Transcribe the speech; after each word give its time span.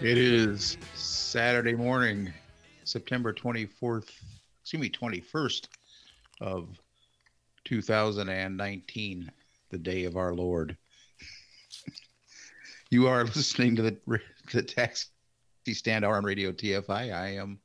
It 0.00 0.16
is 0.16 0.78
Saturday 0.94 1.74
morning, 1.74 2.32
September 2.84 3.32
24th, 3.32 4.08
excuse 4.62 4.80
me, 4.80 4.88
21st 4.88 5.66
of 6.40 6.68
2019, 7.64 9.32
the 9.70 9.78
day 9.78 10.04
of 10.04 10.16
our 10.16 10.34
Lord. 10.34 10.76
you 12.90 13.08
are 13.08 13.24
listening 13.24 13.74
to 13.74 13.82
the, 13.82 14.20
the 14.52 14.62
Taxi 14.62 15.08
Stand 15.66 16.04
on 16.04 16.24
Radio 16.24 16.52
TFI. 16.52 17.12
I 17.12 17.34
am 17.34 17.58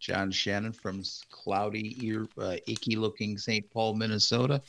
John 0.00 0.30
Shannon 0.30 0.72
from 0.72 1.02
cloudy, 1.30 1.98
ear, 2.02 2.26
uh, 2.38 2.56
icky 2.66 2.96
looking 2.96 3.36
St. 3.36 3.70
Paul, 3.70 3.94
Minnesota. 3.94 4.62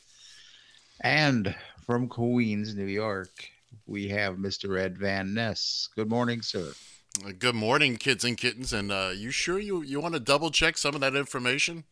And 0.99 1.55
from 1.85 2.09
Queens, 2.09 2.75
New 2.75 2.83
York, 2.83 3.31
we 3.85 4.09
have 4.09 4.35
Mr. 4.35 4.77
Ed 4.77 4.97
Van 4.97 5.33
Ness. 5.33 5.87
Good 5.95 6.09
morning, 6.09 6.41
sir. 6.41 6.73
Uh, 7.23 7.31
Good 7.37 7.55
morning, 7.55 7.97
kids 7.97 8.23
and 8.23 8.37
kittens. 8.37 8.73
And 8.73 8.91
uh, 8.91 9.11
you 9.15 9.31
sure 9.31 9.59
you, 9.59 9.81
you 9.83 9.99
want 9.99 10.13
to 10.13 10.19
double 10.19 10.51
check 10.51 10.77
some 10.77 10.95
of 10.95 11.01
that 11.01 11.15
information? 11.15 11.83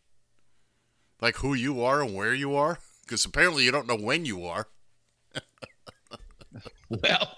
Like 1.21 1.37
who 1.37 1.53
you 1.53 1.81
are 1.83 2.01
and 2.01 2.13
where 2.15 2.33
you 2.33 2.55
are? 2.55 2.79
Because 3.03 3.23
apparently 3.25 3.63
you 3.63 3.71
don't 3.71 3.87
know 3.87 3.97
when 3.97 4.25
you 4.25 4.45
are. 4.45 4.67
Well, 6.89 7.37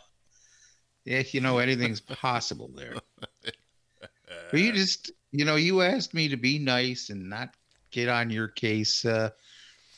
yeah, 1.06 1.23
you 1.31 1.39
know, 1.39 1.59
anything's 1.59 2.02
possible 2.02 2.69
there. 2.75 2.95
But 4.52 4.59
you 4.59 4.73
just, 4.73 5.11
you 5.31 5.45
know, 5.45 5.56
you 5.56 5.81
asked 5.81 6.13
me 6.13 6.30
to 6.30 6.38
be 6.38 6.59
nice 6.59 7.09
and 7.09 7.30
not 7.30 7.50
get 7.91 8.09
on 8.09 8.30
your 8.30 8.47
case 8.47 9.06
uh, 9.06 9.30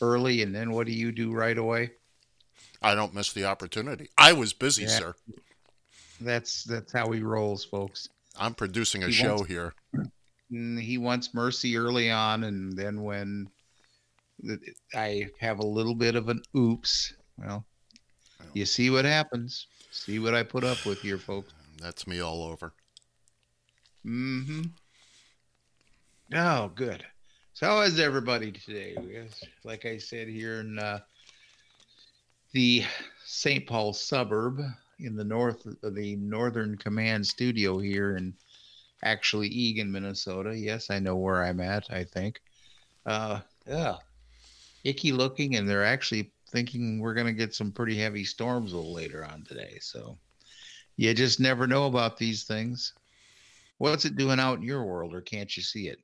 early, 0.01 0.41
and 0.41 0.53
then 0.53 0.71
what 0.71 0.85
do 0.87 0.93
you 0.93 1.11
do 1.11 1.31
right 1.31 1.57
away? 1.57 1.91
I 2.81 2.95
don't 2.95 3.13
miss 3.13 3.33
the 3.33 3.45
opportunity. 3.45 4.09
I 4.17 4.33
was 4.33 4.53
busy, 4.53 4.83
Yeah. 4.83 4.89
sir. 4.89 5.15
That's 6.21 6.63
that's 6.63 6.91
how 6.91 7.11
he 7.11 7.21
rolls, 7.21 7.63
folks. 7.65 8.09
I'm 8.39 8.53
producing 8.53 9.03
a 9.03 9.07
He 9.07 9.11
show 9.13 9.35
wants- 9.35 9.47
here. 9.47 9.73
Mm, 10.51 10.79
He 10.79 10.97
wants 10.97 11.33
mercy 11.33 11.75
early 11.77 12.09
on, 12.11 12.43
and 12.45 12.77
then 12.77 13.01
when 13.03 13.49
I 14.93 15.29
have 15.39 15.59
a 15.59 15.65
little 15.65 15.95
bit 15.95 16.15
of 16.15 16.29
an 16.29 16.41
oops, 16.55 17.13
well, 17.37 17.65
you 18.53 18.65
see 18.65 18.89
what 18.89 19.05
happens. 19.05 19.67
See 19.91 20.19
what 20.19 20.33
I 20.35 20.43
put 20.43 20.63
up 20.63 20.85
with 20.85 21.01
here, 21.01 21.17
folks. 21.17 21.53
That's 21.81 22.07
me 22.07 22.19
all 22.21 22.43
over. 22.43 22.73
Mm-hmm. 24.05 24.61
Oh, 26.33 26.69
good. 26.75 27.05
So 27.53 27.65
how 27.67 27.81
is 27.81 27.99
everybody 27.99 28.51
today? 28.51 28.95
Like 29.63 29.85
I 29.85 29.97
said 29.97 30.27
here 30.27 30.59
in 30.61 30.77
uh, 30.77 30.99
the 32.53 32.83
St. 33.25 33.65
Paul 33.67 33.93
suburb 33.93 34.61
in 34.99 35.15
the 35.15 35.23
north 35.23 35.65
of 35.83 35.95
the 35.95 36.15
Northern 36.15 36.77
Command 36.77 37.25
studio 37.25 37.79
here 37.79 38.17
in 38.17 38.33
actually 39.03 39.47
Eagan, 39.47 39.91
Minnesota. 39.91 40.57
Yes, 40.57 40.89
I 40.89 40.99
know 40.99 41.15
where 41.15 41.43
I'm 41.43 41.59
at, 41.59 41.85
I 41.91 42.03
think. 42.03 42.41
Uh 43.05 43.41
yeah. 43.67 43.95
Icky 44.83 45.11
looking 45.11 45.55
and 45.55 45.67
they're 45.69 45.85
actually 45.85 46.31
thinking 46.49 46.99
we're 46.99 47.13
gonna 47.13 47.33
get 47.33 47.53
some 47.53 47.71
pretty 47.71 47.97
heavy 47.97 48.23
storms 48.23 48.73
a 48.73 48.75
little 48.77 48.93
later 48.93 49.25
on 49.25 49.43
today. 49.43 49.77
So 49.81 50.17
you 50.95 51.13
just 51.13 51.39
never 51.39 51.67
know 51.67 51.85
about 51.85 52.17
these 52.17 52.43
things. 52.43 52.93
What's 53.77 54.05
it 54.05 54.15
doing 54.15 54.39
out 54.39 54.57
in 54.57 54.63
your 54.63 54.83
world, 54.83 55.13
or 55.13 55.21
can't 55.21 55.55
you 55.55 55.61
see 55.61 55.87
it? 55.87 55.99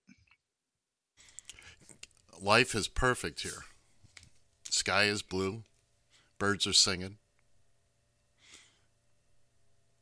Life 2.39 2.75
is 2.75 2.87
perfect 2.87 3.41
here. 3.41 3.63
Sky 4.69 5.05
is 5.05 5.23
blue. 5.23 5.63
Birds 6.37 6.67
are 6.67 6.73
singing. 6.73 7.17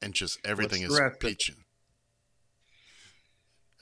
And 0.02 0.14
just 0.14 0.40
everything 0.46 0.82
What's 0.82 0.94
is 0.94 0.98
the 0.98 1.04
rest 1.04 1.14
of- 1.16 1.20
peachin'. 1.20 1.64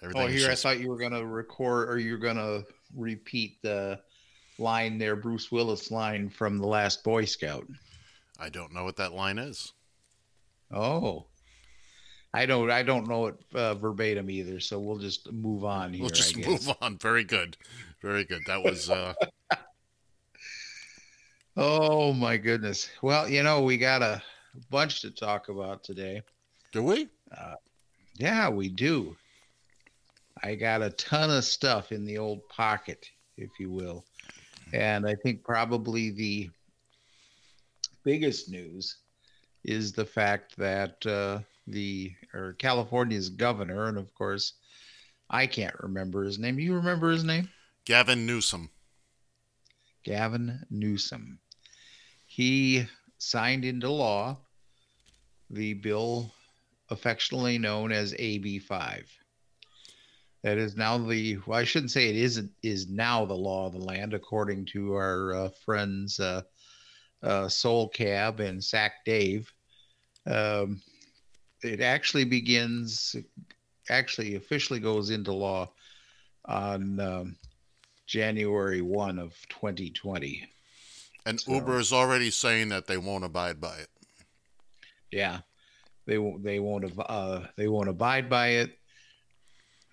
Everything 0.01 0.21
Oh, 0.23 0.27
here 0.27 0.47
just- 0.47 0.65
I 0.65 0.69
thought 0.69 0.79
you 0.81 0.89
were 0.89 0.97
gonna 0.97 1.25
record, 1.25 1.89
or 1.89 1.97
you're 1.99 2.17
gonna 2.17 2.63
repeat 2.95 3.61
the 3.61 4.01
line 4.57 4.97
there, 4.97 5.15
Bruce 5.15 5.51
Willis 5.51 5.91
line 5.91 6.29
from 6.29 6.57
the 6.57 6.67
last 6.67 7.03
Boy 7.03 7.25
Scout. 7.25 7.67
I 8.39 8.49
don't 8.49 8.73
know 8.73 8.83
what 8.85 8.95
that 8.97 9.13
line 9.13 9.37
is. 9.37 9.73
Oh, 10.71 11.27
I 12.33 12.45
don't, 12.45 12.69
I 12.71 12.83
don't 12.83 13.07
know 13.07 13.27
it 13.27 13.35
uh, 13.53 13.73
verbatim 13.75 14.29
either. 14.29 14.59
So 14.59 14.79
we'll 14.79 14.99
just 14.99 15.31
move 15.31 15.63
on 15.65 15.91
here. 15.93 16.01
We'll 16.01 16.09
just 16.11 16.37
I 16.37 16.41
guess. 16.41 16.67
move 16.67 16.77
on. 16.81 16.97
Very 16.97 17.23
good. 17.23 17.57
Very 18.01 18.23
good. 18.23 18.41
That 18.45 18.63
was 18.63 18.89
uh 18.89 19.13
Oh 21.57 22.13
my 22.13 22.37
goodness. 22.37 22.89
Well, 23.01 23.27
you 23.27 23.43
know, 23.43 23.63
we 23.63 23.77
got 23.77 24.01
a 24.55 24.59
bunch 24.69 25.01
to 25.01 25.11
talk 25.11 25.49
about 25.49 25.83
today. 25.83 26.21
do 26.71 26.83
we? 26.83 27.07
Yeah, 28.17 28.49
we 28.49 28.69
do. 28.69 29.15
I 30.43 30.55
got 30.55 30.81
a 30.81 30.89
ton 30.91 31.29
of 31.29 31.45
stuff 31.45 31.91
in 31.91 32.05
the 32.05 32.17
old 32.17 32.47
pocket, 32.49 33.09
if 33.37 33.49
you 33.59 33.69
will. 33.71 34.05
And 34.73 35.07
I 35.07 35.15
think 35.15 35.43
probably 35.43 36.11
the 36.11 36.49
biggest 38.03 38.49
news 38.49 38.97
is 39.63 39.91
the 39.91 40.05
fact 40.05 40.55
that 40.57 41.05
uh, 41.05 41.39
the 41.67 42.13
or 42.33 42.53
California's 42.53 43.29
governor, 43.29 43.87
and 43.87 43.97
of 43.97 44.13
course, 44.13 44.53
I 45.29 45.47
can't 45.47 45.75
remember 45.79 46.23
his 46.23 46.39
name. 46.39 46.59
You 46.59 46.75
remember 46.75 47.09
his 47.09 47.23
name? 47.23 47.49
Gavin 47.85 48.25
Newsom. 48.25 48.69
Gavin 50.03 50.65
Newsom. 50.69 51.39
He 52.25 52.85
signed 53.19 53.65
into 53.65 53.89
law 53.89 54.37
the 55.49 55.73
bill 55.75 56.31
affectionately 56.89 57.57
known 57.57 57.91
as 57.91 58.13
AB5. 58.13 59.03
That 60.43 60.57
is 60.57 60.77
now 60.77 60.97
the, 60.97 61.37
well, 61.45 61.59
I 61.59 61.65
shouldn't 61.65 61.91
say 61.91 62.09
it 62.09 62.15
isn't, 62.15 62.51
is 62.63 62.87
now 62.87 63.25
the 63.25 63.33
law 63.33 63.67
of 63.67 63.73
the 63.73 63.79
land, 63.79 64.13
according 64.13 64.65
to 64.67 64.93
our 64.93 65.33
uh, 65.33 65.49
friends 65.65 66.19
uh, 66.19 66.43
uh, 67.21 67.49
Soul 67.49 67.89
Cab 67.89 68.39
and 68.39 68.63
Sack 68.63 69.03
Dave. 69.05 69.51
Um, 70.25 70.81
it 71.61 71.81
actually 71.81 72.23
begins, 72.23 73.17
actually 73.89 74.35
officially 74.35 74.79
goes 74.79 75.09
into 75.09 75.33
law 75.33 75.69
on 76.45 76.99
um, 77.01 77.35
January 78.07 78.81
1 78.81 79.19
of 79.19 79.35
2020. 79.49 80.47
And 81.25 81.39
So- 81.39 81.53
Uber 81.55 81.79
is 81.79 81.91
already 81.93 82.31
saying 82.31 82.69
that 82.69 82.87
they 82.87 82.97
won't 82.97 83.23
abide 83.23 83.59
by 83.61 83.77
it. 83.77 83.89
Yeah, 85.11 85.39
they 86.05 86.17
won't. 86.17 86.43
They 86.43 86.59
won't. 86.59 86.91
Uh, 86.97 87.47
they 87.55 87.67
won't 87.67 87.89
abide 87.89 88.29
by 88.29 88.47
it. 88.49 88.77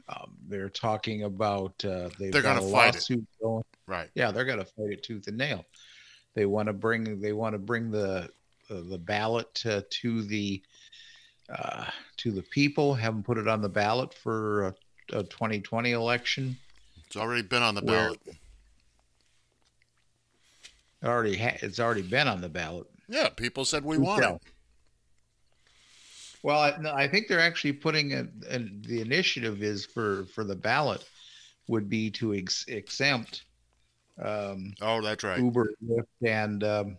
Um, 0.08 0.36
they're 0.46 0.68
talking 0.68 1.24
about. 1.24 1.82
Uh, 1.84 2.10
they've 2.18 2.32
They're 2.32 2.42
got 2.42 2.56
gonna 2.56 2.68
a 2.68 2.72
fight 2.72 2.88
it. 2.94 2.98
lawsuit 2.98 3.26
Going. 3.40 3.64
Right. 3.86 4.10
Yeah, 4.14 4.30
they're 4.30 4.44
going 4.44 4.58
to 4.58 4.64
fight 4.64 4.90
it 4.90 5.02
tooth 5.02 5.26
and 5.28 5.38
nail. 5.38 5.64
They 6.34 6.44
want 6.46 6.66
to 6.68 6.72
bring. 6.72 7.20
They 7.20 7.32
want 7.32 7.54
to 7.54 7.58
bring 7.58 7.90
the 7.90 8.30
uh, 8.70 8.80
the 8.88 8.98
ballot 8.98 9.52
to, 9.54 9.80
to 9.82 10.22
the 10.22 10.62
uh, 11.48 11.86
to 12.18 12.30
the 12.30 12.42
people. 12.42 12.92
Have 12.94 13.14
them 13.14 13.22
put 13.22 13.38
it 13.38 13.48
on 13.48 13.62
the 13.62 13.68
ballot 13.68 14.12
for 14.12 14.66
a, 14.66 14.74
a 15.18 15.22
2020 15.24 15.92
election. 15.92 16.56
It's 17.06 17.16
already 17.16 17.42
been 17.42 17.62
on 17.62 17.74
the 17.74 17.80
Where- 17.82 18.04
ballot. 18.04 18.20
Already 21.06 21.36
ha- 21.36 21.56
it's 21.62 21.80
already 21.80 22.02
been 22.02 22.28
on 22.28 22.40
the 22.40 22.48
ballot. 22.48 22.86
Yeah, 23.08 23.28
people 23.28 23.64
said 23.64 23.84
we 23.84 23.98
want 23.98 24.24
it. 24.24 24.40
Well, 26.42 26.60
I, 26.60 26.76
no, 26.80 26.92
I 26.92 27.08
think 27.08 27.28
they're 27.28 27.40
actually 27.40 27.72
putting 27.72 28.12
a, 28.12 28.26
a, 28.48 28.58
the 28.58 29.00
initiative 29.00 29.62
is 29.62 29.84
for 29.86 30.26
for 30.34 30.44
the 30.44 30.54
ballot 30.56 31.04
would 31.68 31.88
be 31.88 32.10
to 32.12 32.34
ex- 32.34 32.64
exempt 32.68 33.44
um, 34.22 34.72
Oh, 34.80 35.00
that's 35.02 35.24
right. 35.24 35.38
Uber, 35.40 35.74
Lyft, 35.84 36.06
and 36.26 36.62
um, 36.64 36.96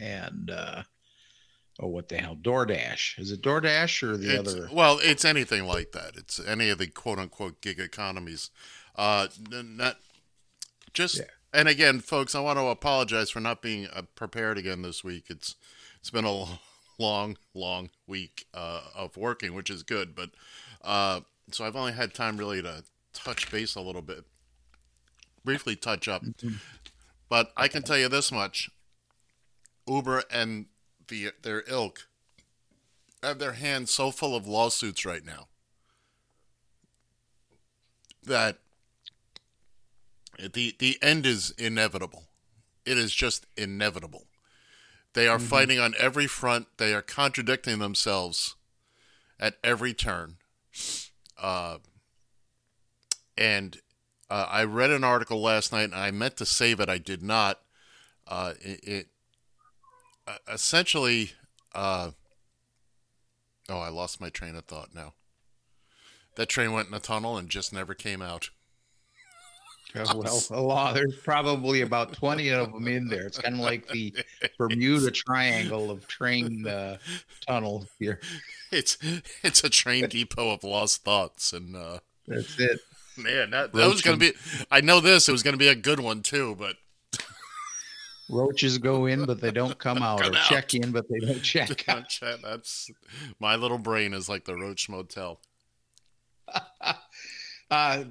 and 0.00 0.50
uh, 0.50 0.82
oh, 1.80 1.86
what 1.88 2.08
the 2.08 2.16
hell, 2.18 2.36
DoorDash? 2.36 3.18
Is 3.18 3.30
it 3.30 3.42
DoorDash 3.42 4.02
or 4.02 4.16
the 4.16 4.34
It's- 4.40 4.54
other? 4.54 4.68
Well, 4.72 4.98
it's 5.02 5.24
anything 5.24 5.64
like 5.64 5.92
that. 5.92 6.16
It's 6.16 6.38
any 6.40 6.68
of 6.70 6.78
the 6.78 6.88
quote 6.88 7.18
unquote 7.18 7.60
gig 7.60 7.78
economies. 7.80 8.50
Uh, 8.96 9.28
not 9.50 9.96
just. 10.92 11.18
Yeah. 11.18 11.24
And 11.54 11.68
again, 11.68 12.00
folks, 12.00 12.34
I 12.34 12.40
want 12.40 12.58
to 12.58 12.66
apologize 12.66 13.30
for 13.30 13.38
not 13.38 13.62
being 13.62 13.86
uh, 13.86 14.02
prepared 14.16 14.58
again 14.58 14.82
this 14.82 15.04
week. 15.04 15.26
It's 15.28 15.54
it's 16.00 16.10
been 16.10 16.24
a 16.24 16.58
long, 16.98 17.38
long 17.54 17.90
week 18.08 18.46
uh, 18.52 18.80
of 18.92 19.16
working, 19.16 19.54
which 19.54 19.70
is 19.70 19.84
good. 19.84 20.16
But 20.16 20.30
uh, 20.82 21.20
so 21.52 21.64
I've 21.64 21.76
only 21.76 21.92
had 21.92 22.12
time 22.12 22.38
really 22.38 22.60
to 22.60 22.82
touch 23.12 23.52
base 23.52 23.76
a 23.76 23.80
little 23.80 24.02
bit, 24.02 24.24
briefly 25.44 25.76
touch 25.76 26.08
up. 26.08 26.24
But 27.28 27.52
I 27.56 27.68
can 27.68 27.84
tell 27.84 27.98
you 27.98 28.08
this 28.08 28.32
much: 28.32 28.68
Uber 29.86 30.24
and 30.32 30.66
the 31.06 31.30
their 31.42 31.62
ilk 31.68 32.08
have 33.22 33.38
their 33.38 33.52
hands 33.52 33.94
so 33.94 34.10
full 34.10 34.34
of 34.34 34.48
lawsuits 34.48 35.06
right 35.06 35.24
now 35.24 35.46
that 38.24 38.58
the 40.38 40.74
the 40.78 40.98
end 41.02 41.26
is 41.26 41.50
inevitable. 41.58 42.24
It 42.84 42.98
is 42.98 43.14
just 43.14 43.46
inevitable. 43.56 44.26
They 45.14 45.28
are 45.28 45.38
fighting 45.38 45.78
on 45.78 45.94
every 45.98 46.26
front. 46.26 46.66
They 46.76 46.92
are 46.92 47.00
contradicting 47.00 47.78
themselves 47.78 48.56
at 49.38 49.56
every 49.62 49.94
turn. 49.94 50.36
Uh, 51.40 51.78
and 53.38 53.80
uh, 54.28 54.46
I 54.48 54.64
read 54.64 54.90
an 54.90 55.04
article 55.04 55.40
last 55.40 55.72
night, 55.72 55.84
and 55.84 55.94
I 55.94 56.10
meant 56.10 56.36
to 56.38 56.46
save 56.46 56.80
it. 56.80 56.88
I 56.88 56.98
did 56.98 57.22
not. 57.22 57.60
Uh, 58.26 58.54
it, 58.60 58.80
it 58.82 59.06
uh, 60.26 60.36
essentially. 60.52 61.32
Uh, 61.74 62.10
oh, 63.68 63.78
I 63.78 63.88
lost 63.88 64.20
my 64.20 64.30
train 64.30 64.56
of 64.56 64.64
thought 64.64 64.94
now. 64.94 65.14
That 66.36 66.48
train 66.48 66.72
went 66.72 66.88
in 66.88 66.94
a 66.94 67.00
tunnel 67.00 67.36
and 67.36 67.48
just 67.48 67.72
never 67.72 67.94
came 67.94 68.20
out. 68.20 68.50
Oh, 70.08 70.16
well, 70.18 70.42
a 70.50 70.60
lot. 70.60 70.94
There's 70.94 71.16
probably 71.22 71.82
about 71.82 72.12
20 72.14 72.48
of 72.48 72.72
them 72.72 72.88
in 72.88 73.06
there. 73.06 73.26
It's 73.26 73.38
kind 73.38 73.54
of 73.54 73.60
like 73.60 73.86
the 73.88 74.12
Bermuda 74.58 75.12
Triangle 75.12 75.88
of 75.90 76.08
train 76.08 76.66
uh, 76.66 76.98
tunnel 77.46 77.86
here. 78.00 78.20
It's 78.72 78.98
it's 79.44 79.62
a 79.62 79.68
train 79.70 80.08
depot 80.08 80.50
of 80.50 80.64
lost 80.64 81.04
thoughts, 81.04 81.52
and 81.52 81.76
uh, 81.76 81.98
That's 82.26 82.58
it. 82.58 82.80
man, 83.16 83.50
that, 83.50 83.72
that 83.72 83.88
was 83.88 84.02
gonna 84.02 84.16
be. 84.16 84.32
I 84.68 84.80
know 84.80 84.98
this. 85.00 85.28
It 85.28 85.32
was 85.32 85.44
gonna 85.44 85.56
be 85.58 85.68
a 85.68 85.76
good 85.76 86.00
one 86.00 86.22
too, 86.22 86.56
but 86.58 86.74
Roaches 88.28 88.78
go 88.78 89.06
in, 89.06 89.26
but 89.26 89.40
they 89.40 89.52
don't 89.52 89.78
come 89.78 89.98
out, 89.98 90.20
Come 90.22 90.32
or 90.32 90.36
out. 90.36 90.44
check 90.46 90.74
in, 90.74 90.90
but 90.90 91.04
they 91.08 91.20
don't 91.20 91.40
check 91.42 91.88
out. 91.88 92.18
that's 92.42 92.90
my 93.38 93.54
little 93.54 93.78
brain 93.78 94.12
is 94.12 94.28
like 94.28 94.44
the 94.44 94.56
Roach 94.56 94.88
Motel. 94.88 95.40
Uh, 97.70 98.04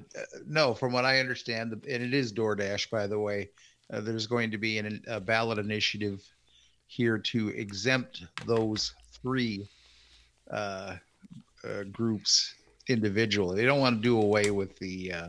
no, 0.46 0.74
from 0.74 0.92
what 0.92 1.04
I 1.04 1.20
understand, 1.20 1.72
and 1.72 2.02
it 2.02 2.12
is 2.14 2.32
DoorDash, 2.32 2.90
by 2.90 3.06
the 3.06 3.18
way. 3.18 3.50
Uh, 3.92 4.00
there's 4.00 4.26
going 4.26 4.50
to 4.50 4.58
be 4.58 4.78
an, 4.78 5.02
a 5.06 5.20
ballot 5.20 5.58
initiative 5.58 6.22
here 6.86 7.18
to 7.18 7.48
exempt 7.50 8.24
those 8.46 8.92
three 9.22 9.68
uh, 10.50 10.96
uh, 11.64 11.82
groups 11.92 12.54
individually. 12.88 13.56
They 13.56 13.66
don't 13.66 13.80
want 13.80 13.96
to 13.96 14.02
do 14.02 14.20
away 14.20 14.50
with 14.50 14.78
the. 14.78 15.12
Uh, 15.12 15.28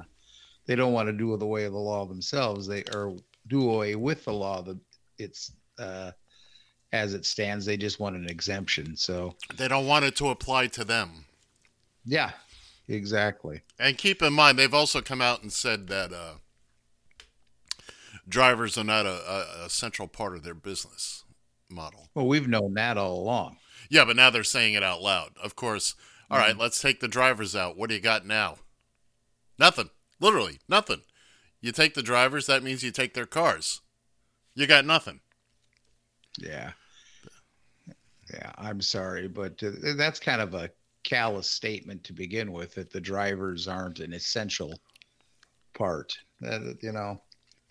they 0.65 0.75
don't 0.75 0.93
want 0.93 1.07
to 1.07 1.13
do 1.13 1.35
the 1.37 1.45
way 1.45 1.65
of 1.65 1.73
the 1.73 1.79
law 1.79 2.05
themselves. 2.05 2.65
They 2.65 2.83
or 2.93 3.15
do 3.47 3.69
away 3.69 3.95
with 3.95 4.25
the 4.25 4.33
law. 4.33 4.61
that 4.63 4.77
it's 5.17 5.51
uh, 5.77 6.11
as 6.91 7.13
it 7.13 7.25
stands. 7.25 7.65
They 7.65 7.77
just 7.77 7.99
want 7.99 8.15
an 8.15 8.29
exemption. 8.29 8.95
So 8.95 9.35
They 9.57 9.67
don't 9.67 9.85
want 9.85 10.05
it 10.05 10.15
to 10.17 10.29
apply 10.29 10.67
to 10.67 10.83
them. 10.83 11.25
yeah, 12.05 12.31
exactly. 12.87 13.61
And 13.79 13.97
keep 13.97 14.21
in 14.21 14.33
mind, 14.33 14.57
they've 14.57 14.73
also 14.73 15.01
come 15.01 15.21
out 15.21 15.41
and 15.41 15.51
said 15.51 15.87
that 15.87 16.13
uh, 16.13 16.35
drivers 18.27 18.77
are 18.77 18.83
not 18.83 19.05
a, 19.05 19.09
a, 19.09 19.65
a 19.65 19.69
central 19.69 20.07
part 20.07 20.35
of 20.35 20.43
their 20.43 20.53
business 20.53 21.23
model. 21.69 22.09
Well, 22.13 22.27
we've 22.27 22.47
known 22.47 22.73
that 22.75 22.97
all 22.97 23.19
along. 23.19 23.57
Yeah, 23.89 24.05
but 24.05 24.15
now 24.15 24.29
they're 24.29 24.43
saying 24.43 24.73
it 24.73 24.83
out 24.83 25.01
loud. 25.01 25.31
Of 25.41 25.55
course. 25.55 25.95
All 26.29 26.39
right, 26.39 26.57
let's 26.57 26.81
take 26.81 26.99
the 26.99 27.07
drivers 27.07 27.55
out. 27.55 27.77
What 27.77 27.89
do 27.89 27.95
you 27.95 28.01
got 28.01 28.25
now? 28.25 28.57
Nothing. 29.59 29.91
Literally, 30.19 30.59
nothing. 30.67 31.01
You 31.61 31.71
take 31.71 31.93
the 31.93 32.03
drivers, 32.03 32.47
that 32.47 32.63
means 32.63 32.83
you 32.83 32.91
take 32.91 33.13
their 33.13 33.25
cars. 33.25 33.81
You 34.55 34.65
got 34.65 34.85
nothing. 34.85 35.19
Yeah. 36.39 36.71
Yeah, 38.33 38.51
I'm 38.57 38.81
sorry, 38.81 39.27
but 39.27 39.61
uh, 39.63 39.93
that's 39.95 40.19
kind 40.19 40.41
of 40.41 40.53
a 40.55 40.71
callous 41.05 41.49
statement 41.49 42.03
to 42.03 42.13
begin 42.13 42.51
with 42.51 42.75
that 42.75 42.91
the 42.91 42.99
drivers 42.99 43.67
aren't 43.67 44.01
an 44.01 44.11
essential 44.11 44.81
part. 45.73 46.17
That 46.41 46.77
you 46.81 46.91
know, 46.91 47.21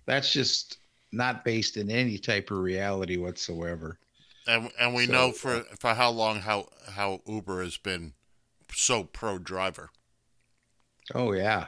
that's 0.06 0.32
just 0.32 0.78
not 1.12 1.44
based 1.44 1.76
in 1.76 1.90
any 1.90 2.16
type 2.18 2.50
of 2.50 2.58
reality 2.58 3.18
whatsoever. 3.18 3.98
And 4.46 4.70
and 4.78 4.94
we 4.94 5.06
So, 5.06 5.12
know 5.12 5.32
for 5.32 5.62
for 5.78 5.94
how 5.94 6.10
long 6.10 6.40
how 6.40 6.68
how 6.88 7.20
Uber 7.26 7.62
has 7.62 7.76
been 7.76 8.14
so 8.72 9.04
pro 9.04 9.38
driver. 9.38 9.90
Oh 11.14 11.32
yeah. 11.32 11.66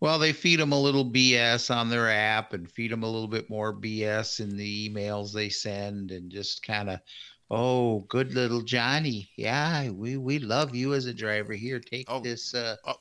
Well, 0.00 0.18
they 0.20 0.32
feed 0.32 0.60
them 0.60 0.72
a 0.72 0.80
little 0.80 1.04
BS 1.04 1.74
on 1.74 1.88
their 1.88 2.08
app 2.08 2.52
and 2.52 2.70
feed 2.70 2.92
them 2.92 3.02
a 3.02 3.10
little 3.10 3.28
bit 3.28 3.50
more 3.50 3.72
BS 3.72 4.40
in 4.40 4.56
the 4.56 4.88
emails 4.88 5.32
they 5.32 5.48
send 5.48 6.12
and 6.12 6.30
just 6.30 6.62
kind 6.62 6.88
of, 6.88 7.00
oh, 7.50 8.00
good 8.08 8.34
little 8.34 8.62
Johnny. 8.62 9.28
Yeah, 9.36 9.90
we, 9.90 10.16
we 10.16 10.38
love 10.38 10.74
you 10.74 10.94
as 10.94 11.06
a 11.06 11.14
driver. 11.14 11.52
Here, 11.54 11.80
take 11.80 12.06
Oh, 12.08 12.20
this 12.20 12.54
uh 12.54 12.76
oh. 12.86 12.94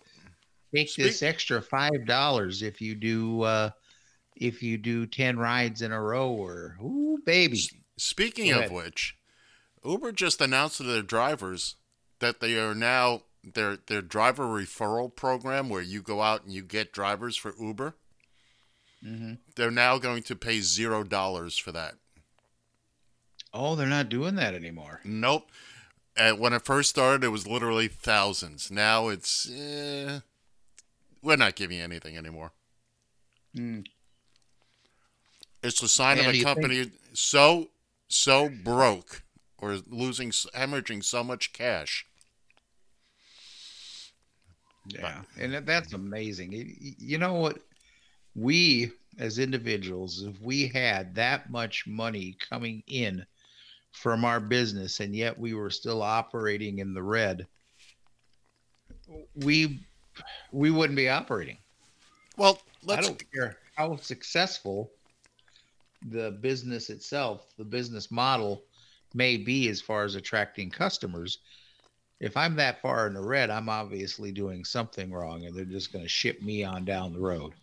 take 0.76 0.90
Speak- 0.90 1.06
this 1.06 1.24
extra 1.24 1.62
five 1.62 2.06
dollars 2.06 2.62
if 2.62 2.82
you 2.82 2.96
do 2.96 3.42
uh 3.44 3.70
if 4.36 4.62
you 4.62 4.78
do 4.78 5.06
ten 5.06 5.38
rides 5.38 5.82
in 5.82 5.92
a 5.92 6.02
row 6.02 6.30
or 6.32 6.78
ooh 6.82 7.18
baby. 7.26 7.60
Speaking 7.98 8.52
of 8.52 8.72
which, 8.72 9.16
Uber 9.84 10.12
just 10.12 10.40
announced 10.42 10.78
to 10.78 10.84
their 10.84 11.02
drivers 11.02 11.76
that 12.20 12.40
they 12.40 12.58
are 12.60 12.76
now 12.76 13.24
their 13.44 13.78
their 13.88 14.02
driver 14.02 14.44
referral 14.46 15.14
program 15.16 15.70
where 15.70 15.82
you 15.82 16.02
go 16.02 16.22
out 16.22 16.44
and 16.44 16.52
you 16.54 16.62
get 16.62 16.92
drivers 16.94 17.36
for 17.38 17.54
Uber. 17.60 17.96
hmm 19.02 19.34
They're 19.56 19.72
now 19.72 19.98
going 19.98 20.22
to 20.24 20.36
pay 20.36 20.60
zero 20.62 21.04
dollars 21.04 21.58
for 21.58 21.72
that. 21.72 21.96
Oh, 23.60 23.76
they're 23.76 23.88
not 23.88 24.10
doing 24.10 24.36
that 24.36 24.54
anymore. 24.54 25.02
Nope. 25.04 25.50
And 26.16 26.40
when 26.40 26.54
it 26.54 26.64
first 26.66 26.90
started, 26.92 27.24
it 27.24 27.30
was 27.30 27.48
literally 27.48 27.88
thousands. 27.88 28.70
Now 28.72 29.08
it's 29.08 29.50
eh, 29.50 30.20
we're 31.24 31.36
not 31.38 31.56
giving 31.56 31.78
you 31.78 31.84
anything 31.84 32.16
anymore. 32.18 32.52
Mm. 33.56 33.86
It's 35.64 35.82
the 35.82 35.88
sign 35.88 36.20
And 36.20 36.28
of 36.28 36.34
a 36.34 36.38
you 36.38 36.44
think- 36.44 36.56
company 36.62 36.92
so 37.14 37.70
so 38.08 38.48
broke 38.50 39.24
or 39.58 39.78
losing 39.90 40.30
hemorrhaging 40.30 41.04
so 41.04 41.24
much 41.24 41.52
cash. 41.52 42.06
Yeah, 44.88 45.24
and 45.40 45.54
that's 45.68 45.94
amazing. 45.94 46.52
Y- 46.52 46.76
y- 46.82 46.96
You 47.00 47.18
know 47.18 47.34
what? 47.34 47.58
We 48.36 48.92
as 49.20 49.40
individuals, 49.40 50.22
if 50.22 50.40
we 50.42 50.68
had 50.68 51.16
that 51.16 51.50
much 51.50 51.86
money 51.88 52.38
coming 52.50 52.84
in 52.88 53.26
from 53.98 54.24
our 54.24 54.40
business, 54.40 55.00
and 55.00 55.16
yet 55.16 55.38
we 55.38 55.54
were 55.54 55.70
still 55.70 56.02
operating 56.02 56.80
in 56.80 56.94
the 56.94 57.02
red, 57.02 57.48
we 59.36 59.80
we 60.52 60.72
wouldn't 60.72 60.98
be 60.98 61.10
operating. 61.10 61.58
Well, 62.38 62.62
I 62.88 63.02
don't 63.02 63.24
care 63.34 63.58
how 63.76 63.96
successful 63.98 64.92
the 66.10 66.32
business 66.32 66.90
itself, 66.90 67.48
the 67.58 67.66
business 67.66 68.12
model 68.12 68.64
may 69.14 69.38
be 69.38 69.68
as 69.70 69.82
far 69.82 70.04
as 70.04 70.16
attracting 70.16 70.70
customers. 70.70 71.40
If 72.20 72.38
I'm 72.38 72.56
that 72.58 72.82
far 72.82 73.08
in 73.08 73.14
the 73.14 73.22
red, 73.22 73.50
I'm 73.50 73.70
obviously 73.70 74.32
doing 74.32 74.64
something 74.64 75.12
wrong 75.12 75.46
and 75.46 75.56
they're 75.56 75.66
just 75.66 75.92
going 75.92 76.06
to 76.06 76.10
ship 76.10 76.42
me 76.42 76.64
on 76.64 76.86
down 76.86 77.14
the 77.14 77.20
road. 77.20 77.54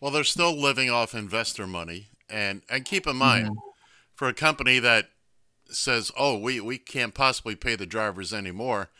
Well, 0.00 0.10
they're 0.10 0.24
still 0.24 0.58
living 0.58 0.90
off 0.90 1.14
investor 1.14 1.66
money, 1.66 2.08
and 2.30 2.62
and 2.70 2.84
keep 2.84 3.06
in 3.06 3.16
mind, 3.16 3.48
mm-hmm. 3.48 3.58
for 4.14 4.28
a 4.28 4.34
company 4.34 4.78
that 4.78 5.08
says, 5.76 6.10
"Oh, 6.16 6.38
we 6.38 6.60
we 6.60 6.78
can't 6.78 7.14
possibly 7.14 7.54
pay 7.54 7.76
the 7.76 7.86
drivers 7.86 8.32
anymore," 8.32 8.90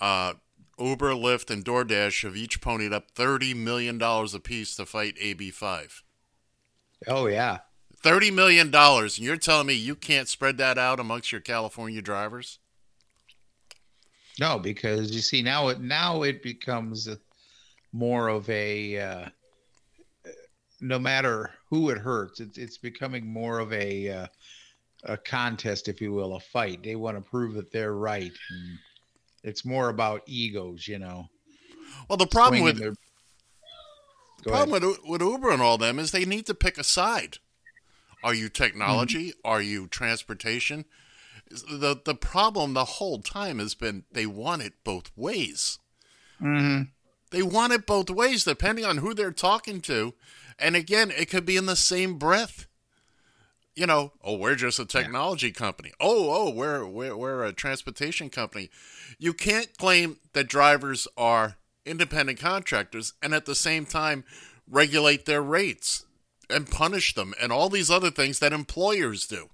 uh, 0.00 0.34
Uber, 0.78 1.12
Lyft, 1.12 1.50
and 1.50 1.64
DoorDash 1.64 2.22
have 2.22 2.36
each 2.36 2.60
ponied 2.60 2.92
up 2.92 3.10
thirty 3.10 3.54
million 3.54 3.98
dollars 3.98 4.34
apiece 4.34 4.76
to 4.76 4.86
fight 4.86 5.16
AB5. 5.16 6.02
Oh, 7.06 7.26
yeah. 7.26 7.58
Thirty 8.02 8.30
million 8.30 8.70
dollars, 8.70 9.18
and 9.18 9.26
you're 9.26 9.36
telling 9.36 9.66
me 9.66 9.74
you 9.74 9.94
can't 9.94 10.28
spread 10.28 10.58
that 10.58 10.78
out 10.78 11.00
amongst 11.00 11.32
your 11.32 11.40
California 11.40 12.02
drivers? 12.02 12.58
No, 14.38 14.58
because 14.58 15.12
you 15.12 15.20
see 15.20 15.42
now 15.42 15.68
it 15.68 15.80
now 15.80 16.22
it 16.22 16.42
becomes 16.42 17.08
more 17.92 18.28
of 18.28 18.48
a 18.50 18.98
uh, 18.98 19.28
no 20.80 20.98
matter 20.98 21.50
who 21.70 21.90
it 21.90 21.98
hurts, 21.98 22.40
it's 22.40 22.58
it's 22.58 22.78
becoming 22.78 23.26
more 23.26 23.58
of 23.58 23.72
a 23.72 24.08
uh, 24.10 24.26
a 25.04 25.16
contest, 25.16 25.88
if 25.88 26.00
you 26.00 26.12
will, 26.12 26.34
a 26.36 26.40
fight. 26.40 26.82
They 26.82 26.96
want 26.96 27.16
to 27.16 27.30
prove 27.30 27.54
that 27.54 27.70
they're 27.72 27.94
right. 27.94 28.32
And 28.50 28.78
it's 29.42 29.64
more 29.64 29.88
about 29.88 30.22
egos, 30.26 30.88
you 30.88 30.98
know. 30.98 31.26
Well, 32.08 32.16
the 32.16 32.26
problem 32.26 32.62
with 32.62 32.78
their- 32.78 32.94
Go 34.42 34.50
problem 34.52 34.82
ahead. 34.82 34.98
with, 35.04 35.20
with 35.20 35.22
Uber 35.22 35.50
and 35.50 35.62
all 35.62 35.78
them 35.78 35.98
is 35.98 36.10
they 36.10 36.24
need 36.24 36.46
to 36.46 36.54
pick 36.54 36.78
a 36.78 36.84
side. 36.84 37.38
Are 38.22 38.34
you 38.34 38.48
technology? 38.48 39.30
Mm-hmm. 39.30 39.40
Are 39.48 39.62
you 39.62 39.86
transportation? 39.86 40.84
The 41.48 42.00
the 42.04 42.14
problem 42.14 42.74
the 42.74 42.84
whole 42.84 43.20
time 43.20 43.60
has 43.60 43.74
been 43.74 44.04
they 44.10 44.26
want 44.26 44.62
it 44.62 44.72
both 44.82 45.12
ways. 45.16 45.78
Mhm. 46.40 46.88
They 47.30 47.42
want 47.42 47.72
it 47.72 47.86
both 47.86 48.10
ways, 48.10 48.42
depending 48.44 48.84
on 48.84 48.98
who 48.98 49.14
they're 49.14 49.30
talking 49.32 49.80
to. 49.82 50.14
And 50.58 50.74
again, 50.74 51.10
it 51.12 51.28
could 51.30 51.44
be 51.46 51.56
in 51.56 51.66
the 51.66 51.76
same 51.76 52.18
breath. 52.18 52.66
You 53.76 53.86
know, 53.86 54.12
oh, 54.24 54.36
we're 54.36 54.54
just 54.54 54.78
a 54.78 54.86
technology 54.86 55.52
company. 55.52 55.92
Oh, 56.00 56.30
oh, 56.48 56.50
we're, 56.50 56.86
we're 56.86 57.16
we're 57.16 57.44
a 57.44 57.52
transportation 57.52 58.30
company. 58.30 58.70
You 59.18 59.34
can't 59.34 59.76
claim 59.76 60.16
that 60.32 60.48
drivers 60.48 61.06
are 61.16 61.56
independent 61.84 62.40
contractors 62.40 63.12
and 63.22 63.34
at 63.34 63.46
the 63.46 63.54
same 63.54 63.84
time 63.86 64.24
regulate 64.68 65.26
their 65.26 65.42
rates 65.42 66.06
and 66.48 66.70
punish 66.70 67.14
them 67.14 67.34
and 67.40 67.52
all 67.52 67.68
these 67.68 67.90
other 67.90 68.10
things 68.10 68.38
that 68.38 68.52
employers 68.52 69.26
do. 69.26 69.50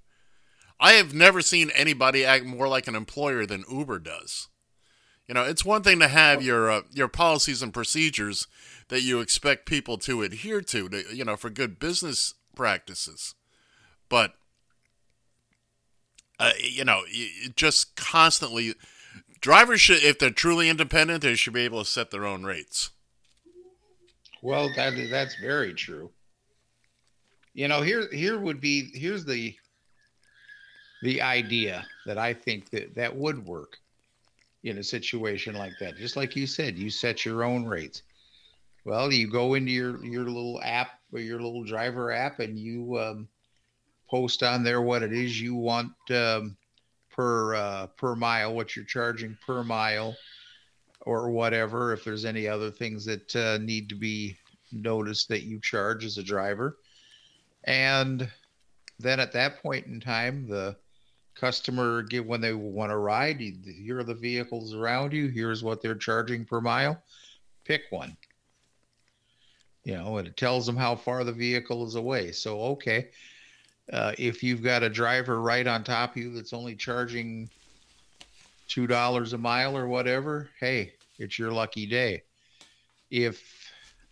I 0.80 0.92
have 0.94 1.14
never 1.14 1.42
seen 1.42 1.70
anybody 1.70 2.24
act 2.24 2.44
more 2.44 2.68
like 2.68 2.88
an 2.88 2.96
employer 2.96 3.46
than 3.46 3.64
Uber 3.70 4.00
does. 4.00 4.48
You 5.28 5.34
know, 5.34 5.44
it's 5.44 5.64
one 5.64 5.82
thing 5.82 6.00
to 6.00 6.08
have 6.08 6.42
your 6.42 6.70
uh, 6.70 6.82
your 6.90 7.08
policies 7.08 7.62
and 7.62 7.72
procedures 7.72 8.48
that 8.88 9.02
you 9.02 9.20
expect 9.20 9.66
people 9.66 9.96
to 9.98 10.22
adhere 10.22 10.60
to, 10.60 10.88
to 10.88 11.04
you 11.14 11.24
know, 11.24 11.36
for 11.36 11.50
good 11.50 11.78
business 11.78 12.34
practices, 12.56 13.34
but 14.12 14.34
uh, 16.38 16.50
you 16.60 16.84
know, 16.84 17.00
just 17.56 17.96
constantly 17.96 18.74
drivers 19.40 19.80
should, 19.80 20.02
if 20.02 20.18
they're 20.18 20.28
truly 20.28 20.68
independent, 20.68 21.22
they 21.22 21.34
should 21.34 21.54
be 21.54 21.62
able 21.62 21.82
to 21.82 21.88
set 21.88 22.10
their 22.10 22.26
own 22.26 22.44
rates. 22.44 22.90
Well, 24.42 24.70
that 24.76 24.92
that's 25.10 25.34
very 25.36 25.72
true. 25.72 26.10
You 27.54 27.68
know, 27.68 27.80
here 27.80 28.06
here 28.12 28.38
would 28.38 28.60
be 28.60 28.90
here's 28.92 29.24
the 29.24 29.54
the 31.02 31.22
idea 31.22 31.86
that 32.04 32.18
I 32.18 32.34
think 32.34 32.68
that 32.68 32.94
that 32.94 33.16
would 33.16 33.46
work 33.46 33.78
in 34.62 34.76
a 34.76 34.84
situation 34.84 35.54
like 35.54 35.72
that. 35.80 35.96
Just 35.96 36.18
like 36.18 36.36
you 36.36 36.46
said, 36.46 36.76
you 36.76 36.90
set 36.90 37.24
your 37.24 37.44
own 37.44 37.64
rates. 37.64 38.02
Well, 38.84 39.10
you 39.10 39.30
go 39.30 39.54
into 39.54 39.72
your 39.72 40.04
your 40.04 40.24
little 40.24 40.60
app 40.62 41.00
or 41.14 41.20
your 41.20 41.40
little 41.40 41.64
driver 41.64 42.12
app, 42.12 42.40
and 42.40 42.58
you 42.58 42.98
um, 42.98 43.28
post 44.12 44.42
on 44.42 44.62
there 44.62 44.82
what 44.82 45.02
it 45.02 45.14
is 45.14 45.40
you 45.40 45.54
want 45.54 45.90
um, 46.10 46.54
per 47.10 47.54
uh, 47.54 47.86
per 47.96 48.14
mile, 48.14 48.54
what 48.54 48.76
you're 48.76 48.84
charging 48.84 49.36
per 49.44 49.64
mile, 49.64 50.14
or 51.00 51.30
whatever. 51.30 51.94
If 51.94 52.04
there's 52.04 52.26
any 52.26 52.46
other 52.46 52.70
things 52.70 53.06
that 53.06 53.34
uh, 53.34 53.58
need 53.62 53.88
to 53.88 53.94
be 53.94 54.36
noticed 54.70 55.30
that 55.30 55.44
you 55.44 55.58
charge 55.60 56.04
as 56.04 56.18
a 56.18 56.22
driver, 56.22 56.76
and 57.64 58.30
then 58.98 59.18
at 59.18 59.32
that 59.32 59.62
point 59.62 59.86
in 59.86 59.98
time, 59.98 60.46
the 60.46 60.76
customer 61.34 62.02
give 62.02 62.26
when 62.26 62.42
they 62.42 62.52
want 62.52 62.90
to 62.90 62.98
ride. 62.98 63.40
Here 63.40 63.98
are 63.98 64.04
the 64.04 64.14
vehicles 64.14 64.74
around 64.74 65.14
you. 65.14 65.28
Here's 65.28 65.64
what 65.64 65.80
they're 65.80 65.94
charging 65.94 66.44
per 66.44 66.60
mile. 66.60 67.02
Pick 67.64 67.84
one. 67.88 68.14
You 69.84 69.96
know, 69.96 70.18
and 70.18 70.28
it 70.28 70.36
tells 70.36 70.66
them 70.66 70.76
how 70.76 70.96
far 70.96 71.24
the 71.24 71.32
vehicle 71.32 71.86
is 71.86 71.94
away. 71.94 72.30
So, 72.30 72.60
okay, 72.60 73.08
uh, 73.92 74.12
if 74.18 74.42
you've 74.42 74.62
got 74.62 74.82
a 74.82 74.88
driver 74.88 75.40
right 75.40 75.66
on 75.66 75.82
top 75.82 76.12
of 76.12 76.16
you 76.16 76.32
that's 76.34 76.52
only 76.52 76.76
charging 76.76 77.48
two 78.68 78.86
dollars 78.86 79.32
a 79.32 79.38
mile 79.38 79.76
or 79.76 79.86
whatever, 79.86 80.48
hey, 80.60 80.92
it's 81.18 81.38
your 81.38 81.52
lucky 81.52 81.86
day. 81.86 82.22
If 83.10 83.42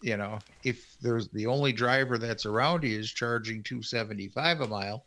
you 0.02 0.16
know, 0.16 0.38
if 0.64 0.96
there's 1.02 1.28
the 1.28 1.46
only 1.46 1.72
driver 1.72 2.18
that's 2.18 2.46
around 2.46 2.84
you 2.84 2.98
is 2.98 3.10
charging 3.10 3.62
two 3.62 3.82
seventy 3.82 4.28
five 4.28 4.60
a 4.60 4.66
mile, 4.66 5.04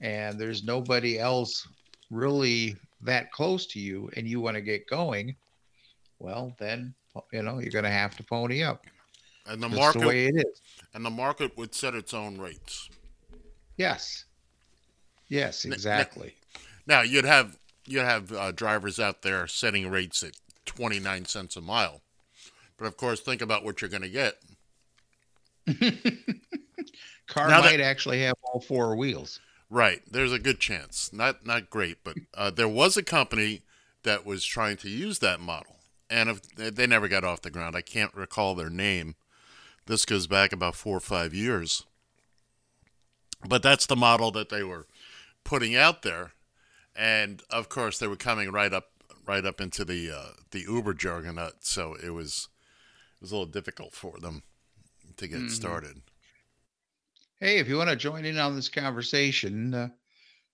and 0.00 0.38
there's 0.38 0.62
nobody 0.62 1.18
else 1.18 1.66
really 2.10 2.76
that 3.02 3.32
close 3.32 3.66
to 3.66 3.80
you, 3.80 4.10
and 4.16 4.28
you 4.28 4.40
want 4.40 4.56
to 4.56 4.60
get 4.60 4.86
going, 4.86 5.34
well, 6.18 6.54
then 6.58 6.94
you 7.32 7.42
know 7.42 7.58
you're 7.58 7.72
going 7.72 7.84
to 7.84 7.90
have 7.90 8.16
to 8.16 8.22
pony 8.22 8.62
up. 8.62 8.86
And 9.46 9.62
the 9.62 9.68
That's 9.68 9.80
market 9.80 10.00
the 10.00 10.06
way 10.06 10.26
it 10.26 10.36
is. 10.36 10.62
and 10.94 11.04
the 11.04 11.10
market 11.10 11.56
would 11.56 11.74
set 11.74 11.94
its 11.94 12.14
own 12.14 12.38
rates. 12.38 12.88
Yes. 13.80 14.26
Yes, 15.28 15.64
exactly. 15.64 16.34
Now 16.86 17.00
you'd 17.00 17.24
have 17.24 17.56
you'd 17.86 18.00
have 18.04 18.30
uh, 18.30 18.52
drivers 18.52 19.00
out 19.00 19.22
there 19.22 19.46
setting 19.46 19.88
rates 19.88 20.22
at 20.22 20.32
twenty 20.66 21.00
nine 21.00 21.24
cents 21.24 21.56
a 21.56 21.62
mile, 21.62 22.02
but 22.76 22.84
of 22.84 22.98
course, 22.98 23.20
think 23.20 23.40
about 23.40 23.64
what 23.64 23.80
you're 23.80 23.88
going 23.88 24.02
to 24.02 24.08
get. 24.10 24.34
Car 27.26 27.48
Now 27.48 27.62
that- 27.62 27.70
might 27.70 27.80
actually 27.80 28.20
have 28.22 28.34
all 28.42 28.60
four 28.60 28.94
wheels. 28.96 29.40
Right, 29.72 30.02
there's 30.10 30.32
a 30.32 30.38
good 30.38 30.60
chance. 30.60 31.10
Not 31.12 31.46
not 31.46 31.70
great, 31.70 31.98
but 32.04 32.16
uh, 32.34 32.50
there 32.50 32.68
was 32.68 32.98
a 32.98 33.02
company 33.02 33.62
that 34.02 34.26
was 34.26 34.44
trying 34.44 34.76
to 34.78 34.90
use 34.90 35.20
that 35.20 35.40
model, 35.40 35.76
and 36.10 36.28
if, 36.28 36.42
they 36.74 36.86
never 36.86 37.08
got 37.08 37.24
off 37.24 37.40
the 37.40 37.50
ground. 37.50 37.76
I 37.76 37.80
can't 37.82 38.12
recall 38.14 38.54
their 38.54 38.68
name. 38.68 39.14
This 39.86 40.04
goes 40.04 40.26
back 40.26 40.52
about 40.52 40.74
four 40.74 40.96
or 40.96 41.00
five 41.00 41.32
years, 41.32 41.86
but 43.48 43.62
that's 43.62 43.86
the 43.86 43.96
model 43.96 44.30
that 44.32 44.48
they 44.48 44.62
were 44.62 44.86
putting 45.44 45.76
out 45.76 46.02
there, 46.02 46.32
and 46.94 47.42
of 47.50 47.68
course 47.68 47.98
they 47.98 48.06
were 48.06 48.16
coming 48.16 48.50
right 48.50 48.72
up 48.72 48.90
right 49.26 49.44
up 49.44 49.60
into 49.60 49.84
the 49.84 50.10
uh, 50.10 50.32
the 50.50 50.60
Uber 50.60 50.94
juggernaut. 50.94 51.64
So 51.64 51.94
it 51.94 52.10
was 52.10 52.48
it 53.14 53.22
was 53.22 53.32
a 53.32 53.34
little 53.34 53.50
difficult 53.50 53.94
for 53.94 54.18
them 54.18 54.42
to 55.16 55.28
get 55.28 55.40
Mhm. 55.40 55.50
started. 55.50 56.02
Hey, 57.40 57.58
if 57.58 57.68
you 57.68 57.76
want 57.76 57.90
to 57.90 57.96
join 57.96 58.24
in 58.24 58.38
on 58.38 58.54
this 58.54 58.68
conversation, 58.68 59.72
uh, 59.72 59.88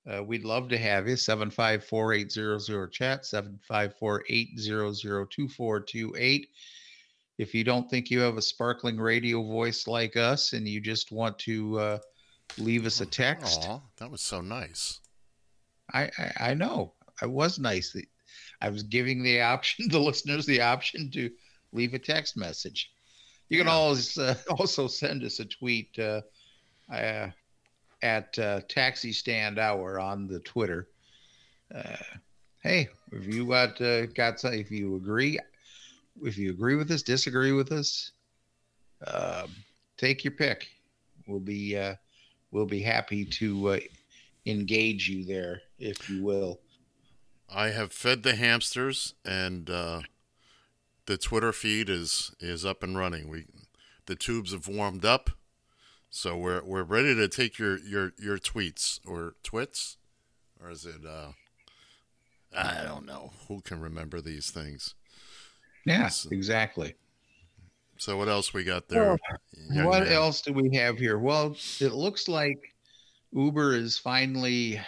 uh, 0.07 0.23
we'd 0.23 0.45
love 0.45 0.69
to 0.69 0.79
have 0.79 1.09
you. 1.09 1.17
754 1.17 2.13
800 2.13 2.93
chat, 2.93 3.27
754 3.27 4.25
800 4.29 5.31
2428. 5.31 6.49
If 7.39 7.55
you 7.55 7.65
don't 7.65 7.91
think 7.91 8.11
you 8.11 8.21
have 8.21 8.37
a 8.37 8.43
sparkling 8.43 8.99
radio 8.99 9.43
voice 9.43 9.87
like 9.87 10.17
us 10.17 10.53
and 10.53 10.67
you 10.67 10.81
just 10.81 11.13
want 11.13 11.39
to 11.41 11.79
uh, 11.79 11.99
leave 12.59 12.87
us 12.87 13.01
a 13.01 13.07
text, 13.07 13.69
Aw, 13.69 13.81
that 13.99 14.11
was 14.11 14.21
so 14.21 14.41
nice. 14.41 15.01
I, 15.93 16.11
I 16.19 16.51
I 16.51 16.55
know 16.55 16.95
I 17.23 17.27
was 17.27 17.59
nice. 17.59 17.95
I 18.61 18.69
was 18.71 18.83
giving 18.83 19.23
the 19.23 19.41
option, 19.55 19.89
the 19.89 19.99
listeners, 19.99 20.47
the 20.47 20.61
option 20.61 21.11
to 21.13 21.31
leave 21.73 21.95
a 21.95 21.99
text 21.99 22.37
message. 22.37 22.91
You 23.49 23.59
can 23.59 23.69
Yeah. 23.69 23.73
always 23.73 24.17
uh, 24.19 24.35
also 24.51 24.87
send 24.89 25.23
us 25.25 25.39
a 25.41 25.45
tweet 25.45 25.97
uh, 25.99 26.23
uh, 26.93 27.31
at 28.03 28.39
uh, 28.39 28.61
Taxi 28.69 29.13
Stand 29.13 29.59
Hour 29.59 29.99
on 30.01 30.27
the 30.27 30.41
Twitter. 30.41 30.89
Uh, 31.75 31.97
hey, 32.63 32.89
if 33.13 33.27
you 33.27 33.47
got 33.47 33.81
uh, 33.81 34.07
got 34.07 34.41
some, 34.41 34.55
if 34.55 34.71
you 34.71 34.97
agree, 34.97 35.39
if 36.23 36.37
you 36.39 36.51
agree 36.51 36.77
with 36.77 36.91
us, 36.91 37.03
disagree 37.03 37.53
with 37.53 37.73
us, 37.73 38.13
um, 39.07 39.51
take 39.97 40.25
your 40.25 40.33
pick. 40.33 40.69
We'll 41.27 41.41
be 41.41 41.77
uh, 41.77 41.95
we'll 42.57 42.65
be 42.65 42.81
happy 42.81 43.23
to 43.23 43.69
uh, 43.69 43.79
engage 44.47 45.11
you 45.11 45.25
there, 45.27 45.61
if 45.79 46.09
you 46.09 46.25
will. 46.25 46.59
I 47.55 47.69
have 47.69 47.93
fed 47.93 48.23
the 48.23 48.35
hamsters, 48.35 49.13
and 49.27 49.69
uh, 49.69 50.01
the 51.05 51.19
Twitter 51.19 51.53
feed 51.53 51.91
is 51.91 52.35
is 52.41 52.65
up 52.65 52.83
and 52.83 52.97
running. 52.97 53.29
We 53.29 53.45
the 54.07 54.17
tubes 54.17 54.53
have 54.53 54.67
warmed 54.67 55.05
up, 55.05 55.31
so 56.09 56.35
we're 56.37 56.65
we're 56.65 56.83
ready 56.83 57.15
to 57.15 57.29
take 57.29 57.59
your 57.59 57.79
your 57.79 58.13
your 58.19 58.39
tweets 58.39 59.01
or 59.07 59.35
twits, 59.43 59.99
or 60.61 60.71
is 60.71 60.87
it? 60.87 61.05
Uh, 61.07 61.33
I 62.57 62.83
don't 62.85 63.05
know. 63.05 63.33
Who 63.49 63.61
can 63.61 63.81
remember 63.81 64.23
these 64.23 64.51
things? 64.51 64.95
Yeah, 65.85 66.09
So- 66.09 66.31
exactly. 66.33 66.95
So 67.99 68.17
what 68.17 68.29
else 68.29 68.53
we 68.53 68.65
got 68.65 68.89
there? 68.89 69.17
young 69.71 69.87
what 69.87 70.05
man? 70.05 70.13
else 70.13 70.43
do 70.43 70.53
we 70.53 70.77
have 70.77 70.99
here? 70.99 71.19
Well, 71.19 71.57
it 71.81 71.93
looks 71.93 72.29
like 72.29 72.75
Uber 73.33 73.75
is 73.75 73.99
finally, 73.99 74.81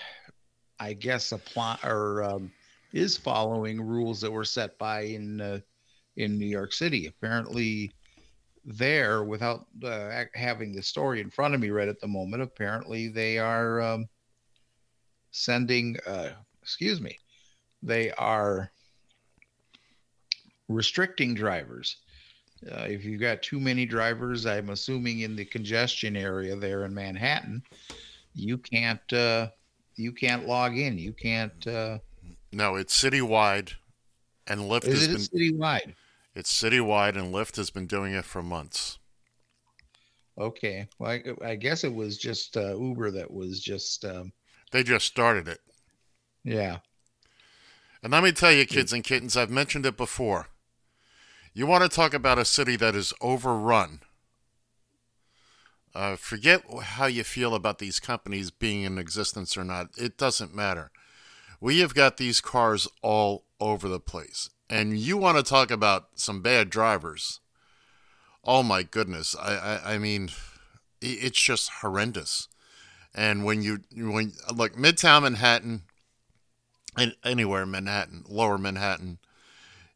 I 0.79 0.93
guess, 0.93 1.33
apply 1.33 1.79
or 1.85 2.23
um, 2.23 2.53
is 2.93 3.17
following 3.17 3.81
rules 3.81 4.21
that 4.21 4.31
were 4.31 4.45
set 4.45 4.79
by 4.79 5.03
in 5.03 5.41
uh, 5.41 5.61
in 6.17 6.39
New 6.39 6.47
York 6.47 6.73
City. 6.73 7.07
Apparently, 7.07 7.93
there, 8.65 9.25
without 9.25 9.67
uh, 9.85 10.25
having 10.35 10.73
the 10.73 10.83
story 10.83 11.21
in 11.21 11.31
front 11.31 11.55
of 11.55 11.61
me 11.61 11.71
right 11.71 11.89
at 11.89 12.01
the 12.01 12.09
moment, 12.09 12.43
apparently 12.43 13.09
they 13.09 13.39
are 13.39 13.81
um, 13.81 14.09
sending. 15.31 15.97
Uh, 16.07 16.31
excuse 16.63 17.01
me, 17.01 17.19
they 17.83 18.11
are 18.13 18.71
restricting 20.69 21.35
drivers. 21.35 21.97
Uh, 22.71 22.87
if 22.89 23.05
you've 23.05 23.21
got 23.21 23.43
too 23.43 23.61
many 23.61 23.87
drivers, 23.87 24.47
I'm 24.47 24.71
assuming 24.71 25.21
in 25.21 25.37
the 25.37 25.45
congestion 25.45 26.17
area 26.17 26.57
there 26.57 26.85
in 26.85 26.95
Manhattan, 26.95 27.63
you 28.35 28.59
can't 28.59 29.13
uh, 29.13 29.51
you 29.97 30.13
can't 30.13 30.47
log 30.47 30.77
in. 30.79 30.99
You 30.99 31.13
can't. 31.13 31.67
Uh, 31.67 31.99
No, 32.53 32.77
it's 32.77 32.95
citywide, 33.03 33.75
and 34.47 34.63
Lyft 34.63 34.93
has 34.93 35.03
is 35.03 35.09
been 35.09 35.23
it 35.23 35.31
citywide? 35.33 35.95
it's 36.35 36.53
citywide, 36.53 37.17
and 37.17 37.35
Lyft 37.35 37.57
has 37.57 37.71
been 37.71 37.87
doing 37.87 38.15
it 38.15 38.25
for 38.25 38.43
months. 38.43 38.99
Okay. 40.39 40.89
Well, 40.99 41.11
I, 41.11 41.23
I 41.45 41.55
guess 41.57 41.85
it 41.85 41.93
was 41.95 42.17
just 42.19 42.57
uh, 42.57 42.77
Uber 42.79 43.11
that 43.13 43.31
was 43.31 43.61
just. 43.61 44.05
Um, 44.05 44.33
They 44.71 44.83
just 44.83 45.05
started 45.07 45.47
it. 45.47 45.61
yeah. 46.45 46.79
And 48.03 48.13
let 48.13 48.23
me 48.23 48.33
tell 48.33 48.53
you, 48.53 48.67
kids 48.67 48.93
and 48.93 49.05
kittens, 49.05 49.37
I've 49.37 49.51
mentioned 49.51 49.87
it 49.87 49.97
before. 49.97 50.49
You 51.59 51.67
want 51.67 51.83
to 51.83 51.89
talk 51.89 52.15
about 52.15 52.39
a 52.39 52.45
city 52.45 52.77
that 52.77 52.95
is 52.95 53.13
overrun. 53.21 53.99
Uh, 55.93 56.15
forget 56.15 56.63
how 56.81 57.07
you 57.07 57.25
feel 57.25 57.53
about 57.53 57.81
these 57.81 57.99
companies 57.99 58.53
being 58.53 58.83
in 58.83 58.97
existence 58.97 59.57
or 59.57 59.65
not. 59.65 59.89
It 59.97 60.17
doesn't 60.17 60.55
matter. 60.55 60.93
We 61.61 61.81
have 61.81 61.97
got 61.97 62.17
these 62.17 62.41
cars 62.41 62.87
all 63.03 63.43
over 63.59 63.89
the 63.89 63.99
place. 63.99 64.51
And 64.71 64.97
you 64.97 65.17
want 65.17 65.37
to 65.37 65.43
talk 65.43 65.73
about 65.73 66.11
some 66.15 66.43
bad 66.43 66.71
drivers. 66.71 67.41
Oh 68.45 68.63
my 68.63 68.85
goodness. 68.85 69.35
I, 69.35 69.57
I, 69.57 69.95
I 69.95 69.99
mean, 69.99 70.31
it's 71.01 71.43
just 71.43 71.71
horrendous. 71.81 72.47
And 73.13 73.45
when 73.45 73.63
you, 73.63 73.81
when, 73.97 74.35
look, 74.55 74.77
Midtown 74.77 75.23
Manhattan, 75.23 75.83
and 76.97 77.17
anywhere 77.25 77.65
in 77.65 77.73
Manhattan, 77.73 78.23
lower 78.29 78.59
Manhattan, 78.59 79.19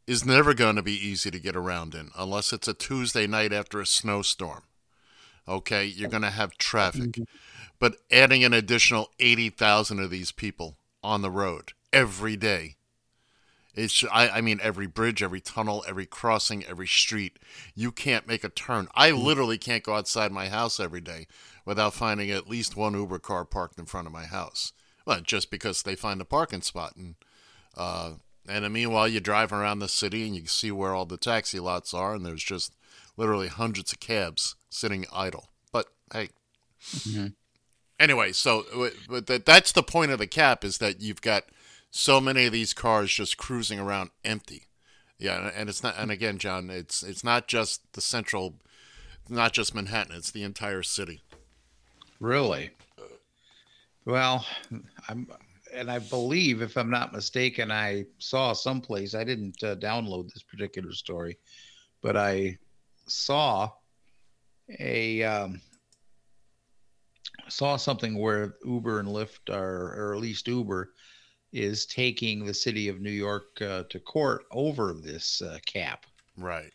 is 0.07 0.25
never 0.25 0.55
going 0.55 0.77
to 0.77 0.83
be 0.83 0.93
easy 0.93 1.31
to 1.31 1.39
get 1.39 1.57
around 1.57 1.95
in 1.95 2.11
unless 2.17 2.53
it's 2.53 2.69
a 2.69 2.75
Tuesday 2.75 3.27
night 3.27 3.53
after 3.53 3.81
a 3.81 3.87
snowstorm. 3.87 4.63
Okay, 5.49 5.85
you're 5.85 6.11
going 6.11 6.23
to 6.23 6.31
have 6.31 6.57
traffic. 6.59 7.19
But 7.79 7.97
adding 8.11 8.45
an 8.45 8.53
additional 8.53 9.11
80,000 9.19 9.99
of 9.99 10.11
these 10.11 10.31
people 10.33 10.77
on 11.03 11.23
the 11.23 11.31
road 11.31 11.73
every 11.93 12.37
day. 12.37 12.77
It's 13.75 14.05
I, 14.13 14.29
I 14.29 14.41
mean 14.43 14.61
every 14.63 14.87
bridge, 14.87 15.23
every 15.23 15.41
tunnel, 15.41 15.83
every 15.89 16.05
crossing, 16.05 16.65
every 16.65 16.87
street. 16.87 17.39
You 17.75 17.91
can't 17.91 18.29
make 18.29 18.45
a 18.45 18.51
turn. 18.51 18.89
I 18.95 19.11
literally 19.13 19.57
can't 19.57 19.83
go 19.83 19.95
outside 19.95 20.31
my 20.31 20.49
house 20.49 20.79
every 20.79 21.01
day 21.01 21.27
without 21.65 21.95
finding 21.95 22.31
at 22.31 22.49
least 22.49 22.77
one 22.77 22.95
Uber 22.95 23.19
car 23.19 23.45
parked 23.45 23.79
in 23.79 23.87
front 23.87 24.07
of 24.07 24.13
my 24.13 24.27
house. 24.27 24.73
Well, 25.07 25.21
just 25.21 25.51
because 25.51 25.83
they 25.83 25.97
find 25.97 26.21
a 26.21 26.27
parking 26.27 26.61
spot 26.61 26.97
and 26.97 27.15
uh, 27.77 28.13
and 28.49 28.71
meanwhile 28.73 29.09
you 29.09 29.21
drive 29.21 29.53
around 29.53 29.79
the 29.79 29.89
city 29.89 30.27
and 30.27 30.37
you 30.37 30.47
see 30.47 30.71
where 30.71 30.95
all 30.95 31.07
the 31.07 31.17
taxi 31.17 31.61
lots 31.61 31.95
are 31.95 32.15
and 32.15 32.25
there's 32.25 32.43
just 32.43 32.75
literally 33.17 33.49
hundreds 33.49 33.93
of 33.93 34.01
cabs 34.01 34.57
sitting 34.71 35.07
idle. 35.13 35.49
But 35.71 35.87
hey, 36.13 36.31
mm-hmm. 36.85 37.29
anyway, 37.99 38.33
so 38.33 38.91
that's 39.09 39.73
the 39.73 39.83
point 39.83 40.11
of 40.11 40.19
the 40.19 40.27
cap 40.27 40.65
is 40.65 40.79
that 40.79 41.01
you've 41.01 41.23
got 41.23 41.45
so 41.91 42.21
many 42.21 42.47
of 42.47 42.53
these 42.53 42.73
cars 42.73 43.13
just 43.13 43.37
cruising 43.37 43.79
around 43.79 44.11
empty. 44.25 44.65
Yeah, 45.19 45.53
and 45.55 45.69
it's 45.69 45.83
not. 45.85 45.95
And 45.99 46.11
again, 46.11 46.39
John, 46.39 46.69
it's 46.69 47.05
it's 47.05 47.23
not 47.23 47.47
just 47.47 47.93
the 47.93 48.01
central, 48.01 48.55
not 49.29 49.53
just 49.53 49.73
Manhattan. 49.73 50.17
It's 50.17 50.33
the 50.33 50.43
entire 50.43 50.83
city. 50.83 51.23
Really? 52.19 52.71
Well, 54.05 54.47
I'm, 55.09 55.29
and 55.75 55.91
I 55.91 55.99
believe, 55.99 56.63
if 56.63 56.77
I'm 56.77 56.91
not 56.91 57.13
mistaken, 57.13 57.71
I 57.71 58.07
saw 58.19 58.53
someplace. 58.53 59.15
I 59.15 59.25
didn't 59.25 59.63
uh, 59.63 59.77
download 59.77 60.33
this 60.33 60.43
particular 60.43 60.93
story, 60.93 61.39
but 62.03 62.17
I 62.17 62.59
saw 63.07 63.71
a 64.79 65.23
um, 65.23 65.61
saw 67.49 67.77
something 67.77 68.19
where 68.19 68.57
Uber 68.65 69.01
and 69.01 69.09
Lyft 69.09 69.51
are, 69.51 69.95
or 69.95 70.15
at 70.15 70.21
least 70.21 70.49
Uber, 70.49 70.93
is 71.53 71.87
taking 71.87 72.45
the 72.45 72.55
city 72.55 72.89
of 72.89 73.01
New 73.01 73.11
York 73.11 73.61
uh, 73.61 73.85
to 73.91 74.01
court 74.01 74.45
over 74.51 74.95
this 74.95 75.43
uh, 75.43 75.59
cap. 75.67 76.07
Right. 76.37 76.73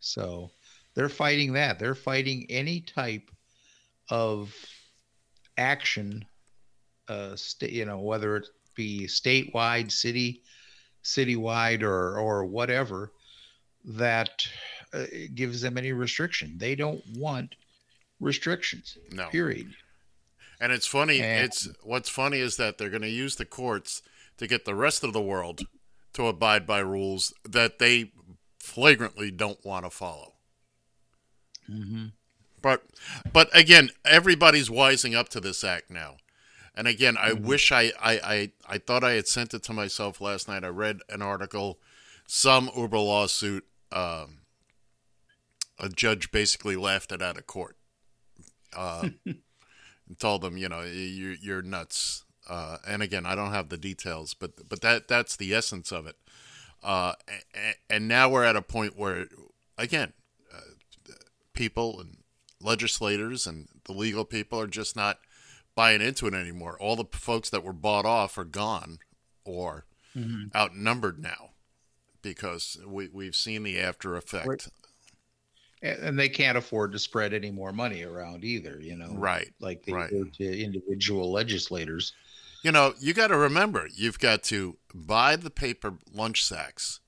So 0.00 0.50
they're 0.94 1.08
fighting 1.08 1.52
that. 1.54 1.78
They're 1.78 1.94
fighting 1.94 2.46
any 2.48 2.80
type 2.80 3.30
of 4.08 4.54
action, 5.58 6.24
uh, 7.08 7.36
sta- 7.36 7.72
you 7.72 7.84
know, 7.84 7.98
whether 8.00 8.36
it 8.36 8.48
be 8.74 9.06
statewide, 9.06 9.90
city, 9.90 10.42
citywide, 11.04 11.82
or 11.82 12.18
or 12.18 12.44
whatever, 12.44 13.12
that 13.84 14.46
uh, 14.92 15.04
gives 15.34 15.60
them 15.60 15.78
any 15.78 15.92
restriction. 15.92 16.56
They 16.58 16.74
don't 16.74 17.02
want 17.16 17.54
restrictions. 18.20 18.98
No. 19.12 19.28
Period. 19.28 19.72
And 20.60 20.72
it's 20.72 20.86
funny. 20.86 21.20
And- 21.20 21.44
It's 21.44 21.68
what's 21.82 22.08
funny 22.08 22.38
is 22.38 22.56
that 22.56 22.78
they're 22.78 22.90
going 22.90 23.02
to 23.02 23.08
use 23.08 23.36
the 23.36 23.44
courts 23.44 24.02
to 24.38 24.46
get 24.46 24.64
the 24.64 24.74
rest 24.74 25.04
of 25.04 25.12
the 25.12 25.20
world 25.20 25.62
to 26.14 26.26
abide 26.26 26.66
by 26.66 26.78
rules 26.78 27.32
that 27.44 27.78
they 27.78 28.12
flagrantly 28.58 29.30
don't 29.30 29.64
want 29.64 29.84
to 29.84 29.90
follow. 29.90 30.32
Mm-hmm. 31.70 32.06
But 32.62 32.84
but 33.32 33.48
again, 33.54 33.90
everybody's 34.04 34.68
wising 34.68 35.14
up 35.14 35.28
to 35.30 35.40
this 35.40 35.62
act 35.62 35.90
now. 35.90 36.16
And 36.76 36.86
again, 36.86 37.16
I 37.18 37.32
wish 37.32 37.72
I, 37.72 37.92
I, 38.00 38.12
I, 38.12 38.50
I 38.68 38.78
thought 38.78 39.02
I 39.02 39.12
had 39.12 39.26
sent 39.26 39.54
it 39.54 39.62
to 39.64 39.72
myself 39.72 40.20
last 40.20 40.48
night. 40.48 40.64
I 40.64 40.68
read 40.68 41.00
an 41.08 41.22
article, 41.22 41.78
some 42.26 42.70
Uber 42.76 42.98
lawsuit. 42.98 43.64
Um, 43.90 44.38
a 45.78 45.88
judge 45.88 46.30
basically 46.30 46.76
laughed 46.76 47.12
it 47.12 47.22
out 47.22 47.38
of 47.38 47.46
court. 47.46 47.76
Uh, 48.74 49.08
and 49.24 50.18
told 50.18 50.42
them, 50.42 50.58
you 50.58 50.68
know, 50.68 50.82
you're, 50.82 51.34
you're 51.40 51.62
nuts. 51.62 52.24
Uh, 52.48 52.76
and 52.86 53.02
again, 53.02 53.24
I 53.24 53.34
don't 53.34 53.52
have 53.52 53.70
the 53.70 53.78
details, 53.78 54.34
but 54.34 54.68
but 54.68 54.80
that 54.82 55.08
that's 55.08 55.34
the 55.34 55.52
essence 55.52 55.90
of 55.90 56.06
it. 56.06 56.16
Uh, 56.80 57.14
and, 57.54 57.74
and 57.90 58.08
now 58.08 58.28
we're 58.28 58.44
at 58.44 58.54
a 58.54 58.62
point 58.62 58.96
where, 58.96 59.26
again, 59.76 60.12
people 61.56 61.98
and 62.00 62.18
legislators 62.62 63.46
and 63.46 63.66
the 63.84 63.92
legal 63.92 64.24
people 64.24 64.60
are 64.60 64.68
just 64.68 64.94
not 64.94 65.18
buying 65.76 66.00
into 66.00 66.26
it 66.26 66.34
anymore. 66.34 66.76
All 66.80 66.96
the 66.96 67.04
folks 67.12 67.50
that 67.50 67.62
were 67.62 67.72
bought 67.72 68.04
off 68.04 68.36
are 68.36 68.44
gone 68.44 68.98
or 69.44 69.84
mm-hmm. 70.16 70.56
outnumbered 70.56 71.22
now 71.22 71.50
because 72.22 72.78
we, 72.84 73.08
we've 73.12 73.36
seen 73.36 73.62
the 73.62 73.78
after 73.78 74.16
effect. 74.16 74.68
And 74.68 74.76
and 75.82 76.18
they 76.18 76.28
can't 76.28 76.58
afford 76.58 76.92
to 76.92 76.98
spread 76.98 77.32
any 77.32 77.50
more 77.50 77.70
money 77.70 78.02
around 78.02 78.42
either. 78.42 78.80
You 78.80 78.96
know, 78.96 79.12
Right. 79.12 79.52
Like 79.60 79.84
they 79.84 79.92
Right. 79.92 80.10
to 80.10 80.60
individual 80.64 81.30
legislators. 81.30 82.12
You 82.62 82.72
know, 82.72 82.94
you 82.98 83.14
got 83.14 83.28
to 83.28 83.36
remember, 83.36 83.86
you've 83.94 84.18
got 84.18 84.42
to 84.44 84.78
buy 84.92 85.36
the 85.36 85.50
paper 85.50 85.98
lunch 86.12 86.44
sacks. 86.44 86.98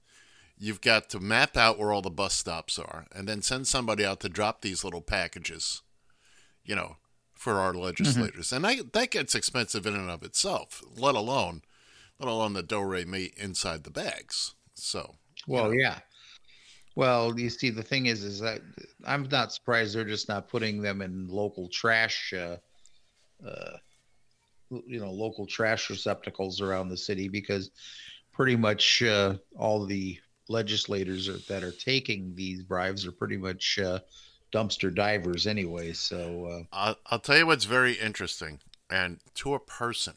You've 0.56 0.80
got 0.80 1.08
to 1.10 1.20
map 1.20 1.56
out 1.56 1.78
where 1.78 1.90
all 1.90 2.02
the 2.02 2.10
bus 2.10 2.34
stops 2.34 2.78
are 2.78 3.06
and 3.12 3.26
then 3.26 3.42
send 3.42 3.66
somebody 3.66 4.04
out 4.04 4.20
to 4.20 4.28
drop 4.28 4.60
these 4.60 4.84
little 4.84 5.00
packages, 5.00 5.82
you 6.64 6.76
know, 6.76 6.96
for 7.38 7.54
our 7.54 7.72
legislators. 7.72 8.52
And 8.52 8.64
that, 8.64 8.92
that 8.92 9.10
gets 9.10 9.34
expensive 9.34 9.86
in 9.86 9.94
and 9.94 10.10
of 10.10 10.22
itself, 10.22 10.82
let 10.96 11.14
alone 11.14 11.62
let 12.18 12.28
alone 12.28 12.52
the 12.52 12.62
do 12.62 12.80
re 12.80 13.04
mi 13.04 13.32
inside 13.36 13.84
the 13.84 13.90
bags. 13.90 14.54
So, 14.74 15.16
Well, 15.46 15.66
know. 15.66 15.72
yeah. 15.72 15.98
Well, 16.96 17.38
you 17.38 17.48
see, 17.48 17.70
the 17.70 17.82
thing 17.82 18.06
is, 18.06 18.24
is 18.24 18.40
that 18.40 18.60
I'm 19.04 19.28
not 19.30 19.52
surprised 19.52 19.94
they're 19.94 20.04
just 20.04 20.28
not 20.28 20.48
putting 20.48 20.82
them 20.82 21.00
in 21.00 21.28
local 21.28 21.68
trash, 21.68 22.34
uh, 22.36 22.56
uh, 23.46 23.76
you 24.70 24.98
know, 24.98 25.12
local 25.12 25.46
trash 25.46 25.90
receptacles 25.90 26.60
around 26.60 26.88
the 26.88 26.96
city 26.96 27.28
because 27.28 27.70
pretty 28.32 28.56
much 28.56 29.00
uh, 29.02 29.34
all 29.56 29.86
the 29.86 30.18
legislators 30.48 31.28
are, 31.28 31.38
that 31.48 31.62
are 31.62 31.72
taking 31.72 32.34
these 32.34 32.64
bribes 32.64 33.06
are 33.06 33.12
pretty 33.12 33.36
much 33.36 33.78
uh, 33.78 34.00
dumpster 34.52 34.94
divers 34.94 35.46
anyway. 35.46 35.92
So, 35.92 36.46
uh, 36.46 36.62
I'll, 36.72 36.96
I'll 37.06 37.18
tell 37.18 37.38
you 37.38 37.46
what's 37.46 37.64
very 37.64 37.94
interesting. 37.94 38.60
And 38.90 39.20
to 39.34 39.54
a 39.54 39.60
person, 39.60 40.14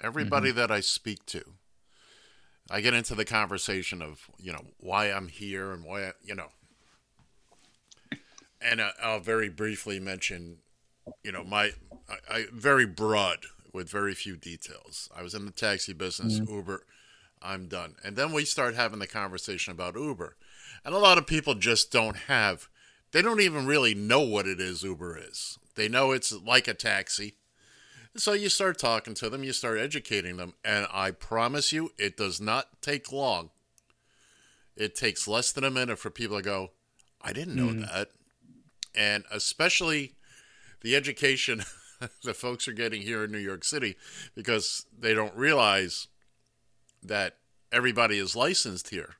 everybody 0.00 0.48
mm-hmm. 0.48 0.58
that 0.58 0.70
I 0.70 0.80
speak 0.80 1.26
to, 1.26 1.42
I 2.70 2.80
get 2.80 2.94
into 2.94 3.14
the 3.14 3.24
conversation 3.24 4.00
of, 4.00 4.30
you 4.38 4.52
know, 4.52 4.64
why 4.78 5.10
I'm 5.10 5.28
here 5.28 5.72
and 5.72 5.84
why, 5.84 6.06
I, 6.06 6.12
you 6.24 6.34
know, 6.34 6.48
and 8.60 8.80
I, 8.80 8.92
I'll 9.02 9.20
very 9.20 9.48
briefly 9.48 10.00
mention, 10.00 10.58
you 11.22 11.32
know, 11.32 11.44
my, 11.44 11.72
I, 12.08 12.16
I 12.30 12.44
very 12.52 12.86
broad 12.86 13.40
with 13.72 13.90
very 13.90 14.14
few 14.14 14.36
details. 14.36 15.08
I 15.14 15.22
was 15.22 15.34
in 15.34 15.44
the 15.44 15.50
taxi 15.50 15.92
business, 15.92 16.38
mm-hmm. 16.38 16.54
Uber, 16.54 16.84
I'm 17.42 17.66
done. 17.66 17.96
And 18.04 18.16
then 18.16 18.32
we 18.32 18.44
start 18.44 18.74
having 18.74 19.00
the 19.00 19.06
conversation 19.06 19.72
about 19.72 19.96
Uber. 19.96 20.36
And 20.84 20.94
a 20.94 20.98
lot 20.98 21.18
of 21.18 21.26
people 21.26 21.54
just 21.54 21.90
don't 21.92 22.16
have, 22.16 22.68
they 23.12 23.22
don't 23.22 23.40
even 23.40 23.66
really 23.66 23.94
know 23.94 24.20
what 24.20 24.46
it 24.46 24.60
is 24.60 24.82
Uber 24.82 25.18
is. 25.18 25.58
They 25.74 25.88
know 25.88 26.12
it's 26.12 26.32
like 26.32 26.68
a 26.68 26.74
taxi. 26.74 27.34
So 28.16 28.32
you 28.32 28.48
start 28.48 28.78
talking 28.78 29.14
to 29.14 29.30
them, 29.30 29.42
you 29.42 29.52
start 29.52 29.78
educating 29.78 30.36
them, 30.36 30.54
and 30.64 30.86
I 30.92 31.12
promise 31.12 31.72
you, 31.72 31.92
it 31.96 32.16
does 32.16 32.40
not 32.40 32.82
take 32.82 33.10
long. 33.10 33.50
It 34.76 34.94
takes 34.94 35.26
less 35.26 35.52
than 35.52 35.64
a 35.64 35.70
minute 35.70 35.98
for 35.98 36.10
people 36.10 36.36
to 36.36 36.42
go, 36.42 36.70
I 37.22 37.32
didn't 37.32 37.56
know 37.56 37.68
mm-hmm. 37.68 37.82
that. 37.82 38.08
And 38.94 39.24
especially 39.30 40.14
the 40.82 40.94
education 40.94 41.62
the 42.24 42.34
folks 42.34 42.68
are 42.68 42.72
getting 42.72 43.02
here 43.02 43.24
in 43.24 43.32
New 43.32 43.38
York 43.38 43.64
City 43.64 43.96
because 44.34 44.86
they 44.98 45.14
don't 45.14 45.34
realize 45.34 46.08
that 47.02 47.36
everybody 47.70 48.18
is 48.18 48.36
licensed 48.36 48.90
here. 48.90 49.16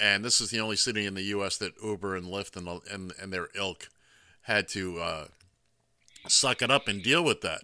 And 0.00 0.24
this 0.24 0.40
is 0.40 0.50
the 0.50 0.60
only 0.60 0.76
city 0.76 1.06
in 1.06 1.14
the 1.14 1.22
U.S. 1.22 1.56
that 1.58 1.74
Uber 1.82 2.16
and 2.16 2.26
Lyft 2.26 2.56
and, 2.56 2.68
and, 2.90 3.12
and 3.20 3.32
their 3.32 3.48
ilk 3.54 3.88
had 4.42 4.68
to 4.68 4.98
uh, 4.98 5.24
suck 6.26 6.62
it 6.62 6.70
up 6.70 6.88
and 6.88 7.02
deal 7.02 7.22
with 7.22 7.40
that. 7.42 7.62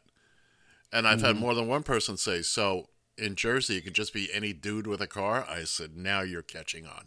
And 0.93 1.07
I've 1.07 1.21
had 1.21 1.37
more 1.37 1.55
than 1.55 1.69
one 1.69 1.83
person 1.83 2.17
say, 2.17 2.41
so 2.41 2.88
in 3.19 3.35
Jersey, 3.35 3.77
it 3.77 3.83
could 3.83 3.95
just 3.95 4.14
be 4.14 4.31
any 4.33 4.53
dude 4.53 4.87
with 4.87 5.03
a 5.03 5.07
car. 5.07 5.45
I 5.49 5.64
said, 5.64 5.97
now 5.97 6.23
you're 6.23 6.41
catching 6.41 6.87
on. 6.87 7.05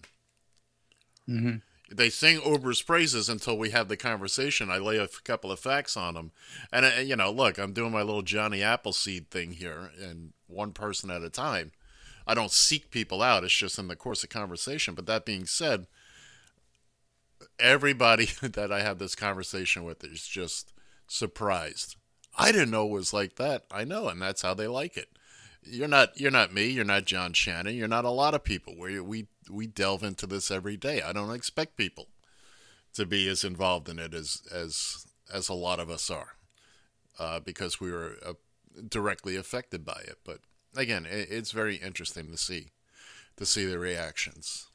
Mm-hmm. 1.28 1.96
They 1.96 2.10
sing 2.10 2.42
Uber's 2.46 2.82
praises 2.82 3.28
until 3.28 3.58
we 3.58 3.72
have 3.72 3.88
the 3.88 3.98
conversation. 3.98 4.70
I 4.70 4.78
lay 4.78 4.98
a 4.98 5.08
couple 5.08 5.52
of 5.52 5.60
facts 5.60 5.98
on 5.98 6.14
them. 6.14 6.32
And, 6.72 6.86
uh, 6.86 7.02
you 7.02 7.16
know, 7.16 7.32
look, 7.32 7.58
I'm 7.58 7.74
doing 7.74 7.92
my 7.92 8.02
little 8.02 8.22
Johnny 8.22 8.62
Appleseed 8.62 9.30
thing 9.30 9.54
here, 9.54 9.92
and 10.00 10.34
one 10.48 10.72
person 10.72 11.10
at 11.10 11.24
a 11.24 11.30
time. 11.30 11.72
I 12.32 12.34
don't 12.34 12.50
seek 12.50 12.92
people 12.92 13.22
out. 13.22 13.44
It's 13.44 13.54
just 13.54 13.78
in 13.78 13.90
the 13.90 13.96
course 13.98 14.24
of 14.24 14.30
conversation. 14.30 14.96
But 14.96 15.06
that 15.06 15.26
being 15.26 15.46
said, 15.46 15.88
everybody 17.60 18.30
that 18.42 18.72
I 18.72 18.82
have 18.84 19.00
this 19.00 19.16
conversation 19.16 19.84
with 19.84 20.02
is 20.06 20.26
just 20.26 20.72
surprised. 21.08 21.98
I 22.38 22.54
didn't 22.54 22.72
know 22.72 22.86
it 22.86 22.92
was 22.92 23.12
like 23.12 23.36
that. 23.36 23.64
I 23.70 23.84
know, 23.84 24.08
and 24.08 24.22
that's 24.22 24.44
how 24.44 24.54
they 24.54 24.68
like 24.68 24.96
it. 24.96 25.10
You're 25.62 25.90
not 25.90 26.18
you're 26.18 26.32
not 26.32 26.54
me, 26.54 26.68
you're 26.68 26.86
not 26.86 27.04
John 27.04 27.34
Shannon, 27.34 27.76
you're 27.76 27.90
not 27.90 28.06
a 28.06 28.10
lot 28.10 28.34
of 28.34 28.46
people. 28.46 28.76
We 28.80 29.02
we 29.02 29.28
we 29.50 29.68
delve 29.68 30.02
into 30.02 30.26
this 30.26 30.50
every 30.50 30.78
day. 30.78 31.02
I 31.02 31.12
don't 31.12 31.36
expect 31.36 31.76
people 31.76 32.08
to 32.94 33.06
be 33.06 33.28
as 33.28 33.44
involved 33.44 33.90
in 33.90 34.00
it 34.00 34.14
as 34.14 34.42
as 34.50 35.06
as 35.34 35.50
a 35.50 35.54
lot 35.54 35.82
of 35.82 35.90
us 35.90 36.10
are, 36.10 36.38
uh, 37.20 37.42
because 37.42 37.82
we 37.82 37.92
were 37.92 38.16
uh, 38.26 38.34
directly 38.88 39.36
affected 39.36 39.84
by 39.84 40.02
it. 40.06 40.20
But 40.24 40.40
again, 40.76 41.06
it, 41.06 41.28
it's 41.30 41.52
very 41.52 41.76
interesting 41.76 42.32
to 42.32 42.38
see 42.38 42.72
to 43.38 43.46
see 43.46 43.66
the 43.66 43.80
reactions. 43.80 44.68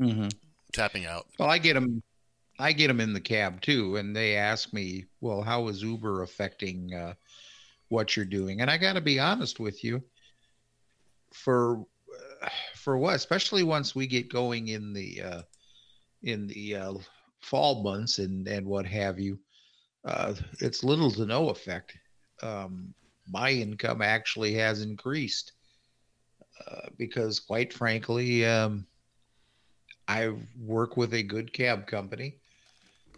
Mm-hmm. 0.00 0.28
Tapping 0.72 1.06
out. 1.06 1.26
Well, 1.38 1.50
I 1.50 1.58
get 1.58 1.74
them. 1.74 2.02
I 2.58 2.72
get 2.72 2.88
them 2.88 3.00
in 3.00 3.12
the 3.12 3.20
cab 3.20 3.60
too, 3.60 3.96
and 3.96 4.14
they 4.14 4.36
ask 4.36 4.72
me, 4.72 5.06
"Well, 5.20 5.42
how 5.42 5.68
is 5.68 5.82
Uber 5.82 6.22
affecting 6.22 6.92
uh, 6.94 7.14
what 7.88 8.16
you're 8.16 8.24
doing?" 8.24 8.60
And 8.60 8.70
I 8.70 8.76
got 8.76 8.94
to 8.94 9.00
be 9.00 9.18
honest 9.18 9.60
with 9.60 9.82
you. 9.82 10.02
For 11.32 11.84
uh, 12.42 12.48
for 12.74 12.96
what, 12.98 13.14
especially 13.14 13.62
once 13.62 13.94
we 13.94 14.06
get 14.06 14.32
going 14.32 14.68
in 14.68 14.92
the 14.92 15.22
uh, 15.22 15.42
in 16.22 16.46
the 16.46 16.76
uh, 16.76 16.94
fall 17.40 17.82
months 17.82 18.18
and 18.18 18.46
and 18.46 18.66
what 18.66 18.86
have 18.86 19.18
you, 19.18 19.38
uh, 20.04 20.34
it's 20.60 20.84
little 20.84 21.10
to 21.12 21.26
no 21.26 21.48
effect. 21.50 21.96
Um, 22.42 22.94
my 23.30 23.50
income 23.50 24.02
actually 24.02 24.54
has 24.54 24.82
increased 24.82 25.52
uh, 26.66 26.88
because, 26.96 27.40
quite 27.40 27.72
frankly. 27.72 28.44
Um, 28.44 28.86
I 30.08 30.32
work 30.58 30.96
with 30.96 31.12
a 31.12 31.22
good 31.22 31.52
cab 31.52 31.86
company 31.86 32.36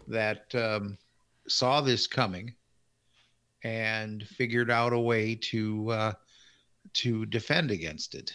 that 0.07 0.53
um, 0.53 0.97
saw 1.47 1.79
this 1.79 2.05
coming 2.05 2.53
and 3.63 4.27
figured 4.27 4.69
out 4.69 4.91
a 4.91 4.99
way 4.99 5.35
to 5.35 5.89
uh, 5.91 6.13
to 6.93 7.25
defend 7.27 7.71
against 7.71 8.15
it. 8.15 8.33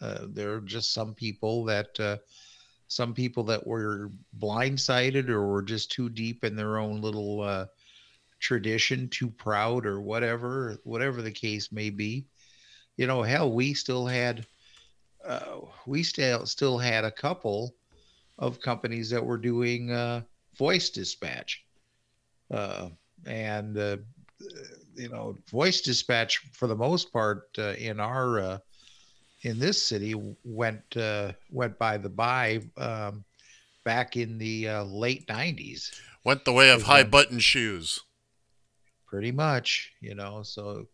Uh, 0.00 0.26
there 0.28 0.52
are 0.52 0.60
just 0.60 0.92
some 0.92 1.14
people 1.14 1.64
that 1.64 1.98
uh, 1.98 2.18
some 2.88 3.14
people 3.14 3.42
that 3.44 3.66
were 3.66 4.10
blindsided 4.38 5.28
or 5.28 5.46
were 5.46 5.62
just 5.62 5.90
too 5.90 6.08
deep 6.08 6.44
in 6.44 6.54
their 6.54 6.78
own 6.78 7.00
little 7.00 7.40
uh, 7.40 7.66
tradition, 8.44 9.08
too 9.08 9.30
proud 9.30 9.86
or 9.86 10.00
whatever, 10.00 10.78
whatever 10.84 11.22
the 11.22 11.32
case 11.32 11.72
may 11.72 11.90
be. 11.90 12.26
You 12.96 13.06
know, 13.06 13.22
hell, 13.22 13.50
we 13.50 13.74
still 13.74 14.06
had 14.06 14.46
uh, 15.26 15.60
we 15.86 16.02
still 16.02 16.46
still 16.46 16.78
had 16.78 17.04
a 17.04 17.10
couple 17.10 17.74
of 18.38 18.60
companies 18.60 19.10
that 19.10 19.24
were 19.24 19.38
doing 19.38 19.90
uh, 19.90 20.22
voice 20.56 20.90
dispatch. 20.90 21.64
Uh, 22.50 22.88
and, 23.26 23.78
uh, 23.78 23.96
you 24.94 25.08
know, 25.08 25.36
voice 25.50 25.80
dispatch 25.80 26.38
for 26.52 26.66
the 26.66 26.76
most 26.76 27.12
part 27.12 27.48
uh, 27.58 27.74
in 27.78 28.00
our, 28.00 28.38
uh, 28.38 28.58
in 29.42 29.58
this 29.58 29.80
city 29.80 30.14
went, 30.44 30.96
uh, 30.96 31.32
went 31.50 31.78
by 31.78 31.96
the 31.96 32.08
by 32.08 32.60
um, 32.76 33.24
back 33.84 34.16
in 34.16 34.38
the 34.38 34.68
late 34.86 35.26
90s. 35.26 35.90
Went 36.24 36.44
the 36.44 36.52
way 36.52 36.70
of 36.70 36.82
high 36.82 37.04
button 37.04 37.38
shoes. 37.38 38.00
Pretty 39.14 39.30
much, 39.30 39.92
you 40.00 40.16
know, 40.16 40.42
so, 40.42 40.88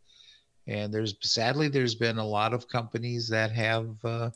and 0.66 0.92
there's 0.92 1.14
sadly, 1.22 1.68
there's 1.68 1.94
been 1.94 2.18
a 2.18 2.26
lot 2.26 2.52
of 2.52 2.68
companies 2.68 3.26
that 3.30 3.50
have, 3.50 3.96
uh, 4.04 4.28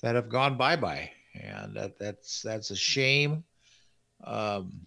that 0.00 0.14
have 0.14 0.30
gone 0.30 0.56
bye 0.56 0.76
bye 0.76 1.10
and 1.34 1.76
that 1.76 1.98
that's 1.98 2.40
that's 2.40 2.70
a 2.70 2.76
shame. 2.76 3.44
Um, 4.24 4.86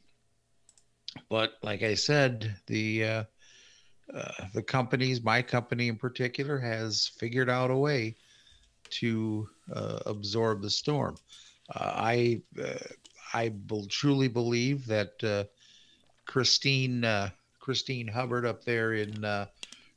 but 1.29 1.53
like 1.61 1.83
I 1.83 1.93
said, 1.93 2.55
the 2.65 3.05
uh, 3.05 3.23
uh, 4.11 4.45
the 4.55 4.63
companies, 4.63 5.21
my 5.21 5.43
company 5.43 5.87
in 5.87 5.97
particular, 5.97 6.57
has 6.57 7.11
figured 7.19 7.51
out 7.51 7.69
a 7.69 7.77
way 7.77 8.15
to 8.89 9.47
uh, 9.71 9.99
absorb 10.07 10.63
the 10.63 10.71
storm. 10.71 11.15
Uh, 11.75 11.91
I 11.95 12.41
uh, 12.59 12.79
I 13.35 13.49
bel- 13.49 13.85
truly 13.85 14.27
believe 14.27 14.87
that 14.87 15.23
uh, 15.23 15.43
Kristine 16.27 17.03
uh, 17.03 17.29
Kristine 17.67 18.09
Hubbard 18.09 18.45
up 18.45 18.63
there 18.63 18.93
in 18.93 19.25
uh, 19.25 19.47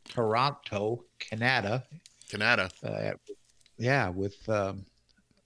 Toronto, 0.09 1.05
Canada, 1.21 1.85
Canada. 2.29 2.69
uh, 2.83 3.13
yeah, 3.79 4.09
with 4.09 4.37
um, 4.49 4.85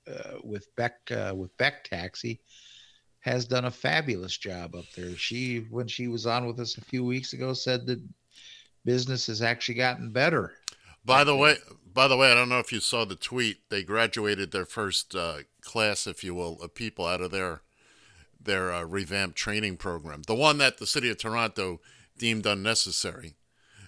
uh, 0.09 0.39
with 0.43 0.75
Beck 0.75 0.97
uh, 1.11 1.35
with 1.37 1.55
Beck 1.59 1.85
Taxi, 1.85 2.41
has 3.21 3.45
done 3.45 3.67
a 3.67 3.71
fabulous 3.71 4.37
job 4.39 4.75
up 4.75 4.87
there. 4.97 5.15
She, 5.17 5.67
when 5.71 5.87
she 5.87 6.09
was 6.09 6.27
on 6.27 6.47
with 6.47 6.59
us 6.61 6.79
a 6.79 6.83
few 6.83 7.05
weeks 7.05 7.35
ago, 7.35 7.53
said 7.53 7.87
that 7.87 8.01
business 8.85 9.27
has 9.27 9.43
actually 9.43 9.77
gotten 9.77 10.11
better. 10.11 10.55
By 11.05 11.25
the 11.25 11.37
way, 11.37 11.57
by 11.93 12.09
the 12.09 12.17
way, 12.17 12.33
I 12.33 12.35
don't 12.35 12.49
know 12.49 12.59
if 12.59 12.73
you 12.73 12.81
saw 12.81 13.05
the 13.05 13.17
tweet. 13.17 13.69
They 13.69 13.83
graduated 13.83 14.51
their 14.51 14.65
first 14.65 15.15
uh, 15.15 15.39
class, 15.61 16.07
if 16.07 16.25
you 16.25 16.35
will, 16.35 16.61
of 16.63 16.75
people 16.75 17.05
out 17.07 17.21
of 17.21 17.31
their 17.31 17.61
their 18.41 18.73
uh, 18.73 18.83
revamped 18.83 19.37
training 19.37 19.77
program. 19.77 20.23
The 20.27 20.35
one 20.35 20.59
that 20.59 20.79
the 20.79 20.87
city 20.87 21.11
of 21.11 21.19
Toronto 21.19 21.81
deemed 22.18 22.46
unnecessary. 22.46 23.35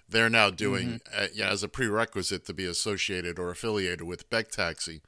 They're 0.09 0.31
now 0.31 0.51
doing 0.51 1.01
uh, 1.17 1.27
yeah, 1.35 1.51
as 1.51 1.63
a 1.63 1.69
prerequisite 1.69 2.45
to 2.47 2.55
be 2.55 2.65
associated 2.65 3.39
or 3.39 3.51
affiliated 3.51 4.03
with 4.03 4.31
Beck 4.31 4.51
Taxi, 4.51 5.03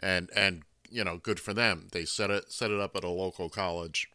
and 0.00 0.30
and 0.34 0.62
you 0.90 1.02
know, 1.02 1.16
good 1.16 1.40
for 1.40 1.54
them. 1.54 1.88
They 1.92 2.04
set 2.04 2.30
it 2.30 2.52
set 2.52 2.70
it 2.70 2.80
up 2.80 2.94
at 2.94 3.04
a 3.04 3.08
local 3.08 3.48
college, 3.48 4.08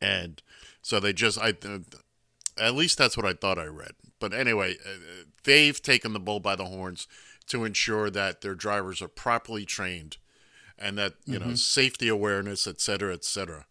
and 0.00 0.42
so 0.82 0.98
they 1.00 1.12
just 1.12 1.38
I 1.38 1.54
at 2.58 2.74
least 2.74 2.98
that's 2.98 3.16
what 3.16 3.26
I 3.26 3.34
thought 3.34 3.58
I 3.58 3.66
read. 3.66 3.92
But 4.18 4.34
anyway, 4.34 4.76
uh, 4.84 5.24
they've 5.44 5.80
taken 5.80 6.12
the 6.12 6.20
bull 6.20 6.40
by 6.40 6.56
the 6.56 6.64
horns 6.66 7.06
to 7.48 7.64
ensure 7.64 8.10
that 8.10 8.40
their 8.40 8.54
drivers 8.54 9.02
are 9.02 9.08
properly 9.08 9.64
trained 9.64 10.16
and 10.78 10.96
that 10.98 11.14
you 11.26 11.38
know 11.38 11.54
safety 11.54 12.08
awareness, 12.08 12.66
et 12.66 12.80
cetera, 12.80 13.12
et 13.12 13.24
cetera. 13.24 13.66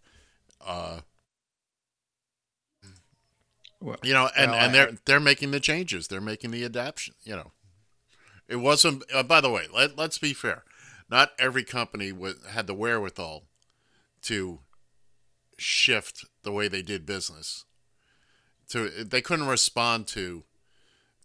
Uh, 0.65 0.99
Well, 3.81 3.97
you 4.03 4.13
know, 4.13 4.29
and, 4.35 4.51
well, 4.51 4.59
and 4.59 4.69
I- 4.69 4.73
they're 4.73 4.91
they're 5.05 5.19
making 5.19 5.51
the 5.51 5.59
changes. 5.59 6.07
They're 6.07 6.21
making 6.21 6.51
the 6.51 6.63
adaptation. 6.65 7.15
You 7.23 7.35
know, 7.37 7.51
it 8.47 8.57
wasn't. 8.57 9.03
Uh, 9.13 9.23
by 9.23 9.41
the 9.41 9.49
way, 9.49 9.67
let 9.73 9.97
let's 9.97 10.17
be 10.17 10.33
fair. 10.33 10.63
Not 11.09 11.31
every 11.39 11.63
company 11.63 12.11
was, 12.11 12.35
had 12.49 12.67
the 12.67 12.73
wherewithal 12.75 13.45
to 14.23 14.59
shift 15.57 16.25
the 16.43 16.51
way 16.51 16.67
they 16.67 16.81
did 16.81 17.05
business. 17.05 17.65
To 18.69 18.89
they 19.03 19.21
couldn't 19.21 19.47
respond 19.47 20.07
to 20.07 20.43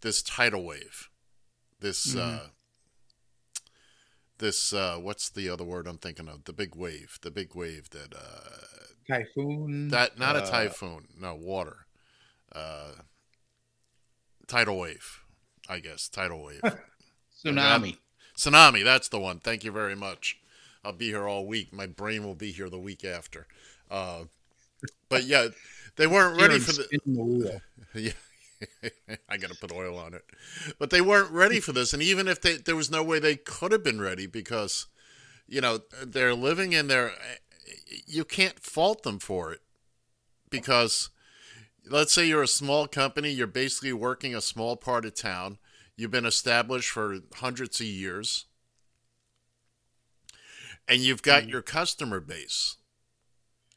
this 0.01 0.23
tidal 0.23 0.63
wave, 0.65 1.09
this 1.79 2.15
uh, 2.15 2.47
this 4.39 4.73
uh, 4.73 4.97
what's 4.99 5.29
the 5.29 5.49
other 5.49 5.63
word 5.63 5.87
I'm 5.87 5.97
thinking 5.97 6.27
of? 6.27 6.45
The 6.45 6.53
big 6.53 6.75
wave, 6.75 7.19
the 7.21 7.31
big 7.31 7.53
wave 7.55 7.89
that 7.91 8.13
uh, 8.15 8.85
typhoon. 9.07 9.89
that 9.89 10.17
not 10.17 10.35
a 10.35 10.43
uh, 10.43 10.49
typhoon, 10.49 11.07
no 11.19 11.35
water, 11.35 11.84
uh, 12.55 12.91
tidal 14.47 14.79
wave, 14.79 15.21
I 15.67 15.79
guess 15.79 16.07
tidal 16.07 16.43
wave, 16.43 16.61
tsunami. 17.45 17.97
tsunami. 18.37 18.83
That's 18.83 19.09
the 19.09 19.19
one. 19.19 19.39
Thank 19.39 19.63
you 19.63 19.71
very 19.71 19.95
much. 19.95 20.39
I'll 20.83 20.93
be 20.93 21.07
here 21.07 21.27
all 21.27 21.45
week. 21.45 21.73
My 21.73 21.87
brain 21.87 22.23
will 22.23 22.35
be 22.35 22.51
here 22.51 22.69
the 22.69 22.79
week 22.79 23.03
after. 23.03 23.47
Uh, 23.89 24.25
but 25.09 25.23
yeah, 25.23 25.47
they 25.95 26.07
weren't 26.07 26.39
ready 26.41 26.59
for 26.59 26.73
the. 26.73 26.87
the. 27.05 27.61
Yeah. 27.93 28.11
I 29.29 29.37
got 29.37 29.51
to 29.51 29.57
put 29.57 29.71
oil 29.71 29.97
on 29.97 30.13
it. 30.13 30.25
But 30.79 30.89
they 30.89 31.01
weren't 31.01 31.31
ready 31.31 31.59
for 31.59 31.71
this. 31.71 31.93
And 31.93 32.01
even 32.01 32.27
if 32.27 32.41
they, 32.41 32.57
there 32.57 32.75
was 32.75 32.91
no 32.91 33.03
way 33.03 33.19
they 33.19 33.35
could 33.35 33.71
have 33.71 33.83
been 33.83 34.01
ready 34.01 34.27
because, 34.27 34.87
you 35.47 35.61
know, 35.61 35.79
they're 36.03 36.33
living 36.33 36.73
in 36.73 36.87
their, 36.87 37.11
you 38.05 38.25
can't 38.25 38.59
fault 38.59 39.03
them 39.03 39.19
for 39.19 39.53
it 39.53 39.61
because 40.49 41.09
let's 41.89 42.13
say 42.13 42.27
you're 42.27 42.43
a 42.43 42.47
small 42.47 42.87
company, 42.87 43.29
you're 43.29 43.47
basically 43.47 43.93
working 43.93 44.35
a 44.35 44.41
small 44.41 44.75
part 44.75 45.05
of 45.05 45.15
town. 45.15 45.57
You've 45.95 46.11
been 46.11 46.25
established 46.25 46.89
for 46.89 47.19
hundreds 47.35 47.79
of 47.79 47.87
years. 47.87 48.45
And 50.87 51.01
you've 51.01 51.23
got 51.23 51.47
your 51.47 51.61
customer 51.61 52.19
base. 52.19 52.77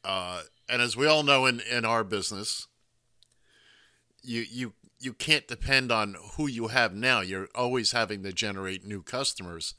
Uh, 0.05 0.43
and 0.69 0.83
as 0.83 0.97
we 0.97 1.07
all 1.07 1.23
know 1.23 1.47
in, 1.47 1.61
in 1.61 1.85
our 1.85 2.05
business, 2.05 2.67
you 4.23 4.45
you 4.51 4.73
you 5.01 5.13
can't 5.15 5.47
depend 5.47 5.91
on 5.91 6.17
who 6.37 6.47
you 6.47 6.69
have 6.69 6.93
now. 6.93 7.21
You're 7.21 7.49
always 7.55 7.93
having 7.93 8.23
to 8.25 8.33
generate 8.33 8.85
new 8.85 9.03
customers. 9.03 9.75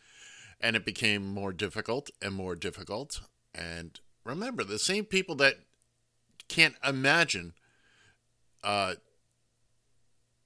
And 0.62 0.76
it 0.76 0.86
became 0.86 1.26
more 1.26 1.54
difficult 1.54 2.10
and 2.22 2.34
more 2.34 2.56
difficult. 2.56 3.22
And 3.54 4.00
remember, 4.26 4.64
the 4.64 4.80
same 4.80 5.06
people 5.06 5.36
that 5.36 5.56
can't 6.48 6.76
imagine 6.84 7.54
uh, 8.64 8.96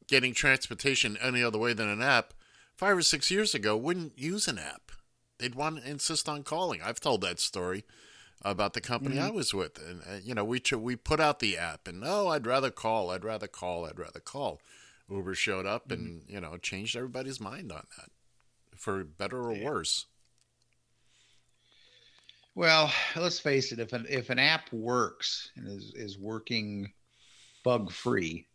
getting 0.07 0.33
transportation 0.33 1.17
any 1.21 1.43
other 1.43 1.57
way 1.57 1.73
than 1.73 1.89
an 1.89 2.01
app 2.01 2.33
five 2.75 2.97
or 2.97 3.01
six 3.01 3.31
years 3.31 3.53
ago 3.55 3.77
wouldn't 3.77 4.17
use 4.17 4.47
an 4.47 4.59
app. 4.59 4.91
They'd 5.39 5.55
want 5.55 5.83
to 5.83 5.89
insist 5.89 6.29
on 6.29 6.43
calling. 6.43 6.81
I've 6.81 6.99
told 6.99 7.21
that 7.21 7.39
story 7.39 7.83
about 8.43 8.73
the 8.73 8.81
company 8.81 9.19
I 9.19 9.29
was 9.29 9.53
with, 9.53 9.79
and 9.79 10.01
uh, 10.01 10.19
you 10.23 10.35
know 10.35 10.43
we 10.43 10.59
ch- 10.59 10.73
we 10.73 10.95
put 10.95 11.19
out 11.19 11.39
the 11.39 11.57
app, 11.57 11.87
and 11.87 12.03
oh, 12.05 12.27
I'd 12.27 12.45
rather 12.45 12.69
call, 12.69 13.09
I'd 13.09 13.23
rather 13.23 13.47
call, 13.47 13.85
I'd 13.85 13.99
rather 13.99 14.19
call. 14.19 14.59
Uber 15.09 15.35
showed 15.35 15.65
up 15.65 15.91
and 15.91 16.23
you 16.27 16.39
know 16.39 16.57
changed 16.57 16.95
everybody's 16.95 17.39
mind 17.39 17.71
on 17.71 17.85
that, 17.97 18.09
for 18.77 19.03
better 19.03 19.37
or 19.37 19.53
worse. 19.53 20.05
Well, 22.55 22.91
let's 23.15 23.39
face 23.39 23.71
it. 23.71 23.79
If 23.79 23.93
an 23.93 24.05
if 24.09 24.29
an 24.29 24.39
app 24.39 24.71
works 24.71 25.51
and 25.55 25.67
is 25.67 25.93
is 25.95 26.17
working 26.17 26.91
bug 27.63 27.91
free, 27.91 28.47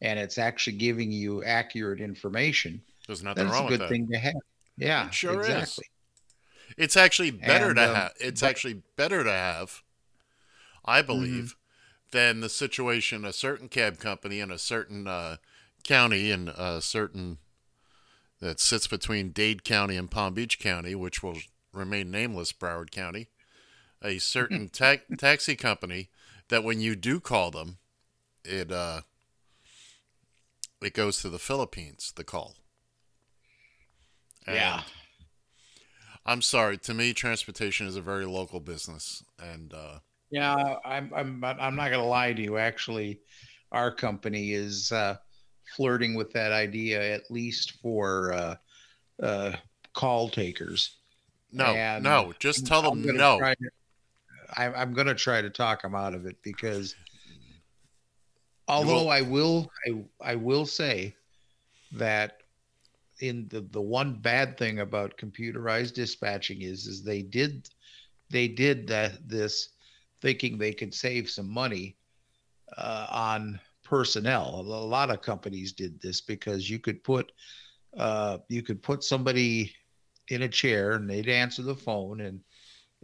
and 0.00 0.18
it's 0.18 0.38
actually 0.38 0.76
giving 0.76 1.10
you 1.12 1.42
accurate 1.44 2.00
information, 2.00 2.82
There's 3.06 3.22
nothing 3.22 3.44
that's 3.46 3.54
wrong 3.56 3.66
a 3.68 3.70
with 3.70 3.80
good 3.80 3.84
that. 3.86 3.88
thing 3.90 4.08
to 4.12 4.18
have. 4.18 4.34
Yeah, 4.76 5.06
It 5.08 5.14
sure 5.14 5.40
is. 5.40 5.48
exactly. 5.48 5.84
It's 6.76 6.96
actually 6.96 7.30
better 7.30 7.68
And, 7.68 7.76
to 7.76 7.88
um, 7.90 7.94
have. 7.94 8.12
It's 8.20 8.40
but- 8.40 8.50
actually 8.50 8.82
better 8.96 9.22
to 9.24 9.30
have, 9.32 9.82
I 10.84 10.98
Mm-hmm. 11.00 11.06
believe, 11.06 11.56
than 12.10 12.40
the 12.40 12.48
situation 12.48 13.24
a 13.24 13.32
certain 13.32 13.68
cab 13.68 13.98
company 13.98 14.40
in 14.40 14.50
a 14.50 14.58
certain 14.58 15.06
uh, 15.06 15.36
county 15.82 16.30
in 16.30 16.48
a 16.48 16.80
certain 16.80 17.38
that 18.40 18.60
sits 18.60 18.86
between 18.86 19.30
Dade 19.30 19.64
County 19.64 19.96
and 19.96 20.10
Palm 20.10 20.34
Beach 20.34 20.58
County, 20.58 20.94
which 20.94 21.22
will 21.22 21.38
remain 21.72 22.10
nameless, 22.10 22.52
Broward 22.52 22.90
County. 22.90 23.28
A 24.02 24.18
certain 24.18 24.68
ta- 24.72 24.96
taxi 25.18 25.56
company 25.56 26.08
that 26.48 26.62
when 26.64 26.80
you 26.80 26.94
do 26.94 27.20
call 27.20 27.50
them, 27.50 27.78
it 28.44 28.70
uh, 28.72 29.02
it 30.82 30.94
goes 30.94 31.20
to 31.22 31.28
the 31.28 31.38
Philippines. 31.38 32.12
The 32.14 32.24
call. 32.24 32.54
Yeah. 34.46 34.82
I'm 36.26 36.42
sorry. 36.42 36.78
To 36.78 36.94
me, 36.94 37.12
transportation 37.12 37.86
is 37.86 37.96
a 37.96 38.00
very 38.00 38.24
local 38.26 38.60
business, 38.60 39.22
and 39.38 39.72
uh, 39.74 39.98
Yeah, 40.30 40.76
I'm 40.84 41.12
I'm 41.14 41.44
I'm 41.44 41.76
not 41.76 41.90
gonna 41.90 42.04
lie 42.04 42.32
to 42.32 42.42
you. 42.42 42.56
Actually, 42.58 43.20
our 43.72 43.90
company 43.94 44.52
is 44.52 44.90
uh, 44.92 45.16
flirting 45.76 46.14
with 46.14 46.32
that 46.32 46.52
idea 46.52 47.14
at 47.14 47.30
least 47.30 47.72
for 47.82 48.32
uh, 48.32 48.54
uh, 49.22 49.52
call 49.92 50.28
takers. 50.30 50.96
no, 51.52 51.66
And 51.66 52.04
no, 52.04 52.32
just 52.38 52.66
tell 52.66 52.80
I'm 52.90 53.02
them 53.02 53.16
gonna 53.16 53.18
no. 53.18 53.38
to- 53.40 53.70
I, 54.56 54.66
I'm 54.66 54.92
going 54.92 55.08
to 55.08 55.16
try 55.16 55.42
to 55.42 55.50
talk 55.50 55.82
them 55.82 55.96
out 55.96 56.14
of 56.14 56.26
it 56.26 56.36
because, 56.42 56.94
although 58.68 59.08
I 59.08 59.22
will, 59.22 59.70
I 59.86 60.32
I 60.32 60.34
will 60.34 60.66
say 60.66 61.14
that 61.92 62.42
in 63.20 63.46
the 63.48 63.60
the 63.60 63.80
one 63.80 64.14
bad 64.20 64.58
thing 64.58 64.80
about 64.80 65.16
computerized 65.16 65.94
dispatching 65.94 66.62
is 66.62 66.86
is 66.86 67.02
they 67.02 67.22
did 67.22 67.68
they 68.30 68.48
did 68.48 68.86
that 68.88 69.28
this 69.28 69.70
thinking 70.20 70.58
they 70.58 70.72
could 70.72 70.94
save 70.94 71.28
some 71.28 71.48
money 71.48 71.96
uh, 72.76 73.06
on 73.10 73.60
personnel. 73.84 74.60
A 74.60 74.62
lot 74.62 75.10
of 75.10 75.20
companies 75.20 75.72
did 75.72 76.00
this 76.00 76.20
because 76.20 76.68
you 76.68 76.78
could 76.78 77.04
put 77.04 77.30
uh, 77.96 78.38
you 78.48 78.62
could 78.62 78.82
put 78.82 79.04
somebody 79.04 79.72
in 80.28 80.42
a 80.42 80.48
chair 80.48 80.92
and 80.92 81.08
they'd 81.08 81.28
answer 81.28 81.62
the 81.62 81.74
phone 81.74 82.22
and 82.22 82.40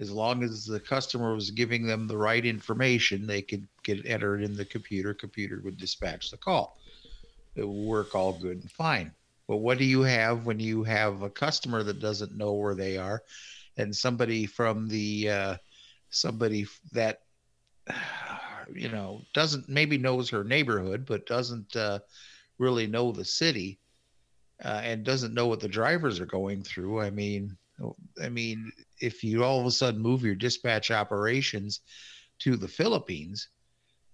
as 0.01 0.11
long 0.11 0.43
as 0.43 0.65
the 0.65 0.81
customer 0.81 1.35
was 1.35 1.51
giving 1.51 1.87
them 1.87 2.09
the 2.09 2.17
right 2.17 2.47
information, 2.47 3.27
they 3.27 3.43
could 3.43 3.69
get 3.95 4.07
entered 4.07 4.43
in 4.43 4.55
the 4.55 4.65
computer. 4.65 5.15
Computer 5.15 5.61
would 5.65 5.77
dispatch 5.77 6.31
the 6.31 6.37
call. 6.37 6.79
It 7.57 7.67
would 7.67 7.87
work 7.87 8.15
all 8.15 8.33
good 8.33 8.59
and 8.59 8.71
fine. 8.71 9.13
But 9.49 9.59
what 9.59 9.79
do 9.79 9.85
you 9.85 10.03
have 10.03 10.47
when 10.47 10.61
you 10.61 10.85
have 10.85 11.23
a 11.23 11.31
customer 11.31 11.83
that 11.83 12.01
doesn't 12.01 12.37
know 12.37 12.53
where 12.53 12.75
they 12.75 12.97
are, 12.97 13.23
and 13.77 13.95
somebody 13.95 14.47
from 14.47 14.89
the 14.89 15.29
uh, 15.29 15.57
somebody 16.11 16.67
that 16.93 17.23
you 18.75 18.89
know 18.89 19.23
doesn't 19.35 19.69
maybe 19.69 19.99
knows 19.99 20.31
her 20.31 20.45
neighborhood 20.45 21.05
but 21.05 21.27
doesn't 21.27 21.75
uh, 21.75 21.99
really 22.59 22.87
know 22.87 23.11
the 23.11 23.25
city 23.25 23.81
uh, 24.65 24.81
and 24.85 25.05
doesn't 25.05 25.35
know 25.35 25.47
what 25.47 25.61
the 25.61 25.69
drivers 25.69 26.21
are 26.21 26.27
going 26.27 26.63
through. 26.63 27.01
I 27.01 27.11
mean, 27.11 27.57
I 28.23 28.29
mean, 28.29 28.71
if 29.01 29.25
you 29.25 29.43
all 29.43 29.61
of 29.61 29.67
a 29.67 29.71
sudden 29.71 30.01
move 30.01 30.23
your 30.23 30.35
dispatch 30.35 30.91
operations 30.91 31.81
to 32.41 32.57
the 32.57 32.69
Philippines, 32.69 33.49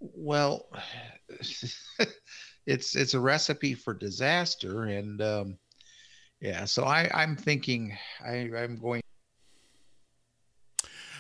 well, 0.01 0.69
it's 2.67 2.97
it's 2.97 3.15
a 3.15 3.21
recipe 3.21 3.75
for 3.75 3.95
disaster. 3.95 4.85
And 4.85 5.21
um, 5.23 5.59
yeah, 6.41 6.65
so 6.65 6.85
I 6.85 7.11
I'm 7.15 7.37
thinking 7.37 7.97
I 8.25 8.51
I'm 8.57 8.79
going. 8.79 9.03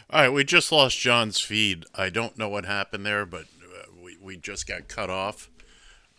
All 0.08 0.20
right, 0.20 0.28
we 0.28 0.44
just 0.44 0.70
lost 0.70 0.98
John's 0.98 1.40
feed. 1.40 1.84
I 1.94 2.10
don't 2.10 2.38
know 2.38 2.48
what 2.48 2.64
happened 2.64 3.04
there, 3.04 3.26
but 3.26 3.42
uh, 3.42 3.90
we 4.02 4.16
we 4.20 4.36
just 4.36 4.66
got 4.66 4.88
cut 4.88 5.10
off. 5.10 5.50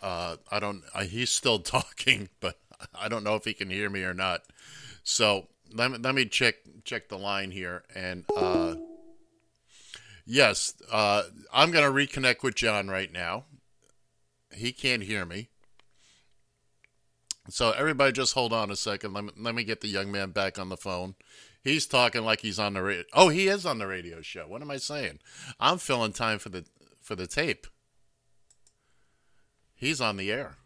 Uh, 0.02 0.38
I 0.52 0.60
don't. 0.60 0.84
Uh, 0.94 1.04
he's 1.04 1.30
still 1.30 1.60
talking, 1.60 2.30
but 2.40 2.60
I 2.94 3.08
don't 3.08 3.24
know 3.24 3.36
if 3.36 3.46
he 3.46 3.54
can 3.54 3.70
hear 3.70 3.90
me 3.90 4.04
or 4.04 4.14
not. 4.14 4.42
So 5.04 5.48
let 5.74 5.92
me 5.92 5.98
let 6.00 6.16
me 6.16 6.26
check 6.26 6.56
check 6.84 7.10
the 7.10 7.18
line 7.18 7.52
here, 7.52 7.84
and 7.96 8.26
uh, 8.36 8.76
yes, 10.28 10.76
uh, 10.92 11.24
I'm 11.52 11.72
gonna 11.72 11.92
reconnect 11.92 12.44
with 12.44 12.56
John 12.56 12.90
right 12.90 13.12
now. 13.12 13.46
He 14.54 14.72
can't 14.72 15.04
hear 15.04 15.26
me. 15.26 15.50
So 17.50 17.72
everybody, 17.72 18.12
just 18.12 18.34
hold 18.34 18.54
on 18.54 18.70
a 18.70 18.76
second. 18.76 19.14
Let 19.14 19.24
me 19.24 19.32
let 19.38 19.56
me 19.56 19.64
get 19.64 19.82
the 19.82 19.88
young 19.88 20.12
man 20.12 20.32
back 20.32 20.60
on 20.60 20.70
the 20.70 20.78
phone. 20.78 21.16
He's 21.64 21.86
talking 21.86 22.24
like 22.24 22.42
he's 22.42 22.60
on 22.60 22.74
the 22.74 22.84
radio. 22.84 23.04
Oh, 23.14 23.30
he 23.30 23.48
is 23.48 23.66
on 23.66 23.80
the 23.80 23.88
radio 23.88 24.22
show. 24.22 24.48
What 24.48 24.62
am 24.62 24.72
I 24.72 24.78
saying? 24.78 25.20
I'm 25.60 25.78
filling 25.78 26.14
time 26.14 26.40
for 26.40 26.50
the 26.50 26.66
for 27.02 27.16
the 27.16 27.28
tape. 27.28 27.68
He's 29.76 30.02
on 30.02 30.18
the 30.18 30.32
air. 30.32 30.58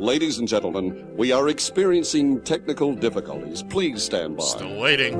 Ladies 0.00 0.38
and 0.38 0.48
gentlemen, 0.48 1.14
we 1.14 1.30
are 1.30 1.50
experiencing 1.50 2.40
technical 2.40 2.94
difficulties. 2.94 3.62
Please 3.62 4.02
stand 4.02 4.38
by. 4.38 4.44
Still 4.44 4.80
waiting. 4.80 5.18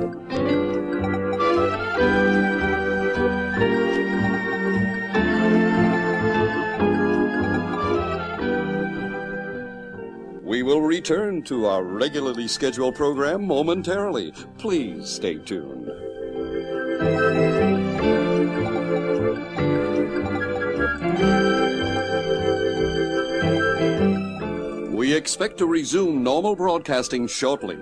We 10.43 10.63
will 10.63 10.81
return 10.81 11.43
to 11.43 11.67
our 11.67 11.83
regularly 11.83 12.47
scheduled 12.47 12.95
program 12.95 13.45
momentarily. 13.45 14.33
Please 14.57 15.07
stay 15.07 15.35
tuned. 15.35 15.91
We 25.11 25.17
expect 25.17 25.57
to 25.57 25.65
resume 25.65 26.23
normal 26.23 26.55
broadcasting 26.55 27.27
shortly. 27.27 27.75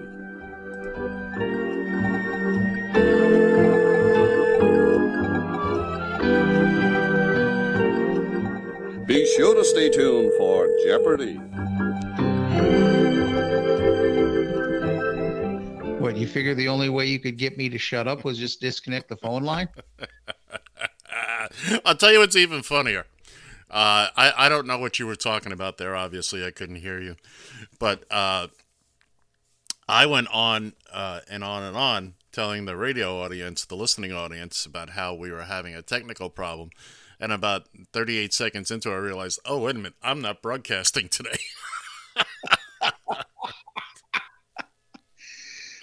Be 9.06 9.28
sure 9.36 9.54
to 9.54 9.64
stay 9.64 9.92
tuned 9.92 10.32
for 10.40 10.68
Jeopardy! 10.84 11.36
What 16.00 16.18
you 16.18 16.26
figure 16.26 16.56
the 16.56 16.68
only 16.68 16.90
way 16.90 17.06
you 17.06 17.20
could 17.20 17.38
get 17.38 17.60
me 17.60 17.70
to 17.70 17.78
shut 17.78 18.08
up 18.08 18.26
was 18.26 18.40
just 18.40 18.60
disconnect 18.60 19.08
the 19.08 19.18
phone 19.18 19.44
line? 19.44 19.70
I'll 21.86 21.96
tell 21.96 22.12
you 22.12 22.18
what's 22.18 22.36
even 22.36 22.64
funnier. 22.64 23.06
Uh, 23.70 24.08
I 24.16 24.34
I 24.38 24.50
don't 24.50 24.66
know 24.68 24.80
what 24.80 25.00
you 25.00 25.06
were 25.06 25.16
talking 25.16 25.52
about 25.52 25.78
there. 25.78 25.96
Obviously, 25.96 26.46
I 26.46 26.52
couldn't 26.52 26.78
hear 26.78 27.00
you, 27.00 27.16
but 27.78 28.04
uh, 28.12 28.48
I 29.88 30.06
went 30.06 30.28
on 30.32 30.74
uh, 30.92 31.22
and 31.30 31.44
on 31.44 31.64
and 31.64 31.78
on 31.78 32.14
telling 32.32 32.66
the 32.66 32.76
radio 32.78 33.22
audience, 33.22 33.66
the 33.66 33.76
listening 33.76 34.12
audience, 34.12 34.66
about 34.66 34.92
how 34.92 35.14
we 35.14 35.32
were 35.32 35.44
having 35.44 35.76
a 35.76 35.82
technical 35.82 36.30
problem. 36.30 36.70
And 37.22 37.34
about 37.34 37.68
38 37.92 38.34
seconds 38.34 38.72
into 38.72 38.92
it, 38.92 38.94
I 38.94 38.98
realized, 39.00 39.42
oh, 39.44 39.60
wait 39.60 39.76
a 39.76 39.80
minute, 39.80 39.96
I'm 40.02 40.22
not 40.22 40.42
broadcasting 40.42 41.10
today. 41.10 41.38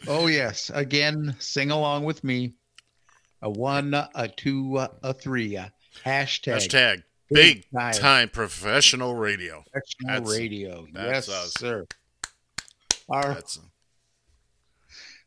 Oh 0.08 0.28
yes, 0.28 0.70
again, 0.72 1.34
sing 1.38 1.70
along 1.70 2.04
with 2.04 2.22
me. 2.22 2.54
A 3.42 3.50
one, 3.50 3.92
a 3.92 4.28
two, 4.28 4.78
a 4.78 5.12
three. 5.12 5.58
Hashtag, 6.04 6.54
Hashtag 6.54 7.02
Big 7.30 7.56
big 7.62 7.70
time. 7.72 7.92
time 7.94 8.28
professional 8.28 9.14
radio. 9.14 9.64
professional 9.72 10.08
That's- 10.24 10.38
radio. 10.38 10.86
that's 10.92 11.28
yes, 11.28 11.28
us. 11.28 11.54
sir. 11.54 11.86
Our, 13.08 13.34
That's 13.34 13.58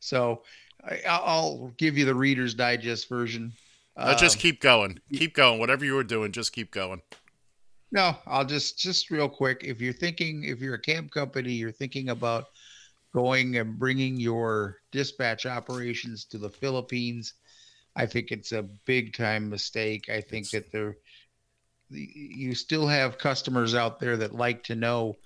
so 0.00 0.42
I, 0.84 1.00
I'll 1.08 1.72
give 1.76 1.96
you 1.98 2.04
the 2.04 2.14
Reader's 2.14 2.54
Digest 2.54 3.08
version. 3.08 3.52
just 4.18 4.36
Um, 4.36 4.40
keep 4.40 4.60
going. 4.60 5.00
Keep 5.12 5.34
going. 5.34 5.58
Whatever 5.58 5.84
you 5.84 5.94
were 5.94 6.04
doing, 6.04 6.32
just 6.32 6.52
keep 6.52 6.70
going. 6.70 7.02
No, 7.92 8.16
I'll 8.26 8.44
just 8.44 8.78
just 8.78 9.10
real 9.10 9.28
quick. 9.28 9.62
If 9.64 9.80
you're 9.80 9.92
thinking, 9.92 10.44
if 10.44 10.60
you're 10.60 10.74
a 10.74 10.80
cab 10.80 11.10
company, 11.10 11.52
you're 11.52 11.72
thinking 11.72 12.10
about 12.10 12.46
going 13.12 13.56
and 13.56 13.78
bringing 13.78 14.18
your 14.20 14.78
dispatch 14.92 15.44
operations 15.44 16.24
to 16.26 16.38
the 16.38 16.50
Philippines. 16.50 17.34
I 17.96 18.06
think 18.06 18.30
it's 18.30 18.52
a 18.52 18.62
big 18.86 19.12
time 19.14 19.50
mistake. 19.50 20.08
I 20.08 20.20
think 20.20 20.46
It's- 20.46 20.52
that 20.52 20.72
there, 20.72 20.96
you 21.90 22.54
still 22.54 22.86
have 22.86 23.18
customers 23.18 23.74
out 23.74 23.98
there 24.00 24.16
that 24.16 24.34
like 24.34 24.62
to 24.64 24.74
know 24.74 25.16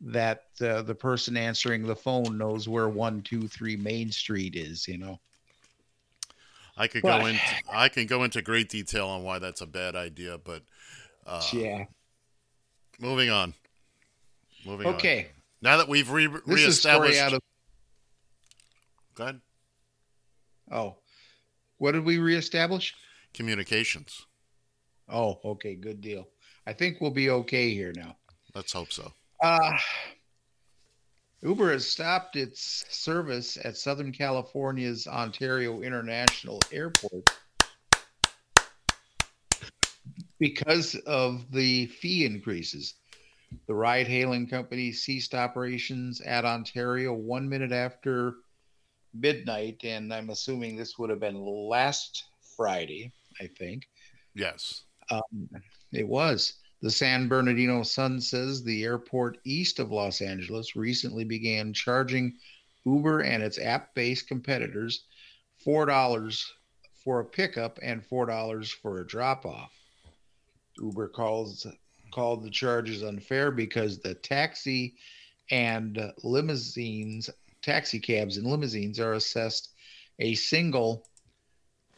that 0.00 0.44
uh, 0.60 0.82
the 0.82 0.94
person 0.94 1.36
answering 1.36 1.86
the 1.86 1.96
phone 1.96 2.38
knows 2.38 2.68
where 2.68 2.88
one, 2.88 3.22
two, 3.22 3.48
three 3.48 3.76
Main 3.76 4.10
Street 4.12 4.54
is. 4.56 4.86
You 4.86 4.98
know. 4.98 5.20
I 6.76 6.88
could 6.88 7.02
Well- 7.02 7.20
go 7.20 7.26
into 7.26 7.40
I 7.72 7.88
can 7.88 8.06
go 8.06 8.24
into 8.24 8.42
great 8.42 8.68
detail 8.68 9.08
on 9.08 9.22
why 9.22 9.38
that's 9.38 9.60
a 9.60 9.66
bad 9.66 9.94
idea, 9.96 10.38
but 10.38 10.62
uh, 11.26 11.42
yeah. 11.52 11.84
moving 13.00 13.30
on. 13.30 13.54
Moving 14.66 14.86
on. 14.88 14.94
Okay. 14.94 15.28
Now 15.62 15.76
that 15.78 15.88
we've 15.88 16.10
re- 16.10 16.26
This 16.26 16.60
is 16.60 16.66
reestablished, 16.66 17.20
out 17.20 17.32
of. 17.34 17.40
go 19.14 19.22
ahead. 19.24 19.40
Oh, 20.70 20.96
what 21.78 21.92
did 21.92 22.04
we 22.04 22.18
reestablish? 22.18 22.94
Communications. 23.32 24.26
Oh, 25.08 25.38
okay, 25.44 25.74
good 25.74 26.00
deal. 26.00 26.28
I 26.66 26.72
think 26.72 27.00
we'll 27.00 27.10
be 27.10 27.30
okay 27.30 27.72
here 27.74 27.92
now. 27.94 28.16
Let's 28.54 28.72
hope 28.72 28.92
so. 28.92 29.12
Uh, 29.42 29.76
Uber 31.42 31.72
has 31.72 31.86
stopped 31.86 32.36
its 32.36 32.86
service 32.88 33.58
at 33.62 33.76
Southern 33.76 34.12
California's 34.12 35.06
Ontario 35.06 35.82
International 35.82 36.58
Airport 36.72 37.30
because 40.38 40.94
of 41.06 41.50
the 41.52 41.86
fee 41.86 42.24
increases. 42.24 42.94
The 43.66 43.74
ride 43.74 44.08
hailing 44.08 44.46
company 44.46 44.90
ceased 44.90 45.34
operations 45.34 46.20
at 46.22 46.44
Ontario 46.44 47.12
one 47.12 47.48
minute 47.48 47.72
after 47.72 48.36
midnight, 49.12 49.80
and 49.84 50.12
I'm 50.12 50.30
assuming 50.30 50.76
this 50.76 50.98
would 50.98 51.10
have 51.10 51.20
been 51.20 51.40
last 51.40 52.24
Friday, 52.56 53.12
I 53.40 53.48
think. 53.58 53.86
Yes. 54.34 54.84
Um, 55.14 55.48
it 55.92 56.06
was. 56.06 56.54
The 56.82 56.90
San 56.90 57.28
Bernardino 57.28 57.82
Sun 57.82 58.20
says 58.20 58.62
the 58.62 58.84
airport 58.84 59.38
east 59.44 59.78
of 59.78 59.90
Los 59.90 60.20
Angeles 60.20 60.76
recently 60.76 61.24
began 61.24 61.72
charging 61.72 62.34
Uber 62.84 63.20
and 63.20 63.42
its 63.42 63.58
app 63.58 63.94
based 63.94 64.28
competitors 64.28 65.04
$4 65.66 66.44
for 67.02 67.20
a 67.20 67.24
pickup 67.24 67.78
and 67.82 68.02
$4 68.06 68.70
for 68.82 69.00
a 69.00 69.06
drop 69.06 69.46
off. 69.46 69.72
Uber 70.78 71.08
calls 71.08 71.66
called 72.12 72.44
the 72.44 72.50
charges 72.50 73.02
unfair 73.02 73.50
because 73.50 73.98
the 73.98 74.14
taxi 74.14 74.94
and 75.50 76.12
limousines, 76.22 77.30
taxi 77.62 77.98
cabs 77.98 78.36
and 78.36 78.46
limousines 78.46 79.00
are 79.00 79.14
assessed 79.14 79.70
a 80.18 80.34
single 80.34 81.06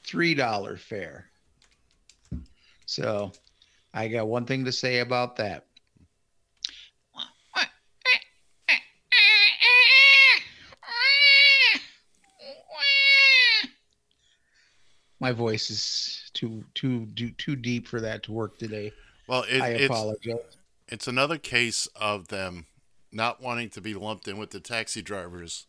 $3 0.05 0.79
fare. 0.79 1.31
So 2.87 3.33
I 3.93 4.09
got 4.09 4.29
one 4.29 4.47
thing 4.47 4.65
to 4.65 4.73
say 4.73 5.01
about 5.01 5.37
that. 5.37 5.67
My 15.19 15.33
voice 15.33 15.71
is 15.71 16.31
too 16.35 16.65
too 16.75 17.07
too, 17.17 17.31
too 17.31 17.57
deep 17.57 17.89
for 17.89 18.01
that 18.01 18.23
to 18.25 18.33
work 18.33 18.59
today. 18.59 18.93
Well, 19.27 19.45
it, 19.49 19.61
I 19.61 19.69
it's 19.71 19.87
apologize. 19.87 20.57
it's 20.89 21.09
another 21.09 21.39
case 21.39 21.89
of 21.97 22.29
them 22.29 22.67
not 23.11 23.43
wanting 23.43 23.71
to 23.71 23.81
be 23.81 23.95
lumped 23.95 24.29
in 24.29 24.37
with 24.37 24.51
the 24.51 24.61
taxi 24.61 25.01
drivers 25.03 25.67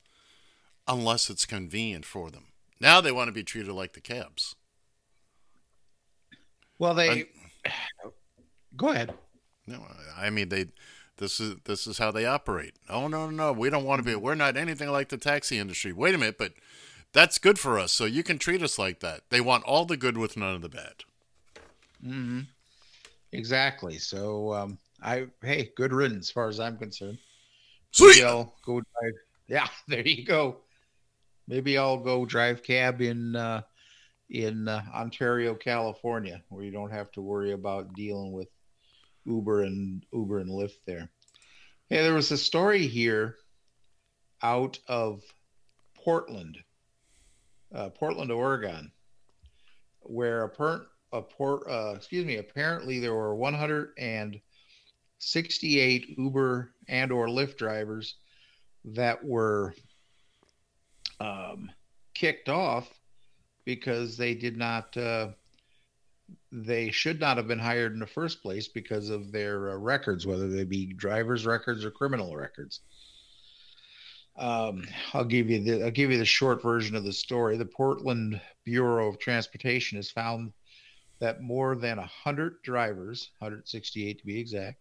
unless 0.88 1.30
it's 1.30 1.45
convenient 1.45 2.06
for 2.06 2.30
them. 2.30 2.47
Now 2.80 2.99
they 3.01 3.12
want 3.12 3.30
to 3.30 3.32
be 3.32 3.43
treated 3.43 3.71
like 3.71 3.93
the 3.93 4.01
cabs. 4.01 4.56
Well, 6.79 6.93
they 6.93 7.25
go 8.75 8.89
ahead. 8.89 9.13
No, 9.65 9.85
I 10.15 10.29
mean 10.29 10.49
they. 10.49 10.67
This 11.17 11.39
is 11.39 11.55
this 11.65 11.87
is 11.87 11.97
how 11.97 12.11
they 12.11 12.25
operate. 12.25 12.75
Oh 12.89 13.07
no 13.07 13.25
no 13.25 13.31
no, 13.31 13.51
we 13.51 13.69
don't 13.71 13.85
want 13.85 13.99
to 13.99 14.03
be. 14.03 14.15
We're 14.15 14.35
not 14.35 14.55
anything 14.55 14.89
like 14.89 15.09
the 15.09 15.17
taxi 15.17 15.57
industry. 15.57 15.91
Wait 15.91 16.13
a 16.13 16.17
minute, 16.17 16.37
but 16.37 16.53
that's 17.11 17.39
good 17.39 17.57
for 17.57 17.79
us. 17.79 17.91
So 17.91 18.05
you 18.05 18.21
can 18.23 18.37
treat 18.37 18.61
us 18.61 18.77
like 18.77 18.99
that. 18.99 19.21
They 19.29 19.41
want 19.41 19.63
all 19.63 19.85
the 19.85 19.97
good 19.97 20.17
with 20.17 20.37
none 20.37 20.53
of 20.53 20.61
the 20.61 20.69
bad. 20.69 21.03
hmm 22.01 22.41
Exactly. 23.31 23.97
So, 23.97 24.53
um, 24.53 24.77
I 25.01 25.27
hey, 25.41 25.71
good 25.75 25.93
riddance, 25.93 26.27
as 26.29 26.31
far 26.31 26.47
as 26.47 26.59
I'm 26.59 26.77
concerned. 26.77 27.17
Sweet. 27.91 28.23
I'll 28.23 28.53
go 28.65 28.81
drive. 28.81 29.13
Yeah, 29.47 29.67
there 29.87 30.07
you 30.07 30.25
go. 30.25 30.57
Maybe 31.47 31.77
I'll 31.77 31.97
go 31.97 32.25
drive 32.25 32.63
cab 32.63 33.01
in 33.01 33.35
uh, 33.35 33.61
in 34.29 34.67
uh, 34.67 34.81
Ontario, 34.93 35.55
California, 35.55 36.43
where 36.49 36.63
you 36.63 36.71
don't 36.71 36.91
have 36.91 37.11
to 37.13 37.21
worry 37.21 37.53
about 37.53 37.93
dealing 37.93 38.33
with 38.33 38.49
Uber 39.25 39.63
and 39.63 40.05
Uber 40.11 40.39
and 40.39 40.49
Lyft 40.49 40.79
there. 40.85 41.09
Hey, 41.89 42.03
there 42.03 42.13
was 42.13 42.31
a 42.31 42.37
story 42.37 42.87
here 42.87 43.37
out 44.41 44.77
of 44.87 45.21
Portland, 45.95 46.57
uh, 47.73 47.87
Portland, 47.89 48.31
Oregon, 48.31 48.91
where 50.01 50.43
a 50.43 50.49
per 50.49 50.85
a 51.13 51.21
port 51.21 51.63
uh, 51.69 51.93
excuse 51.95 52.25
me 52.25 52.35
apparently 52.37 52.99
there 52.99 53.15
were 53.15 53.33
168 53.33 56.17
Uber 56.17 56.73
and 56.89 57.13
or 57.13 57.27
Lyft 57.27 57.55
drivers 57.57 58.15
that 58.83 59.23
were 59.23 59.73
um, 61.19 61.71
kicked 62.13 62.47
off 62.49 62.87
because 63.67 64.15
they 64.15 64.34
did 64.34 64.56
not 64.56 64.95
uh, 64.95 65.27
they 66.53 66.89
should 66.89 67.19
not 67.19 67.36
have 67.36 67.49
been 67.49 67.60
hired 67.60 67.91
in 67.91 67.99
the 67.99 68.08
first 68.08 68.41
place 68.41 68.69
because 68.69 69.10
of 69.10 69.34
their 69.34 69.71
uh, 69.71 69.75
records 69.75 70.25
whether 70.25 70.47
they 70.47 70.63
be 70.63 70.93
drivers 70.93 71.45
records 71.45 71.84
or 71.84 71.91
criminal 71.91 72.36
records 72.36 72.80
um, 74.38 74.84
I'll 75.13 75.25
give 75.25 75.49
you 75.49 75.63
the 75.63 75.84
I'll 75.84 75.91
give 75.91 76.12
you 76.12 76.17
the 76.17 76.25
short 76.25 76.62
version 76.62 76.95
of 76.95 77.03
the 77.03 77.12
story. 77.12 77.58
The 77.58 77.65
Portland 77.65 78.39
Bureau 78.65 79.10
of 79.10 79.17
Transportation 79.17 79.95
has 79.95 80.12
found 80.12 80.53
that 81.19 81.41
more 81.41 81.75
than 81.75 81.97
100 81.97 82.62
drivers, 82.62 83.32
168 83.39 84.19
to 84.19 84.25
be 84.27 84.39
exact, 84.39 84.77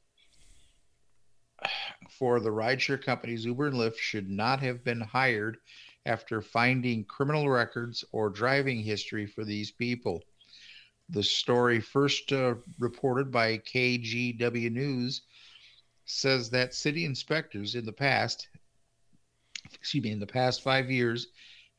for 2.10 2.38
the 2.38 2.50
rideshare 2.50 3.02
companies 3.02 3.46
Uber 3.46 3.68
and 3.68 3.76
Lyft 3.76 3.96
should 3.96 4.28
not 4.28 4.60
have 4.60 4.84
been 4.84 5.00
hired 5.00 5.56
after 6.06 6.40
finding 6.40 7.04
criminal 7.04 7.50
records 7.50 8.04
or 8.12 8.30
driving 8.30 8.80
history 8.80 9.26
for 9.26 9.44
these 9.44 9.70
people. 9.72 10.22
The 11.10 11.22
story, 11.22 11.80
first 11.80 12.32
uh, 12.32 12.54
reported 12.78 13.30
by 13.30 13.58
KGW 13.58 14.72
News, 14.72 15.22
says 16.04 16.48
that 16.50 16.74
city 16.74 17.04
inspectors 17.04 17.74
in 17.74 17.84
the 17.84 17.92
past, 17.92 18.48
excuse 19.74 20.04
me, 20.04 20.12
in 20.12 20.20
the 20.20 20.26
past 20.26 20.62
five 20.62 20.90
years, 20.90 21.28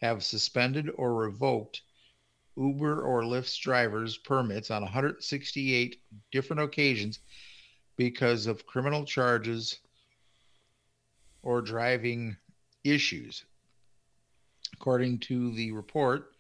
have 0.01 0.23
suspended 0.23 0.89
or 0.95 1.15
revoked 1.15 1.81
Uber 2.57 3.01
or 3.01 3.23
Lyft's 3.23 3.57
drivers' 3.57 4.17
permits 4.17 4.71
on 4.71 4.81
168 4.81 6.01
different 6.31 6.61
occasions 6.61 7.19
because 7.95 8.45
of 8.47 8.65
criminal 8.65 9.05
charges 9.05 9.79
or 11.43 11.61
driving 11.61 12.35
issues. 12.83 13.45
According 14.79 15.19
to 15.21 15.51
the 15.53 15.71
report, 15.71 16.35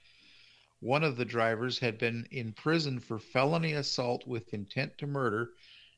one 0.79 1.03
of 1.03 1.17
the 1.17 1.25
drivers 1.25 1.79
had 1.79 1.97
been 1.97 2.27
in 2.29 2.53
prison 2.53 2.99
for 2.99 3.17
felony 3.17 3.73
assault 3.73 4.27
with 4.27 4.53
intent 4.53 4.97
to 4.99 5.07
murder 5.07 5.53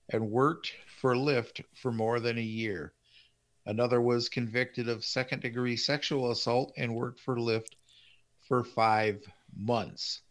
and 0.10 0.32
worked 0.32 0.74
for 0.88 1.16
Lyft 1.16 1.64
for 1.76 1.92
more 1.92 2.20
than 2.22 2.38
a 2.38 2.42
year. 2.42 2.94
Another 3.66 4.00
was 4.02 4.30
convicted 4.30 4.88
of 4.88 5.04
second 5.04 5.42
degree 5.42 5.76
sexual 5.76 6.32
assault 6.32 6.74
and 6.78 6.96
worked 6.96 7.20
for 7.20 7.36
Lyft 7.36 7.76
for 8.48 8.64
five 8.64 9.22
months. 9.54 10.22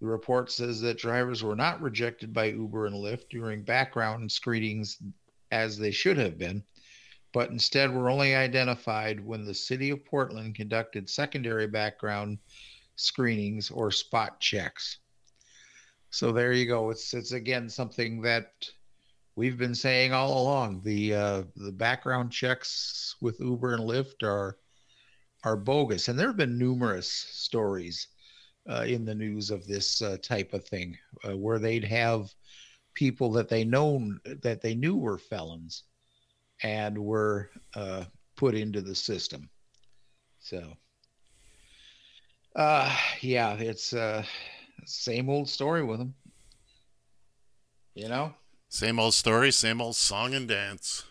The 0.00 0.06
report 0.06 0.50
says 0.50 0.80
that 0.80 0.96
drivers 0.96 1.42
were 1.42 1.56
not 1.56 1.82
rejected 1.82 2.32
by 2.32 2.46
Uber 2.46 2.86
and 2.86 2.96
Lyft 2.96 3.28
during 3.28 3.62
background 3.62 4.32
screenings 4.32 4.98
as 5.52 5.76
they 5.76 5.90
should 5.90 6.16
have 6.16 6.38
been, 6.38 6.64
but 7.32 7.50
instead 7.50 7.92
were 7.92 8.10
only 8.10 8.34
identified 8.34 9.24
when 9.24 9.44
the 9.44 9.54
city 9.54 9.90
of 9.90 10.04
Portland 10.04 10.54
conducted 10.54 11.08
secondary 11.08 11.66
background 11.66 12.38
screenings 12.96 13.70
or 13.70 13.90
spot 13.90 14.40
checks. 14.40 14.98
So 16.10 16.32
there 16.32 16.52
you 16.52 16.66
go. 16.66 16.90
It's 16.90 17.14
it's 17.14 17.32
again 17.32 17.68
something 17.68 18.20
that 18.22 18.68
we've 19.36 19.58
been 19.58 19.74
saying 19.74 20.12
all 20.12 20.42
along. 20.42 20.82
The 20.82 21.14
uh, 21.14 21.42
the 21.56 21.72
background 21.72 22.32
checks 22.32 23.16
with 23.20 23.40
Uber 23.40 23.74
and 23.74 23.84
Lyft 23.84 24.22
are 24.24 24.58
are 25.44 25.56
bogus, 25.56 26.08
and 26.08 26.18
there 26.18 26.26
have 26.26 26.36
been 26.36 26.58
numerous 26.58 27.08
stories 27.10 28.08
uh, 28.68 28.84
in 28.86 29.04
the 29.04 29.14
news 29.14 29.50
of 29.50 29.66
this 29.66 30.02
uh, 30.02 30.16
type 30.20 30.52
of 30.52 30.66
thing, 30.66 30.98
uh, 31.24 31.36
where 31.36 31.58
they'd 31.58 31.84
have 31.84 32.34
people 32.94 33.30
that 33.32 33.48
they 33.48 33.64
known 33.64 34.20
that 34.42 34.60
they 34.60 34.74
knew 34.74 34.96
were 34.96 35.16
felons, 35.16 35.84
and 36.62 36.98
were 36.98 37.50
uh, 37.74 38.04
put 38.36 38.54
into 38.54 38.80
the 38.80 38.94
system. 38.94 39.48
So, 40.40 40.76
uh, 42.56 42.94
yeah, 43.20 43.54
it's 43.54 43.92
uh, 43.92 44.24
same 44.86 45.28
old 45.28 45.48
story 45.48 45.82
with 45.84 45.98
them. 45.98 46.14
You 47.94 48.08
know, 48.08 48.34
Same 48.68 48.98
old 48.98 49.14
story, 49.14 49.50
same 49.52 49.80
old 49.80 49.96
song 49.96 50.34
and 50.34 50.48
dance. 50.48 51.04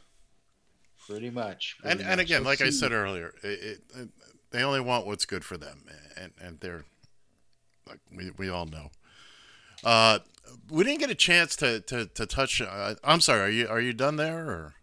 pretty 1.08 1.30
much. 1.30 1.78
And 1.84 2.00
pretty 2.00 2.04
and 2.10 2.20
much. 2.20 2.26
again, 2.26 2.44
Let's 2.44 2.62
like 2.62 2.68
I 2.68 2.70
said 2.72 2.92
earlier, 2.92 3.34
it, 3.44 3.48
it, 3.48 3.82
it, 3.96 4.10
they 4.52 4.64
only 4.64 4.82
want 4.82 5.06
what's 5.06 5.26
good 5.26 5.44
for 5.46 5.58
them, 5.58 5.84
and 6.18 6.32
and 6.42 6.60
they're 6.60 6.86
like 7.88 8.00
we 8.16 8.32
we 8.38 8.50
all 8.50 8.66
know. 8.66 8.92
Uh, 9.84 10.20
we 10.70 10.84
didn't 10.84 11.00
get 11.00 11.10
a 11.10 11.16
chance 11.16 11.56
to 11.58 11.80
to 11.82 12.06
to 12.08 12.26
touch. 12.26 12.62
Uh, 12.62 12.96
I'm 13.04 13.22
sorry. 13.22 13.42
Are 13.42 13.50
you 13.50 13.68
are 13.68 13.82
you 13.82 13.94
done 13.94 14.16
there 14.16 14.50
or? 14.50 14.74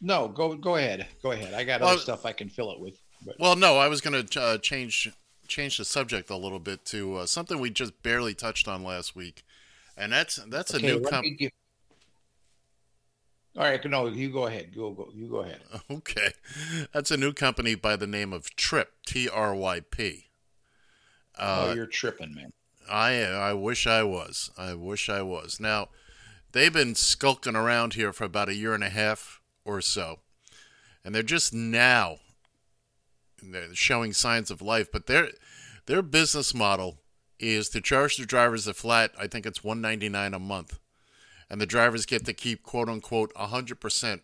No, 0.00 0.28
go 0.28 0.54
go 0.54 0.76
ahead. 0.76 1.06
Go 1.22 1.32
ahead. 1.32 1.54
I 1.54 1.64
got 1.64 1.80
Well- 1.80 1.90
other 1.90 2.00
stuff 2.00 2.26
I 2.26 2.32
can 2.32 2.48
fill 2.48 2.70
it 2.72 2.80
with. 2.80 3.00
But 3.24 3.36
Well, 3.40 3.56
no, 3.56 3.78
I 3.78 3.88
was 3.88 4.00
going 4.00 4.26
to 4.26 4.40
uh, 4.40 4.58
change 4.58 5.10
change 5.48 5.78
the 5.78 5.84
subject 5.84 6.28
a 6.30 6.36
little 6.36 6.58
bit 6.58 6.84
to 6.86 7.16
uh, 7.16 7.26
something 7.26 7.58
we 7.58 7.70
just 7.70 8.02
barely 8.02 8.34
touched 8.34 8.68
on 8.68 8.84
last 8.84 9.16
week, 9.16 9.42
and 9.96 10.12
that's 10.12 10.36
that's 10.48 10.74
a 10.74 10.78
new 10.78 10.98
let 10.98 11.10
com- 11.12 11.36
give- 11.36 11.50
All 13.56 13.64
right, 13.64 13.82
no, 13.86 14.06
you 14.08 14.30
go 14.30 14.46
ahead. 14.46 14.74
Go 14.76 14.90
go. 14.90 15.08
You 15.14 15.28
go 15.28 15.38
ahead. 15.40 15.60
Okay, 15.90 16.32
that's 16.92 17.10
a 17.10 17.16
new 17.16 17.32
company 17.32 17.74
by 17.74 17.96
the 17.96 18.06
name 18.06 18.32
of 18.34 18.54
Tryp 18.56 18.88
T 19.06 19.28
R 19.30 19.54
Y 19.54 19.80
P. 19.90 20.26
oh, 21.38 21.70
Uh, 21.70 21.74
you're 21.74 21.86
tripping, 21.86 22.34
man. 22.34 22.52
I 22.88 23.22
I 23.22 23.54
wish 23.54 23.86
I 23.86 24.02
was. 24.02 24.50
I 24.58 24.74
wish 24.74 25.08
I 25.08 25.22
was. 25.22 25.58
Now, 25.58 25.88
they've 26.52 26.72
been 26.72 26.94
skulking 26.94 27.56
around 27.56 27.94
here 27.94 28.12
for 28.12 28.24
about 28.24 28.50
a 28.50 28.54
year 28.54 28.74
and 28.74 28.84
a 28.84 28.90
half 28.90 29.40
or 29.66 29.82
so, 29.82 30.20
and 31.04 31.14
they're 31.14 31.22
just 31.22 31.52
now 31.52 32.18
they're 33.42 33.74
showing 33.74 34.12
signs 34.12 34.50
of 34.50 34.62
life. 34.62 34.88
But 34.90 35.06
their 35.06 35.30
their 35.86 36.02
business 36.02 36.54
model 36.54 36.98
is 37.38 37.68
to 37.70 37.80
charge 37.80 38.16
the 38.16 38.24
drivers 38.24 38.66
a 38.66 38.72
flat. 38.72 39.10
I 39.18 39.26
think 39.26 39.44
it's 39.44 39.64
one 39.64 39.80
ninety 39.80 40.08
nine 40.08 40.32
a 40.32 40.38
month, 40.38 40.78
and 41.50 41.60
the 41.60 41.66
drivers 41.66 42.06
get 42.06 42.24
to 42.24 42.32
keep 42.32 42.62
quote 42.62 42.88
unquote 42.88 43.32
hundred 43.36 43.80
percent 43.80 44.22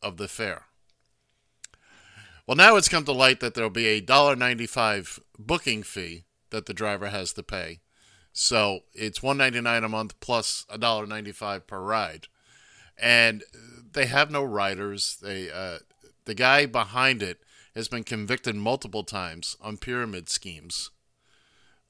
of 0.00 0.16
the 0.16 0.28
fare. 0.28 0.66
Well, 2.46 2.56
now 2.56 2.76
it's 2.76 2.88
come 2.88 3.04
to 3.04 3.12
light 3.12 3.40
that 3.40 3.54
there'll 3.54 3.70
be 3.70 3.86
a 3.86 4.00
dollar 4.00 4.36
ninety 4.36 4.66
five 4.66 5.18
booking 5.38 5.82
fee 5.82 6.24
that 6.50 6.66
the 6.66 6.74
driver 6.74 7.08
has 7.08 7.32
to 7.32 7.42
pay. 7.42 7.80
So 8.32 8.80
it's 8.94 9.22
one 9.22 9.38
ninety 9.38 9.60
nine 9.60 9.84
a 9.84 9.88
month 9.88 10.18
plus 10.20 10.66
a 10.68 10.78
dollar 10.78 11.06
ninety 11.06 11.32
five 11.32 11.66
per 11.66 11.80
ride, 11.80 12.28
and 12.96 13.42
they 13.92 14.06
have 14.06 14.30
no 14.30 14.42
riders. 14.44 15.18
They 15.22 15.50
uh, 15.50 15.78
the 16.24 16.34
guy 16.34 16.66
behind 16.66 17.22
it 17.22 17.40
has 17.74 17.88
been 17.88 18.04
convicted 18.04 18.54
multiple 18.56 19.04
times 19.04 19.56
on 19.60 19.78
pyramid 19.78 20.28
schemes. 20.28 20.90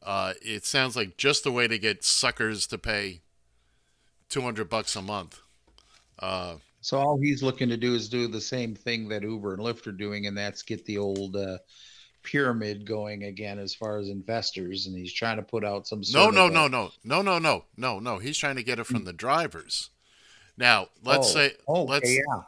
Uh, 0.03 0.35
it 0.43 0.65
sounds 0.65 0.97
like 0.97 1.17
just 1.17 1.47
a 1.47 1.53
way 1.53 1.69
to 1.69 1.79
get 1.79 2.05
suckers 2.05 2.67
to 2.67 2.79
pay 2.79 3.23
two 4.29 4.41
hundred 4.43 4.69
bucks 4.69 4.97
a 4.97 5.03
month. 5.03 5.41
Uh, 6.19 6.57
So 6.83 6.99
all 6.99 7.19
he's 7.19 7.43
looking 7.43 7.69
to 7.71 7.77
do 7.79 7.95
is 7.95 8.09
do 8.09 8.27
the 8.29 8.41
same 8.41 8.75
thing 8.75 9.09
that 9.09 9.23
Uber 9.23 9.55
and 9.55 9.63
Lyft 9.63 9.87
are 9.87 9.93
doing, 9.93 10.27
and 10.27 10.37
that's 10.37 10.63
get 10.63 10.85
the 10.85 10.99
old 10.99 11.37
uh, 11.37 11.59
pyramid 12.23 12.87
going 12.87 13.25
again 13.25 13.59
as 13.59 13.75
far 13.75 13.99
as 13.99 14.09
investors. 14.09 14.87
And 14.87 14.97
he's 14.97 15.13
trying 15.13 15.37
to 15.39 15.43
put 15.43 15.65
out 15.65 15.87
some 15.87 16.03
No, 16.07 16.31
no, 16.31 16.49
no, 16.49 16.69
no, 16.69 16.93
no, 17.03 17.23
no, 17.23 17.39
no, 17.39 17.65
no, 17.77 17.99
no. 17.99 18.19
He's 18.19 18.39
trying 18.39 18.57
to 18.57 18.63
get 18.63 18.79
it 18.79 18.85
from 18.85 19.05
the 19.05 19.13
drivers. 19.13 19.91
Now, 20.57 20.89
let's 21.03 21.29
Oh, 21.31 21.33
say, 21.35 21.53
oh, 21.67 21.85
let's 21.85 22.11
yeah. 22.11 22.43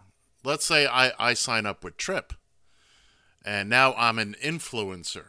let's 0.44 0.64
say 0.66 0.86
I, 0.86 1.12
I 1.18 1.34
sign 1.34 1.66
up 1.66 1.82
with 1.84 1.96
Tryp, 1.96 2.32
and 3.44 3.68
now 3.68 3.94
I'm 3.94 4.18
an 4.18 4.36
influencer. 4.42 5.26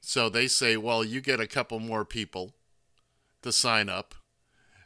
So 0.00 0.28
they 0.28 0.48
say, 0.48 0.76
well, 0.76 1.04
you 1.04 1.20
get 1.20 1.40
a 1.40 1.46
couple 1.46 1.78
more 1.78 2.04
people 2.04 2.54
to 3.42 3.52
sign 3.52 3.88
up, 3.88 4.14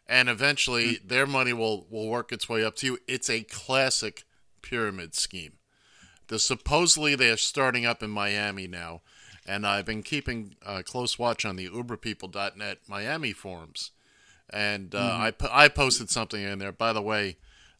and 0.06 0.28
eventually 0.28 0.98
their 1.04 1.26
money 1.26 1.52
will, 1.52 1.86
will 1.90 2.08
work 2.08 2.32
its 2.32 2.48
way 2.48 2.64
up 2.64 2.76
to 2.76 2.86
you. 2.86 2.98
It's 3.08 3.30
a 3.30 3.42
classic 3.44 4.24
pyramid 4.62 5.14
scheme. 5.14 5.54
The 6.28 6.38
supposedly 6.38 7.14
they're 7.14 7.36
starting 7.36 7.86
up 7.86 8.02
in 8.02 8.10
Miami 8.10 8.66
now, 8.66 9.02
and 9.46 9.66
I've 9.66 9.84
been 9.86 10.02
keeping 10.02 10.56
uh, 10.64 10.82
close 10.84 11.18
watch 11.18 11.44
on 11.44 11.56
the 11.56 11.68
UberPeople.net 11.68 12.78
Miami 12.88 13.32
forums, 13.32 13.90
and 14.54 14.94
uh, 14.94 15.16
I 15.20 15.32
po- 15.32 15.50
I 15.50 15.68
posted 15.68 16.10
something 16.10 16.40
in 16.40 16.60
there. 16.60 16.72
By 16.72 16.92
the 16.92 17.02
way, 17.02 17.36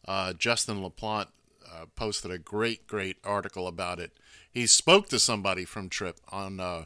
uh, 0.07 0.33
Justin 0.33 0.83
Laplante 0.83 1.29
uh, 1.65 1.85
posted 1.95 2.31
a 2.31 2.37
great 2.37 2.85
great 2.85 3.17
article 3.23 3.65
about 3.65 3.99
it. 3.99 4.11
He 4.51 4.67
spoke 4.67 5.07
to 5.09 5.19
somebody 5.19 5.63
from 5.63 5.89
Tryp 5.89 6.17
on 6.29 6.59
uh, 6.59 6.85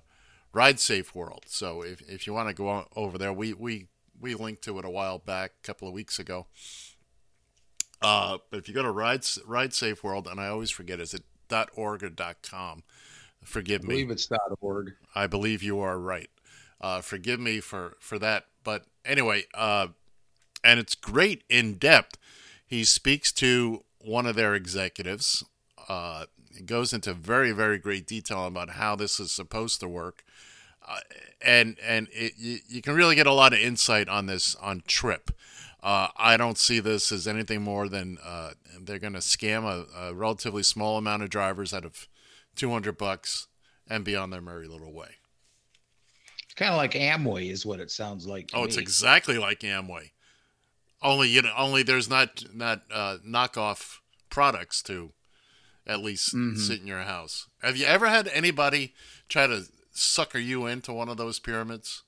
Ride 0.54 0.80
Safe 0.80 1.16
World. 1.16 1.46
So 1.48 1.82
if 1.82 2.02
if 2.08 2.28
you 2.28 2.34
want 2.34 2.50
to 2.50 2.54
go 2.54 2.86
over 2.96 3.18
there, 3.18 3.34
we 3.34 3.54
we 3.54 3.88
we 4.22 4.36
linked 4.36 4.62
to 4.66 4.78
it 4.78 4.86
a 4.86 4.90
while 4.90 5.18
back, 5.18 5.54
a 5.64 5.66
couple 5.66 5.88
of 5.88 5.94
weeks 5.94 6.20
ago. 6.20 6.46
Uh, 8.02 8.38
but 8.50 8.60
if 8.60 8.68
you 8.68 8.74
go 8.74 8.84
to 8.84 8.92
Ride 8.92 9.26
Ride 9.46 9.74
Safe 9.74 10.04
World, 10.04 10.28
and 10.28 10.40
I 10.40 10.48
always 10.48 10.70
forget, 10.70 11.00
is 11.00 11.16
it 11.16 11.24
.org 11.74 12.04
or 12.04 12.12
.com? 12.44 12.84
Forgive 13.44 13.82
I 13.82 13.88
me. 13.88 13.88
believe 13.88 14.12
it's 14.12 14.30
.org. 14.62 14.94
I 15.16 15.26
believe 15.26 15.64
you 15.64 15.80
are 15.80 15.98
right. 15.98 16.30
Uh, 16.82 17.02
forgive 17.02 17.40
me 17.40 17.60
for, 17.60 17.98
for 18.00 18.18
that. 18.20 18.46
But 18.64 18.86
anyway, 19.06 19.46
uh, 19.54 19.88
and 20.64 20.80
it's 20.80 20.96
great 20.96 21.44
in 21.50 21.76
depth. 21.76 22.18
He 22.66 22.84
speaks 22.84 23.32
to 23.34 23.84
one 24.00 24.26
of 24.26 24.36
their 24.36 24.56
executives. 24.56 25.44
Uh, 25.88 26.26
goes 26.66 26.94
into 26.94 27.14
very, 27.14 27.52
very 27.52 27.78
great 27.78 28.06
detail 28.06 28.46
about 28.46 28.72
how 28.72 28.96
this 28.96 29.20
is 29.20 29.32
supposed 29.32 29.80
to 29.80 29.88
work. 29.88 30.24
Uh, 30.88 31.00
and 31.42 31.78
and 31.86 32.08
it, 32.12 32.34
you, 32.38 32.58
you 32.68 32.82
can 32.82 32.96
really 32.96 33.16
get 33.16 33.28
a 33.28 33.34
lot 33.34 33.54
of 33.54 33.60
insight 33.60 34.10
on 34.10 34.26
this 34.26 34.56
on 34.56 34.82
Tryp. 34.82 35.30
Uh, 35.82 36.10
I 36.18 36.36
don't 36.36 36.58
see 36.58 36.80
this 36.80 37.12
as 37.12 37.28
anything 37.28 37.62
more 37.62 37.88
than 37.88 38.18
uh, 38.24 38.52
they're 38.82 39.00
going 39.00 39.14
to 39.14 39.20
scam 39.20 39.64
a, 39.64 40.08
a 40.08 40.14
relatively 40.14 40.64
small 40.64 40.98
amount 40.98 41.24
of 41.24 41.30
drivers 41.30 41.74
out 41.74 41.86
of 41.86 42.08
200 42.56 42.98
bucks 42.98 43.48
and 43.88 44.04
be 44.04 44.16
on 44.16 44.30
their 44.30 44.42
merry 44.42 44.68
little 44.68 44.92
way. 44.92 45.19
It's 46.60 46.66
kind 46.68 46.74
of 46.74 46.78
like 46.78 46.92
Amway, 46.92 47.50
is 47.50 47.66
what 47.66 47.80
it 47.80 47.90
sounds 47.90 48.28
like. 48.28 48.50
To 48.50 48.58
Oh, 48.58 48.64
it's 48.66 48.76
me. 48.76 48.84
exactly 48.84 49.38
like 49.38 49.62
Amway. 49.62 50.12
Only 51.02 51.30
you 51.30 51.42
know, 51.42 51.54
only 51.56 51.84
there's 51.84 52.10
not 52.10 52.44
not 52.54 52.82
uh, 52.92 53.20
knockoff 53.26 54.00
products 54.30 54.84
to 54.84 55.14
at 55.88 56.02
least 56.02 56.36
Mhm. 56.36 56.58
sit 56.58 56.82
in 56.82 56.86
your 56.88 57.04
house. 57.04 57.48
Have 57.62 57.78
you 57.78 57.86
ever 57.86 58.10
had 58.10 58.28
anybody 58.28 58.94
try 59.30 59.48
to 59.48 59.68
sucker 59.94 60.38
you 60.38 60.66
into 60.66 60.92
one 60.92 61.08
of 61.08 61.16
those 61.16 61.40
pyramids? 61.40 62.04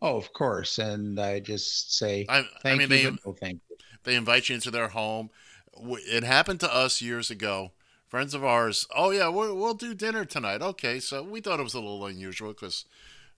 Oh, 0.00 0.16
of 0.16 0.32
course. 0.32 0.78
And 0.78 1.20
I 1.20 1.40
just 1.40 1.94
say 1.94 2.24
I, 2.30 2.38
I 2.38 2.44
thank 2.62 2.78
mean, 2.78 2.90
you, 2.90 3.10
they 3.10 3.18
no 3.26 3.34
thank 3.34 3.60
you. 3.68 3.76
they 4.04 4.14
invite 4.14 4.48
you 4.48 4.54
into 4.54 4.70
their 4.70 4.88
home. 4.88 5.28
It 5.76 6.24
happened 6.24 6.60
to 6.60 6.74
us 6.74 7.02
years 7.02 7.30
ago. 7.30 7.72
Friends 8.08 8.32
of 8.32 8.42
ours. 8.44 8.86
Oh 8.96 9.10
yeah, 9.10 9.28
we'll, 9.28 9.54
we'll 9.54 9.74
do 9.74 9.92
dinner 9.92 10.24
tonight. 10.24 10.62
Okay, 10.62 11.00
so 11.00 11.22
we 11.22 11.42
thought 11.42 11.60
it 11.60 11.64
was 11.64 11.74
a 11.74 11.80
little 11.80 12.06
unusual 12.06 12.52
because, 12.54 12.86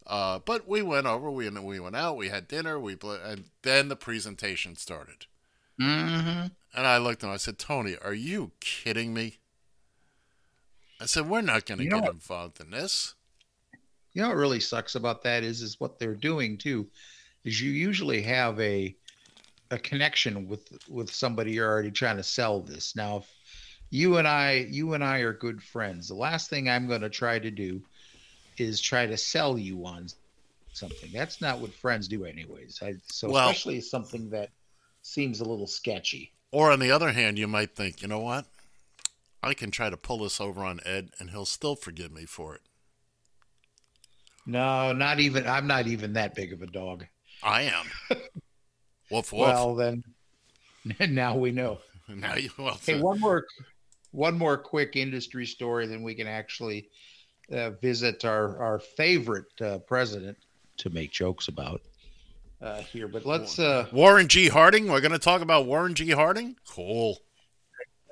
uh, 0.06 0.38
but 0.38 0.68
we 0.68 0.82
went 0.82 1.06
over. 1.06 1.30
We 1.30 1.48
we 1.48 1.80
went 1.80 1.96
out. 1.96 2.16
We 2.16 2.28
had 2.28 2.48
dinner. 2.48 2.78
We 2.78 2.96
and 3.02 3.44
then 3.62 3.88
the 3.88 3.96
presentation 3.96 4.76
started. 4.76 5.26
Mm-hmm. 5.80 6.46
And 6.76 6.86
I 6.86 6.98
looked 6.98 7.22
at 7.22 7.28
him. 7.28 7.32
I 7.32 7.38
said, 7.38 7.58
Tony, 7.58 7.96
are 8.02 8.14
you 8.14 8.52
kidding 8.60 9.14
me? 9.14 9.38
I 11.00 11.06
said, 11.06 11.28
we're 11.28 11.40
not 11.40 11.66
going 11.66 11.78
to 11.78 11.84
know 11.84 12.00
get 12.00 12.10
involved 12.10 12.60
in 12.60 12.70
this. 12.70 13.14
You 14.12 14.22
know 14.22 14.28
what 14.28 14.36
really 14.36 14.60
sucks 14.60 14.94
about 14.94 15.22
that 15.24 15.42
is 15.42 15.60
is 15.60 15.80
what 15.80 15.98
they're 15.98 16.14
doing 16.14 16.56
too, 16.56 16.86
is 17.44 17.60
you 17.60 17.72
usually 17.72 18.22
have 18.22 18.60
a 18.60 18.94
a 19.70 19.78
connection 19.78 20.46
with 20.46 20.68
with 20.88 21.10
somebody 21.10 21.52
you're 21.52 21.68
already 21.68 21.90
trying 21.90 22.16
to 22.18 22.22
sell 22.22 22.60
this. 22.60 22.94
Now, 22.94 23.18
if 23.18 23.34
you 23.90 24.18
and 24.18 24.28
I, 24.28 24.66
you 24.70 24.94
and 24.94 25.02
I 25.02 25.18
are 25.18 25.32
good 25.32 25.62
friends. 25.62 26.08
The 26.08 26.14
last 26.14 26.48
thing 26.48 26.68
I'm 26.68 26.86
going 26.86 27.00
to 27.00 27.10
try 27.10 27.38
to 27.38 27.50
do 27.50 27.82
is 28.58 28.80
try 28.80 29.06
to 29.06 29.16
sell 29.16 29.58
you 29.58 29.84
on 29.86 30.08
something. 30.72 31.10
That's 31.12 31.40
not 31.40 31.60
what 31.60 31.72
friends 31.72 32.08
do, 32.08 32.24
anyways. 32.24 32.80
I, 32.82 32.94
so 33.06 33.30
Well- 33.30 33.48
especially 33.48 33.80
something 33.80 34.30
that 34.30 34.50
seems 35.02 35.40
a 35.40 35.44
little 35.44 35.66
sketchy. 35.66 36.32
Or 36.50 36.70
on 36.70 36.78
the 36.78 36.90
other 36.90 37.12
hand, 37.12 37.38
you 37.38 37.48
might 37.48 37.74
think, 37.74 38.00
you 38.00 38.08
know 38.08 38.20
what? 38.20 38.46
I 39.42 39.54
can 39.54 39.70
try 39.70 39.90
to 39.90 39.96
pull 39.96 40.18
this 40.18 40.40
over 40.40 40.64
on 40.64 40.80
Ed, 40.86 41.10
and 41.18 41.30
he'll 41.30 41.44
still 41.44 41.76
forgive 41.76 42.12
me 42.12 42.24
for 42.24 42.54
it. 42.54 42.62
No, 44.46 44.92
not 44.92 45.20
even. 45.20 45.46
I'm 45.46 45.66
not 45.66 45.86
even 45.86 46.14
that 46.14 46.34
big 46.34 46.52
of 46.52 46.62
a 46.62 46.66
dog. 46.66 47.04
I 47.42 47.62
am. 47.62 47.86
woof 49.10 49.32
woof. 49.32 49.32
Well, 49.32 49.74
then, 49.74 50.04
now 51.00 51.36
we 51.36 51.50
know. 51.50 51.78
now 52.08 52.36
you 52.36 52.50
well. 52.58 52.78
Hey, 52.84 53.00
one 53.00 53.20
more, 53.20 53.46
one 54.12 54.38
more 54.38 54.56
quick 54.56 54.96
industry 54.96 55.46
story, 55.46 55.86
then 55.86 56.02
we 56.02 56.14
can 56.14 56.26
actually 56.26 56.88
uh, 57.52 57.70
visit 57.70 58.24
our 58.24 58.56
our 58.58 58.78
favorite 58.78 59.60
uh, 59.60 59.78
president 59.78 60.36
to 60.78 60.90
make 60.90 61.10
jokes 61.12 61.48
about 61.48 61.82
uh, 62.60 62.80
here. 62.80 63.08
But 63.08 63.26
let's. 63.26 63.58
Uh, 63.58 63.86
Warren 63.92 64.28
G. 64.28 64.48
Harding. 64.48 64.88
We're 64.88 65.00
going 65.00 65.12
to 65.12 65.18
talk 65.18 65.42
about 65.42 65.66
Warren 65.66 65.94
G. 65.94 66.10
Harding. 66.10 66.56
Cool. 66.68 67.18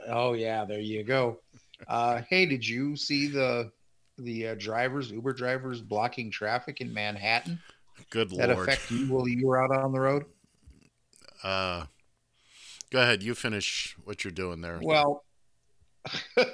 oh 0.08 0.34
yeah, 0.34 0.64
there 0.64 0.80
you 0.80 1.02
go. 1.04 1.40
Uh, 1.88 2.22
hey, 2.28 2.46
did 2.46 2.66
you 2.66 2.96
see 2.96 3.28
the 3.28 3.70
the 4.18 4.48
uh, 4.48 4.54
drivers, 4.58 5.10
Uber 5.10 5.32
drivers, 5.32 5.80
blocking 5.80 6.30
traffic 6.30 6.80
in 6.80 6.92
Manhattan? 6.92 7.58
Good 8.10 8.30
That 8.30 8.50
lord. 8.50 8.68
affect 8.68 8.90
you 8.90 9.06
while 9.06 9.28
you 9.28 9.46
were 9.46 9.62
out 9.62 9.70
on 9.70 9.92
the 9.92 10.00
road? 10.00 10.24
Uh, 11.42 11.86
go 12.90 13.00
ahead. 13.00 13.22
You 13.22 13.34
finish 13.34 13.96
what 14.04 14.22
you're 14.24 14.32
doing 14.32 14.60
there. 14.60 14.78
Well, 14.82 15.24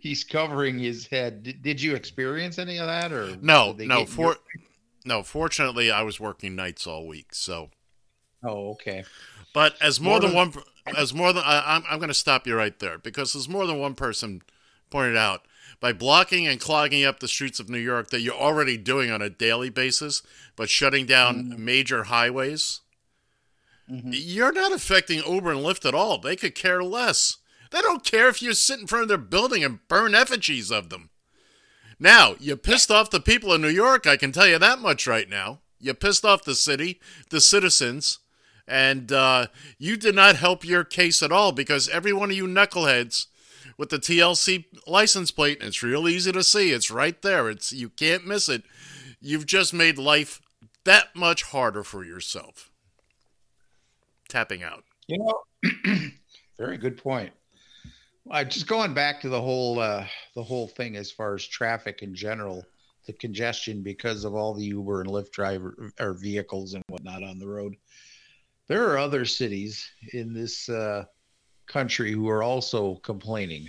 he's 0.00 0.24
covering 0.24 0.78
his 0.78 1.06
head. 1.06 1.42
Did, 1.42 1.62
did 1.62 1.82
you 1.82 1.94
experience 1.94 2.58
any 2.58 2.78
of 2.78 2.86
that, 2.86 3.12
or 3.12 3.36
no, 3.40 3.74
no. 3.78 4.06
For 4.06 4.22
your- 4.22 4.36
no. 5.04 5.22
Fortunately, 5.22 5.90
I 5.90 6.02
was 6.02 6.20
working 6.20 6.54
nights 6.54 6.86
all 6.86 7.06
week, 7.06 7.34
so. 7.34 7.70
Oh, 8.42 8.70
okay. 8.70 9.04
But 9.52 9.74
as 9.82 10.00
more, 10.00 10.12
More 10.12 10.20
than 10.20 10.30
than- 10.30 10.52
one, 10.54 10.64
as 10.96 11.12
more 11.12 11.32
than 11.32 11.42
I, 11.44 11.76
I'm, 11.76 11.82
I'm 11.90 11.98
going 11.98 12.08
to 12.08 12.14
stop 12.14 12.46
you 12.46 12.56
right 12.56 12.78
there 12.78 12.98
because 12.98 13.34
as 13.34 13.48
more 13.48 13.66
than 13.66 13.78
one 13.78 13.94
person 13.94 14.42
pointed 14.90 15.16
out, 15.16 15.42
by 15.80 15.92
blocking 15.92 16.46
and 16.46 16.60
clogging 16.60 17.04
up 17.04 17.20
the 17.20 17.28
streets 17.28 17.58
of 17.58 17.68
New 17.68 17.78
York 17.78 18.10
that 18.10 18.20
you're 18.20 18.34
already 18.34 18.76
doing 18.76 19.10
on 19.10 19.22
a 19.22 19.30
daily 19.30 19.70
basis, 19.70 20.22
but 20.56 20.68
shutting 20.68 21.06
down 21.06 21.44
mm-hmm. 21.44 21.64
major 21.64 22.04
highways, 22.04 22.80
mm-hmm. 23.90 24.10
you're 24.12 24.52
not 24.52 24.72
affecting 24.72 25.22
Uber 25.26 25.52
and 25.52 25.60
Lyft 25.60 25.86
at 25.86 25.94
all. 25.94 26.18
They 26.18 26.36
could 26.36 26.54
care 26.54 26.82
less. 26.84 27.38
They 27.70 27.80
don't 27.80 28.04
care 28.04 28.28
if 28.28 28.42
you 28.42 28.52
sit 28.52 28.80
in 28.80 28.86
front 28.86 29.02
of 29.02 29.08
their 29.08 29.18
building 29.18 29.62
and 29.64 29.86
burn 29.88 30.14
effigies 30.14 30.70
of 30.70 30.90
them. 30.90 31.10
Now, 31.98 32.34
you 32.40 32.56
pissed 32.56 32.90
off 32.90 33.10
the 33.10 33.20
people 33.20 33.52
of 33.52 33.60
New 33.60 33.68
York, 33.68 34.06
I 34.06 34.16
can 34.16 34.32
tell 34.32 34.46
you 34.46 34.58
that 34.58 34.78
much 34.78 35.06
right 35.06 35.28
now. 35.28 35.60
You 35.78 35.94
pissed 35.94 36.24
off 36.24 36.44
the 36.44 36.54
city, 36.54 37.00
the 37.30 37.40
citizens, 37.40 38.18
and 38.66 39.12
uh, 39.12 39.46
you 39.78 39.96
did 39.96 40.14
not 40.14 40.36
help 40.36 40.64
your 40.64 40.84
case 40.84 41.22
at 41.22 41.32
all 41.32 41.52
because 41.52 41.88
every 41.88 42.12
one 42.12 42.30
of 42.30 42.36
you 42.36 42.46
knuckleheads 42.46 43.26
with 43.76 43.90
the 43.90 43.98
TLC 43.98 44.64
license 44.86 45.30
plate, 45.30 45.58
and 45.60 45.68
it's 45.68 45.82
real 45.82 46.08
easy 46.08 46.32
to 46.32 46.44
see. 46.44 46.70
It's 46.72 46.90
right 46.90 47.20
there. 47.22 47.48
It's 47.48 47.72
you 47.72 47.88
can't 47.88 48.26
miss 48.26 48.48
it. 48.48 48.62
You've 49.20 49.46
just 49.46 49.74
made 49.74 49.98
life 49.98 50.40
that 50.84 51.14
much 51.14 51.44
harder 51.44 51.82
for 51.82 52.04
yourself. 52.04 52.70
Tapping 54.28 54.62
out. 54.62 54.84
You 55.06 55.18
know, 55.18 56.02
very 56.58 56.78
good 56.78 56.96
point. 56.96 57.32
Uh, 58.30 58.44
just 58.44 58.68
going 58.68 58.94
back 58.94 59.20
to 59.20 59.28
the 59.28 59.40
whole 59.40 59.80
uh, 59.80 60.06
the 60.36 60.42
whole 60.42 60.68
thing 60.68 60.96
as 60.96 61.10
far 61.10 61.34
as 61.34 61.44
traffic 61.44 62.02
in 62.02 62.14
general, 62.14 62.64
the 63.06 63.12
congestion 63.12 63.82
because 63.82 64.24
of 64.24 64.34
all 64.34 64.54
the 64.54 64.64
Uber 64.64 65.00
and 65.00 65.10
Lyft 65.10 65.32
driver 65.32 65.90
or 65.98 66.12
vehicles 66.12 66.74
and 66.74 66.84
whatnot 66.88 67.24
on 67.24 67.40
the 67.40 67.48
road. 67.48 67.74
There 68.68 68.88
are 68.88 68.98
other 68.98 69.24
cities 69.24 69.90
in 70.12 70.32
this 70.32 70.68
uh, 70.68 71.06
country 71.66 72.12
who 72.12 72.28
are 72.28 72.44
also 72.44 72.96
complaining 72.96 73.68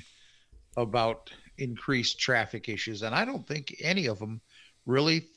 about 0.78 1.32
increased 1.58 2.20
traffic 2.20 2.70
issues, 2.70 3.02
and 3.02 3.16
I 3.16 3.26
don't 3.26 3.48
think 3.48 3.76
any 3.82 4.06
of 4.06 4.20
them 4.20 4.42
really 4.86 5.28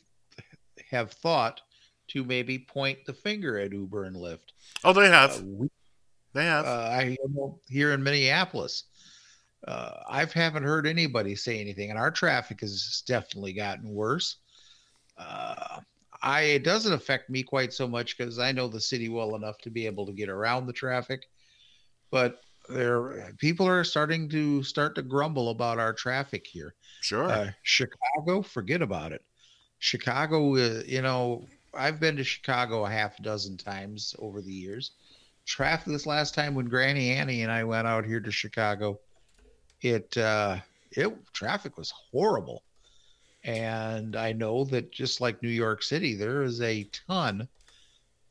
have 0.91 1.13
thought 1.13 1.63
to 2.09 2.25
maybe 2.25 2.59
point 2.59 2.99
the 3.07 3.15
finger 3.15 3.59
at 3.59 3.73
Uber 3.73 4.05
and 4.05 4.17
Lyft. 4.17 4.53
Oh, 4.85 4.93
they 4.93 5.09
have. 5.09 5.39
Uh, 5.39 5.43
we 5.45 5.69
they 6.35 6.45
have. 6.45 6.67
uh, 6.67 6.89
I 6.93 7.17
here 7.69 7.93
in 7.93 8.03
Minneapolis. 8.03 8.85
Uh, 9.67 10.03
I've 10.09 10.33
haven't 10.33 10.65
heard 10.65 10.87
anybody 10.87 11.35
say 11.35 11.61
anything, 11.61 11.91
and 11.91 11.99
our 11.99 12.11
traffic 12.11 12.61
has 12.61 13.03
definitely 13.07 13.55
gotten 13.55 13.89
worse. 13.89 14.37
Uh, 15.17 15.81
I 16.23 16.43
it 16.43 16.65
doesn't 16.65 16.93
affect 16.93 17.31
me 17.31 17.43
quite 17.43 17.73
so 17.73 17.89
much 17.89 18.17
because 18.17 18.39
I 18.39 18.53
know 18.53 18.69
the 18.69 18.81
city 18.81 19.09
well 19.09 19.37
enough 19.37 19.59
to 19.59 19.71
be 19.71 19.87
able 19.87 20.07
to 20.07 20.13
get 20.13 20.29
around 20.29 20.67
the 20.67 20.73
traffic. 20.73 21.29
But 22.11 22.41
there, 22.69 23.33
people 23.39 23.67
are 23.67 23.85
starting 23.85 24.29
to 24.31 24.63
start 24.63 24.95
to 24.95 25.03
grumble 25.03 25.51
about 25.51 25.79
our 25.79 25.93
traffic 25.93 26.47
here. 26.47 26.75
sure. 27.01 27.31
Uh, 27.31 27.51
Chicago, 27.63 28.43
forget 28.43 28.83
about 28.83 29.13
it. 29.13 29.23
Chicago, 29.79 30.57
uh, 30.57 30.83
you 30.87 31.03
know, 31.03 31.47
I've 31.75 32.01
been 32.01 32.17
to 32.17 32.25
Chicago 32.25 32.87
a 32.87 32.91
half 32.91 33.23
dozen 33.23 33.57
times 33.57 34.15
over 34.19 34.41
the 34.41 34.53
years. 34.53 34.93
Traffic 35.45 35.93
this 35.93 36.07
last 36.07 36.35
time 36.35 36.55
when 36.55 36.67
Granny 36.67 37.11
Annie 37.11 37.43
and 37.43 37.53
I 37.53 37.65
went 37.65 37.87
out 37.87 38.07
here 38.07 38.21
to 38.21 38.31
Chicago, 38.31 38.99
it 39.85 40.17
uh, 40.17 40.57
it 40.93 41.13
traffic 41.33 41.77
was 41.77 41.93
horrible, 42.11 42.63
and 43.45 44.17
I 44.17 44.33
know 44.33 44.65
that 44.65 44.91
just 44.91 45.21
like 45.21 45.43
New 45.43 45.49
York 45.49 45.83
City, 45.83 46.15
there 46.15 46.43
is 46.43 46.61
a 46.61 46.89
ton 47.07 47.49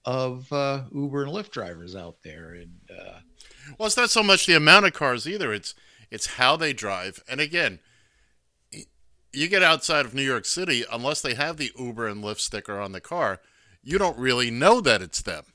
of 0.06 0.52
uh, 0.52 0.84
Uber 0.94 1.24
and 1.24 1.32
Lyft 1.32 1.52
drivers 1.52 1.96
out 1.96 2.18
there, 2.24 2.54
and 2.54 2.80
uh, 2.92 3.20
Well, 3.78 3.88
it's 3.88 3.98
not 3.98 4.10
so 4.10 4.24
much 4.24 4.46
the 4.46 4.56
amount 4.56 4.86
of 4.86 4.94
cars 4.94 5.28
either. 5.28 5.54
It's 5.54 5.76
it's 6.12 6.26
how 6.38 6.56
they 6.58 6.74
drive. 6.74 7.24
And 7.28 7.40
again, 7.40 7.80
you 9.32 9.48
get 9.48 9.64
outside 9.64 10.06
of 10.06 10.14
New 10.14 10.24
York 10.24 10.46
City, 10.46 10.86
unless 10.92 11.22
they 11.22 11.34
have 11.34 11.58
the 11.58 11.72
Uber 11.78 12.08
and 12.08 12.24
Lyft 12.24 12.40
sticker 12.40 12.80
on 12.80 12.92
the 12.92 13.02
car, 13.02 13.40
you 13.82 13.98
don't 13.98 14.18
really 14.18 14.52
know 14.52 14.80
that 14.82 15.02
it's 15.02 15.22
them. 15.22 15.46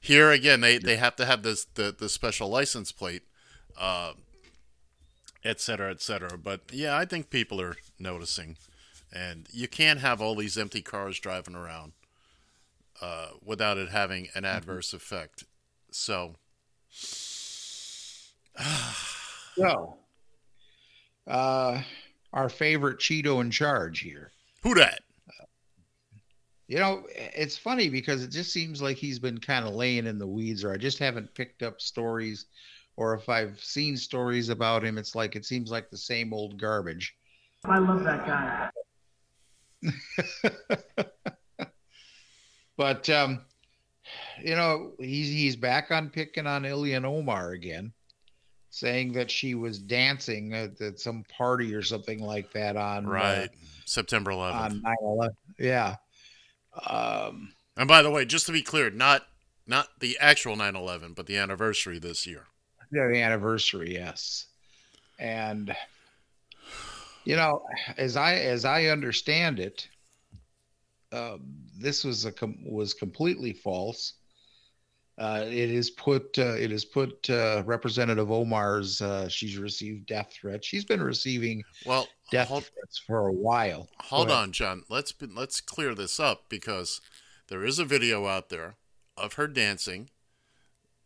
Here 0.00 0.30
again, 0.30 0.60
they, 0.60 0.78
they 0.78 0.96
have 0.96 1.16
to 1.16 1.26
have 1.26 1.42
this 1.42 1.66
the, 1.74 1.94
the 1.96 2.08
special 2.08 2.48
license 2.48 2.90
plate, 2.90 3.22
uh, 3.78 4.12
et 5.44 5.60
cetera, 5.60 5.90
et 5.90 6.00
cetera. 6.00 6.36
But 6.38 6.62
yeah, 6.72 6.96
I 6.96 7.04
think 7.04 7.30
people 7.30 7.60
are 7.60 7.76
noticing, 7.98 8.56
and 9.12 9.46
you 9.52 9.68
can't 9.68 10.00
have 10.00 10.20
all 10.20 10.34
these 10.34 10.58
empty 10.58 10.82
cars 10.82 11.18
driving 11.18 11.54
around 11.54 11.92
uh, 13.00 13.28
without 13.44 13.78
it 13.78 13.90
having 13.90 14.28
an 14.34 14.44
adverse 14.44 14.92
effect. 14.92 15.44
So. 15.90 16.36
so 19.56 19.96
uh, 21.26 21.80
our 22.32 22.48
favorite 22.48 22.98
Cheeto 22.98 23.40
in 23.40 23.50
charge 23.50 24.00
here. 24.00 24.30
Who 24.62 24.74
that? 24.74 25.02
You 26.68 26.78
know, 26.78 27.02
it's 27.16 27.58
funny 27.58 27.88
because 27.88 28.22
it 28.22 28.30
just 28.30 28.52
seems 28.52 28.80
like 28.80 28.96
he's 28.96 29.18
been 29.18 29.38
kind 29.38 29.66
of 29.66 29.74
laying 29.74 30.06
in 30.06 30.18
the 30.20 30.26
weeds, 30.26 30.62
or 30.62 30.72
I 30.72 30.76
just 30.76 31.00
haven't 31.00 31.34
picked 31.34 31.64
up 31.64 31.80
stories, 31.80 32.46
or 33.00 33.14
if 33.14 33.30
I've 33.30 33.58
seen 33.64 33.96
stories 33.96 34.50
about 34.50 34.84
him, 34.84 34.98
it's 34.98 35.14
like 35.14 35.34
it 35.34 35.46
seems 35.46 35.70
like 35.70 35.88
the 35.88 35.96
same 35.96 36.34
old 36.34 36.60
garbage. 36.60 37.16
I 37.64 37.78
love 37.78 38.04
that 38.04 38.26
guy. 38.26 38.70
But 42.76 43.10
um, 43.10 43.42
you 44.42 44.56
know, 44.56 44.92
he's 44.98 45.28
he's 45.28 45.54
back 45.54 45.90
on 45.90 46.08
picking 46.08 46.46
on 46.46 46.62
Ilhan 46.62 47.04
Omar 47.04 47.50
again, 47.50 47.92
saying 48.70 49.12
that 49.12 49.30
she 49.30 49.54
was 49.54 49.78
dancing 49.78 50.54
at, 50.54 50.80
at 50.80 50.98
some 50.98 51.24
party 51.36 51.74
or 51.74 51.82
something 51.82 52.22
like 52.22 52.50
that 52.52 52.76
on 52.78 53.04
uh, 53.04 53.10
Right. 53.10 53.50
September 53.84 54.30
11th. 54.30 54.54
on 54.54 54.82
9/11. 55.02 55.28
Yeah. 55.58 55.96
Um, 56.86 57.52
and 57.76 57.86
by 57.86 58.00
the 58.00 58.10
way, 58.10 58.24
just 58.24 58.46
to 58.46 58.52
be 58.52 58.62
clear, 58.62 58.88
not 58.88 59.26
not 59.66 59.88
the 60.00 60.16
actual 60.18 60.56
9/11, 60.56 61.14
but 61.14 61.26
the 61.26 61.36
anniversary 61.36 61.98
this 61.98 62.26
year. 62.26 62.46
The 62.90 63.20
anniversary, 63.22 63.94
yes. 63.94 64.46
And 65.18 65.74
you 67.24 67.36
know, 67.36 67.62
as 67.98 68.16
I 68.16 68.34
as 68.34 68.64
I 68.64 68.86
understand 68.86 69.60
it, 69.60 69.88
um, 71.12 71.40
this 71.78 72.04
was 72.04 72.24
a 72.24 72.32
com- 72.32 72.58
was 72.64 72.94
completely 72.94 73.52
false. 73.52 74.14
Uh, 75.18 75.44
it 75.46 75.70
is 75.70 75.90
put 75.90 76.38
uh, 76.38 76.54
it 76.54 76.72
is 76.72 76.84
put 76.86 77.28
uh, 77.28 77.62
Representative 77.66 78.30
Omar's. 78.30 79.02
Uh, 79.02 79.28
she's 79.28 79.58
received 79.58 80.06
death 80.06 80.32
threats. 80.32 80.66
She's 80.66 80.84
been 80.86 81.02
receiving 81.02 81.62
Well, 81.84 82.08
death 82.30 82.48
hold, 82.48 82.64
threats 82.64 83.02
for 83.06 83.28
a 83.28 83.32
while. 83.32 83.88
hold 84.00 84.30
on, 84.30 84.52
John. 84.52 84.84
Let's 84.88 85.12
be, 85.12 85.26
let's 85.26 85.60
clear 85.60 85.94
this 85.94 86.18
up 86.18 86.44
because 86.48 87.02
there 87.48 87.64
is 87.64 87.78
a 87.78 87.84
video 87.84 88.26
out 88.26 88.48
there 88.48 88.76
of 89.18 89.34
her 89.34 89.46
dancing 89.46 90.08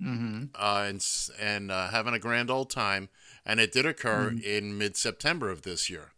Mm-hmm. 0.03 0.45
uh, 0.55 0.85
and 0.89 1.07
and 1.41 1.71
uh, 1.71 1.89
having 1.89 2.15
a 2.15 2.19
grand 2.19 2.51
old 2.51 2.71
time. 2.71 3.09
And 3.47 3.61
it 3.61 3.73
did 3.73 3.87
occur 3.87 4.35
in 4.43 4.77
mid 4.79 4.97
September 4.97 5.51
of 5.51 5.63
this 5.63 5.89
year. 5.91 6.13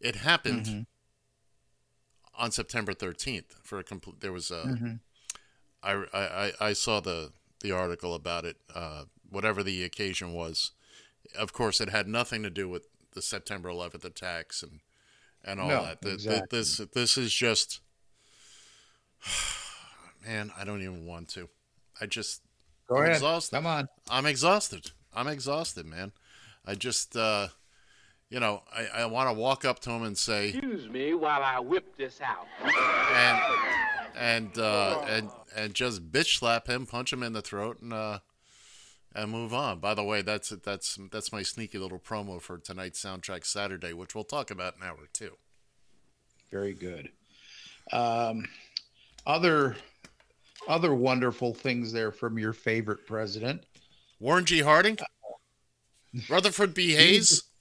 It 0.00 0.16
happened 0.16 0.66
Mhm. 0.66 0.86
on 2.38 2.50
September 2.52 2.94
13th 2.94 3.56
for 3.62 3.78
a 3.78 3.84
complete. 3.84 4.20
There 4.20 4.32
was 4.32 4.50
a. 4.50 4.62
Mhm. 4.64 5.00
I, 5.82 6.04
I, 6.12 6.52
I- 6.68 6.72
saw 6.74 7.00
the, 7.00 7.32
the 7.60 7.72
article 7.72 8.14
about 8.14 8.44
it, 8.44 8.56
uh, 8.74 9.04
whatever 9.30 9.62
the 9.62 9.82
occasion 9.84 10.32
was. 10.34 10.72
Of 11.38 11.52
course, 11.52 11.80
it 11.80 11.88
had 11.88 12.06
nothing 12.06 12.42
to 12.42 12.50
do 12.50 12.68
with 12.68 12.86
the 13.12 13.22
September 13.22 13.68
11th 13.70 14.04
attacks 14.04 14.62
and, 14.62 14.80
and 15.44 15.58
all 15.60 15.68
No, 15.68 15.82
that. 15.84 16.02
The- 16.02 16.16
the- 16.16 16.46
this, 16.50 16.76
this 16.92 17.16
is 17.18 17.32
just, 17.32 17.80
man, 20.26 20.52
I 20.56 20.64
don't 20.64 20.82
even 20.82 21.06
want 21.06 21.28
to. 21.30 21.48
I 22.00 22.06
just, 22.06 22.42
Go 22.90 22.96
I'm 22.96 23.02
ahead. 23.04 23.14
exhausted. 23.16 23.54
Come 23.56 23.66
on. 23.66 23.88
I'm 24.10 24.26
exhausted. 24.26 24.90
I'm 25.14 25.28
exhausted, 25.28 25.86
man. 25.86 26.12
I 26.66 26.74
just, 26.74 27.16
uh, 27.16 27.48
you 28.28 28.40
know, 28.40 28.62
I, 28.74 29.02
I 29.02 29.06
want 29.06 29.28
to 29.28 29.32
walk 29.32 29.64
up 29.64 29.78
to 29.80 29.90
him 29.90 30.02
and 30.02 30.18
say, 30.18 30.48
Excuse 30.48 30.88
me 30.88 31.14
while 31.14 31.42
I 31.42 31.60
whip 31.60 31.96
this 31.96 32.20
out. 32.20 32.46
and 33.14 33.40
and 34.16 34.58
uh, 34.58 35.00
and 35.08 35.30
and 35.56 35.72
just 35.74 36.10
bitch 36.10 36.38
slap 36.38 36.68
him, 36.68 36.84
punch 36.84 37.12
him 37.12 37.22
in 37.22 37.32
the 37.32 37.42
throat, 37.42 37.80
and 37.80 37.92
uh, 37.92 38.18
and 39.14 39.30
move 39.30 39.54
on. 39.54 39.78
By 39.78 39.94
the 39.94 40.04
way, 40.04 40.22
that's 40.22 40.50
that's 40.50 40.98
that's 41.12 41.32
my 41.32 41.42
sneaky 41.42 41.78
little 41.78 41.98
promo 42.00 42.40
for 42.40 42.58
tonight's 42.58 43.02
soundtrack 43.02 43.46
Saturday, 43.46 43.92
which 43.92 44.14
we'll 44.14 44.24
talk 44.24 44.50
about 44.50 44.74
in 44.76 44.82
an 44.82 44.88
hour 44.88 45.08
two. 45.12 45.36
Very 46.50 46.74
good. 46.74 47.10
Um, 47.92 48.46
other 49.26 49.76
other 50.68 50.94
wonderful 50.94 51.54
things 51.54 51.92
there 51.92 52.12
from 52.12 52.38
your 52.38 52.52
favorite 52.52 53.06
president. 53.06 53.64
Warren 54.18 54.44
G. 54.44 54.60
Harding, 54.60 54.98
Rutherford 56.28 56.74
B. 56.74 56.92
Hayes, 56.92 57.44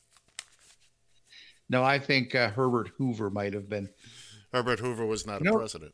No, 1.71 1.83
I 1.83 1.99
think 1.99 2.33
uh, 2.33 2.49
Herbert 2.49 2.89
Hoover 2.97 3.29
might 3.29 3.53
have 3.53 3.69
been. 3.69 3.89
Herbert 4.51 4.79
Hoover 4.79 5.05
was 5.05 5.27
not 5.27 5.45
a 5.45 5.51
president. 5.53 5.93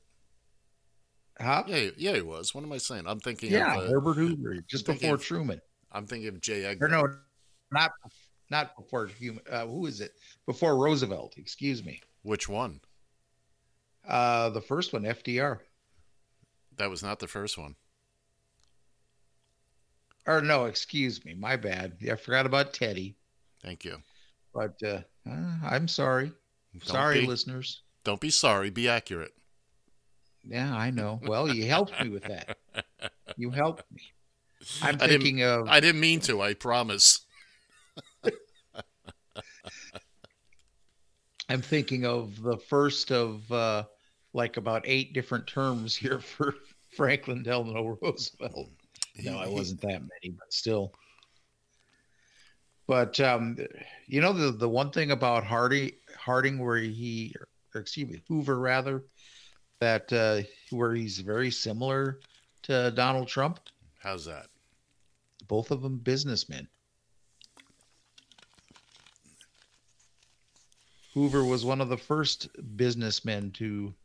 Huh? 1.39 1.63
Yeah, 1.67 1.75
he- 1.77 1.91
yeah, 1.97 2.13
he 2.13 2.21
was. 2.21 2.55
What 2.55 2.63
am 2.63 2.71
I 2.71 2.77
saying? 2.77 3.03
I'm 3.05 3.19
thinking 3.19 3.51
Yeah, 3.51 3.75
of 3.75 3.83
uh, 3.83 3.87
Herbert 3.91 4.13
Hoover, 4.13 4.55
just 4.69 4.85
before 4.85 5.15
of- 5.15 5.21
Truman. 5.23 5.59
I'm 5.91 6.07
thinking 6.07 6.29
of 6.29 6.39
J. 6.39 6.63
Or 6.65 6.69
Edgar. 6.69 6.87
no, 6.87 7.07
not 7.71 7.91
not 8.49 8.75
before 8.77 9.07
human. 9.07 9.43
Uh, 9.51 9.65
who 9.65 9.85
is 9.85 9.99
it? 10.01 10.11
Before 10.45 10.77
Roosevelt. 10.77 11.33
Excuse 11.37 11.83
me. 11.83 11.99
Which 12.23 12.47
one? 12.47 12.79
Uh, 14.07 14.49
the 14.51 14.61
first 14.61 14.93
one, 14.93 15.03
FDR. 15.03 15.59
That 16.77 16.89
was 16.89 17.03
not 17.03 17.19
the 17.19 17.27
first 17.27 17.57
one. 17.57 17.75
Or 20.27 20.41
no, 20.41 20.65
excuse 20.65 21.23
me. 21.23 21.33
My 21.35 21.55
bad. 21.55 21.97
Yeah, 21.99 22.13
I 22.13 22.15
forgot 22.15 22.45
about 22.45 22.73
Teddy. 22.73 23.15
Thank 23.61 23.85
you. 23.85 23.97
But 24.53 24.75
uh, 24.83 25.01
uh, 25.29 25.57
I'm 25.63 25.87
sorry. 25.87 26.31
Don't 26.73 26.87
sorry, 26.87 27.21
be- 27.21 27.27
listeners. 27.27 27.81
Don't 28.03 28.19
be 28.19 28.29
sorry. 28.29 28.69
Be 28.69 28.89
accurate. 28.89 29.33
Yeah, 30.43 30.75
I 30.75 30.91
know. 30.91 31.19
Well, 31.25 31.47
you 31.53 31.65
helped 31.65 31.99
me 32.01 32.09
with 32.09 32.23
that. 32.23 32.57
You 33.37 33.49
helped 33.51 33.83
me. 33.91 34.01
I'm 34.81 34.95
I 35.01 35.07
thinking 35.07 35.43
of 35.43 35.67
I 35.67 35.81
didn't 35.81 35.99
mean 35.99 36.21
to. 36.21 36.41
I 36.41 36.53
promise. 36.53 37.25
I'm 41.49 41.61
thinking 41.61 42.05
of 42.05 42.41
the 42.41 42.57
first 42.57 43.11
of 43.11 43.51
uh, 43.51 43.83
like 44.35 44.57
about 44.57 44.83
eight 44.85 45.13
different 45.13 45.47
terms 45.47 45.95
here 45.95 46.19
for 46.19 46.53
Franklin 46.95 47.41
Delano 47.41 47.97
Roosevelt. 48.01 48.69
No, 49.23 49.39
I 49.39 49.47
wasn't 49.47 49.81
that 49.81 50.01
many, 50.01 50.35
but 50.37 50.53
still. 50.53 50.93
But 52.85 53.19
um, 53.19 53.57
you 54.05 54.21
know 54.21 54.33
the 54.33 54.51
the 54.51 54.69
one 54.69 54.91
thing 54.91 55.09
about 55.09 55.43
Hardy 55.43 55.97
Harding, 56.15 56.59
where 56.59 56.77
he, 56.77 57.33
or 57.73 57.81
excuse 57.81 58.07
me, 58.07 58.21
Hoover 58.27 58.59
rather, 58.59 59.05
that 59.79 60.11
uh, 60.13 60.41
where 60.69 60.93
he's 60.93 61.17
very 61.19 61.49
similar 61.49 62.19
to 62.63 62.91
Donald 62.91 63.27
Trump. 63.27 63.59
How's 63.97 64.25
that? 64.25 64.47
Both 65.47 65.71
of 65.71 65.81
them 65.81 65.97
businessmen. 65.97 66.67
Hoover 71.13 71.43
was 71.45 71.65
one 71.65 71.81
of 71.81 71.89
the 71.89 71.97
first 71.97 72.49
businessmen 72.75 73.49
to 73.51 73.95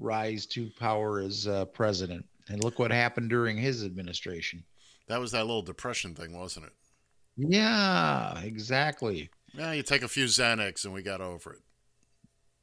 rise 0.00 0.46
to 0.46 0.70
power 0.78 1.20
as 1.20 1.46
uh, 1.46 1.66
president, 1.66 2.26
and 2.48 2.64
look 2.64 2.78
what 2.78 2.90
happened 2.90 3.30
during 3.30 3.56
his 3.56 3.84
administration. 3.84 4.64
That 5.06 5.20
was 5.20 5.30
that 5.32 5.46
little 5.46 5.62
depression 5.62 6.14
thing, 6.14 6.36
wasn't 6.36 6.66
it? 6.66 6.72
Yeah, 7.36 8.40
exactly. 8.40 9.30
Yeah, 9.54 9.72
you 9.72 9.82
take 9.82 10.02
a 10.02 10.08
few 10.08 10.26
Xanax 10.26 10.84
and 10.84 10.94
we 10.94 11.02
got 11.02 11.20
over 11.20 11.54
it. 11.54 11.60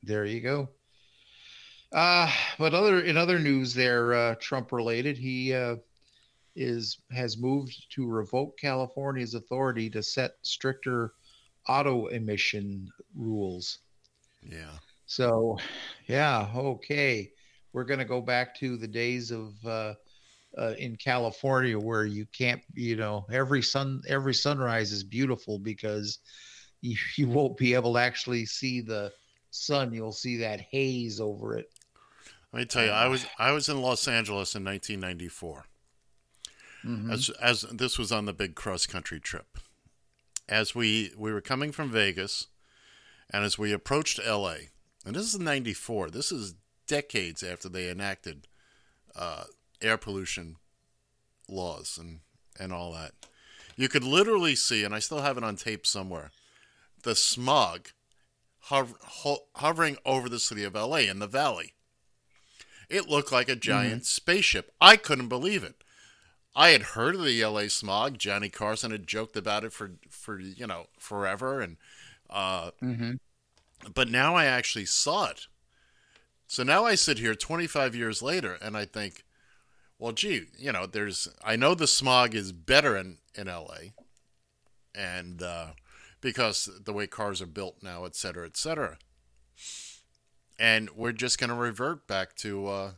There 0.03 0.25
you 0.25 0.41
go. 0.41 0.69
Uh, 1.91 2.31
but 2.57 2.73
other 2.73 3.01
in 3.01 3.17
other 3.17 3.39
news, 3.39 3.73
there 3.73 4.13
uh, 4.13 4.35
Trump 4.39 4.71
related, 4.71 5.17
he 5.17 5.53
uh, 5.53 5.77
is 6.55 6.97
has 7.11 7.37
moved 7.37 7.89
to 7.91 8.07
revoke 8.07 8.57
California's 8.57 9.35
authority 9.35 9.89
to 9.89 10.03
set 10.03 10.31
stricter 10.41 11.13
auto 11.67 12.07
emission 12.07 12.89
rules. 13.15 13.79
Yeah. 14.41 14.77
So, 15.07 15.57
yeah, 16.07 16.49
okay, 16.53 17.31
we're 17.73 17.85
gonna 17.85 18.05
go 18.05 18.21
back 18.21 18.55
to 18.59 18.77
the 18.77 18.87
days 18.87 19.31
of 19.31 19.53
uh, 19.65 19.93
uh, 20.57 20.73
in 20.77 20.97
California 20.97 21.79
where 21.79 22.05
you 22.05 22.25
can't, 22.37 22.61
you 22.73 22.97
know, 22.97 23.25
every 23.31 23.61
sun 23.61 24.01
every 24.07 24.33
sunrise 24.33 24.91
is 24.91 25.03
beautiful 25.03 25.59
because 25.59 26.19
you, 26.81 26.97
you 27.17 27.27
won't 27.29 27.57
be 27.57 27.73
able 27.73 27.93
to 27.93 27.99
actually 27.99 28.45
see 28.45 28.81
the 28.81 29.11
sun. 29.49 29.93
You'll 29.93 30.11
see 30.11 30.37
that 30.37 30.61
haze 30.61 31.19
over 31.21 31.57
it. 31.57 31.69
Let 32.51 32.59
me 32.59 32.65
tell 32.65 32.85
you, 32.85 32.91
I 32.91 33.07
was 33.07 33.25
I 33.39 33.51
was 33.51 33.69
in 33.69 33.81
Los 33.81 34.07
Angeles 34.07 34.55
in 34.55 34.63
1994. 34.63 35.65
Mhm. 36.85 37.11
As 37.11 37.29
as 37.41 37.61
this 37.71 37.97
was 37.97 38.11
on 38.11 38.25
the 38.25 38.33
big 38.33 38.55
cross 38.55 38.85
country 38.85 39.21
trip. 39.21 39.57
As 40.49 40.75
we 40.75 41.13
we 41.17 41.31
were 41.31 41.41
coming 41.41 41.71
from 41.71 41.91
Vegas, 41.91 42.47
and 43.29 43.45
as 43.45 43.57
we 43.57 43.71
approached 43.71 44.19
L.A. 44.23 44.69
and 45.07 45.15
this 45.15 45.33
is 45.33 45.39
'94. 45.39 46.09
This 46.11 46.31
is 46.31 46.53
decades 46.87 47.41
after 47.43 47.67
they 47.69 47.89
enacted 47.89 48.47
uh, 49.15 49.45
air 49.81 49.97
pollution 49.97 50.57
laws 51.49 51.97
and 51.99 52.19
and 52.59 52.71
all 52.73 52.91
that. 52.93 53.13
You 53.75 53.89
could 53.89 54.03
literally 54.03 54.55
see, 54.55 54.83
and 54.83 54.93
I 54.95 54.99
still 54.99 55.21
have 55.21 55.37
it 55.37 55.43
on 55.43 55.55
tape 55.55 55.85
somewhere, 55.85 56.31
the 57.03 57.13
smog 57.15 57.89
hov- 58.61 58.95
ho- 59.01 59.45
hovering 59.55 59.97
over 60.05 60.27
the 60.29 60.39
city 60.39 60.63
of 60.63 60.73
LA 60.73 60.97
in 61.09 61.19
the 61.19 61.27
valley. 61.27 61.73
It 62.89 63.07
looked 63.09 63.31
like 63.31 63.49
a 63.49 63.55
giant 63.55 64.05
spaceship. 64.05 64.71
I 64.81 64.95
couldn't 64.97 65.27
believe 65.27 65.63
it. 65.63 65.83
I 66.55 66.69
had 66.69 66.81
heard 66.81 67.13
of 67.15 67.23
the 67.23 67.43
LA 67.43 67.67
smog. 67.67 68.17
Johnny 68.17 68.49
Carson 68.49 68.89
had 68.91 69.05
joked 69.05 69.37
about 69.37 69.63
it 69.63 69.73
for 69.73 69.91
for 70.09 70.39
you 70.39 70.65
know 70.65 70.87
forever, 70.97 71.61
and 71.61 71.77
uh, 72.29 72.71
Mhm. 72.81 73.19
But 73.93 74.09
now 74.09 74.35
I 74.35 74.45
actually 74.45 74.85
saw 74.85 75.27
it. 75.29 75.47
So 76.47 76.63
now 76.63 76.85
I 76.85 76.95
sit 76.95 77.19
here 77.19 77.35
25 77.35 77.95
years 77.95 78.21
later, 78.21 78.57
and 78.61 78.77
I 78.77 78.85
think, 78.85 79.23
well, 79.99 80.13
gee, 80.13 80.45
you 80.57 80.71
know, 80.71 80.85
there's 80.85 81.27
I 81.43 81.55
know 81.55 81.75
the 81.75 81.87
smog 81.87 82.35
is 82.35 82.51
better 82.51 82.95
in 82.95 83.17
in 83.35 83.47
LA, 83.47 83.93
and 84.95 85.41
uh, 85.41 85.67
because 86.21 86.69
the 86.83 86.93
way 86.93 87.07
cars 87.07 87.41
are 87.41 87.47
built 87.47 87.77
now, 87.81 88.05
et 88.05 88.15
cetera, 88.15 88.45
et 88.45 88.57
cetera. 88.57 88.97
And 90.59 90.89
we're 90.91 91.11
just 91.11 91.37
going 91.39 91.49
to 91.49 91.55
revert 91.55 92.07
back 92.07 92.35
to. 92.37 92.67
Uh, 92.67 92.91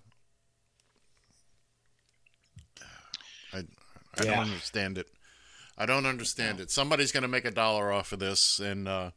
I, 3.54 3.60
I 4.18 4.24
Yeah. 4.24 4.36
don't 4.36 4.40
understand 4.40 4.98
it. 4.98 5.08
I 5.78 5.86
don't 5.86 6.06
understand 6.06 6.60
it. 6.60 6.72
Somebody's 6.72 7.12
going 7.12 7.24
to 7.24 7.28
make 7.30 7.46
a 7.46 7.52
dollar 7.52 7.92
off 7.92 8.12
of 8.12 8.20
this, 8.20 8.60
and 8.60 8.88
uh, 8.88 9.12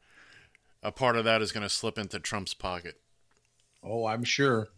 a 0.82 0.92
part 0.92 1.16
of 1.16 1.24
that 1.24 1.42
is 1.42 1.52
going 1.52 1.62
to 1.62 1.68
slip 1.68 1.98
into 1.98 2.18
Trump's 2.18 2.54
pocket. 2.54 2.96
Oh, 3.82 4.06
I'm 4.06 4.24
sure. 4.24 4.68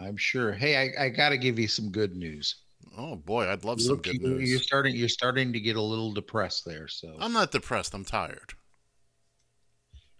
I'm 0.00 0.16
sure. 0.16 0.52
Hey, 0.52 0.76
I, 0.98 1.04
I 1.04 1.08
got 1.08 1.30
to 1.30 1.38
give 1.38 1.58
you 1.58 1.68
some 1.68 1.90
good 1.90 2.16
news. 2.16 2.56
Oh 2.98 3.16
boy, 3.16 3.48
I'd 3.48 3.64
love 3.64 3.78
You 3.80 3.86
some 3.86 4.02
good 4.02 4.20
you- 4.20 4.38
You're 4.38 4.58
starting. 4.58 4.94
You're 4.94 5.08
starting 5.08 5.52
to 5.52 5.60
get 5.60 5.76
a 5.76 5.80
little 5.82 6.12
depressed 6.12 6.64
there. 6.64 6.86
So 6.88 7.16
I'm 7.18 7.32
not 7.32 7.50
depressed. 7.50 7.94
I'm 7.94 8.04
tired. 8.04 8.52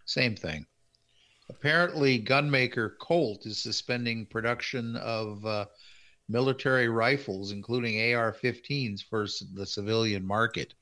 Same 0.05 0.35
thing. 0.35 0.65
Apparently, 1.49 2.21
gunmaker 2.21 2.91
Colt 2.99 3.45
is 3.45 3.61
suspending 3.61 4.25
production 4.25 4.95
of 4.97 5.45
uh, 5.45 5.65
military 6.27 6.89
rifles, 6.89 7.51
including 7.51 8.13
AR 8.15 8.33
15s, 8.33 9.01
for 9.07 9.27
the 9.53 9.65
civilian 9.65 10.25
market. 10.25 10.73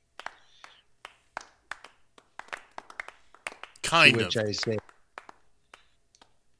Kind 3.94 4.16
to 4.16 4.22
of. 4.22 4.26
which 4.26 4.38
I 4.38 4.52
say, 4.52 4.80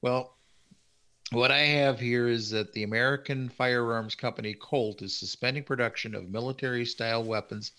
well, 0.04 0.38
What 1.32 1.50
I 1.50 1.62
have 1.62 2.00
here 2.00 2.28
is 2.28 2.52
that 2.52 2.74
the 2.74 2.84
American 2.84 3.50
firearms 3.50 4.14
company 4.14 4.54
Colt 4.54 5.02
is 5.02 5.18
suspending 5.18 5.64
production 5.64 6.14
of 6.14 6.30
military 6.30 6.86
style 6.86 7.24
weapons 7.24 7.72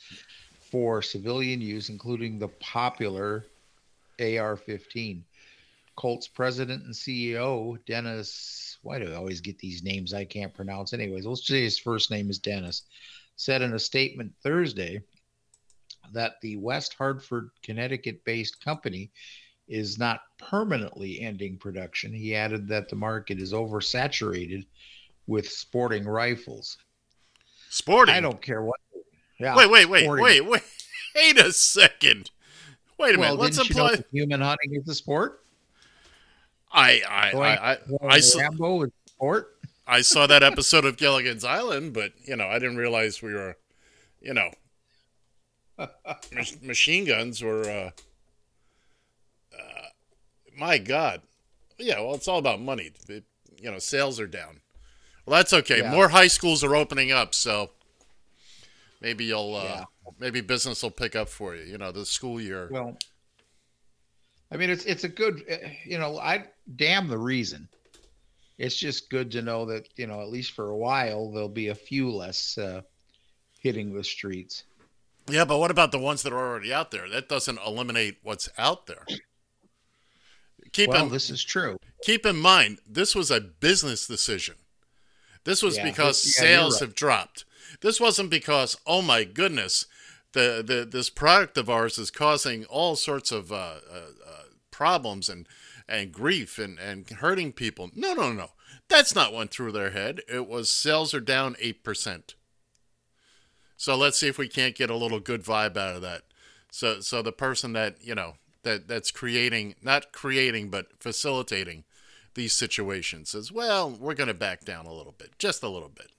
for 0.72 1.00
civilian 1.02 1.60
use, 1.60 1.88
including 1.88 2.36
the 2.36 2.48
popular 2.48 3.46
AR 4.20 4.56
15. 4.56 5.24
Colt's 5.94 6.26
president 6.26 6.82
and 6.84 6.92
CEO, 6.92 7.78
Dennis, 7.86 8.78
why 8.82 8.98
do 8.98 9.12
I 9.12 9.14
always 9.14 9.40
get 9.40 9.60
these 9.60 9.84
names 9.84 10.12
I 10.12 10.24
can't 10.24 10.52
pronounce? 10.52 10.92
Anyways, 10.92 11.24
let's 11.24 11.46
say 11.46 11.62
his 11.62 11.78
first 11.78 12.10
name 12.10 12.28
is 12.28 12.40
Dennis, 12.40 12.82
said 13.36 13.62
in 13.62 13.74
a 13.74 13.78
statement 13.78 14.32
Thursday 14.42 15.00
that 16.12 16.40
the 16.42 16.56
West 16.56 16.94
Hartford, 16.94 17.50
Connecticut 17.62 18.24
based 18.24 18.64
company 18.64 19.12
is 19.68 19.98
not 19.98 20.20
permanently 20.38 21.20
ending 21.20 21.56
production. 21.56 22.12
He 22.12 22.34
added 22.34 22.68
that 22.68 22.88
the 22.88 22.96
market 22.96 23.38
is 23.40 23.52
oversaturated 23.52 24.66
with 25.26 25.48
sporting 25.48 26.04
rifles. 26.04 26.76
Sporting. 27.70 28.14
I 28.14 28.20
don't 28.20 28.40
care 28.42 28.62
what. 28.62 28.78
Yeah, 29.40 29.56
wait, 29.56 29.70
wait, 29.70 29.86
wait, 29.88 30.04
sporting. 30.04 30.24
wait, 30.24 30.40
wait. 30.42 30.62
Wait 31.16 31.38
a 31.38 31.52
second. 31.52 32.30
Wait 32.98 33.14
a 33.14 33.18
Well, 33.18 33.30
minute. 33.36 33.42
Let's 33.42 33.56
didn't 33.56 33.70
you 33.70 33.76
know 33.76 33.86
apply. 33.86 34.04
human 34.12 34.40
hunting 34.40 34.74
is 34.74 34.88
a 34.88 34.94
sport? 34.94 35.44
I, 36.72 37.02
I, 37.08 37.32
Going- 37.32 37.42
I, 37.44 37.72
I, 37.72 37.76
going 37.86 37.98
I, 38.12 38.20
saw, 38.20 38.40
Rambo 38.40 38.82
is 38.82 38.90
sport. 39.06 39.56
I 39.86 40.00
saw 40.02 40.26
that 40.26 40.42
episode 40.44 40.84
of 40.84 40.96
Gilligan's 40.96 41.44
Island, 41.44 41.92
but 41.94 42.12
you 42.24 42.36
know, 42.36 42.46
I 42.48 42.58
didn't 42.58 42.76
realize 42.76 43.22
we 43.22 43.32
were, 43.32 43.56
you 44.20 44.34
know, 44.34 44.50
mach- 45.78 46.62
machine 46.62 47.04
guns 47.04 47.42
were. 47.42 47.62
Uh, 47.68 47.90
my 50.56 50.78
God, 50.78 51.22
yeah. 51.78 52.00
Well, 52.00 52.14
it's 52.14 52.28
all 52.28 52.38
about 52.38 52.60
money. 52.60 52.90
It- 53.08 53.24
you 53.62 53.70
know, 53.70 53.78
sales 53.78 54.18
are 54.20 54.26
down. 54.26 54.60
Well, 55.24 55.38
that's 55.38 55.52
okay. 55.54 55.78
Yeah. 55.78 55.90
More 55.90 56.08
high 56.08 56.26
schools 56.26 56.62
are 56.64 56.74
opening 56.76 57.12
up, 57.12 57.34
so 57.34 57.70
maybe 59.00 59.24
you'll, 59.24 59.54
uh, 59.54 59.62
Yeah. 59.64 59.84
maybe 60.18 60.40
business 60.42 60.82
will 60.82 60.90
pick 60.90 61.16
up 61.16 61.28
for 61.30 61.54
you. 61.54 61.62
You 61.62 61.78
know, 61.78 61.90
the 61.92 62.04
school 62.04 62.40
year. 62.40 62.68
Well, 62.70 62.98
I 64.50 64.56
mean, 64.56 64.68
it's 64.70 64.84
it's 64.84 65.04
a 65.04 65.08
good, 65.08 65.44
uh, 65.50 65.68
you 65.84 65.98
know, 65.98 66.18
I 66.18 66.48
damn 66.76 67.08
the 67.08 67.16
reason. 67.16 67.68
It's 68.58 68.76
just 68.76 69.08
good 69.08 69.30
to 69.32 69.40
know 69.40 69.64
that 69.66 69.88
you 69.96 70.06
know 70.06 70.20
at 70.20 70.28
least 70.28 70.52
for 70.52 70.68
a 70.70 70.76
while 70.76 71.30
there'll 71.32 71.48
be 71.48 71.68
a 71.68 71.74
few 71.74 72.10
less 72.10 72.58
uh, 72.58 72.82
hitting 73.60 73.94
the 73.94 74.04
streets. 74.04 74.64
Yeah, 75.28 75.44
but 75.46 75.58
what 75.58 75.70
about 75.70 75.90
the 75.90 75.98
ones 75.98 76.22
that 76.22 76.32
are 76.34 76.38
already 76.50 76.72
out 76.74 76.90
there? 76.90 77.08
That 77.08 77.28
doesn't 77.30 77.58
eliminate 77.66 78.18
what's 78.22 78.48
out 78.58 78.86
there. 78.86 79.06
Keep 80.74 80.90
well, 80.90 81.04
in, 81.04 81.12
this 81.12 81.30
is 81.30 81.42
true. 81.42 81.78
keep 82.02 82.26
in 82.26 82.36
mind, 82.36 82.80
this 82.86 83.14
was 83.14 83.30
a 83.30 83.40
business 83.40 84.06
decision. 84.06 84.56
This 85.44 85.62
was 85.62 85.76
Yeah, 85.76 85.84
because 85.84 86.24
yeah, 86.26 86.42
sales 86.42 86.74
right. 86.74 86.88
have 86.88 86.96
dropped. 86.96 87.44
This 87.80 88.00
wasn't 88.00 88.28
because, 88.28 88.76
oh 88.84 89.00
my 89.00 89.22
goodness, 89.24 89.86
the, 90.32 90.64
the 90.66 90.84
this 90.84 91.10
product 91.10 91.56
of 91.56 91.70
ours 91.70 91.96
is 91.96 92.10
causing 92.10 92.64
all 92.64 92.96
sorts 92.96 93.30
of 93.30 93.52
uh, 93.52 93.76
uh, 93.88 94.10
uh, 94.26 94.42
problems 94.72 95.28
and 95.28 95.46
and 95.88 96.10
grief 96.10 96.58
and, 96.58 96.78
and 96.80 97.08
hurting 97.08 97.52
people. 97.52 97.90
No, 97.94 98.14
no, 98.14 98.32
no. 98.32 98.50
That's 98.88 99.14
not 99.14 99.32
went 99.32 99.52
through 99.52 99.72
their 99.72 99.90
head. 99.90 100.22
It 100.28 100.48
was 100.48 100.70
sales 100.70 101.14
are 101.14 101.20
down 101.20 101.54
8%. 101.62 102.34
So 103.76 103.96
let's 103.96 104.18
see 104.18 104.28
if 104.28 104.38
we 104.38 104.48
can't 104.48 104.74
get 104.74 104.90
a 104.90 104.96
little 104.96 105.20
good 105.20 105.44
vibe 105.44 105.76
out 105.76 105.96
of 105.96 106.02
that. 106.02 106.22
So 106.70 107.00
so 107.00 107.22
the 107.22 107.32
person 107.32 107.74
that, 107.74 107.96
you 108.00 108.14
know, 108.14 108.34
that 108.64 108.88
that's 108.88 109.10
creating 109.10 109.74
not 109.82 110.12
creating 110.12 110.70
but 110.70 110.86
facilitating 111.00 111.84
these 112.34 112.52
situations 112.52 113.30
says, 113.30 113.52
"Well, 113.52 113.90
we're 113.90 114.14
going 114.14 114.28
to 114.28 114.34
back 114.34 114.64
down 114.64 114.86
a 114.86 114.92
little 114.92 115.14
bit, 115.16 115.38
just 115.38 115.62
a 115.62 115.68
little 115.68 115.88
bit." 115.88 116.10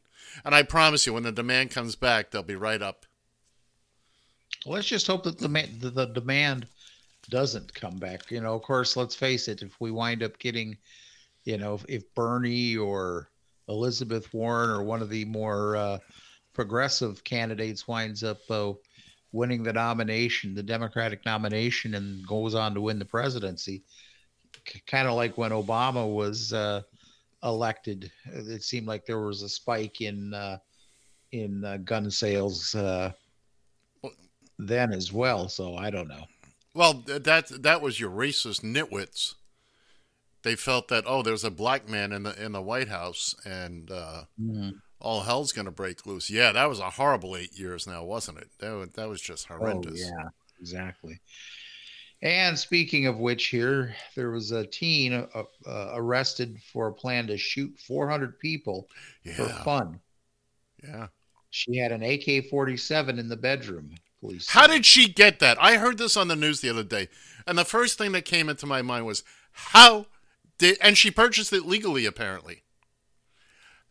And 0.44 0.56
I 0.56 0.64
promise 0.64 1.06
you 1.06 1.14
when 1.14 1.24
the 1.24 1.32
demand 1.32 1.72
comes 1.72 1.96
back, 1.96 2.32
they'll 2.32 2.44
be 2.44 2.56
right 2.56 2.82
up. 2.82 3.06
Let's 4.66 4.88
just 4.88 5.08
hope 5.08 5.24
that 5.24 5.38
the 5.38 5.48
the, 5.48 5.90
the 5.90 6.06
demand 6.06 6.68
doesn't 7.30 7.74
come 7.74 7.98
back. 7.98 8.32
You 8.32 8.42
know, 8.42 8.56
of 8.56 8.62
course, 8.62 8.96
let's 8.96 9.16
face 9.16 9.48
it. 9.48 9.62
If 9.62 9.80
we 9.80 9.92
wind 9.92 10.24
up 10.24 10.38
getting, 10.40 10.78
you 11.44 11.58
know, 11.58 11.76
if, 11.76 11.86
if 11.88 12.16
Bernie 12.16 12.78
or 12.78 13.30
Elizabeth 13.68 14.34
Warren 14.34 14.70
or 14.70 14.84
one 14.84 15.02
of 15.02 15.10
the 15.10 15.26
more 15.26 15.76
uh, 15.76 15.98
progressive 16.54 17.24
candidates 17.24 17.88
winds 17.88 18.24
up 18.24 18.40
uh, 18.50 18.74
winning 19.36 19.62
the 19.62 19.74
nomination, 19.74 20.56
the 20.56 20.64
Democratic 20.64 21.26
nomination, 21.26 21.96
and 21.96 22.26
goes 22.26 22.56
on 22.56 22.74
to 22.74 22.82
win 22.82 22.98
the 22.98 23.06
presidency, 23.06 23.84
c- 24.68 24.82
kind 24.88 25.08
of 25.08 25.16
like 25.16 25.38
when 25.38 25.52
Obama 25.52 26.12
was 26.12 26.54
uh, 26.54 26.82
elected, 27.44 28.12
it 28.26 28.64
seemed 28.64 28.88
like 28.88 29.06
there 29.06 29.20
was 29.20 29.44
a 29.44 29.50
spike 29.50 30.02
in 30.02 30.34
uh, 30.34 30.58
in 31.32 31.64
uh, 31.66 31.78
gun 31.78 32.10
sales. 32.10 32.74
Uh, 32.74 33.12
then 34.58 34.94
as 34.94 35.12
well. 35.12 35.50
So 35.50 35.76
I 35.76 35.90
don't 35.90 36.08
know. 36.08 36.26
Well, 36.74 37.04
that 37.08 37.48
that 37.64 37.82
was 37.82 38.00
your 38.00 38.10
racist 38.10 38.62
nitwits. 38.62 39.36
They 40.44 40.56
felt 40.56 40.90
that 40.90 41.06
oh, 41.08 41.24
there's 41.24 41.44
a 41.44 41.52
black 41.52 41.90
man 41.90 42.12
in 42.12 42.24
the 42.24 42.42
in 42.44 42.52
the 42.52 42.62
White 42.62 42.90
House 42.90 43.36
and 43.46 43.90
uh, 43.92 44.24
all 45.00 45.22
hell's 45.22 45.52
going 45.52 45.66
to 45.66 45.72
break 45.72 46.06
loose. 46.06 46.30
Yeah, 46.30 46.52
that 46.52 46.70
was 46.70 46.80
a 46.80 46.90
horrible 46.92 47.36
eight 47.36 47.58
years 47.58 47.88
now, 47.88 48.04
wasn't 48.04 48.40
it? 48.40 48.50
That 48.60 48.72
was, 48.72 48.90
that 48.92 49.10
was 49.10 49.22
just 49.22 49.48
horrendous. 49.48 50.02
Oh, 50.04 50.18
yeah, 50.18 50.30
exactly. 50.60 51.20
And 52.22 52.58
speaking 52.58 53.06
of 53.06 53.18
which, 53.18 53.48
here 53.48 53.96
there 54.16 54.32
was 54.32 54.52
a 54.52 54.66
teen 54.66 55.14
uh, 55.14 55.44
uh, 55.68 55.92
arrested 55.94 56.58
for 56.72 56.88
a 56.88 56.94
plan 56.94 57.28
to 57.28 57.38
shoot 57.38 57.78
400 57.86 58.40
people 58.40 58.88
for 59.36 59.48
fun. 59.64 60.00
yeah. 60.84 61.08
She 61.52 61.78
had 61.78 61.92
an 61.94 62.04
AK-47 62.04 63.18
in 63.18 63.30
the 63.30 63.38
bedroom. 63.38 63.92
Police. 64.20 64.50
How 64.50 64.68
did 64.68 64.86
she 64.86 65.08
get 65.08 65.40
that? 65.40 65.62
I 65.62 65.78
heard 65.78 65.98
this 65.98 66.18
on 66.18 66.28
the 66.28 66.36
news 66.36 66.62
the 66.62 66.70
other 66.70 66.84
day, 66.84 67.10
and 67.46 67.58
the 67.58 67.66
first 67.66 67.98
thing 67.98 68.12
that 68.14 68.26
came 68.26 68.50
into 68.50 68.66
my 68.66 68.82
mind 68.82 69.06
was 69.06 69.24
how 69.52 70.08
did 70.58 70.78
and 70.82 70.98
she 70.98 71.12
purchased 71.12 71.54
it 71.54 71.66
legally 71.66 72.06
apparently. 72.06 72.64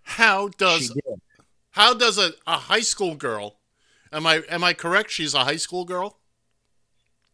How 0.05 0.49
does 0.49 0.93
how 1.71 1.95
does 1.95 2.19
a, 2.19 2.33
a 2.47 2.57
high 2.59 2.81
school 2.81 3.15
girl 3.17 3.57
am 4.13 4.27
I 4.27 4.43
am 4.49 4.63
I 4.63 4.73
correct? 4.75 5.11
She's 5.11 5.35
a 5.35 5.45
high 5.45 5.57
school 5.57 5.85
girl? 5.85 6.19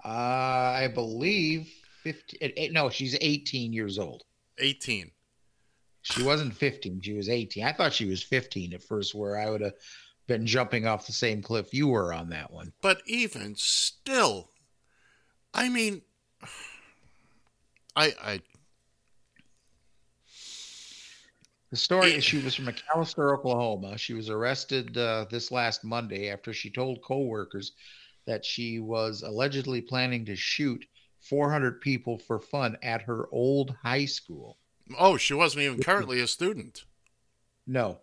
Uh, 0.02 0.08
I 0.08 0.88
believe 0.94 1.68
15. 2.04 2.38
eh, 2.40 2.50
eh, 2.56 2.68
No, 2.72 2.88
she's 2.88 3.16
18 3.20 3.72
years 3.72 3.98
old. 3.98 4.24
18. 4.58 5.10
She 6.02 6.22
wasn't 6.22 6.54
15. 6.54 7.02
She 7.02 7.12
was 7.12 7.28
18. 7.28 7.64
I 7.64 7.72
thought 7.72 7.92
she 7.92 8.06
was 8.06 8.22
15 8.22 8.72
at 8.72 8.82
first, 8.82 9.14
where 9.14 9.38
I 9.38 9.50
would 9.50 9.60
have 9.60 9.74
been 10.26 10.46
jumping 10.46 10.86
off 10.86 11.06
the 11.06 11.12
same 11.12 11.42
cliff 11.42 11.74
you 11.74 11.88
were 11.88 12.14
on 12.14 12.30
that 12.30 12.50
one. 12.50 12.72
But 12.80 13.02
even 13.04 13.54
still, 13.56 14.48
I 15.52 15.68
mean, 15.68 16.00
I 17.96 18.14
I 18.22 18.40
The 21.70 21.76
story 21.76 22.14
is 22.14 22.24
she 22.24 22.38
was 22.38 22.56
from 22.56 22.66
McAlester, 22.66 23.32
Oklahoma. 23.32 23.96
She 23.96 24.12
was 24.12 24.28
arrested 24.28 24.98
uh, 24.98 25.26
this 25.30 25.52
last 25.52 25.84
Monday 25.84 26.28
after 26.28 26.52
she 26.52 26.68
told 26.68 27.00
coworkers 27.02 27.72
that 28.26 28.44
she 28.44 28.80
was 28.80 29.22
allegedly 29.22 29.80
planning 29.80 30.24
to 30.24 30.34
shoot 30.34 30.84
400 31.20 31.80
people 31.80 32.18
for 32.18 32.40
fun 32.40 32.76
at 32.82 33.02
her 33.02 33.28
old 33.30 33.76
high 33.82 34.06
school. 34.06 34.58
oh 34.98 35.16
she 35.16 35.34
wasn't 35.34 35.62
even 35.62 35.80
currently 35.80 36.20
a 36.20 36.26
student. 36.26 36.84
No. 37.68 38.00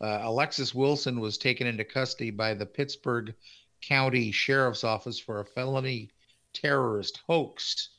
Uh, 0.00 0.20
Alexis 0.22 0.72
Wilson 0.72 1.18
was 1.18 1.38
taken 1.38 1.66
into 1.66 1.84
custody 1.84 2.30
by 2.30 2.54
the 2.54 2.66
Pittsburg 2.66 3.34
County 3.82 4.30
Sheriff's 4.30 4.84
Office 4.84 5.18
for 5.18 5.40
a 5.40 5.44
felony 5.44 6.10
terrorist 6.52 7.20
hoax, 7.26 7.90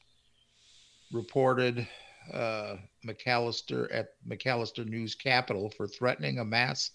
reported 1.12 1.88
uh, 2.34 2.76
McAlester 3.06 3.88
at 3.94 4.10
McAlester 4.28 4.86
News 4.86 5.16
Capital 5.16 5.70
for 5.70 5.88
threatening 5.88 6.40
a 6.40 6.46
mass 6.46 6.92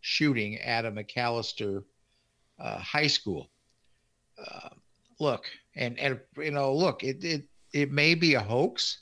shooting 0.00 0.56
at 0.58 0.84
a 0.84 0.92
McAlester 0.92 1.84
uh, 2.58 2.78
high 2.78 3.06
school. 3.06 3.50
Uh, 4.38 4.68
look, 5.18 5.46
and 5.74 5.98
and 5.98 6.20
you 6.36 6.50
know, 6.50 6.74
look, 6.74 7.02
it 7.02 7.24
it 7.24 7.44
it 7.72 7.90
may 7.90 8.14
be 8.14 8.34
a 8.34 8.40
hoax, 8.40 9.00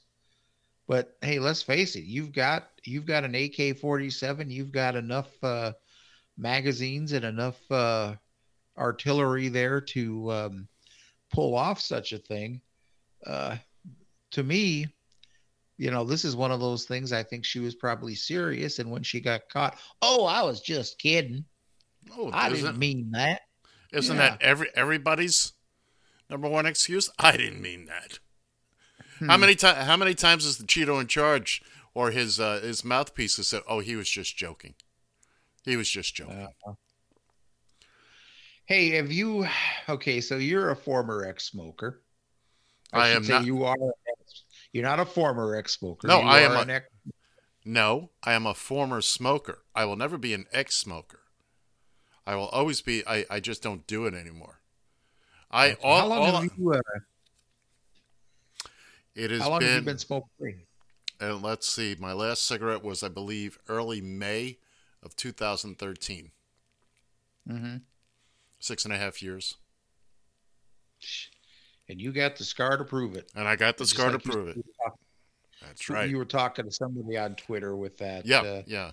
but 0.86 1.16
hey, 1.22 1.38
let's 1.38 1.62
face 1.62 1.96
it, 1.96 2.04
you've 2.04 2.32
got 2.32 2.70
you've 2.84 3.06
got 3.06 3.24
an 3.24 3.34
AK-47, 3.34 4.50
you've 4.50 4.72
got 4.72 4.96
enough 4.96 5.30
uh, 5.42 5.72
magazines 6.36 7.12
and 7.12 7.24
enough 7.24 7.58
uh, 7.70 8.14
artillery 8.78 9.48
there 9.48 9.80
to 9.80 10.32
um, 10.32 10.68
pull 11.32 11.54
off 11.54 11.80
such 11.80 12.12
a 12.12 12.18
thing. 12.18 12.60
Uh, 13.26 13.56
to 14.32 14.42
me, 14.42 14.86
you 15.76 15.90
know, 15.90 16.04
this 16.04 16.24
is 16.24 16.36
one 16.36 16.50
of 16.52 16.60
those 16.60 16.84
things. 16.84 17.12
I 17.12 17.22
think 17.22 17.44
she 17.44 17.58
was 17.60 17.74
probably 17.74 18.14
serious, 18.14 18.78
and 18.78 18.90
when 18.90 19.02
she 19.02 19.20
got 19.20 19.48
caught, 19.48 19.78
oh, 20.02 20.24
I 20.24 20.42
was 20.42 20.60
just 20.60 20.98
kidding. 20.98 21.44
Oh, 22.16 22.30
I 22.32 22.48
didn't 22.50 22.78
mean 22.78 23.10
that. 23.12 23.40
isn't 23.92 24.16
yeah. 24.16 24.30
that 24.30 24.42
every 24.42 24.68
everybody's 24.74 25.52
number 26.30 26.48
one 26.48 26.66
excuse? 26.66 27.08
I 27.18 27.36
didn't 27.36 27.60
mean 27.62 27.86
that. 27.86 28.18
How 29.26 29.34
Hmm. 29.36 29.40
many 29.40 29.54
times? 29.54 29.86
How 29.86 29.96
many 29.96 30.14
times 30.14 30.44
has 30.44 30.58
the 30.58 30.64
Cheeto 30.64 31.00
in 31.00 31.06
charge 31.06 31.62
or 31.94 32.10
his 32.10 32.38
uh, 32.40 32.60
his 32.62 32.84
mouthpiece 32.84 33.36
has 33.36 33.48
said, 33.48 33.62
"Oh, 33.68 33.80
he 33.80 33.96
was 33.96 34.08
just 34.10 34.36
joking. 34.36 34.74
He 35.64 35.76
was 35.76 35.88
just 35.88 36.14
joking." 36.14 36.48
Uh, 36.66 36.72
hey, 38.66 38.90
have 38.90 39.10
you? 39.12 39.46
Okay, 39.88 40.20
so 40.22 40.36
you're 40.36 40.70
a 40.70 40.76
former 40.76 41.26
ex-smoker. 41.26 42.00
I 42.92 43.08
should 43.08 43.16
am 43.16 43.24
say 43.24 43.32
not- 43.34 43.44
You 43.44 43.64
are. 43.64 43.76
Ex- 44.74 44.80
You're 44.80 44.84
not 44.84 45.00
a 45.00 45.04
former 45.06 45.54
ex-smoker. 45.56 46.06
No, 46.08 46.20
You 46.20 46.26
I 46.28 46.40
am 46.40 46.52
a- 46.52 46.60
an 46.60 46.70
ex- 46.70 46.88
No, 47.64 48.10
I 48.22 48.32
am 48.34 48.46
a 48.46 48.54
former 48.54 49.00
smoker. 49.00 49.62
I 49.74 49.84
will 49.84 49.96
never 49.96 50.18
be 50.18 50.34
an 50.34 50.46
ex-smoker. 50.52 51.20
I 52.26 52.36
will 52.36 52.48
always 52.48 52.80
be. 52.80 53.06
I, 53.06 53.24
I 53.30 53.40
just 53.40 53.62
don't 53.62 53.86
do 53.86 54.06
it 54.06 54.14
anymore. 54.14 54.60
I 55.50 55.74
all, 55.82 56.00
how 56.00 56.06
long 56.06 56.18
all 56.20 56.40
have 56.42 56.50
you? 56.58 56.72
Uh, 56.72 56.80
it 59.14 59.30
has 59.30 59.42
how 59.42 59.50
long 59.50 59.60
been. 59.60 59.68
have 59.68 59.82
you 59.82 59.86
been 59.86 59.98
smoking? 59.98 60.62
And 61.20 61.42
let's 61.42 61.68
see, 61.68 61.94
my 61.98 62.12
last 62.12 62.44
cigarette 62.46 62.82
was, 62.82 63.02
I 63.02 63.08
believe, 63.08 63.58
early 63.68 64.00
May 64.00 64.58
of 65.02 65.14
2013. 65.16 66.32
Mm-hmm. 67.48 67.76
Six 68.58 68.84
and 68.84 68.92
a 68.92 68.98
half 68.98 69.22
years, 69.22 69.56
And 71.88 72.00
you 72.00 72.12
got 72.12 72.36
the 72.36 72.44
scar 72.44 72.76
to 72.76 72.84
prove 72.84 73.14
it. 73.14 73.30
and 73.34 73.46
I 73.46 73.56
got 73.56 73.76
the 73.76 73.84
Just 73.84 73.94
scar 73.96 74.10
like 74.10 74.22
to 74.22 74.28
prove 74.30 74.48
it. 74.48 74.64
talking- 74.82 74.98
That's 75.62 75.88
right. 75.90 76.08
You 76.08 76.18
were 76.18 76.24
talking 76.24 76.64
to 76.64 76.70
somebody 76.70 77.16
on 77.18 77.34
Twitter 77.36 77.76
with 77.76 77.98
that. 77.98 78.24
Yeah, 78.26 78.40
uh, 78.40 78.62
yeah. 78.66 78.90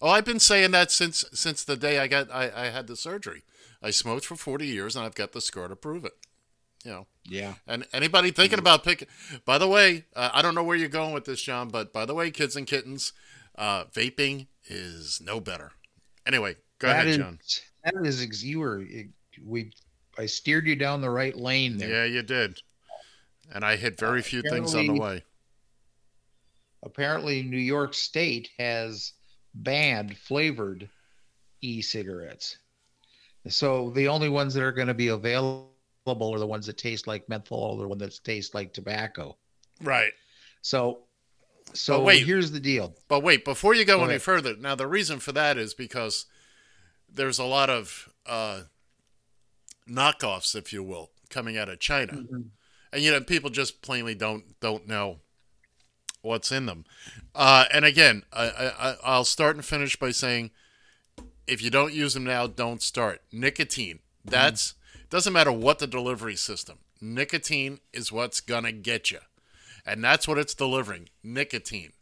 Oh, 0.00 0.08
I've 0.08 0.24
been 0.24 0.38
saying 0.40 0.70
that 0.70 0.90
since 0.90 1.24
since 1.32 1.62
the 1.64 1.76
day 1.76 1.98
I 1.98 2.06
got 2.06 2.30
I, 2.30 2.50
I 2.54 2.64
had 2.70 2.86
the 2.86 2.96
surgery. 2.96 3.42
I 3.82 3.90
smoked 3.90 4.24
for 4.26 4.36
40 4.36 4.66
years, 4.66 4.94
and 4.96 5.04
I've 5.04 5.14
got 5.14 5.32
the 5.32 5.40
scar 5.40 5.68
to 5.68 5.76
prove 5.76 6.04
it. 6.04 6.12
You 6.84 6.90
know. 6.92 7.06
yeah. 7.24 7.54
And 7.66 7.86
anybody 7.92 8.30
thinking 8.30 8.58
about 8.58 8.84
picking, 8.84 9.08
by 9.44 9.58
the 9.58 9.68
way, 9.68 10.04
uh, 10.16 10.30
I 10.32 10.40
don't 10.42 10.54
know 10.54 10.62
where 10.64 10.76
you're 10.76 10.88
going 10.88 11.12
with 11.12 11.24
this, 11.26 11.42
John, 11.42 11.68
but 11.68 11.92
by 11.92 12.06
the 12.06 12.14
way, 12.14 12.30
kids 12.30 12.56
and 12.56 12.66
kittens, 12.66 13.12
uh, 13.56 13.84
vaping 13.86 14.46
is 14.66 15.20
no 15.22 15.40
better. 15.40 15.72
Anyway, 16.26 16.56
go 16.78 16.88
That 16.88 16.94
ahead, 16.94 17.06
is- 17.08 17.16
John. 17.18 17.38
That 17.84 17.94
is, 18.06 18.42
you 18.44 18.60
were, 18.60 18.82
we, 19.44 19.72
I 20.18 20.26
steered 20.26 20.66
you 20.66 20.76
down 20.76 21.00
the 21.00 21.10
right 21.10 21.36
lane 21.36 21.76
there. 21.78 21.88
Yeah, 21.88 22.04
you 22.04 22.22
did. 22.22 22.60
And 23.52 23.64
I 23.64 23.76
hit 23.76 23.98
very 23.98 24.22
few 24.22 24.42
things 24.42 24.74
on 24.74 24.86
the 24.86 25.00
way. 25.00 25.24
Apparently, 26.82 27.42
New 27.42 27.58
York 27.58 27.94
State 27.94 28.48
has 28.58 29.12
banned 29.54 30.16
flavored 30.16 30.88
e-cigarettes. 31.60 32.58
So 33.48 33.90
the 33.90 34.08
only 34.08 34.28
ones 34.28 34.54
that 34.54 34.62
are 34.62 34.72
going 34.72 34.88
to 34.88 34.94
be 34.94 35.08
available 35.08 35.68
are 36.06 36.38
the 36.38 36.46
ones 36.46 36.66
that 36.66 36.78
taste 36.78 37.06
like 37.06 37.28
menthol 37.28 37.76
or 37.78 37.82
the 37.82 37.88
ones 37.88 38.00
that 38.02 38.24
taste 38.24 38.54
like 38.54 38.72
tobacco. 38.72 39.36
Right. 39.82 40.12
So, 40.62 41.00
so 41.72 41.98
But 41.98 42.04
wait. 42.04 42.26
here's 42.26 42.50
the 42.50 42.60
deal. 42.60 42.94
But 43.08 43.22
wait, 43.22 43.44
before 43.44 43.74
you 43.74 43.84
go, 43.84 43.98
Go 43.98 44.04
any 44.04 44.12
ahead. 44.12 44.22
further, 44.22 44.56
now 44.56 44.74
the 44.74 44.86
reason 44.86 45.18
for 45.18 45.32
that 45.32 45.58
is 45.58 45.74
because 45.74 46.26
there's 47.12 47.38
a 47.38 47.44
lot 47.44 47.68
of 47.70 48.08
uh, 48.26 48.62
knockoffs, 49.88 50.54
if 50.54 50.72
you 50.72 50.82
will, 50.82 51.10
coming 51.28 51.56
out 51.56 51.68
of 51.68 51.78
China, 51.80 52.12
Mm-hmm. 52.14 52.40
and 52.92 53.02
you 53.02 53.10
know 53.10 53.20
people 53.20 53.50
just 53.50 53.82
plainly 53.82 54.14
don't 54.14 54.58
don't 54.60 54.86
know 54.88 55.18
what's 56.22 56.52
in 56.52 56.66
them. 56.66 56.84
Uh, 57.34 57.64
and 57.72 57.84
again, 57.84 58.24
I, 58.32 58.44
I, 58.44 58.90
I- 58.90 58.96
I'll 59.04 59.24
start 59.24 59.56
and 59.56 59.64
finish 59.64 59.96
by 59.96 60.10
saying, 60.10 60.50
if 61.46 61.62
you 61.62 61.70
don't 61.70 61.94
use 61.94 62.14
them 62.14 62.24
now, 62.24 62.46
don't 62.46 62.82
start. 62.82 63.22
Nicotine. 63.32 64.00
That's 64.24 64.74
doesn't 65.08 65.32
matter 65.32 65.50
what 65.52 65.78
the 65.78 65.86
delivery 65.86 66.36
system. 66.36 66.78
Nicotine 67.00 67.80
is 67.92 68.12
what's 68.12 68.40
gonna 68.40 68.72
get 68.72 69.10
you, 69.10 69.20
and 69.86 70.04
that's 70.04 70.28
what 70.28 70.38
it's 70.38 70.54
delivering. 70.54 71.08
Nicotine. 71.22 71.92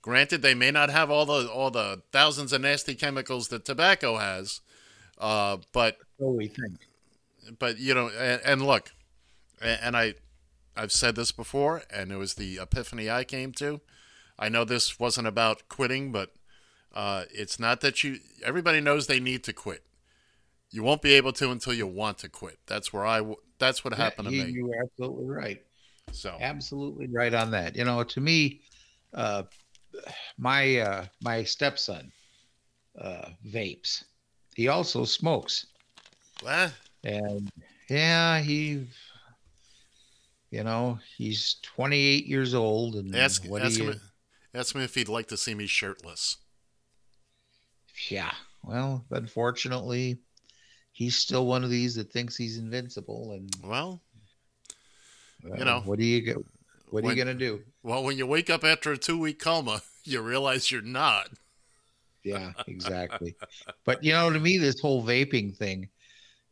Granted, 0.00 0.40
they 0.40 0.54
may 0.54 0.70
not 0.70 0.88
have 0.88 1.10
all 1.10 1.26
the 1.26 1.50
all 1.50 1.70
the 1.70 2.02
thousands 2.12 2.52
of 2.52 2.62
nasty 2.62 2.94
chemicals 2.94 3.48
that 3.48 3.64
tobacco 3.64 4.16
has, 4.16 4.60
uh, 5.18 5.58
but 5.72 5.98
So 6.18 6.30
we 6.30 6.48
think. 6.48 6.85
But 7.58 7.78
you 7.78 7.94
know, 7.94 8.08
and, 8.08 8.40
and 8.44 8.66
look, 8.66 8.92
and 9.60 9.96
I, 9.96 10.14
I've 10.76 10.92
said 10.92 11.16
this 11.16 11.32
before, 11.32 11.82
and 11.90 12.12
it 12.12 12.16
was 12.16 12.34
the 12.34 12.58
epiphany 12.60 13.10
I 13.10 13.24
came 13.24 13.52
to. 13.52 13.80
I 14.38 14.48
know 14.48 14.64
this 14.64 14.98
wasn't 14.98 15.26
about 15.26 15.68
quitting, 15.68 16.12
but 16.12 16.34
uh, 16.94 17.24
it's 17.32 17.58
not 17.58 17.80
that 17.80 18.04
you. 18.04 18.18
Everybody 18.44 18.80
knows 18.80 19.06
they 19.06 19.20
need 19.20 19.44
to 19.44 19.52
quit. 19.52 19.82
You 20.70 20.82
won't 20.82 21.02
be 21.02 21.14
able 21.14 21.32
to 21.34 21.50
until 21.50 21.72
you 21.72 21.86
want 21.86 22.18
to 22.18 22.28
quit. 22.28 22.58
That's 22.66 22.92
where 22.92 23.06
I. 23.06 23.22
That's 23.58 23.84
what 23.84 23.94
happened 23.94 24.30
you, 24.30 24.40
to 24.42 24.46
me. 24.46 24.52
You 24.52 24.66
were 24.68 24.82
absolutely 24.82 25.26
right. 25.26 25.62
So 26.12 26.36
Absolutely 26.40 27.08
right 27.08 27.34
on 27.34 27.50
that. 27.52 27.76
You 27.76 27.84
know, 27.84 28.04
to 28.04 28.20
me, 28.20 28.60
uh, 29.14 29.44
my 30.38 30.78
uh, 30.78 31.04
my 31.22 31.44
stepson 31.44 32.12
uh, 33.00 33.30
vapes. 33.46 34.04
He 34.54 34.68
also 34.68 35.04
smokes, 35.04 35.66
well, 36.42 36.72
and 37.06 37.50
yeah, 37.88 38.40
he, 38.40 38.84
you 40.50 40.64
know, 40.64 40.98
he's 41.16 41.56
28 41.62 42.26
years 42.26 42.52
old, 42.52 42.96
and 42.96 43.14
ask 43.14 43.44
what 43.44 43.62
ask 43.62 43.76
do 43.76 43.90
him. 43.90 44.00
Ask 44.52 44.74
him 44.74 44.80
if 44.80 44.94
he'd 44.94 45.08
like 45.08 45.28
to 45.28 45.36
see 45.36 45.54
me 45.54 45.66
shirtless. 45.66 46.38
Yeah. 48.08 48.32
Well, 48.64 49.04
unfortunately, 49.10 50.18
he's 50.92 51.14
still 51.14 51.46
one 51.46 51.62
of 51.62 51.70
these 51.70 51.94
that 51.94 52.12
thinks 52.12 52.36
he's 52.36 52.58
invincible, 52.58 53.32
and 53.32 53.54
Well, 53.62 54.02
uh, 55.44 55.56
You 55.58 55.64
know, 55.64 55.82
what 55.84 56.00
do 56.00 56.04
you 56.04 56.20
get? 56.22 56.38
What 56.90 57.04
are 57.04 57.10
you 57.10 57.16
gonna 57.16 57.34
do? 57.34 57.62
well, 57.82 58.02
when 58.02 58.18
you 58.18 58.26
wake 58.26 58.50
up 58.50 58.64
after 58.64 58.90
a 58.92 58.98
two-week 58.98 59.38
coma, 59.38 59.82
you 60.04 60.20
realize 60.22 60.72
you're 60.72 60.82
not. 60.82 61.28
Yeah, 62.24 62.52
exactly. 62.66 63.36
but 63.84 64.02
you 64.02 64.12
know, 64.12 64.28
to 64.30 64.40
me, 64.40 64.58
this 64.58 64.80
whole 64.80 65.04
vaping 65.04 65.56
thing, 65.56 65.88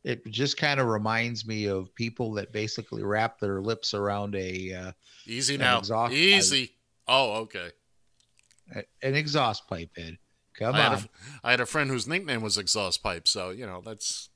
it 0.04 0.24
just 0.26 0.56
kind 0.56 0.78
of 0.78 0.86
reminds 0.86 1.46
me 1.46 1.66
of 1.66 1.94
people 1.94 2.32
that 2.34 2.52
basically 2.52 3.02
wrap 3.02 3.40
their 3.40 3.60
lips 3.60 3.94
around 3.94 4.34
a 4.36 4.72
uh, 4.72 4.92
Easy 5.26 5.56
now. 5.56 5.78
exhaust 5.78 6.12
pipe. 6.12 6.18
Easy. 6.18 6.72
Oh, 7.08 7.32
okay. 7.42 7.70
an 9.02 9.14
exhaust 9.14 9.66
pipe. 9.66 9.90
Ed, 9.96 10.18
come 10.58 10.74
I 10.74 10.82
had, 10.82 10.92
on. 10.92 10.98
a, 10.98 11.08
I 11.42 11.50
had 11.50 11.60
a 11.60 11.66
friend 11.66 11.90
whose 11.90 12.06
nickname 12.06 12.42
was 12.42 12.58
Exhaust 12.58 13.02
Pipe, 13.02 13.26
so 13.28 13.50
you 13.50 13.66
know 13.66 13.82
that's 13.84 14.30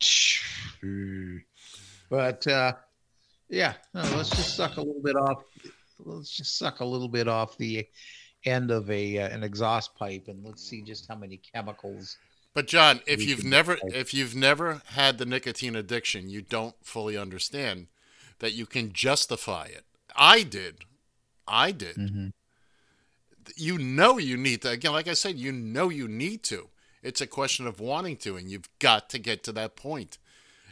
But 2.10 2.46
uh, 2.46 2.72
yeah, 3.48 3.74
no, 3.92 4.02
let's 4.16 4.30
just 4.30 4.56
suck 4.56 4.76
a 4.76 4.80
little 4.80 5.02
bit 5.02 5.16
off. 5.16 5.42
Let's 5.98 6.30
just 6.30 6.58
suck 6.58 6.80
a 6.80 6.84
little 6.84 7.08
bit 7.08 7.28
off 7.28 7.56
the 7.56 7.86
end 8.44 8.70
of 8.70 8.90
a 8.90 9.18
uh, 9.18 9.28
an 9.28 9.42
exhaust 9.42 9.94
pipe, 9.94 10.24
and 10.28 10.44
let's 10.44 10.62
see 10.62 10.82
just 10.82 11.08
how 11.08 11.16
many 11.16 11.40
chemicals. 11.52 12.16
But 12.54 12.68
John, 12.68 13.00
if 13.06 13.20
you've 13.22 13.44
never 13.44 13.74
decide. 13.74 13.94
if 13.94 14.14
you've 14.14 14.36
never 14.36 14.80
had 14.86 15.18
the 15.18 15.26
nicotine 15.26 15.74
addiction, 15.74 16.30
you 16.30 16.40
don't 16.40 16.76
fully 16.82 17.16
understand 17.16 17.88
that 18.38 18.52
you 18.52 18.64
can 18.64 18.92
justify 18.92 19.64
it. 19.66 19.84
I 20.14 20.44
did. 20.44 20.84
I 21.48 21.72
did. 21.72 21.96
Mm-hmm. 21.96 22.28
You 23.56 23.78
know 23.78 24.18
you 24.18 24.36
need 24.36 24.62
to 24.62 24.70
again, 24.70 24.92
like 24.92 25.08
I 25.08 25.14
said, 25.14 25.36
you 25.36 25.50
know 25.52 25.88
you 25.88 26.06
need 26.06 26.44
to. 26.44 26.68
It's 27.02 27.20
a 27.20 27.26
question 27.26 27.66
of 27.66 27.80
wanting 27.80 28.16
to, 28.18 28.36
and 28.36 28.50
you've 28.50 28.68
got 28.78 29.10
to 29.10 29.18
get 29.18 29.42
to 29.44 29.52
that 29.52 29.76
point. 29.76 30.16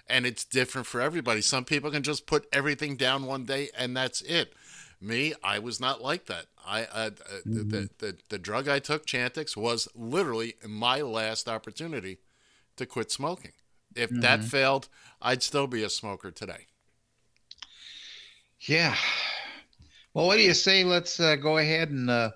And 0.08 0.24
it's 0.24 0.44
different 0.44 0.86
for 0.86 1.00
everybody. 1.00 1.42
Some 1.42 1.64
people 1.64 1.90
can 1.90 2.02
just 2.02 2.26
put 2.26 2.46
everything 2.52 2.96
down 2.96 3.26
one 3.26 3.44
day 3.44 3.70
and 3.76 3.96
that's 3.96 4.20
it. 4.22 4.52
Me, 5.00 5.34
I 5.42 5.58
was 5.58 5.80
not 5.80 6.00
like 6.00 6.26
that. 6.26 6.46
I 6.64 6.84
uh, 6.84 6.86
uh, 6.94 7.10
the, 7.44 7.90
the 7.98 8.16
the 8.28 8.38
drug 8.38 8.68
I 8.68 8.78
took, 8.78 9.06
Chantix, 9.06 9.56
was 9.56 9.88
literally 9.94 10.54
my 10.66 11.00
last 11.00 11.48
opportunity 11.48 12.18
to 12.76 12.86
quit 12.86 13.10
smoking. 13.10 13.52
If 13.94 14.10
that 14.10 14.42
failed, 14.42 14.88
I'd 15.20 15.42
still 15.42 15.66
be 15.66 15.82
a 15.82 15.90
smoker 15.90 16.30
today. 16.30 16.66
Yeah. 18.60 18.96
Well, 20.14 20.26
what 20.26 20.36
do 20.36 20.42
you 20.42 20.54
say? 20.54 20.84
Let's 20.84 21.20
uh, 21.20 21.36
go 21.36 21.58
ahead 21.58 21.90
and 21.90 22.08
uh, 22.08 22.30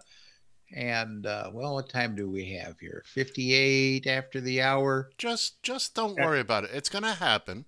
and 0.74 1.24
uh, 1.24 1.50
well, 1.52 1.74
what 1.74 1.88
time 1.88 2.14
do 2.14 2.28
we 2.28 2.52
have 2.54 2.78
here? 2.78 3.02
Fifty-eight 3.06 4.06
after 4.06 4.40
the 4.40 4.60
hour. 4.60 5.10
Just 5.16 5.62
just 5.62 5.94
don't 5.94 6.18
worry 6.18 6.40
about 6.40 6.64
it. 6.64 6.70
It's 6.74 6.88
gonna 6.88 7.14
happen. 7.14 7.64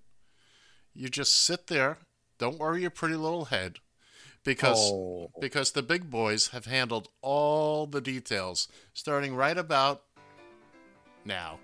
You 0.93 1.09
just 1.09 1.35
sit 1.35 1.67
there. 1.67 1.97
Don't 2.37 2.59
worry 2.59 2.81
your 2.81 2.91
pretty 2.91 3.15
little 3.15 3.45
head. 3.45 3.79
Because 4.43 4.91
Oh. 4.91 5.31
because 5.39 5.71
the 5.71 5.83
big 5.83 6.09
boys 6.09 6.47
have 6.49 6.65
handled 6.65 7.09
all 7.21 7.85
the 7.85 8.01
details 8.01 8.67
starting 8.93 9.35
right 9.35 9.57
about 9.57 10.03
now. 11.25 11.59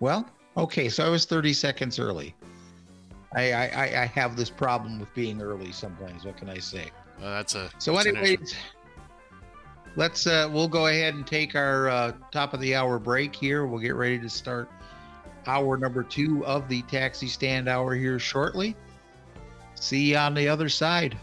Well, 0.00 0.28
okay, 0.56 0.88
so 0.88 1.04
I 1.04 1.08
was 1.08 1.24
30 1.24 1.52
seconds 1.52 1.98
early. 1.98 2.34
I, 3.34 3.52
I, 3.52 4.02
I- 4.02 4.06
have 4.06 4.36
this 4.36 4.50
problem 4.50 5.00
with 5.00 5.12
being 5.14 5.42
early 5.42 5.72
sometimes. 5.72 6.24
What 6.24 6.36
can 6.36 6.48
I 6.48 6.58
say? 6.58 6.90
Uh, 7.20 7.30
that's 7.30 7.54
a 7.54 7.70
So, 7.78 7.92
that's 7.94 8.06
anyways, 8.06 8.54
let's 9.96 10.26
uh, 10.26 10.48
we'll 10.52 10.68
go 10.68 10.86
ahead 10.86 11.14
and 11.14 11.26
take 11.26 11.54
our 11.56 11.88
uh, 11.88 12.12
top 12.30 12.54
of 12.54 12.60
the 12.60 12.74
hour 12.74 12.98
break 12.98 13.34
here. 13.34 13.66
We'll 13.66 13.80
get 13.80 13.94
ready 13.96 14.18
to 14.20 14.28
start 14.28 14.68
hour 15.46 15.76
number 15.76 16.02
two 16.02 16.44
of 16.46 16.68
the 16.68 16.82
taxi 16.82 17.26
stand 17.26 17.68
hour 17.68 17.94
here 17.94 18.18
shortly. 18.18 18.76
See 19.84 20.12
you 20.12 20.16
on 20.16 20.32
the 20.32 20.48
other 20.48 20.70
side. 20.70 21.14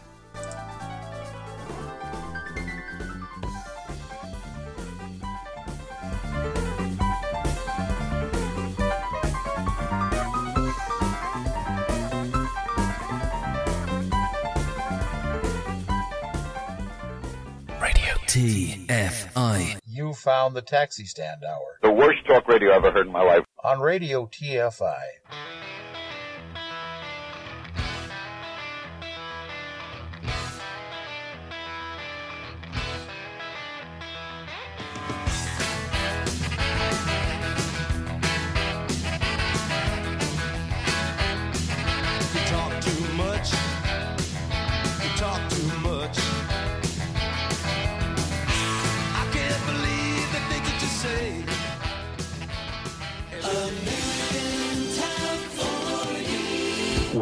TFI. 18.28 19.78
You 19.84 20.14
found 20.14 20.54
the 20.54 20.62
taxi 20.62 21.04
stand 21.04 21.42
hour. 21.44 21.78
The 21.82 21.90
worst 21.90 22.24
talk 22.26 22.46
radio 22.48 22.70
I've 22.70 22.84
ever 22.84 22.92
heard 22.92 23.06
in 23.06 23.12
my 23.12 23.22
life. 23.22 23.44
On 23.64 23.80
Radio 23.80 24.26
TFI. 24.26 25.02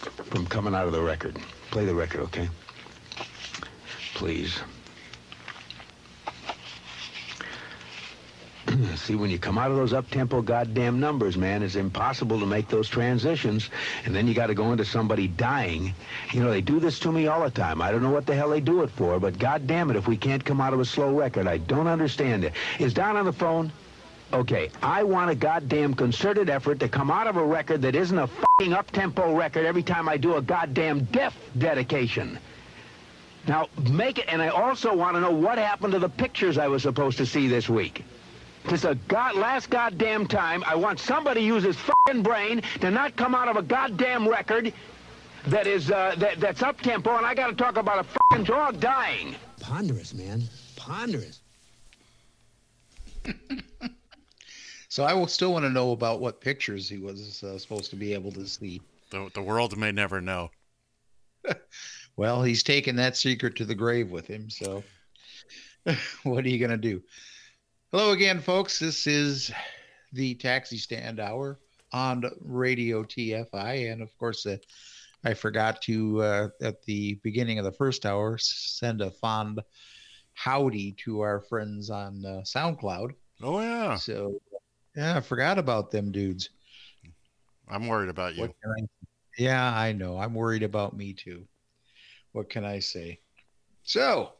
from 0.00 0.46
coming 0.46 0.74
out 0.74 0.86
of 0.86 0.92
the 0.92 1.00
record. 1.00 1.38
Play 1.70 1.84
the 1.84 1.94
record, 1.94 2.20
okay? 2.22 2.48
Please. 4.14 4.60
See, 8.96 9.14
when 9.14 9.30
you 9.30 9.38
come 9.38 9.58
out 9.58 9.70
of 9.70 9.76
those 9.76 9.92
up-tempo 9.92 10.42
goddamn 10.42 11.00
numbers, 11.00 11.36
man, 11.36 11.62
it's 11.62 11.74
impossible 11.76 12.38
to 12.40 12.46
make 12.46 12.68
those 12.68 12.88
transitions. 12.88 13.70
And 14.04 14.14
then 14.14 14.26
you 14.26 14.34
got 14.34 14.46
to 14.48 14.54
go 14.54 14.72
into 14.72 14.84
somebody 14.84 15.28
dying. 15.28 15.94
You 16.32 16.42
know, 16.42 16.50
they 16.50 16.60
do 16.60 16.80
this 16.80 16.98
to 17.00 17.12
me 17.12 17.26
all 17.26 17.42
the 17.42 17.50
time. 17.50 17.82
I 17.82 17.90
don't 17.90 18.02
know 18.02 18.10
what 18.10 18.26
the 18.26 18.34
hell 18.34 18.50
they 18.50 18.60
do 18.60 18.82
it 18.82 18.90
for, 18.90 19.18
but 19.18 19.38
goddamn 19.38 19.90
it, 19.90 19.96
if 19.96 20.06
we 20.06 20.16
can't 20.16 20.44
come 20.44 20.60
out 20.60 20.74
of 20.74 20.80
a 20.80 20.84
slow 20.84 21.14
record, 21.14 21.46
I 21.46 21.58
don't 21.58 21.86
understand 21.86 22.44
it. 22.44 22.52
Is 22.78 22.94
Don 22.94 23.16
on 23.16 23.24
the 23.24 23.32
phone? 23.32 23.72
Okay, 24.32 24.70
I 24.80 25.02
want 25.02 25.30
a 25.30 25.34
goddamn 25.34 25.94
concerted 25.94 26.48
effort 26.48 26.78
to 26.80 26.88
come 26.88 27.10
out 27.10 27.26
of 27.26 27.36
a 27.36 27.44
record 27.44 27.82
that 27.82 27.96
isn't 27.96 28.16
a 28.16 28.28
fucking 28.28 28.72
up-tempo 28.72 29.34
record 29.34 29.66
every 29.66 29.82
time 29.82 30.08
I 30.08 30.16
do 30.16 30.36
a 30.36 30.42
goddamn 30.42 31.04
death 31.04 31.36
dedication. 31.58 32.38
Now, 33.48 33.68
make 33.90 34.18
it, 34.18 34.26
and 34.28 34.40
I 34.40 34.48
also 34.48 34.94
want 34.94 35.16
to 35.16 35.20
know 35.20 35.32
what 35.32 35.58
happened 35.58 35.94
to 35.94 35.98
the 35.98 36.08
pictures 36.08 36.58
I 36.58 36.68
was 36.68 36.82
supposed 36.82 37.18
to 37.18 37.26
see 37.26 37.48
this 37.48 37.68
week. 37.68 38.04
This 38.66 38.84
a 38.84 38.94
god, 39.08 39.34
last 39.34 39.68
goddamn 39.68 40.26
time, 40.26 40.62
I 40.64 40.76
want 40.76 41.00
somebody 41.00 41.40
to 41.40 41.46
use 41.46 41.64
his 41.64 41.76
fucking 41.76 42.22
brain 42.22 42.62
to 42.80 42.90
not 42.90 43.16
come 43.16 43.34
out 43.34 43.48
of 43.48 43.56
a 43.56 43.62
goddamn 43.62 44.28
record 44.28 44.72
that 45.46 45.66
is, 45.66 45.90
uh, 45.90 46.14
that, 46.18 46.38
that's 46.38 46.62
up-tempo, 46.62 47.16
and 47.16 47.26
I 47.26 47.34
gotta 47.34 47.54
talk 47.54 47.78
about 47.78 47.98
a 47.98 48.04
fucking 48.04 48.44
dog 48.44 48.78
dying. 48.78 49.34
Ponderous, 49.58 50.14
man. 50.14 50.42
Ponderous. 50.76 51.40
So 54.90 55.04
I 55.04 55.14
will 55.14 55.28
still 55.28 55.52
want 55.52 55.64
to 55.64 55.70
know 55.70 55.92
about 55.92 56.20
what 56.20 56.40
pictures 56.40 56.88
he 56.88 56.98
was 56.98 57.42
uh, 57.44 57.58
supposed 57.58 57.90
to 57.90 57.96
be 57.96 58.12
able 58.12 58.32
to 58.32 58.46
see. 58.46 58.82
The, 59.10 59.30
the 59.34 59.42
world 59.42 59.76
may 59.78 59.92
never 59.92 60.20
know. 60.20 60.50
Well, 62.16 62.42
he's 62.42 62.62
taken 62.62 62.96
that 62.96 63.16
secret 63.16 63.56
to 63.56 63.64
the 63.64 63.74
grave 63.74 64.10
with 64.10 64.26
him. 64.26 64.50
So, 64.50 64.82
what 66.24 66.44
are 66.44 66.48
you 66.48 66.58
going 66.58 66.70
to 66.70 66.76
do? 66.76 67.02
Hello 67.92 68.10
again, 68.10 68.40
folks. 68.40 68.78
This 68.78 69.06
is 69.06 69.50
the 70.12 70.34
Taxi 70.34 70.76
Stand 70.76 71.18
Hour 71.18 71.58
on 71.94 72.24
Radio 72.42 73.04
TFI. 73.04 73.90
And 73.90 74.02
of 74.02 74.14
course, 74.18 74.44
uh, 74.44 74.58
I 75.24 75.32
forgot 75.32 75.80
to, 75.82 76.22
uh, 76.22 76.48
at 76.60 76.82
the 76.82 77.14
beginning 77.22 77.58
of 77.58 77.64
the 77.64 77.72
first 77.72 78.04
hour, 78.04 78.36
send 78.36 79.00
a 79.00 79.10
fond 79.10 79.60
howdy 80.34 80.92
to 81.04 81.20
our 81.20 81.40
friends 81.40 81.88
on 81.88 82.22
uh, 82.26 82.42
SoundCloud. 82.44 83.14
Oh, 83.42 83.60
yeah. 83.60 83.94
So, 83.94 84.42
yeah, 84.96 85.16
I 85.16 85.20
forgot 85.20 85.58
about 85.58 85.90
them 85.90 86.12
dudes. 86.12 86.50
I'm 87.68 87.86
worried 87.86 88.08
about 88.08 88.34
you. 88.34 88.44
I, 88.44 88.82
yeah, 89.38 89.72
I 89.72 89.92
know. 89.92 90.18
I'm 90.18 90.34
worried 90.34 90.62
about 90.62 90.96
me 90.96 91.12
too. 91.12 91.46
What 92.32 92.50
can 92.50 92.64
I 92.64 92.80
say? 92.80 93.20
So, 93.84 94.32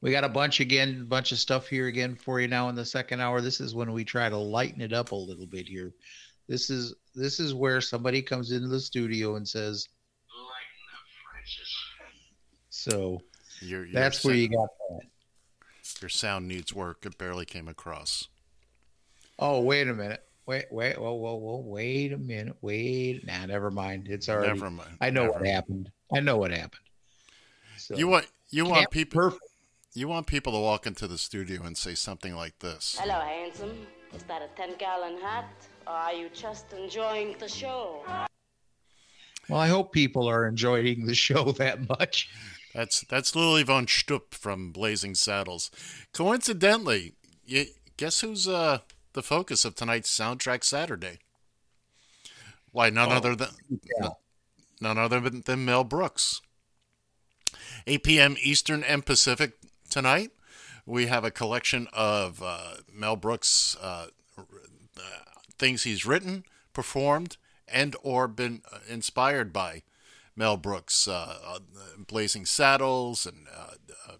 we 0.00 0.10
got 0.12 0.24
a 0.24 0.28
bunch 0.28 0.60
again, 0.60 1.06
bunch 1.06 1.32
of 1.32 1.38
stuff 1.38 1.66
here 1.66 1.88
again 1.88 2.14
for 2.14 2.40
you 2.40 2.48
now 2.48 2.68
in 2.68 2.74
the 2.74 2.84
second 2.84 3.20
hour. 3.20 3.40
This 3.40 3.60
is 3.60 3.74
when 3.74 3.92
we 3.92 4.04
try 4.04 4.28
to 4.28 4.36
lighten 4.36 4.80
it 4.80 4.92
up 4.92 5.12
a 5.12 5.16
little 5.16 5.46
bit 5.46 5.66
here. 5.66 5.92
This 6.48 6.70
is 6.70 6.94
this 7.14 7.40
is 7.40 7.52
where 7.52 7.80
somebody 7.80 8.22
comes 8.22 8.52
into 8.52 8.68
the 8.68 8.80
studio 8.80 9.36
and 9.36 9.46
says, 9.46 9.88
"Lighten 10.34 10.48
up, 10.94 11.00
Francis." 11.32 11.76
So 12.70 13.22
Your, 13.60 13.84
your 13.84 13.92
that's 13.92 14.24
where 14.24 14.34
you 14.34 14.48
got 14.48 14.68
that. 14.90 15.00
Your 16.00 16.08
sound 16.08 16.46
needs 16.46 16.72
work. 16.72 17.04
It 17.04 17.18
barely 17.18 17.44
came 17.44 17.66
across. 17.66 18.28
Oh, 19.38 19.60
wait 19.60 19.88
a 19.88 19.94
minute. 19.94 20.22
Wait, 20.46 20.64
wait, 20.70 20.98
whoa, 20.98 21.12
whoa, 21.12 21.34
whoa, 21.34 21.58
wait 21.58 22.12
a 22.12 22.18
minute. 22.18 22.56
Wait. 22.62 23.24
Nah, 23.26 23.46
never 23.46 23.70
mind. 23.70 24.08
It's 24.08 24.28
already 24.28 24.48
Never 24.48 24.70
mind. 24.70 24.96
I 25.00 25.10
know 25.10 25.22
Never 25.22 25.32
what 25.32 25.42
mind. 25.42 25.54
happened. 25.54 25.90
I 26.12 26.20
know 26.20 26.36
what 26.38 26.50
happened. 26.50 26.80
So, 27.76 27.96
You 27.96 28.08
want 28.08 28.26
you 28.50 28.64
want 28.64 28.90
people 28.90 29.20
perfect. 29.20 29.42
you 29.94 30.08
want 30.08 30.26
people 30.26 30.52
to 30.54 30.58
walk 30.58 30.86
into 30.86 31.06
the 31.06 31.18
studio 31.18 31.62
and 31.64 31.76
say 31.76 31.94
something 31.94 32.34
like 32.34 32.58
this. 32.60 32.96
Hello, 32.98 33.20
handsome. 33.20 33.86
Is 34.14 34.22
that 34.22 34.40
a 34.42 34.48
10 34.56 34.76
gallon 34.78 35.20
hat? 35.20 35.50
Or 35.86 35.92
are 35.92 36.14
you 36.14 36.30
just 36.32 36.72
enjoying 36.72 37.36
the 37.38 37.48
show? 37.48 38.02
Well, 39.50 39.60
I 39.60 39.68
hope 39.68 39.92
people 39.92 40.28
are 40.28 40.46
enjoying 40.46 41.04
the 41.06 41.14
show 41.14 41.52
that 41.58 41.88
much. 41.88 42.30
That's 42.74 43.02
that's 43.02 43.36
Lili 43.36 43.62
Von 43.64 43.84
Shtupp 43.86 44.32
from 44.32 44.72
Blazing 44.72 45.14
Saddles. 45.14 45.70
Coincidentally, 46.14 47.14
you, 47.46 47.66
guess 47.98 48.20
who's 48.20 48.48
uh, 48.48 48.78
the 49.12 49.22
focus 49.22 49.64
of 49.64 49.74
tonight's 49.74 50.16
soundtrack 50.16 50.64
Saturday? 50.64 51.18
Why 52.72 52.90
none 52.90 53.10
Oh, 53.10 53.16
other 53.16 53.34
than 53.34 53.48
yeah. 54.00 54.10
none 54.80 54.98
other 54.98 55.20
than, 55.20 55.64
Mel 55.64 55.84
Brooks. 55.84 56.40
8 57.86 58.02
p.m. 58.02 58.36
Eastern 58.42 58.82
and 58.84 59.04
Pacific 59.06 59.52
tonight. 59.88 60.30
We 60.84 61.06
have 61.06 61.24
a 61.24 61.30
collection 61.30 61.86
of 61.92 62.42
uh, 62.42 62.76
Mel 62.92 63.16
Brooks 63.16 63.76
uh, 63.80 64.08
uh, 64.38 65.00
things 65.58 65.82
he's 65.82 66.06
written, 66.06 66.44
performed, 66.72 67.36
and 67.66 67.96
or 68.02 68.28
been 68.28 68.62
uh, 68.72 68.78
inspired 68.88 69.52
by 69.52 69.82
Mel 70.36 70.56
Brooks, 70.56 71.06
uh, 71.08 71.38
uh, 71.44 71.58
Blazing 71.98 72.46
Saddles, 72.46 73.26
and 73.26 73.46
uh, 73.54 73.72
uh, 74.08 74.14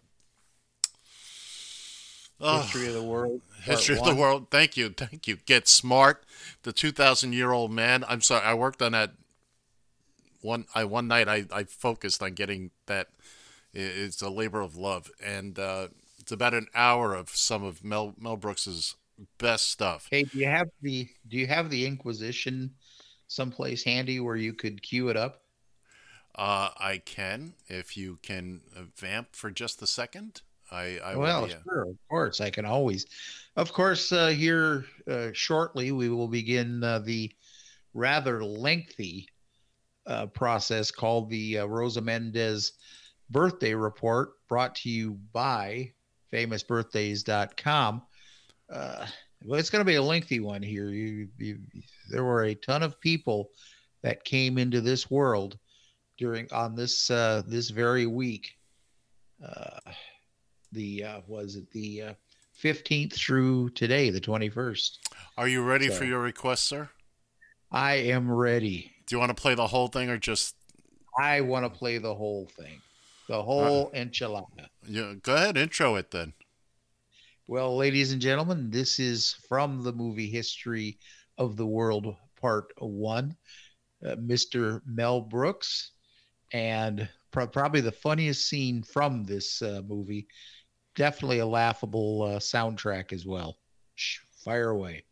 oh, 2.41 2.63
History 2.63 2.89
of 2.89 2.95
the 2.95 3.03
world. 3.03 3.41
part 3.65 3.79
History 3.79 3.95
of 3.97 4.03
one. 4.03 4.15
the 4.15 4.21
World. 4.21 4.47
Thank 4.51 4.77
you, 4.77 4.91
thank 4.91 5.27
you. 5.27 5.37
Get 5.47 5.69
Smart, 5.69 6.25
the 6.63 6.73
2,000 6.73 7.33
year 7.33 7.53
old 7.53 7.71
man. 7.71 8.05
I'm 8.09 8.21
sorry, 8.21 8.45
I 8.45 8.55
worked 8.55 8.83
on 8.83 8.93
that 8.93 9.13
one. 10.41 10.67
I 10.75 10.85
one 10.85 11.09
night 11.09 11.29
I, 11.29 11.45
I 11.53 11.65
focused 11.65 12.23
on 12.23 12.35
getting 12.35 12.71
that. 12.87 13.09
It's 13.75 14.23
a 14.23 14.31
labor 14.31 14.61
of 14.63 14.77
love, 14.77 15.11
and 15.23 15.59
uh, 15.59 15.89
it's 16.19 16.33
about 16.33 16.55
an 16.55 16.69
hour 16.75 17.15
of 17.15 17.29
some 17.31 17.63
of 17.63 17.85
Mel 17.85 18.15
Mel 18.19 18.37
Brooks's 18.37 18.97
best 19.39 19.71
stuff. 19.71 20.09
Hey, 20.11 20.25
do 20.25 20.39
you 20.39 20.47
have 20.47 20.69
the 20.81 21.09
do 21.29 21.37
you 21.37 21.47
have 21.47 21.71
the 21.71 21.87
Inquisition 21.87 22.75
someplace 23.27 23.85
handy 23.85 24.21
where 24.21 24.37
you 24.37 24.55
could 24.55 24.83
cue 24.83 25.09
it 25.09 25.17
up? 25.17 25.43
Uh, 26.35 26.71
I 26.79 26.99
can 27.05 27.55
if 27.67 27.97
you 27.97 28.19
can 28.23 28.61
uh, 28.77 28.83
vamp 28.97 29.29
for 29.33 29.51
just 29.51 29.83
a 29.83 29.87
second. 29.87 30.41
I, 30.71 30.99
I 31.05 31.15
will 31.15 31.23
well, 31.23 31.49
sure, 31.49 31.83
of 31.83 31.97
course, 32.09 32.41
I 32.41 32.51
can 32.51 32.65
always. 32.65 33.07
Of 33.57 33.73
course, 33.73 34.13
uh, 34.13 34.29
here 34.29 34.85
uh, 35.11 35.29
shortly 35.33 35.93
we 35.93 36.09
will 36.09 36.29
begin 36.29 36.85
uh, 36.85 37.01
the 37.01 37.33
rather 37.95 38.45
lengthy 38.45 39.29
uh, 40.07 40.27
process 40.27 40.91
called 40.91 41.31
the 41.31 41.59
uh, 41.59 41.67
Rosa 41.67 42.01
Mendez 42.01 42.73
Birthday 43.31 43.75
Report, 43.75 44.31
brought 44.49 44.75
to 44.77 44.91
you 44.91 45.19
by 45.33 45.93
FamousBirthdays.com. 46.33 48.03
Uh, 48.71 49.07
well, 49.45 49.61
it's 49.61 49.71
going 49.71 49.81
to 49.81 49.91
be 49.91 49.97
a 49.97 50.03
lengthy 50.03 50.41
one 50.41 50.63
here. 50.63 50.91
You, 50.91 51.29
you, 51.39 51.59
there 52.11 52.25
were 52.25 52.45
a 52.45 52.55
ton 52.55 52.83
of 52.83 53.01
people 53.01 53.51
that 54.03 54.25
came 54.25 54.59
into 54.59 54.81
this 54.81 55.11
world 55.11 55.59
during 56.17 56.51
on 56.53 56.75
this 56.75 57.11
uh, 57.11 57.43
this 57.47 57.71
very 57.71 58.07
week. 58.07 58.57
Uh, 60.71 60.75
The 60.77 61.05
uh, 61.05 61.21
was 61.27 61.57
it 61.57 61.71
the 61.71 62.03
uh, 62.03 62.15
fifteenth 62.53 63.15
through 63.15 63.71
today, 63.71 64.11
the 64.11 64.21
twenty 64.21 64.49
first. 64.49 65.01
Are 65.37 65.49
you 65.49 65.63
ready 65.63 65.89
So- 65.89 65.95
for 65.95 66.05
your 66.05 66.21
request, 66.21 66.65
sir? 66.65 66.91
I 67.71 67.95
am 67.97 68.31
ready. 68.31 68.93
Do 69.07 69.15
you 69.17 69.21
want 69.21 69.31
to 69.37 69.41
play 69.41 69.55
the 69.55 69.67
whole 69.67 69.89
thing 69.89 70.09
or 70.09 70.17
just 70.19 70.55
I 71.19 71.41
want 71.43 71.65
to 71.71 71.79
play 71.79 71.99
the 71.99 72.15
whole 72.15 72.47
thing, 72.57 72.81
the 73.29 73.43
whole 73.43 73.91
enchilada. 73.93 74.69
yeah, 74.87 75.15
go 75.23 75.35
ahead, 75.35 75.57
intro 75.57 75.97
it 75.97 76.11
then. 76.11 76.33
Well, 77.47 77.77
ladies 77.77 78.13
and 78.13 78.21
gentlemen, 78.23 78.71
this 78.71 78.99
is 78.99 79.35
from 79.49 79.83
the 79.83 79.93
movie 79.93 80.29
History 80.31 80.99
of 81.39 81.57
the 81.57 81.67
World 81.67 82.15
Part 82.41 82.73
One. 82.79 83.37
Uh, 84.05 84.15
Mr. 84.17 84.81
Mel 84.87 85.21
Brooks, 85.21 85.91
and 86.53 87.09
pro- 87.33 87.49
probably 87.49 87.81
the 87.81 87.91
funniest 87.93 88.47
scene 88.49 88.83
from 88.83 89.25
this 89.25 89.61
uh, 89.61 89.83
movie. 89.89 90.29
Definitely 90.99 91.39
a 91.39 91.47
laughable 91.47 92.23
uh, 92.23 92.39
soundtrack 92.41 93.13
as 93.13 93.25
well. 93.25 93.57
Shh, 93.95 94.19
fire 94.45 94.71
away. 94.71 95.05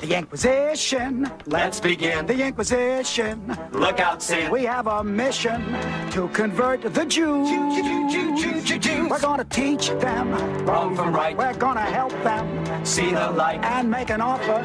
The 0.00 0.14
Inquisition. 0.16 1.30
Let's 1.44 1.80
begin. 1.80 2.24
The 2.24 2.46
Inquisition. 2.46 3.54
Look 3.72 4.00
out, 4.00 4.22
Sam. 4.22 4.50
We 4.50 4.64
have 4.64 4.86
a 4.86 5.04
mission 5.04 5.62
to 6.12 6.28
convert 6.28 6.80
the 6.80 7.04
Jews. 7.04 7.50
We're 9.10 9.18
gonna 9.20 9.44
teach 9.44 9.90
them 9.90 10.32
wrong 10.64 10.96
from 10.96 11.14
right. 11.14 11.36
We're 11.36 11.52
gonna 11.52 11.82
help 11.82 12.12
them 12.22 12.86
see 12.86 13.10
the 13.10 13.30
light 13.32 13.62
and 13.62 13.90
make 13.90 14.08
an 14.08 14.22
offer 14.22 14.62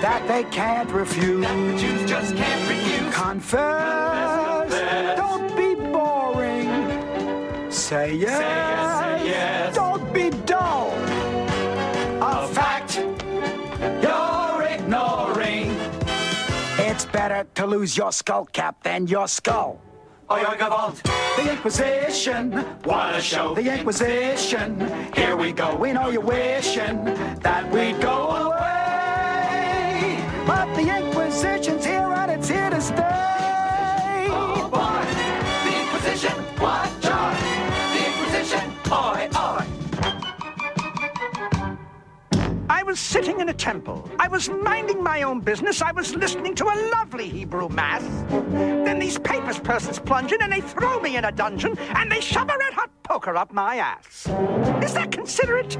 that 0.00 0.28
they 0.28 0.44
can't 0.44 0.90
refuse. 0.90 1.40
That 1.40 1.72
the 1.72 1.76
Jews 1.76 2.08
just 2.08 2.36
can't 2.36 2.68
refuse. 2.70 3.14
Confess. 3.16 4.49
Say 7.90 8.14
yes. 8.14 8.38
Say 9.00 9.30
yes. 9.30 9.74
Don't 9.74 10.14
be 10.14 10.30
dull. 10.46 10.92
A 12.22 12.46
fact 12.46 12.98
you're 14.00 14.62
ignoring. 14.62 15.74
It's 16.78 17.04
better 17.06 17.44
to 17.56 17.66
lose 17.66 17.96
your 17.96 18.12
skull 18.12 18.44
cap 18.44 18.80
than 18.84 19.08
your 19.08 19.26
skull. 19.26 19.80
Oh, 20.28 20.36
you're 20.36 20.50
Gavalt. 20.50 21.02
The 21.34 21.50
Inquisition. 21.50 22.52
What 22.84 23.16
a 23.16 23.20
show. 23.20 23.56
The 23.56 23.74
Inquisition. 23.78 25.12
Here 25.12 25.34
we 25.34 25.50
go. 25.50 25.74
We 25.74 25.92
know 25.92 26.10
you're 26.10 26.20
wishing 26.20 27.04
that 27.42 27.68
we'd 27.72 28.00
go 28.00 28.30
away. 28.54 30.24
But 30.46 30.72
the 30.76 30.96
Inquisition's 30.96 31.84
here 31.84 32.06
and 32.06 32.30
it's 32.30 32.48
here 32.48 32.70
to 32.70 32.80
stay. 32.80 34.28
Oh, 34.30 34.68
boy. 34.70 35.02
The 35.64 35.72
Inquisition. 35.82 36.30
What 36.60 36.86
joy. 36.86 36.86
The 36.86 36.86
Inquisition. 36.86 36.99
Oi, 38.92 39.28
oi. 39.36 39.64
I 42.68 42.82
was 42.82 42.98
sitting 42.98 43.38
in 43.38 43.48
a 43.48 43.54
temple. 43.54 44.10
I 44.18 44.26
was 44.26 44.48
minding 44.48 45.00
my 45.00 45.22
own 45.22 45.40
business. 45.40 45.80
I 45.80 45.92
was 45.92 46.16
listening 46.16 46.56
to 46.56 46.64
a 46.64 46.90
lovely 46.90 47.28
Hebrew 47.28 47.68
mass. 47.68 48.02
Then 48.50 48.98
these 48.98 49.16
papers 49.16 49.60
persons 49.60 50.00
plunge 50.00 50.32
in 50.32 50.42
and 50.42 50.52
they 50.52 50.60
throw 50.60 50.98
me 50.98 51.16
in 51.16 51.24
a 51.24 51.30
dungeon 51.30 51.78
and 51.78 52.10
they 52.10 52.20
shove 52.20 52.48
a 52.48 52.58
red 52.58 52.72
hot 52.72 52.90
poker 53.04 53.36
up 53.36 53.52
my 53.52 53.76
ass. 53.76 54.26
Is 54.82 54.94
that 54.94 55.12
considerate? 55.12 55.76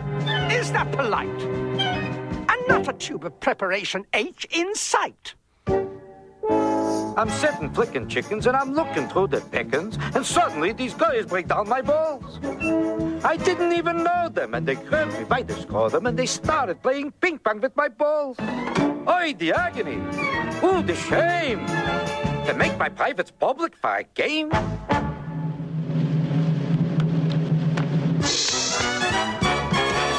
Is 0.52 0.70
that 0.70 0.92
polite? 0.92 1.42
And 1.42 2.68
not 2.68 2.86
a 2.86 2.92
tube 2.92 3.24
of 3.24 3.40
preparation 3.40 4.06
H 4.14 4.46
in 4.52 4.72
sight. 4.76 5.34
I'm 7.16 7.28
sitting 7.28 7.70
flicking 7.72 8.08
chickens 8.08 8.46
and 8.46 8.56
I'm 8.56 8.72
looking 8.74 9.08
through 9.08 9.28
the 9.28 9.40
pickings, 9.40 9.98
and 10.14 10.24
suddenly 10.24 10.72
these 10.72 10.94
guys 10.94 11.26
break 11.26 11.48
down 11.48 11.68
my 11.68 11.82
balls. 11.82 12.38
I 13.24 13.36
didn't 13.36 13.72
even 13.72 14.02
know 14.02 14.28
them, 14.28 14.54
and 14.54 14.66
they 14.66 14.76
grabbed 14.76 15.18
me 15.18 15.24
by 15.24 15.42
the 15.42 15.54
scrotum 15.54 16.06
and 16.06 16.18
they 16.18 16.26
started 16.26 16.82
playing 16.82 17.12
ping 17.20 17.38
pong 17.38 17.61
with 17.61 17.76
my 17.76 17.88
balls. 17.88 18.38
Oi, 18.40 19.34
the 19.38 19.52
agony! 19.52 19.96
Ooh, 20.64 20.82
the 20.82 20.94
shame! 20.94 21.66
To 22.46 22.54
make 22.56 22.78
my 22.78 22.88
privates 22.88 23.30
public 23.30 23.76
for 23.76 23.96
a 23.96 24.04
game? 24.14 24.50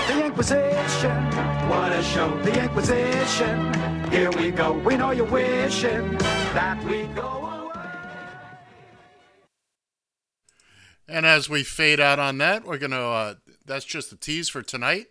The 0.08 0.26
Inquisition. 0.26 1.26
What 1.70 1.92
a 1.92 2.04
show. 2.04 2.38
The 2.44 2.64
Inquisition. 2.64 3.91
Here 4.12 4.30
we 4.32 4.52
go. 4.52 4.74
We 4.74 4.98
know 4.98 5.12
you're 5.12 5.26
wishing 5.26 6.18
that 6.18 6.84
we 6.84 7.04
go 7.16 7.28
away. 7.28 7.90
And 11.08 11.26
as 11.26 11.50
we 11.50 11.64
fade 11.64 12.02
out 12.02 12.20
on 12.20 12.38
that, 12.40 12.66
we're 12.66 12.78
gonna. 12.78 13.00
Uh, 13.00 13.36
that's 13.66 13.86
just 13.86 14.12
a 14.12 14.18
tease 14.18 14.50
for 14.50 14.62
tonight. 14.62 15.08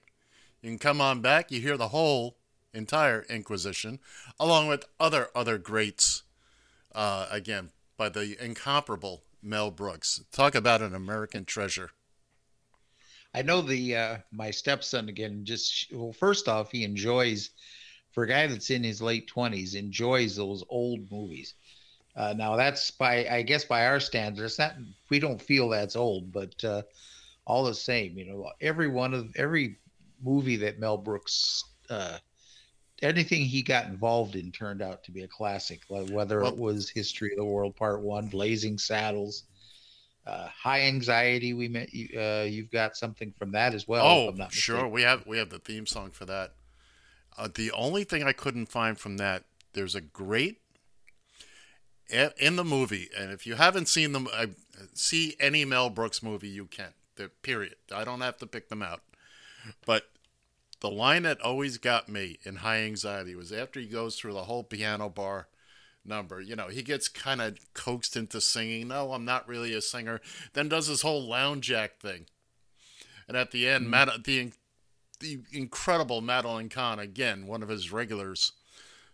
You 0.60 0.68
can 0.68 0.78
come 0.78 1.00
on 1.00 1.22
back. 1.22 1.50
You 1.50 1.62
hear 1.62 1.78
the 1.78 1.88
whole 1.88 2.36
entire 2.74 3.22
Inquisition, 3.22 4.00
along 4.38 4.68
with 4.68 4.84
other 5.00 5.28
other 5.34 5.56
greats. 5.56 6.24
Uh, 6.94 7.26
again, 7.30 7.70
by 7.96 8.10
the 8.10 8.36
incomparable 8.38 9.22
Mel 9.42 9.70
Brooks. 9.70 10.22
Talk 10.30 10.54
about 10.54 10.82
an 10.82 10.94
American 10.94 11.46
treasure. 11.46 11.92
I 13.32 13.40
know 13.40 13.62
the 13.62 13.96
uh, 13.96 14.16
my 14.30 14.50
stepson 14.50 15.08
again. 15.08 15.46
Just 15.46 15.86
well, 15.90 16.12
first 16.12 16.48
off, 16.48 16.70
he 16.70 16.84
enjoys 16.84 17.48
for 18.12 18.24
a 18.24 18.28
guy 18.28 18.46
that's 18.46 18.70
in 18.70 18.82
his 18.84 19.00
late 19.00 19.26
twenties, 19.26 19.74
enjoys 19.74 20.36
those 20.36 20.64
old 20.68 21.10
movies. 21.10 21.54
Uh, 22.16 22.34
now 22.36 22.56
that's 22.56 22.90
by 22.90 23.26
I 23.28 23.42
guess 23.42 23.64
by 23.64 23.86
our 23.86 24.00
standards, 24.00 24.56
that 24.56 24.76
we 25.10 25.18
don't 25.18 25.40
feel 25.40 25.68
that's 25.68 25.96
old, 25.96 26.32
but 26.32 26.62
uh, 26.64 26.82
all 27.46 27.64
the 27.64 27.74
same, 27.74 28.18
you 28.18 28.26
know, 28.26 28.50
every 28.60 28.88
one 28.88 29.14
of 29.14 29.34
every 29.36 29.78
movie 30.22 30.56
that 30.56 30.78
Mel 30.78 30.98
Brooks, 30.98 31.64
uh, 31.88 32.18
anything 33.00 33.42
he 33.44 33.62
got 33.62 33.86
involved 33.86 34.34
in 34.36 34.52
turned 34.52 34.82
out 34.82 35.04
to 35.04 35.12
be 35.12 35.22
a 35.22 35.28
classic. 35.28 35.82
Like 35.88 36.10
whether 36.10 36.40
Well- 36.42 36.52
it 36.52 36.58
was 36.58 36.90
History 36.90 37.30
of 37.32 37.38
the 37.38 37.44
World 37.44 37.76
Part 37.76 38.02
One, 38.02 38.26
Blazing 38.26 38.76
Saddles. 38.78 39.44
Uh, 40.26 40.46
high 40.48 40.82
anxiety. 40.82 41.54
We 41.54 41.66
met. 41.68 41.94
You, 41.94 42.20
uh, 42.20 42.42
you've 42.42 42.70
got 42.70 42.94
something 42.94 43.32
from 43.38 43.52
that 43.52 43.72
as 43.72 43.88
well. 43.88 44.04
oh, 44.06 44.28
I'm 44.28 44.36
not 44.36 44.52
sure. 44.52 44.74
mistaken. 44.76 44.92
We 44.92 45.02
have 45.02 45.26
we 45.26 45.38
have 45.38 45.48
the 45.48 45.58
theme 45.58 45.86
song 45.86 46.10
for 46.10 46.26
that. 46.26 46.52
Uh, 47.36 47.48
the 47.54 47.70
only 47.72 48.04
thing 48.04 48.22
I 48.22 48.32
couldn't 48.32 48.66
find 48.66 48.98
from 48.98 49.16
that, 49.16 49.44
there's 49.72 49.94
a 49.94 50.00
great 50.00 50.60
in 52.12 52.56
the 52.56 52.64
movie, 52.64 53.08
and 53.16 53.30
if 53.30 53.46
you 53.46 53.54
haven't 53.54 53.88
seen 53.88 54.12
them, 54.12 54.28
I, 54.32 54.48
see 54.94 55.36
any 55.38 55.64
Mel 55.64 55.90
Brooks 55.90 56.22
movie, 56.22 56.48
you 56.48 56.66
can. 56.66 56.92
The 57.16 57.30
period. 57.42 57.76
I 57.94 58.04
don't 58.04 58.20
have 58.20 58.38
to 58.38 58.46
pick 58.46 58.68
them 58.68 58.82
out. 58.82 59.02
But 59.84 60.08
the 60.80 60.90
line 60.90 61.24
that 61.24 61.40
always 61.40 61.78
got 61.78 62.08
me 62.08 62.38
in 62.44 62.56
High 62.56 62.78
Anxiety 62.78 63.34
was 63.34 63.52
after 63.52 63.78
he 63.78 63.86
goes 63.86 64.16
through 64.16 64.32
the 64.32 64.44
whole 64.44 64.64
piano 64.64 65.08
bar 65.08 65.48
number. 66.04 66.40
You 66.40 66.56
know, 66.56 66.68
he 66.68 66.82
gets 66.82 67.08
kind 67.08 67.42
of 67.42 67.58
coaxed 67.74 68.16
into 68.16 68.40
singing. 68.40 68.88
No, 68.88 69.12
I'm 69.12 69.24
not 69.24 69.48
really 69.48 69.74
a 69.74 69.82
singer. 69.82 70.20
Then 70.54 70.68
does 70.68 70.88
this 70.88 71.02
whole 71.02 71.22
lounge 71.22 71.70
act 71.70 72.00
thing. 72.00 72.26
And 73.28 73.36
at 73.36 73.50
the 73.50 73.68
end, 73.68 73.90
Mad- 73.90 74.24
the 74.24 74.52
the 75.20 75.40
incredible 75.52 76.20
Madeline 76.20 76.68
Kahn, 76.68 76.98
again, 76.98 77.46
one 77.46 77.62
of 77.62 77.68
his 77.68 77.92
regulars, 77.92 78.52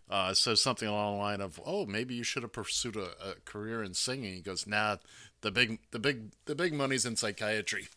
uh, 0.09 0.33
says 0.33 0.61
something 0.61 0.87
along 0.87 1.15
the 1.17 1.21
line 1.21 1.41
of, 1.41 1.59
"Oh, 1.65 1.85
maybe 1.85 2.15
you 2.15 2.23
should 2.23 2.43
have 2.43 2.53
pursued 2.53 2.95
a, 2.95 3.09
a 3.21 3.35
career 3.45 3.83
in 3.83 3.93
singing." 3.93 4.33
He 4.35 4.41
goes, 4.41 4.65
"Nah, 4.65 4.97
the 5.41 5.51
big, 5.51 5.79
the 5.91 5.99
big, 5.99 6.31
the 6.45 6.55
big 6.55 6.73
money's 6.73 7.05
in 7.05 7.15
psychiatry." 7.15 7.89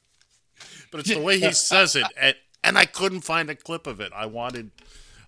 But 0.91 1.01
it's 1.01 1.09
the 1.15 1.21
way 1.21 1.39
he 1.39 1.53
says 1.53 1.97
it, 1.97 2.07
and, 2.21 2.35
and 2.63 2.77
I 2.77 2.85
couldn't 2.85 3.23
find 3.23 3.49
a 3.49 3.55
clip 3.55 3.87
of 3.87 4.01
it. 4.01 4.13
I 4.15 4.27
wanted, 4.27 4.71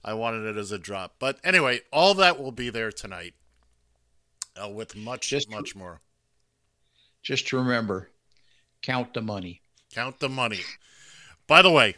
I 0.04 0.14
wanted 0.14 0.44
it 0.44 0.58
as 0.58 0.72
a 0.72 0.78
drop. 0.78 1.14
But 1.18 1.38
anyway, 1.44 1.80
all 1.92 2.14
that 2.14 2.40
will 2.40 2.52
be 2.52 2.68
there 2.68 2.92
tonight, 2.92 3.34
uh, 4.62 4.68
with 4.68 4.96
much, 4.96 5.30
Just- 5.30 5.50
much 5.50 5.74
more. 5.74 6.00
Just 7.22 7.46
to 7.48 7.56
remember, 7.56 8.10
count 8.82 9.14
the 9.14 9.22
money. 9.22 9.62
Count 9.94 10.18
the 10.18 10.28
money. 10.28 10.60
By 11.52 11.60
the 11.60 11.70
way, 11.70 11.94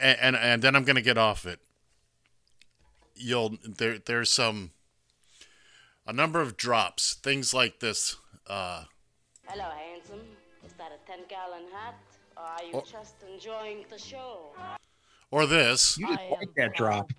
and, 0.00 0.18
and 0.22 0.36
and 0.36 0.62
then 0.62 0.74
I'm 0.74 0.84
going 0.84 0.96
to 0.96 1.02
get 1.02 1.18
off 1.18 1.44
it. 1.44 1.60
You'll 3.14 3.58
there 3.62 3.98
there's 3.98 4.30
some 4.32 4.70
a 6.06 6.14
number 6.14 6.40
of 6.40 6.56
drops, 6.56 7.12
things 7.12 7.52
like 7.52 7.80
this. 7.80 8.16
Uh, 8.46 8.84
Hello, 9.44 9.64
handsome. 9.64 10.22
Is 10.64 10.72
that 10.78 10.92
a 10.92 11.06
10 11.06 11.26
gallon 11.28 11.64
hat? 11.70 11.96
Or 12.38 12.42
are 12.44 12.64
you 12.64 12.72
Oh. 12.72 12.84
just 12.90 13.16
enjoying 13.30 13.84
the 13.90 13.98
show? 13.98 14.54
or 15.30 15.44
this. 15.44 15.98
You 15.98 16.06
just 16.16 16.30
like 16.30 16.54
that 16.56 16.74
drop. 16.74 17.12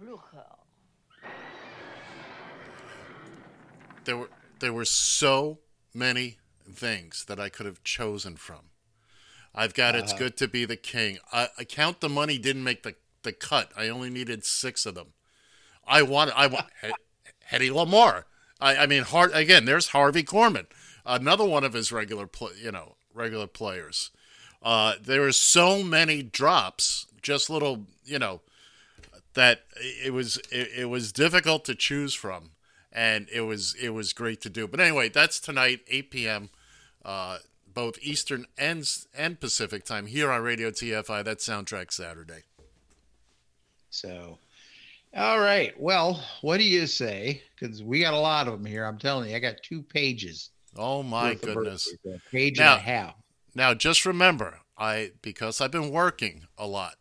There 4.05 4.17
were 4.17 4.29
there 4.61 4.73
were 4.73 4.85
so 4.85 5.59
many 5.93 6.39
things 6.67 7.25
that 7.25 7.39
I 7.39 7.49
could 7.49 7.67
have 7.67 7.83
chosen 7.83 8.35
from. 8.35 8.71
I've 9.57 9.73
got 9.73 9.95
it's 9.95 10.11
Uh-huh. 10.13 10.19
good 10.19 10.37
to 10.37 10.47
be 10.47 10.65
the 10.65 10.77
king. 10.77 11.17
I, 11.33 11.49
I 11.57 11.63
count 11.65 11.99
the 11.99 12.09
money 12.09 12.37
didn't 12.37 12.63
make 12.63 12.83
the 12.83 12.95
the 13.23 13.33
cut. 13.33 13.71
I 13.75 13.89
only 13.89 14.09
needed 14.09 14.45
six 14.45 14.85
of 14.85 14.95
them. 14.95 15.07
I 15.87 16.01
wanted 16.03 16.33
I 16.37 16.47
want 16.47 16.67
Hedy 17.51 17.69
Lamarr. 17.71 18.23
I, 18.61 18.75
I 18.77 18.85
mean, 18.87 19.03
Har 19.03 19.29
again. 19.33 19.65
There's 19.65 19.87
Harvey 19.89 20.23
Korman. 20.23 20.67
another 21.05 21.45
one 21.45 21.63
of 21.63 21.73
his 21.73 21.91
regular, 21.91 22.27
pl- 22.27 22.55
you 22.55 22.71
know, 22.71 22.95
regular 23.13 23.47
players. 23.47 24.11
Uh, 24.61 24.95
there 25.01 25.21
were 25.21 25.31
so 25.31 25.83
many 25.83 26.21
drops, 26.23 27.05
just 27.21 27.49
little, 27.49 27.85
you 28.05 28.17
know, 28.19 28.41
that 29.33 29.61
it 29.79 30.13
was 30.13 30.37
it, 30.51 30.69
it 30.77 30.85
was 30.89 31.11
difficult 31.11 31.63
to 31.65 31.75
choose 31.75 32.13
from, 32.13 32.51
and 32.91 33.27
it 33.31 33.41
was 33.41 33.75
it 33.81 33.89
was 33.89 34.13
great 34.13 34.41
to 34.41 34.49
do. 34.49 34.67
But 34.67 34.79
anyway, 34.79 35.09
that's 35.09 35.39
tonight, 35.39 35.81
8 35.87 36.11
p.m. 36.11 36.49
Uh, 37.05 37.37
both 37.77 37.99
Eastern 38.01 38.47
and 38.57 38.89
and 39.13 39.39
Pacific 39.39 39.83
time 39.83 40.07
here 40.07 40.31
on 40.31 40.41
Radio 40.41 40.71
TFI. 40.71 41.23
That's 41.23 41.47
Soundtrack 41.47 41.91
Saturday. 41.91 42.41
So, 43.91 44.39
all 45.15 45.39
right. 45.39 45.79
Well, 45.79 46.19
what 46.41 46.57
do 46.57 46.63
you 46.63 46.87
say? 46.87 47.43
Because 47.53 47.83
we 47.83 48.01
got 48.01 48.15
a 48.15 48.19
lot 48.19 48.47
of 48.47 48.53
them 48.53 48.65
here. 48.65 48.83
I'm 48.83 48.97
telling 48.97 49.29
you, 49.29 49.35
I 49.35 49.39
got 49.39 49.61
two 49.61 49.83
pages. 49.83 50.49
Oh 50.75 51.03
my 51.03 51.35
goodness! 51.35 51.93
page 52.31 52.57
Now- 52.57 52.77
and 52.77 52.81
a 52.81 52.83
half. 52.83 53.13
Now, 53.53 53.75
just 53.75 54.07
remember, 54.07 54.61
I 54.75 55.11
because 55.21 55.61
I've 55.61 55.69
been 55.69 55.91
working 55.91 56.47
a 56.57 56.65
lot, 56.65 56.95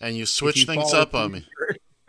and 0.00 0.14
you 0.16 0.24
switch 0.24 0.60
you 0.60 0.66
things 0.66 0.92
up 0.92 1.16
on 1.16 1.32
me. 1.32 1.46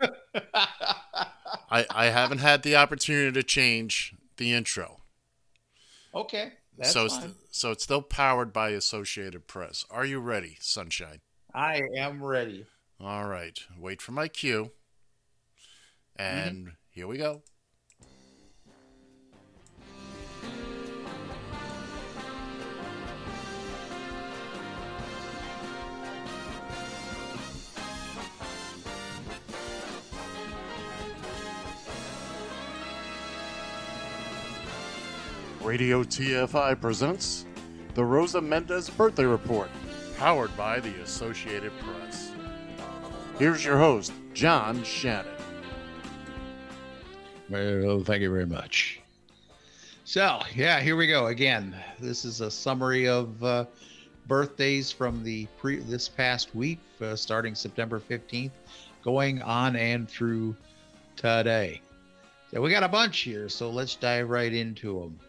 I 1.68 1.84
I 1.90 2.06
haven't 2.06 2.38
had 2.38 2.62
the 2.62 2.76
opportunity 2.76 3.32
to 3.32 3.42
change 3.42 4.14
the 4.36 4.52
intro, 4.52 4.98
Okay, 6.14 6.52
that's 6.78 6.92
so 6.92 7.04
it's, 7.06 7.18
fine. 7.18 7.34
so 7.50 7.70
it's 7.72 7.84
still 7.84 8.02
powered 8.02 8.52
by 8.52 8.70
Associated 8.70 9.46
Press. 9.46 9.84
Are 9.90 10.04
you 10.04 10.20
ready, 10.20 10.56
Sunshine? 10.60 11.20
I 11.54 11.82
am 11.96 12.22
ready. 12.22 12.66
All 13.00 13.26
right, 13.26 13.58
wait 13.78 14.00
for 14.00 14.12
my 14.12 14.28
cue, 14.28 14.70
mm-hmm. 16.18 16.48
and 16.48 16.72
here 16.90 17.06
we 17.06 17.18
go. 17.18 17.42
Radio 35.68 36.02
TFI 36.02 36.80
presents 36.80 37.44
the 37.92 38.02
Rosa 38.02 38.40
Mendez 38.40 38.88
Birthday 38.88 39.26
Report, 39.26 39.68
powered 40.16 40.56
by 40.56 40.80
the 40.80 40.94
Associated 41.02 41.72
Press. 41.80 42.32
Here's 43.38 43.66
your 43.66 43.76
host, 43.76 44.14
John 44.32 44.82
Shannon. 44.82 45.30
Well, 47.50 48.02
thank 48.02 48.22
you 48.22 48.30
very 48.30 48.46
much. 48.46 49.02
So, 50.06 50.40
yeah, 50.54 50.80
here 50.80 50.96
we 50.96 51.06
go 51.06 51.26
again. 51.26 51.76
This 52.00 52.24
is 52.24 52.40
a 52.40 52.50
summary 52.50 53.06
of 53.06 53.44
uh, 53.44 53.66
birthdays 54.26 54.90
from 54.90 55.22
the 55.22 55.46
pre 55.58 55.80
this 55.80 56.08
past 56.08 56.54
week, 56.54 56.78
uh, 57.02 57.14
starting 57.14 57.54
September 57.54 58.00
15th, 58.00 58.52
going 59.04 59.42
on 59.42 59.76
and 59.76 60.08
through 60.08 60.56
today. 61.14 61.82
So 62.54 62.62
we 62.62 62.70
got 62.70 62.84
a 62.84 62.88
bunch 62.88 63.18
here, 63.18 63.50
so 63.50 63.68
let's 63.68 63.96
dive 63.96 64.30
right 64.30 64.54
into 64.54 64.98
them. 64.98 65.20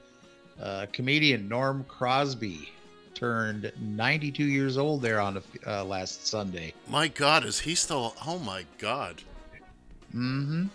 Uh, 0.62 0.86
comedian 0.92 1.48
Norm 1.48 1.86
Crosby 1.88 2.70
turned 3.14 3.72
92 3.80 4.44
years 4.44 4.78
old 4.78 5.02
there 5.02 5.20
on 5.20 5.42
uh, 5.66 5.84
last 5.84 6.28
Sunday. 6.28 6.74
My 6.88 7.08
God, 7.08 7.46
is 7.46 7.60
he 7.60 7.76
still? 7.76 8.16
Oh 8.26 8.40
my 8.40 8.66
God! 8.78 9.22
Mm-hmm. 10.16 10.66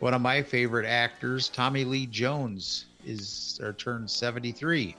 One 0.00 0.14
of 0.14 0.20
my 0.20 0.42
favorite 0.42 0.86
actors, 0.86 1.48
Tommy 1.48 1.84
Lee 1.84 2.06
Jones, 2.06 2.86
is 3.04 3.60
or 3.62 3.72
turned 3.72 4.10
73. 4.10 4.96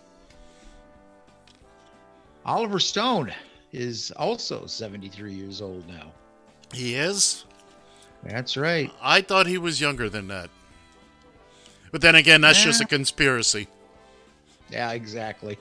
Oliver 2.46 2.80
Stone 2.80 3.34
is 3.72 4.12
also 4.12 4.66
73 4.66 5.34
years 5.34 5.62
old 5.62 5.88
now. 5.88 6.12
He 6.74 6.96
is. 6.96 7.46
That's 8.24 8.56
right. 8.56 8.92
I 9.02 9.22
thought 9.22 9.48
he 9.48 9.58
was 9.58 9.82
younger 9.82 10.10
than 10.10 10.28
that. 10.28 10.50
But 11.92 12.02
then 12.02 12.16
again, 12.16 12.42
that's 12.42 12.64
just 12.64 12.82
a 12.82 12.86
conspiracy. 12.86 13.68
Yeah, 14.70 14.92
exactly. 14.92 15.58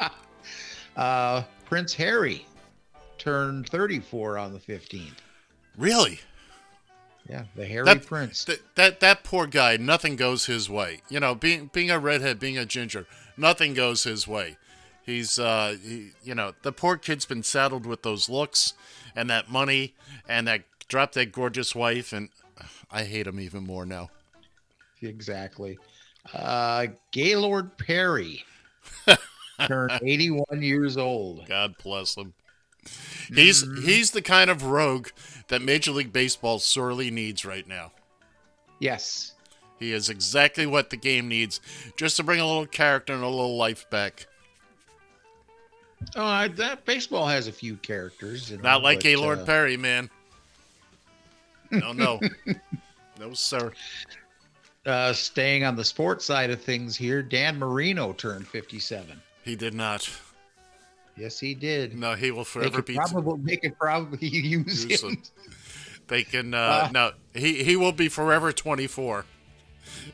uh, 0.96 1.42
Prince 1.64 1.94
Harry 1.94 2.46
turned 3.18 3.68
34 3.68 4.38
on 4.38 4.52
the 4.52 4.58
15th. 4.58 5.12
Really? 5.76 6.20
Yeah, 7.28 7.44
the 7.56 7.66
Harry 7.66 7.84
That, 7.86 8.06
Prince. 8.06 8.44
that 8.44 8.60
that 8.74 9.00
that 9.00 9.24
poor 9.24 9.46
guy. 9.46 9.78
Nothing 9.78 10.14
goes 10.16 10.44
his 10.44 10.68
way. 10.68 11.00
You 11.08 11.20
know, 11.20 11.34
being 11.34 11.70
being 11.72 11.90
a 11.90 11.98
redhead, 11.98 12.38
being 12.38 12.58
a 12.58 12.66
ginger, 12.66 13.06
nothing 13.36 13.72
goes 13.72 14.04
his 14.04 14.28
way. 14.28 14.58
He's, 15.04 15.38
uh, 15.38 15.76
he, 15.82 16.12
you 16.22 16.34
know, 16.34 16.52
the 16.62 16.72
poor 16.72 16.96
kid's 16.96 17.26
been 17.26 17.42
saddled 17.42 17.84
with 17.84 18.02
those 18.02 18.28
looks 18.30 18.72
and 19.14 19.28
that 19.28 19.50
money 19.50 19.94
and 20.26 20.46
that 20.48 20.62
drop 20.88 21.12
that 21.12 21.30
gorgeous 21.32 21.74
wife, 21.74 22.12
and 22.12 22.30
I 22.90 23.04
hate 23.04 23.26
him 23.26 23.38
even 23.40 23.64
more 23.66 23.84
now. 23.84 24.10
Exactly. 25.02 25.78
Uh, 26.32 26.86
Gaylord 27.12 27.76
Perry 27.76 28.44
turned 29.66 30.00
81 30.02 30.44
years 30.62 30.96
old. 30.96 31.46
God 31.46 31.74
bless 31.82 32.16
him. 32.16 32.34
He's 33.32 33.64
he's 33.84 34.10
the 34.10 34.22
kind 34.22 34.50
of 34.50 34.64
rogue 34.64 35.08
that 35.48 35.62
Major 35.62 35.92
League 35.92 36.12
Baseball 36.12 36.58
sorely 36.58 37.10
needs 37.10 37.44
right 37.44 37.66
now. 37.66 37.92
Yes. 38.78 39.32
He 39.78 39.92
is 39.92 40.08
exactly 40.08 40.66
what 40.66 40.90
the 40.90 40.96
game 40.96 41.28
needs, 41.28 41.60
just 41.96 42.16
to 42.16 42.22
bring 42.22 42.40
a 42.40 42.46
little 42.46 42.66
character 42.66 43.12
and 43.12 43.22
a 43.22 43.28
little 43.28 43.56
life 43.56 43.88
back. 43.90 44.26
Oh, 46.16 46.24
I, 46.24 46.48
that 46.48 46.84
baseball 46.84 47.26
has 47.26 47.48
a 47.48 47.52
few 47.52 47.76
characters. 47.76 48.50
you 48.50 48.58
know, 48.58 48.62
Not 48.62 48.82
like 48.82 48.98
but, 48.98 49.04
Gaylord 49.04 49.38
uh, 49.40 49.44
Perry, 49.44 49.76
man. 49.76 50.10
No, 51.70 51.92
no, 51.92 52.20
no, 53.20 53.32
sir. 53.32 53.72
Uh, 54.86 55.12
staying 55.14 55.64
on 55.64 55.76
the 55.76 55.84
sports 55.84 56.24
side 56.26 56.50
of 56.50 56.60
things 56.60 56.94
here, 56.96 57.22
Dan 57.22 57.58
Marino 57.58 58.12
turned 58.12 58.46
57. 58.46 59.20
He 59.42 59.56
did 59.56 59.72
not. 59.72 60.08
Yes, 61.16 61.38
he 61.40 61.54
did. 61.54 61.96
No, 61.96 62.14
he 62.14 62.30
will 62.30 62.44
forever 62.44 62.82
be. 62.82 62.94
probably 62.94 63.40
they 63.44 63.56
could 63.56 63.78
probably 63.78 64.28
use, 64.28 64.84
use 64.84 65.02
him. 65.02 65.10
him. 65.10 65.22
They 66.08 66.22
can. 66.22 66.52
Uh, 66.52 66.58
Uh, 66.58 66.88
no, 66.92 67.12
he 67.34 67.62
he 67.64 67.76
will 67.76 67.92
be 67.92 68.08
forever 68.08 68.52
twenty 68.52 68.86
four. 68.86 69.24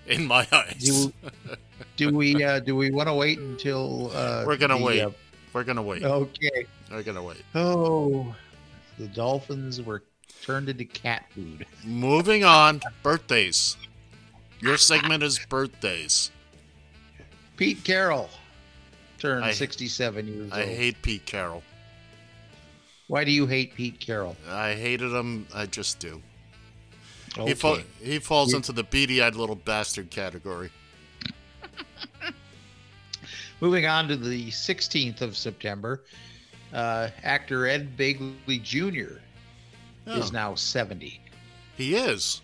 In 0.07 0.27
my 0.27 0.47
eyes, 0.53 0.77
Do, 0.77 1.13
do 1.97 2.15
we 2.15 2.43
uh, 2.45 2.61
do 2.61 2.77
we 2.77 2.91
want 2.91 3.09
to 3.09 3.15
wait 3.15 3.39
until 3.39 4.11
uh, 4.15 4.45
we're 4.47 4.57
gonna 4.57 4.79
the, 4.79 4.85
wait. 4.85 5.01
uh, 5.01 5.11
we're 5.53 5.65
gonna 5.65 5.83
wait. 5.83 6.05
okay. 6.05 6.67
We're 6.93 7.03
gonna 7.03 7.23
wait. 7.23 7.43
Oh, 7.55 8.35
the 8.99 9.09
dolphins 9.09 9.81
were 9.83 10.03
turned 10.43 10.69
into 10.69 10.85
cat 10.85 11.25
food. 11.35 11.67
Moving 11.85 12.45
on. 12.45 12.81
Birthdays. 13.03 13.77
Your 14.61 14.77
segment 14.77 15.23
is 15.23 15.39
birthdays. 15.49 16.31
Pete 17.57 17.83
Carroll 17.85 18.31
turned 19.19 19.45
I- 19.45 19.53
67 19.53 20.27
years 20.27 20.53
I 20.53 20.61
old. 20.61 20.69
I 20.71 20.75
hate 20.75 21.03
Pete 21.03 21.27
Carroll. 21.27 21.63
Why 23.07 23.25
do 23.25 23.33
you 23.33 23.47
hate 23.47 23.75
Pete 23.75 23.99
Carroll? 23.99 24.37
I 24.49 24.75
hated 24.75 25.13
him. 25.13 25.47
I 25.53 25.67
just 25.67 25.99
do. 25.99 26.23
Okay. 27.37 27.49
He, 27.49 27.55
fa- 27.55 27.83
he 28.01 28.19
falls 28.19 28.55
into 28.55 28.73
the 28.73 28.85
beady-eyed 28.85 29.35
little 29.35 29.57
bastard 29.57 30.11
category. 30.11 30.71
Moving 33.61 33.87
on 33.87 34.09
to 34.09 34.17
the 34.17 34.49
16th 34.51 35.21
of 35.21 35.37
September, 35.37 36.03
uh, 36.73 37.09
actor 37.23 37.67
Ed 37.67 37.97
Begley 37.97 38.63
Jr. 38.63 39.19
Oh. 40.07 40.19
is 40.19 40.33
now 40.33 40.55
70. 40.55 41.21
He 41.77 41.95
is. 41.95 42.41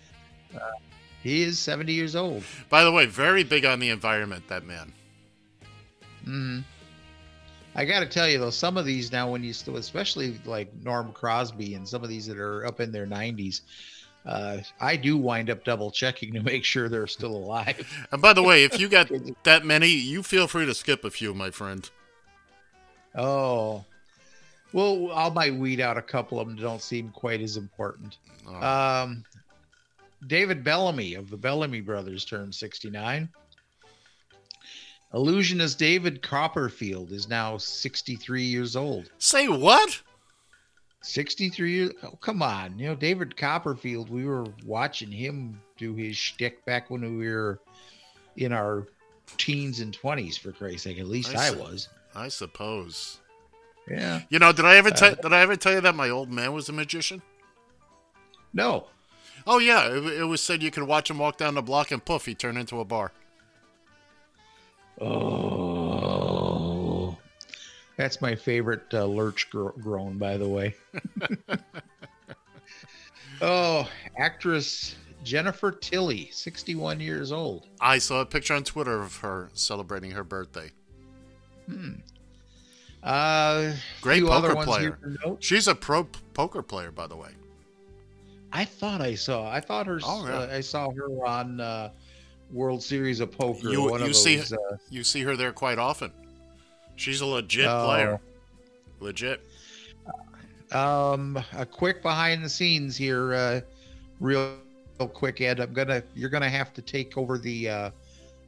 He 1.27 1.43
is 1.43 1.59
70 1.59 1.91
years 1.91 2.15
old. 2.15 2.41
By 2.69 2.85
the 2.85 2.91
way, 2.91 3.05
very 3.05 3.43
big 3.43 3.65
on 3.65 3.79
the 3.79 3.89
environment. 3.89 4.47
That 4.47 4.65
man. 4.65 4.93
Mm. 6.25 6.63
I 7.75 7.83
got 7.83 7.99
to 7.99 8.05
tell 8.05 8.29
you 8.29 8.39
though, 8.39 8.49
some 8.49 8.77
of 8.77 8.85
these 8.85 9.11
now, 9.11 9.29
when 9.29 9.43
you 9.43 9.51
still, 9.51 9.75
especially 9.75 10.39
like 10.45 10.73
Norm 10.85 11.11
Crosby 11.11 11.73
and 11.73 11.85
some 11.85 12.01
of 12.01 12.07
these 12.07 12.27
that 12.27 12.37
are 12.37 12.65
up 12.65 12.79
in 12.79 12.93
their 12.93 13.05
90s, 13.05 13.59
uh, 14.25 14.59
I 14.79 14.95
do 14.95 15.17
wind 15.17 15.49
up 15.49 15.65
double 15.65 15.91
checking 15.91 16.31
to 16.31 16.39
make 16.43 16.63
sure 16.63 16.87
they're 16.87 17.07
still 17.07 17.35
alive. 17.35 17.85
And 18.13 18.21
by 18.21 18.31
the 18.31 18.41
way, 18.41 18.63
if 18.63 18.79
you 18.79 18.87
got 18.89 19.11
that 19.43 19.65
many, 19.65 19.89
you 19.89 20.23
feel 20.23 20.47
free 20.47 20.65
to 20.65 20.73
skip 20.73 21.03
a 21.03 21.11
few, 21.11 21.33
my 21.33 21.51
friend. 21.51 21.89
Oh, 23.15 23.83
well, 24.71 25.11
I 25.13 25.29
might 25.29 25.55
weed 25.55 25.81
out 25.81 25.97
a 25.97 26.01
couple 26.01 26.39
of 26.39 26.47
them 26.47 26.55
that 26.55 26.61
don't 26.61 26.81
seem 26.81 27.09
quite 27.09 27.41
as 27.41 27.57
important. 27.57 28.17
Oh. 28.47 29.03
Um, 29.03 29.25
David 30.25 30.63
Bellamy 30.63 31.13
of 31.13 31.29
the 31.29 31.37
Bellamy 31.37 31.81
Brothers 31.81 32.25
turned 32.25 32.55
69. 32.55 33.29
Illusionist 35.13 35.79
David 35.79 36.21
Copperfield 36.21 37.11
is 37.11 37.29
now 37.29 37.57
63 37.57 38.41
years 38.41 38.75
old. 38.75 39.09
Say 39.19 39.47
what? 39.47 40.01
63 41.01 41.71
years. 41.71 41.91
Oh, 42.03 42.17
come 42.19 42.41
on. 42.41 42.77
You 42.77 42.87
know, 42.87 42.95
David 42.95 43.37
Copperfield, 43.37 44.09
we 44.09 44.25
were 44.25 44.45
watching 44.65 45.11
him 45.11 45.61
do 45.77 45.93
his 45.93 46.17
shtick 46.17 46.65
back 46.65 46.89
when 46.89 47.17
we 47.17 47.29
were 47.29 47.59
in 48.35 48.51
our 48.51 48.87
teens 49.37 49.79
and 49.79 49.97
20s, 49.97 50.37
for 50.37 50.51
Christ's 50.51 50.83
sake. 50.83 50.99
At 50.99 51.07
least 51.07 51.35
I, 51.35 51.49
see. 51.51 51.55
was. 51.55 51.89
I 52.15 52.27
suppose. 52.27 53.19
Yeah. 53.89 54.21
You 54.29 54.39
know, 54.39 54.51
did 54.51 54.65
I 54.65 54.75
ever 54.75 54.89
Uh, 54.89 54.93
tell 54.95 55.15
did 55.15 55.31
I 55.33 55.39
ever 55.39 55.55
tell 55.55 55.73
you 55.73 55.81
that 55.81 55.95
my 55.95 56.09
old 56.09 56.29
man 56.29 56.51
was 56.53 56.67
a 56.67 56.73
magician? 56.73 57.21
No. 58.53 58.87
Oh 59.49 59.59
yeah, 59.59 59.87
it, 59.87 60.03
it 60.03 60.23
was 60.25 60.41
said 60.41 60.61
you 60.61 60.71
could 60.71 60.83
watch 60.83 61.09
him 61.09 61.17
walk 61.17 61.37
down 61.37 61.55
the 61.55 61.61
block 61.61 61.91
and 61.91 62.03
poof, 62.03 62.25
he 62.25 62.35
turned 62.35 62.57
into 62.57 62.81
a 62.81 62.85
bar. 62.85 63.13
Oh. 64.99 67.17
That's 67.95 68.21
my 68.21 68.35
favorite 68.35 68.93
uh, 68.93 69.05
lurch 69.05 69.49
gro- 69.49 69.73
groan, 69.81 70.17
by 70.17 70.37
the 70.37 70.47
way. 70.47 70.75
oh, 73.41 73.89
actress 74.17 74.95
Jennifer 75.23 75.71
Tilly, 75.71 76.29
61 76.31 76.99
years 76.99 77.31
old. 77.31 77.67
I 77.79 77.99
saw 77.99 78.21
a 78.21 78.25
picture 78.25 78.53
on 78.53 78.63
Twitter 78.63 79.01
of 79.01 79.17
her 79.17 79.49
celebrating 79.53 80.11
her 80.11 80.23
birthday. 80.23 80.71
Hmm. 81.67 81.93
Uh, 83.01 83.73
Great 84.01 84.23
poker 84.23 84.55
player. 84.55 84.81
here 84.81 84.99
to 85.01 85.17
note. 85.25 85.43
She's 85.43 85.67
a 85.67 85.75
pro 85.75 86.03
p- 86.03 86.19
poker 86.33 86.61
player, 86.61 86.91
by 86.91 87.07
the 87.07 87.15
way. 87.15 87.29
I 88.53 88.65
thought 88.65 89.01
I 89.01 89.15
saw. 89.15 89.49
I 89.49 89.59
thought 89.59 89.87
her. 89.87 89.99
Oh, 90.03 90.25
yeah. 90.27 90.39
uh, 90.39 90.49
I 90.51 90.61
saw 90.61 90.89
her 90.91 91.25
on 91.25 91.59
uh, 91.59 91.89
World 92.51 92.81
Series 92.81 93.19
of 93.19 93.31
Poker. 93.31 93.69
You 93.69 93.89
one 93.89 94.01
you 94.01 94.07
of 94.07 94.15
see 94.15 94.37
those, 94.37 94.53
uh, 94.53 94.77
you 94.89 95.03
see 95.03 95.21
her 95.21 95.35
there 95.35 95.51
quite 95.51 95.77
often. 95.77 96.11
She's 96.95 97.21
a 97.21 97.25
legit 97.25 97.67
Oh. 97.67 97.85
player. 97.85 98.19
Legit. 98.99 99.41
Um, 100.71 101.41
a 101.55 101.65
quick 101.65 102.01
behind 102.01 102.43
the 102.43 102.49
scenes 102.49 102.97
here, 102.97 103.33
uh, 103.33 103.61
real, 104.19 104.57
real 104.99 105.07
quick, 105.07 105.39
Ed. 105.39 105.59
I'm 105.59 105.73
gonna, 105.73 106.03
you're 106.15 106.29
gonna 106.29 106.49
have 106.49 106.73
to 106.73 106.81
take 106.81 107.17
over 107.17 107.37
the, 107.37 107.69
uh, 107.69 107.91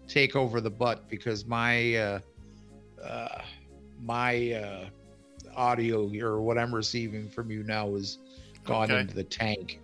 take 0.07 0.35
over 0.35 0.59
the 0.59 0.69
butt 0.69 1.07
because 1.09 1.45
my, 1.45 1.95
uh, 1.95 2.19
uh, 3.03 3.41
my 4.03 4.51
uh, 4.53 4.85
audio 5.55 6.09
or 6.21 6.41
what 6.41 6.57
I'm 6.57 6.73
receiving 6.75 7.29
from 7.29 7.51
you 7.51 7.63
now 7.63 7.93
is 7.95 8.17
gone 8.65 8.91
Okay. 8.91 8.99
into 9.01 9.13
the 9.13 9.23
tank. 9.23 9.79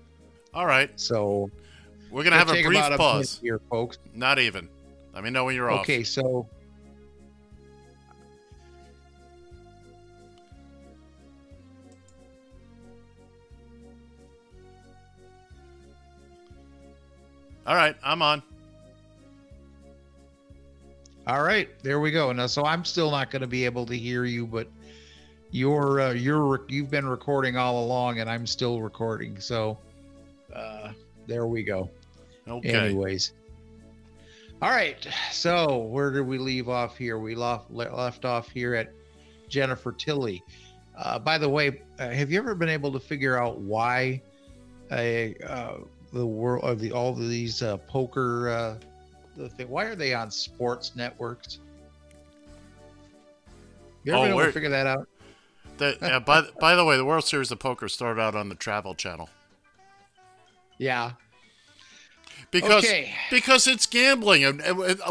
All 0.55 0.65
right. 0.65 0.89
So 0.99 1.51
We're 2.09 2.23
gonna 2.23 2.37
have 2.37 2.49
a 2.49 2.63
brief 2.63 2.97
pause. 2.97 3.39
here, 3.41 3.59
folks. 3.69 3.97
Not 4.13 4.39
even. 4.39 4.69
Let 5.13 5.23
me 5.23 5.29
know 5.29 5.45
when 5.45 5.55
you're 5.55 5.69
off. 5.69 5.81
Okay, 5.81 6.03
so 6.03 6.47
All 17.67 17.75
right, 17.75 17.95
I'm 18.03 18.21
on. 18.21 18.43
All 21.25 21.41
right, 21.41 21.67
there 21.81 21.99
we 21.99 22.11
go. 22.11 22.31
Now, 22.31 22.45
so 22.45 22.63
I'm 22.63 22.85
still 22.85 23.09
not 23.09 23.31
going 23.31 23.41
to 23.41 23.47
be 23.47 23.65
able 23.65 23.87
to 23.87 23.97
hear 23.97 24.25
you, 24.25 24.45
but 24.45 24.67
you're 25.49 25.99
uh, 25.99 26.11
you're 26.13 26.63
you've 26.67 26.91
been 26.91 27.07
recording 27.07 27.57
all 27.57 27.83
along, 27.83 28.19
and 28.19 28.29
I'm 28.29 28.45
still 28.45 28.81
recording. 28.81 29.39
So, 29.39 29.79
uh, 30.55 30.91
there 31.27 31.47
we 31.47 31.63
go. 31.63 31.89
Okay. 32.47 32.73
Anyways, 32.73 33.33
all 34.61 34.69
right. 34.69 35.05
So 35.31 35.77
where 35.77 36.11
did 36.11 36.21
we 36.21 36.37
leave 36.37 36.69
off 36.69 36.97
here? 36.97 37.19
We 37.19 37.35
left 37.35 37.71
left 37.71 38.25
off 38.25 38.49
here 38.49 38.75
at 38.75 38.91
Jennifer 39.49 39.91
Tilly. 39.91 40.43
Uh, 40.97 41.19
by 41.19 41.37
the 41.37 41.49
way, 41.49 41.81
uh, 41.99 42.09
have 42.09 42.31
you 42.31 42.39
ever 42.39 42.55
been 42.55 42.69
able 42.69 42.91
to 42.91 42.99
figure 42.99 43.37
out 43.37 43.59
why 43.59 44.21
a 44.91 45.35
uh, 45.45 45.77
the 46.13 46.25
world 46.25 46.63
of 46.63 46.79
the 46.79 46.91
all 46.91 47.09
of 47.09 47.19
these 47.19 47.61
uh, 47.61 47.77
poker 47.77 48.49
uh, 48.49 48.77
the 49.35 49.49
thing? 49.49 49.69
Why 49.69 49.85
are 49.85 49.95
they 49.95 50.13
on 50.13 50.31
sports 50.31 50.95
networks? 50.95 51.59
You 54.03 54.13
ever 54.13 54.19
Oh, 54.19 54.23
been 54.23 54.31
able 54.31 54.45
to 54.45 54.51
figure 54.51 54.69
that 54.69 54.87
out? 54.87 55.07
The, 55.77 55.97
uh, 56.01 56.19
by 56.21 56.43
by 56.61 56.75
the 56.75 56.85
way, 56.85 56.95
the 56.95 57.03
World 57.03 57.25
Series 57.25 57.51
of 57.51 57.59
Poker 57.59 57.89
started 57.89 58.21
out 58.21 58.35
on 58.35 58.49
the 58.49 58.55
Travel 58.55 58.95
Channel 58.95 59.29
Yeah. 60.77 61.11
because 62.51 62.83
Okay. 62.83 63.13
because 63.29 63.67
it's 63.67 63.85
gambling. 63.85 64.43
And 64.43 64.61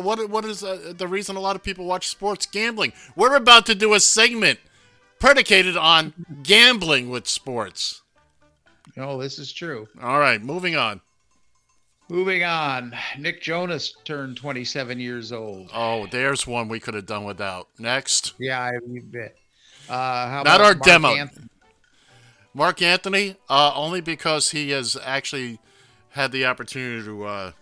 what 0.02 0.28
what 0.30 0.44
is 0.44 0.62
uh, 0.64 0.92
the 0.96 1.08
reason 1.08 1.36
a 1.36 1.40
lot 1.40 1.56
of 1.56 1.62
people 1.62 1.84
watch 1.84 2.08
sports? 2.08 2.46
Gambling. 2.46 2.92
We're 3.16 3.34
about 3.36 3.66
to 3.66 3.74
do 3.74 3.94
a 3.94 4.00
segment 4.00 4.58
predicated 5.18 5.76
on 5.76 6.12
gambling 6.42 7.08
with 7.10 7.26
sports. 7.28 8.02
No, 8.96 9.18
this 9.20 9.38
is 9.38 9.52
true. 9.52 9.88
All 10.02 10.18
right, 10.18 10.40
moving 10.42 10.76
on. 10.76 11.00
Moving 12.10 12.44
on. 12.44 12.94
Nick 13.18 13.40
Jonas 13.42 13.94
turned 14.04 14.36
27 14.36 15.00
years 15.00 15.32
old. 15.32 15.70
Oh, 15.72 16.06
there's 16.06 16.46
one 16.46 16.68
we 16.68 16.78
could 16.78 16.92
have 16.94 17.06
done 17.06 17.24
without. 17.24 17.68
Next, 17.78 18.34
Yeah, 18.38 18.60
I 18.60 18.72
bet. 19.04 19.34
Uh, 19.88 19.92
how 20.28 20.42
not 20.44 20.56
about 20.56 20.60
our 20.60 20.74
Mark 20.74 20.82
demo. 20.82 21.08
Anthony? 21.14 21.46
Marc 22.54 22.80
Anthony, 22.80 23.36
uh, 23.50 23.72
only 23.74 24.00
because 24.00 24.52
he 24.52 24.70
has 24.70 24.96
actually 25.02 25.58
had 26.10 26.30
the 26.30 26.46
opportunity 26.46 27.04
to 27.04 27.24
uh, 27.24 27.52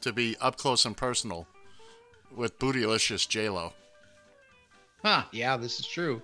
to 0.00 0.12
be 0.12 0.36
up 0.40 0.56
close 0.56 0.84
and 0.84 0.96
personal 0.96 1.46
with 2.34 2.58
Bootylicious 2.58 3.28
J 3.28 3.50
Lo. 3.50 3.74
Huh? 5.04 5.24
Yeah, 5.32 5.56
this 5.56 5.78
is 5.78 5.86
true. 5.86 6.22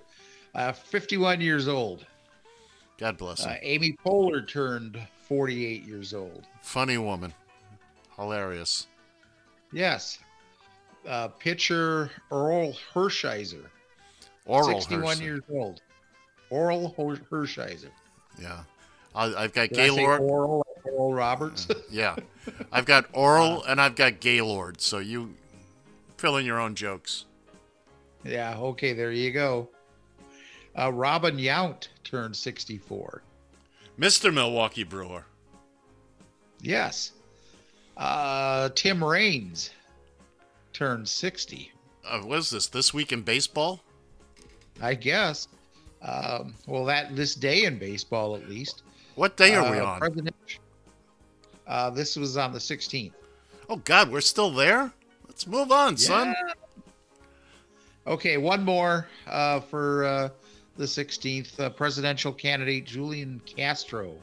Uh, 0.53 0.71
51 0.71 1.39
years 1.41 1.67
old. 1.67 2.05
God 2.97 3.17
bless 3.17 3.43
him. 3.43 3.51
Uh, 3.51 3.55
Amy 3.61 3.95
Poehler 4.05 4.47
turned 4.47 4.99
48 5.27 5.83
years 5.83 6.13
old. 6.13 6.47
Funny 6.61 6.97
woman, 6.97 7.33
hilarious. 8.15 8.87
Yes. 9.71 10.19
Uh, 11.07 11.27
pitcher 11.27 12.09
Earl 12.31 12.73
Hershiser, 12.93 13.65
Oral 14.45 14.79
61 14.81 15.07
Hersey. 15.07 15.23
years 15.23 15.43
old. 15.51 15.81
Orel 16.49 16.95
Hershiser. 17.29 17.89
Yeah, 18.41 18.63
I, 19.13 19.33
I've 19.35 19.53
got 19.53 19.69
Did 19.69 19.75
Gaylord. 19.75 20.21
Oral, 20.21 20.65
Oral 20.83 21.13
Roberts. 21.13 21.67
Yeah, 21.89 22.15
I've 22.71 22.85
got 22.85 23.05
Oral 23.13 23.63
and 23.63 23.79
I've 23.81 23.95
got 23.95 24.19
Gaylord. 24.19 24.81
So 24.81 24.99
you 24.99 25.35
fill 26.17 26.37
in 26.37 26.45
your 26.45 26.59
own 26.59 26.75
jokes. 26.75 27.25
yeah. 28.23 28.55
Okay. 28.57 28.93
There 28.93 29.11
you 29.11 29.31
go. 29.31 29.69
Uh, 30.77 30.91
Robin 30.91 31.37
Yount 31.37 31.87
turned 32.03 32.35
64. 32.35 33.21
Mr. 33.97 34.33
Milwaukee 34.33 34.83
Brewer. 34.83 35.25
Yes. 36.61 37.11
Uh, 37.95 38.69
Tim 38.75 39.01
Raines 39.01 39.69
turned 40.73 41.07
60. 41.07 41.71
Uh, 42.05 42.19
what 42.19 42.39
is 42.39 42.49
this? 42.49 42.67
This 42.67 42.93
week 42.93 43.13
in 43.13 43.21
baseball? 43.21 43.79
I 44.81 44.95
guess. 44.95 45.47
Um, 46.05 46.53
well, 46.67 46.85
that 46.85 47.15
this 47.15 47.33
day 47.35 47.63
in 47.65 47.79
baseball, 47.79 48.35
at 48.35 48.47
least. 48.47 48.83
What 49.15 49.37
day 49.37 49.55
are 49.55 49.71
we 49.71 49.79
Uh, 49.79 49.85
on? 49.85 49.99
President, 49.99 50.35
uh, 51.67 51.89
this 51.89 52.15
was 52.15 52.37
on 52.37 52.53
the 52.53 52.59
16th. 52.59 53.13
Oh 53.69 53.77
God, 53.77 54.11
we're 54.11 54.21
still 54.21 54.51
there. 54.51 54.93
Let's 55.27 55.47
move 55.47 55.71
on, 55.71 55.97
son. 55.97 56.35
Okay, 58.05 58.37
one 58.37 58.63
more 58.63 59.07
uh, 59.25 59.61
for 59.61 60.05
uh, 60.05 60.29
the 60.77 60.85
16th. 60.85 61.59
Uh, 61.59 61.69
presidential 61.71 62.31
candidate 62.31 62.85
Julian 62.85 63.41
Castro, 63.45 64.15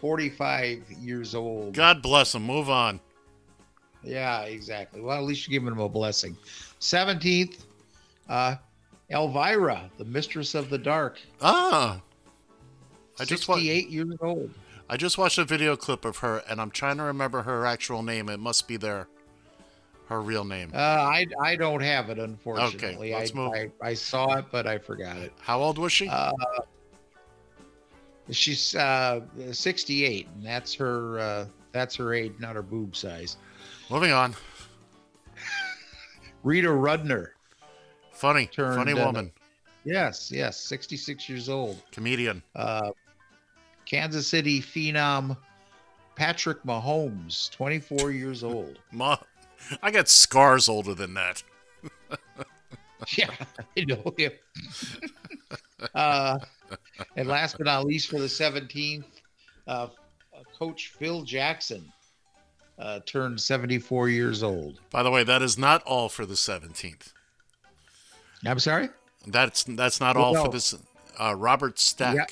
45 0.00 0.88
years 0.92 1.34
old. 1.34 1.74
God 1.74 2.02
bless 2.02 2.34
him. 2.36 2.44
Move 2.44 2.70
on. 2.70 3.00
Yeah, 4.04 4.42
exactly. 4.42 5.00
Well, 5.00 5.18
at 5.18 5.24
least 5.24 5.48
you're 5.48 5.58
giving 5.60 5.72
him 5.74 5.80
a 5.80 5.88
blessing. 5.88 6.36
17th, 6.80 7.64
uh, 8.28 8.54
Elvira, 9.10 9.90
the 9.96 10.04
mistress 10.04 10.54
of 10.54 10.68
the 10.70 10.78
dark. 10.78 11.18
Ah, 11.40 12.00
I 13.18 13.24
just 13.24 13.48
wa- 13.48 13.56
68 13.56 13.88
years 13.88 14.14
old. 14.20 14.50
I 14.90 14.96
just 14.96 15.18
watched 15.18 15.38
a 15.38 15.44
video 15.44 15.76
clip 15.76 16.04
of 16.04 16.18
her, 16.18 16.42
and 16.48 16.60
I'm 16.60 16.70
trying 16.70 16.96
to 16.98 17.02
remember 17.02 17.42
her 17.42 17.66
actual 17.66 18.02
name. 18.02 18.28
It 18.28 18.38
must 18.38 18.68
be 18.68 18.76
there, 18.76 19.08
her 20.08 20.20
real 20.20 20.44
name. 20.44 20.70
Uh, 20.74 20.78
I 20.78 21.26
I 21.42 21.56
don't 21.56 21.82
have 21.82 22.10
it 22.10 22.18
unfortunately. 22.18 23.14
Okay, 23.14 23.18
let's 23.18 23.32
I, 23.32 23.34
move. 23.34 23.52
I 23.54 23.70
I 23.82 23.94
saw 23.94 24.36
it, 24.36 24.46
but 24.50 24.66
I 24.66 24.78
forgot 24.78 25.16
it. 25.18 25.32
How 25.40 25.60
old 25.60 25.78
was 25.78 25.92
she? 25.92 26.08
Uh, 26.08 26.32
she's 28.30 28.74
uh, 28.74 29.20
68, 29.52 30.28
and 30.34 30.44
that's 30.44 30.74
her 30.74 31.18
uh, 31.18 31.46
that's 31.72 31.96
her 31.96 32.14
age, 32.14 32.32
not 32.38 32.56
her 32.56 32.62
boob 32.62 32.96
size. 32.96 33.36
Moving 33.90 34.12
on. 34.12 34.34
Rita 36.42 36.68
Rudner. 36.68 37.28
Funny, 38.18 38.50
funny 38.52 38.92
uh, 38.92 39.06
woman, 39.06 39.30
Yes, 39.84 40.32
yes, 40.32 40.58
66 40.60 41.28
years 41.28 41.48
old. 41.48 41.80
comedian. 41.92 42.42
Uh, 42.56 42.90
Kansas 43.86 44.26
City 44.26 44.60
phenom 44.60 45.36
Patrick 46.16 46.60
Mahomes, 46.64 47.48
24 47.52 48.10
years 48.10 48.42
old. 48.42 48.80
Ma, 48.92 49.18
I 49.82 49.92
got 49.92 50.08
scars 50.08 50.68
older 50.68 50.94
than 50.94 51.14
that. 51.14 51.44
yeah, 53.16 53.30
I 53.76 53.84
know 53.84 54.12
him. 54.18 54.32
uh, 55.94 56.40
and 57.14 57.28
last 57.28 57.56
but 57.56 57.66
not 57.66 57.86
least, 57.86 58.10
for 58.10 58.18
the 58.18 58.26
17th, 58.26 59.04
uh, 59.68 59.86
Coach 60.58 60.88
Phil 60.98 61.22
Jackson, 61.22 61.84
uh, 62.80 62.98
turned 63.06 63.40
74 63.40 64.08
years 64.08 64.42
old. 64.42 64.80
By 64.90 65.04
the 65.04 65.10
way, 65.12 65.22
that 65.22 65.40
is 65.40 65.56
not 65.56 65.84
all 65.84 66.08
for 66.08 66.26
the 66.26 66.34
17th. 66.34 67.12
I'm 68.46 68.58
sorry? 68.58 68.88
That's 69.26 69.64
that's 69.64 70.00
not 70.00 70.16
all 70.16 70.34
for 70.44 70.50
this. 70.50 70.74
Uh, 71.18 71.34
Robert 71.36 71.78
Stack. 71.78 72.14
Yeah. 72.16 72.26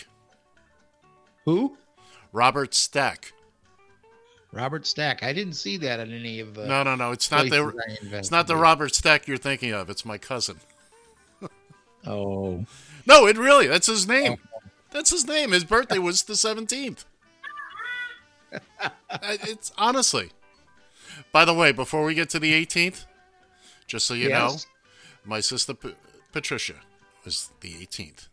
Who? 1.44 1.76
Robert 2.32 2.74
Stack. 2.74 3.32
Robert 4.52 4.86
Stack. 4.86 5.22
I 5.22 5.32
didn't 5.32 5.54
see 5.54 5.76
that 5.78 6.00
in 6.00 6.12
any 6.12 6.40
of 6.40 6.54
the. 6.54 6.66
No, 6.66 6.82
no, 6.82 6.94
no. 6.94 7.10
It's 7.12 7.30
not 7.30 7.48
the. 7.50 7.72
It's 8.12 8.30
not 8.30 8.46
the. 8.46 8.56
Robert 8.56 8.94
Stack 8.94 9.26
you're 9.26 9.36
thinking 9.36 9.72
of. 9.72 9.90
It's 9.90 10.04
my 10.04 10.18
cousin. 10.18 10.60
Oh. 12.08 12.64
No, 13.04 13.26
it 13.26 13.36
really. 13.36 13.66
That's 13.66 13.88
his 13.88 14.06
name. 14.06 14.36
That's 14.92 15.10
his 15.10 15.26
name. 15.26 15.50
His 15.50 15.64
birthday 15.64 15.98
was 15.98 16.22
the 16.22 16.34
17th. 16.34 17.04
It's 19.22 19.72
honestly. 19.76 20.30
By 21.32 21.44
the 21.44 21.52
way, 21.52 21.72
before 21.72 22.04
we 22.04 22.14
get 22.14 22.30
to 22.30 22.38
the 22.38 22.52
18th, 22.64 23.06
just 23.88 24.06
so 24.06 24.14
you 24.14 24.28
know, 24.28 24.50
Yes. 24.52 24.66
My 25.26 25.40
sister 25.40 25.74
P- 25.74 25.94
Patricia 26.32 26.74
was 27.24 27.50
the 27.60 27.72
18th. 27.74 28.28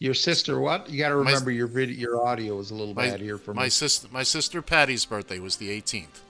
Your 0.00 0.14
sister, 0.14 0.58
what? 0.60 0.90
You 0.90 0.98
got 0.98 1.10
to 1.10 1.14
My- 1.16 1.30
remember 1.30 1.50
your 1.50 1.66
video, 1.68 1.96
your 1.96 2.26
audio 2.26 2.58
is 2.58 2.70
a 2.70 2.74
little 2.74 2.94
My, 2.94 3.08
bad 3.10 3.20
here 3.20 3.38
for 3.38 3.54
my 3.54 3.64
me. 3.64 3.70
sister, 3.70 4.08
my 4.10 4.22
sister 4.22 4.60
Patty's 4.60 5.04
birthday 5.06 5.38
was 5.38 5.56
the 5.56 5.70
18th. 5.70 6.20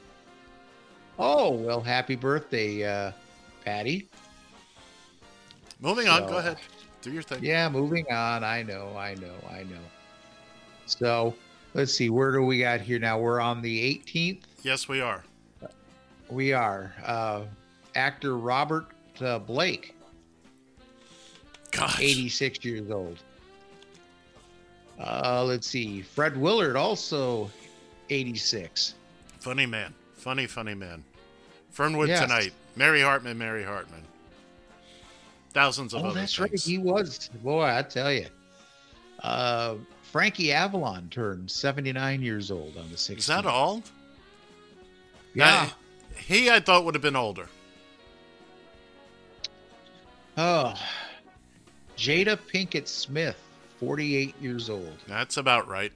Oh 1.19 1.53
well, 1.53 1.81
happy 1.81 2.17
birthday, 2.17 2.85
uh, 2.85 3.13
Patty. 3.65 4.09
Moving 5.81 6.09
on. 6.09 6.27
Go 6.29 6.39
ahead. 6.39 6.59
Do 7.03 7.13
your 7.13 7.23
thing. 7.23 7.43
Yeah, 7.43 7.69
moving 7.69 8.07
on. 8.11 8.43
I 8.45 8.63
know, 8.63 8.97
I 8.97 9.15
know, 9.15 9.35
I 9.51 9.63
know. 9.65 9.81
So 10.87 11.35
let's 11.75 11.93
see, 11.95 12.11
where 12.11 12.33
do 12.33 12.43
we 12.43 12.59
got 12.61 12.81
here 12.81 12.99
now? 12.99 13.19
We're 13.19 13.41
on 13.41 13.63
the 13.63 13.81
18th. 14.05 14.43
Yes, 14.63 14.89
we 14.89 15.01
are. 15.01 15.23
We 16.31 16.53
are. 16.53 16.93
Uh, 17.05 17.43
actor 17.95 18.37
Robert 18.37 18.87
uh, 19.21 19.39
Blake, 19.39 19.95
Gosh. 21.71 22.01
86 22.01 22.65
years 22.65 22.91
old. 22.91 23.19
Uh, 24.99 25.45
let's 25.45 25.67
see, 25.67 26.03
Fred 26.03 26.37
Willard, 26.37 26.77
also 26.77 27.51
86. 28.11 28.95
Funny 29.41 29.67
man. 29.67 29.93
Funny, 30.15 30.47
funny 30.47 30.75
man. 30.75 31.03
Fernwood 31.71 32.09
Yes. 32.09 32.21
tonight. 32.23 32.53
Mary 32.77 33.03
Hartman, 33.03 33.37
Mary 33.37 33.65
Hartman. 33.65 34.03
Thousands 35.53 35.95
of 35.95 36.03
Oh, 36.05 36.09
other 36.09 36.21
that's 36.21 36.39
right. 36.39 36.57
He 36.59 36.79
was. 36.79 37.29
Boy, 37.43 37.65
I 37.65 37.83
tell 37.83 38.13
you. 38.13 38.27
Uh, 39.21 39.75
Frankie 40.03 40.53
Avalon 40.53 41.09
turned 41.11 41.51
79 41.51 42.23
years 42.23 42.51
old 42.51 42.77
on 42.77 42.89
the 42.91 42.97
16th. 42.97 43.19
Is 43.19 43.27
that 43.27 43.47
all? 43.47 43.83
Yeah. 45.35 45.45
Now, 45.67 45.71
he, 46.17 46.51
I 46.51 46.61
thought, 46.61 46.85
would 46.85 46.95
have 46.95 47.03
been 47.03 47.17
older. 47.17 47.49
Oh, 50.37 50.75
Jada 51.97 52.37
Pinkett 52.37 52.89
Smith, 52.89 53.37
48 53.79 54.35
years 54.41 54.69
old. 54.69 54.97
That's 55.07 55.37
about 55.37 55.69
right. 55.69 55.93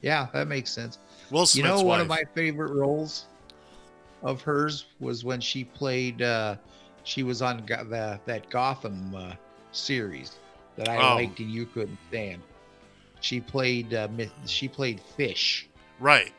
Yeah, 0.00 0.28
that 0.32 0.48
makes 0.48 0.70
sense. 0.70 0.98
Will 1.30 1.40
you 1.42 1.46
Smith's 1.46 1.68
know, 1.68 1.76
one 1.82 1.86
wife. 1.98 2.00
of 2.02 2.08
my 2.08 2.22
favorite 2.34 2.72
roles 2.72 3.26
of 4.22 4.40
hers 4.42 4.86
was 5.00 5.24
when 5.24 5.40
she 5.40 5.64
played. 5.64 6.22
Uh, 6.22 6.56
she 7.04 7.22
was 7.22 7.42
on 7.42 7.64
Go- 7.66 7.84
the, 7.84 8.18
that 8.24 8.48
Gotham 8.50 9.14
uh, 9.14 9.32
series 9.72 10.38
that 10.76 10.88
I 10.88 10.96
Oh. 10.96 11.14
liked 11.16 11.38
and 11.40 11.50
you 11.50 11.66
couldn't 11.66 11.98
stand. 12.08 12.42
She 13.20 13.40
played. 13.40 13.92
Uh, 13.92 14.08
she 14.46 14.68
played 14.68 15.00
Fish. 15.00 15.68
Right. 16.00 16.32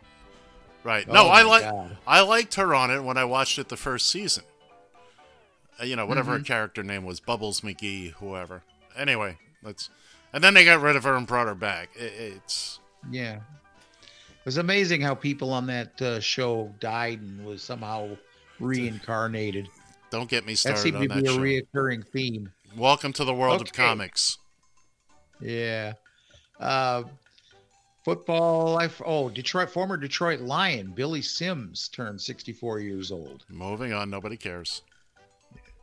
Right. 0.83 1.05
Oh 1.09 1.13
no, 1.13 1.27
I 1.27 1.41
like 1.43 1.65
I 2.07 2.21
liked 2.21 2.55
her 2.55 2.73
on 2.73 2.89
it 2.89 3.03
when 3.03 3.17
I 3.17 3.25
watched 3.25 3.59
it 3.59 3.67
the 3.67 3.75
first 3.77 4.09
season. 4.09 4.43
Uh, 5.79 5.85
you 5.85 5.95
know, 5.95 6.05
whatever 6.05 6.31
her 6.33 6.39
Mhm. 6.39 6.45
character 6.45 6.83
name 6.83 7.03
was, 7.05 7.19
Bubbles 7.19 7.61
McGee, 7.61 8.11
whoever. 8.13 8.63
Anyway, 8.95 9.37
let's. 9.63 9.89
And 10.33 10.43
then 10.43 10.53
they 10.53 10.65
got 10.65 10.81
rid 10.81 10.95
of 10.95 11.03
her 11.03 11.15
and 11.15 11.25
brought 11.25 11.47
her 11.47 11.55
back. 11.55 11.89
It, 11.95 12.13
it's 12.13 12.79
Yeah. 13.09 13.35
It 13.37 14.45
was 14.45 14.57
amazing 14.57 15.01
how 15.01 15.15
people 15.15 15.51
on 15.53 15.67
that 15.67 16.01
uh, 16.01 16.19
show 16.19 16.73
died 16.79 17.19
and 17.21 17.45
was 17.45 17.61
somehow 17.63 18.17
reincarnated. 18.59 19.67
don't 20.09 20.29
get 20.29 20.45
me 20.45 20.55
started. 20.55 20.77
That 20.77 20.81
seemed 20.81 21.09
to 21.09 21.21
be 21.21 21.27
a 21.27 21.31
show. 21.31 21.37
reoccurring 21.39 22.07
theme. 22.07 22.51
Welcome 22.75 23.13
to 23.13 23.23
the 23.23 23.33
world 23.33 23.61
of 23.61 23.71
comics. 23.73 24.37
Yeah. 25.39 25.93
Uh, 26.59 27.03
football. 28.03 28.73
Life, 28.73 29.01
oh 29.05 29.29
Detroit 29.29 29.69
former 29.69 29.97
Detroit 29.97 30.41
Lion 30.41 30.91
Billy 30.91 31.21
Sims 31.21 31.87
turned 31.89 32.19
64 32.21 32.79
years 32.79 33.11
old. 33.11 33.45
Moving 33.49 33.93
on, 33.93 34.09
nobody 34.09 34.35
cares. 34.37 34.81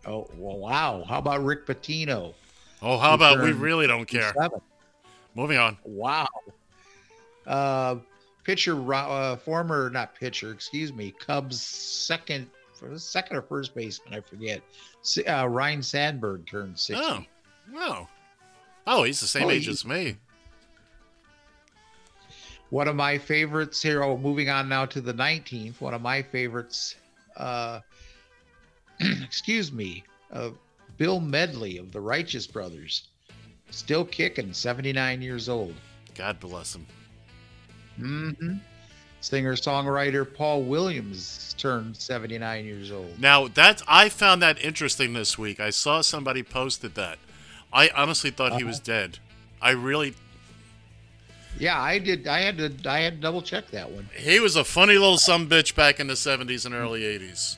Oh 0.06 0.28
well, 0.36 0.58
wow. 0.58 1.04
How 1.08 1.18
about 1.18 1.42
Rick 1.44 1.66
Pitino? 1.66 2.32
Oh, 2.82 2.98
how 2.98 3.14
about 3.14 3.42
we 3.42 3.52
really 3.52 3.86
don't 3.86 4.06
care? 4.06 4.32
57. 4.32 4.60
Moving 5.34 5.58
on. 5.58 5.76
Wow. 5.84 6.28
Uh, 7.46 7.96
pitcher, 8.44 8.92
uh, 8.94 9.36
former 9.36 9.90
not 9.90 10.14
pitcher, 10.14 10.50
excuse 10.52 10.92
me, 10.92 11.12
Cubs 11.12 11.60
second, 11.60 12.48
second 12.96 13.36
or 13.36 13.42
first 13.42 13.74
baseman, 13.74 14.14
I 14.14 14.20
forget. 14.20 14.60
Uh, 15.28 15.46
Ryne 15.48 15.82
Sandberg 15.82 16.46
turned 16.46 16.78
60. 16.78 17.04
Oh, 17.04 17.24
no. 17.72 18.08
Oh, 18.86 19.02
he's 19.04 19.20
the 19.20 19.26
same 19.26 19.44
Oh, 19.46 19.50
age 19.50 19.64
he- 19.64 19.70
as 19.70 19.84
me. 19.84 20.16
One 22.70 22.88
of 22.88 22.96
my 22.96 23.16
favorites 23.18 23.80
here. 23.80 24.02
Oh, 24.02 24.16
moving 24.16 24.50
on 24.50 24.68
now 24.68 24.86
to 24.86 25.00
the 25.00 25.14
19th. 25.14 25.80
One 25.80 25.94
of 25.94 26.02
my 26.02 26.20
favorites, 26.22 26.96
uh, 27.36 27.80
excuse 29.22 29.72
me, 29.72 30.04
uh, 30.32 30.50
Bill 30.96 31.20
Medley 31.20 31.78
of 31.78 31.92
the 31.92 32.00
Righteous 32.00 32.46
Brothers, 32.46 33.08
still 33.70 34.04
kicking, 34.04 34.52
79 34.52 35.22
years 35.22 35.48
old. 35.48 35.74
God 36.14 36.40
bless 36.40 36.74
him. 36.74 36.86
hmm 37.96 38.54
Singer 39.20 39.54
songwriter 39.54 40.24
Paul 40.32 40.62
Williams 40.62 41.54
turned 41.58 41.96
79 41.96 42.64
years 42.64 42.92
old. 42.92 43.18
Now 43.18 43.48
that's 43.48 43.82
I 43.88 44.08
found 44.08 44.40
that 44.42 44.62
interesting 44.62 45.14
this 45.14 45.36
week. 45.36 45.58
I 45.58 45.70
saw 45.70 46.00
somebody 46.00 46.42
posted 46.44 46.94
that. 46.94 47.18
I 47.72 47.90
honestly 47.96 48.30
thought 48.30 48.56
he 48.56 48.62
was 48.62 48.78
dead. 48.78 49.18
I 49.60 49.70
really 49.70 50.14
Yeah, 51.58 51.80
I 51.80 51.98
did. 51.98 52.28
I 52.28 52.40
had 52.40 52.58
to. 52.58 52.88
I 52.88 53.00
had 53.00 53.14
to 53.16 53.20
double 53.20 53.42
check 53.42 53.68
that 53.72 53.90
one. 53.90 54.08
he 54.14 54.38
was 54.38 54.54
a 54.54 54.62
funny 54.62 54.94
little 54.94 55.18
some 55.18 55.48
bitch 55.48 55.74
back 55.74 55.98
in 55.98 56.06
the 56.06 56.14
seventies 56.16 56.64
and 56.64 56.74
early 56.74 57.04
eighties. 57.04 57.56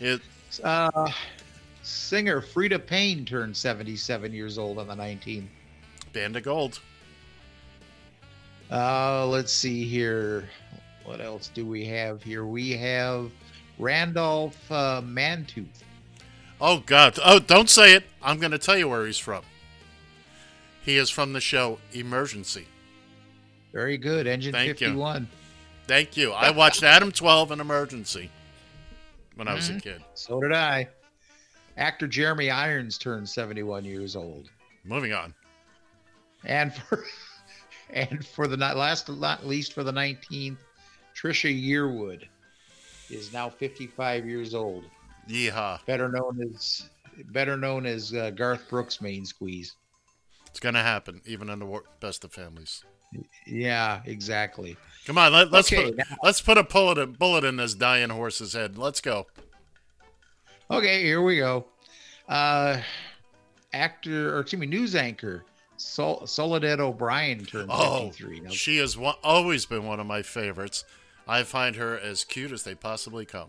It 0.00 0.20
Uh, 0.62 1.10
singer 1.82 2.40
Freda 2.40 2.84
Payne 2.84 3.24
turned 3.24 3.56
77 3.56 4.32
years 4.32 4.58
old 4.58 4.78
on 4.78 4.86
the 4.88 4.94
19th. 4.94 5.48
band 6.12 6.36
of 6.36 6.42
gold. 6.42 6.80
Uh, 8.70 9.26
let's 9.26 9.52
see 9.52 9.86
here. 9.86 10.48
What 11.04 11.20
else 11.20 11.48
do 11.48 11.64
we 11.66 11.84
have 11.86 12.22
here? 12.22 12.44
We 12.44 12.72
have 12.72 13.30
Randolph 13.78 14.56
uh, 14.70 15.00
Mantooth. 15.02 15.82
Oh 16.60 16.80
God! 16.80 17.18
Oh, 17.24 17.38
don't 17.38 17.70
say 17.70 17.94
it. 17.94 18.04
I'm 18.20 18.38
going 18.38 18.50
to 18.50 18.58
tell 18.58 18.76
you 18.76 18.88
where 18.88 19.06
he's 19.06 19.16
from. 19.18 19.42
He 20.82 20.96
is 20.96 21.08
from 21.08 21.32
the 21.32 21.40
show 21.40 21.78
Emergency. 21.92 22.66
Very 23.72 23.96
good. 23.96 24.26
Engine 24.26 24.52
Thank 24.52 24.80
you. 24.80 24.88
51. 24.88 25.28
Thank 25.86 26.16
you. 26.16 26.32
I 26.32 26.50
watched 26.50 26.82
Adam 26.82 27.12
Twelve 27.12 27.50
and 27.52 27.60
Emergency 27.60 28.30
when 29.38 29.46
I 29.46 29.54
was 29.54 29.68
a 29.68 29.74
Mhm. 29.74 29.82
kid. 29.82 30.04
So 30.14 30.40
did 30.40 30.52
I. 30.52 30.88
Actor 31.76 32.08
Jeremy 32.08 32.50
Irons 32.50 32.98
turned 32.98 33.28
71 33.28 33.84
years 33.84 34.16
old. 34.16 34.50
Moving 34.84 35.12
on. 35.12 35.32
And 36.44 36.74
for 36.74 37.04
and 37.90 38.26
for 38.26 38.48
the 38.48 38.56
not 38.56 38.76
last 38.76 39.08
not 39.08 39.46
least 39.46 39.72
for 39.72 39.84
the 39.84 39.92
19th, 39.92 40.58
Trisha 41.14 41.50
Yearwood 41.54 42.26
is 43.10 43.32
now 43.32 43.48
55 43.48 44.26
years 44.26 44.54
old. 44.54 44.84
Yeehaw! 45.28 45.84
Better 45.86 46.08
known 46.08 46.40
as 46.52 46.88
better 47.26 47.56
known 47.56 47.86
as 47.86 48.12
uh, 48.12 48.30
Garth 48.30 48.68
Brooks' 48.68 49.00
main 49.00 49.24
squeeze. 49.24 49.76
It's 50.46 50.60
going 50.60 50.74
to 50.74 50.82
happen, 50.82 51.20
even 51.24 51.48
in 51.48 51.60
the 51.60 51.82
best 52.00 52.24
of 52.24 52.32
families. 52.32 52.84
Yeah, 53.46 54.02
exactly. 54.04 54.76
Come 55.06 55.16
on, 55.18 55.32
let, 55.32 55.50
let's 55.50 55.72
Okay, 55.72 55.86
put 55.86 55.96
now- 55.96 56.04
let's 56.22 56.40
put 56.40 56.58
a 56.58 56.62
bullet 56.62 56.98
a 56.98 57.06
bullet 57.06 57.44
in 57.44 57.56
this 57.56 57.74
dying 57.74 58.10
horse's 58.10 58.52
head. 58.52 58.76
Let's 58.76 59.00
go. 59.00 59.26
Okay, 60.70 61.02
here 61.02 61.22
we 61.22 61.36
go. 61.38 61.66
Uh, 62.28 62.80
actor, 63.72 64.36
or 64.36 64.40
excuse 64.40 64.60
me, 64.60 64.66
news 64.66 64.94
anchor 64.94 65.44
Sol- 65.78 66.26
Soledad 66.26 66.78
O'Brien 66.80 67.44
turned 67.46 67.70
Oh, 67.72 68.08
53. 68.10 68.40
Now, 68.40 68.50
she 68.50 68.76
has 68.78 68.98
one, 68.98 69.14
always 69.24 69.64
been 69.64 69.84
one 69.86 69.98
of 70.00 70.06
my 70.06 70.20
favorites. 70.22 70.84
I 71.26 71.42
find 71.44 71.76
her 71.76 71.98
as 71.98 72.24
cute 72.24 72.52
as 72.52 72.64
they 72.64 72.74
possibly 72.74 73.24
come. 73.24 73.48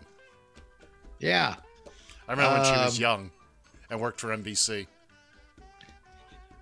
yeah, 1.19 1.56
I 2.27 2.31
remember 2.31 2.57
when 2.61 2.65
she 2.65 2.72
was 2.80 2.98
Um, 2.98 3.02
young 3.02 3.31
and 3.90 3.99
worked 3.99 4.22
for 4.22 4.30
NBC. 4.31 4.88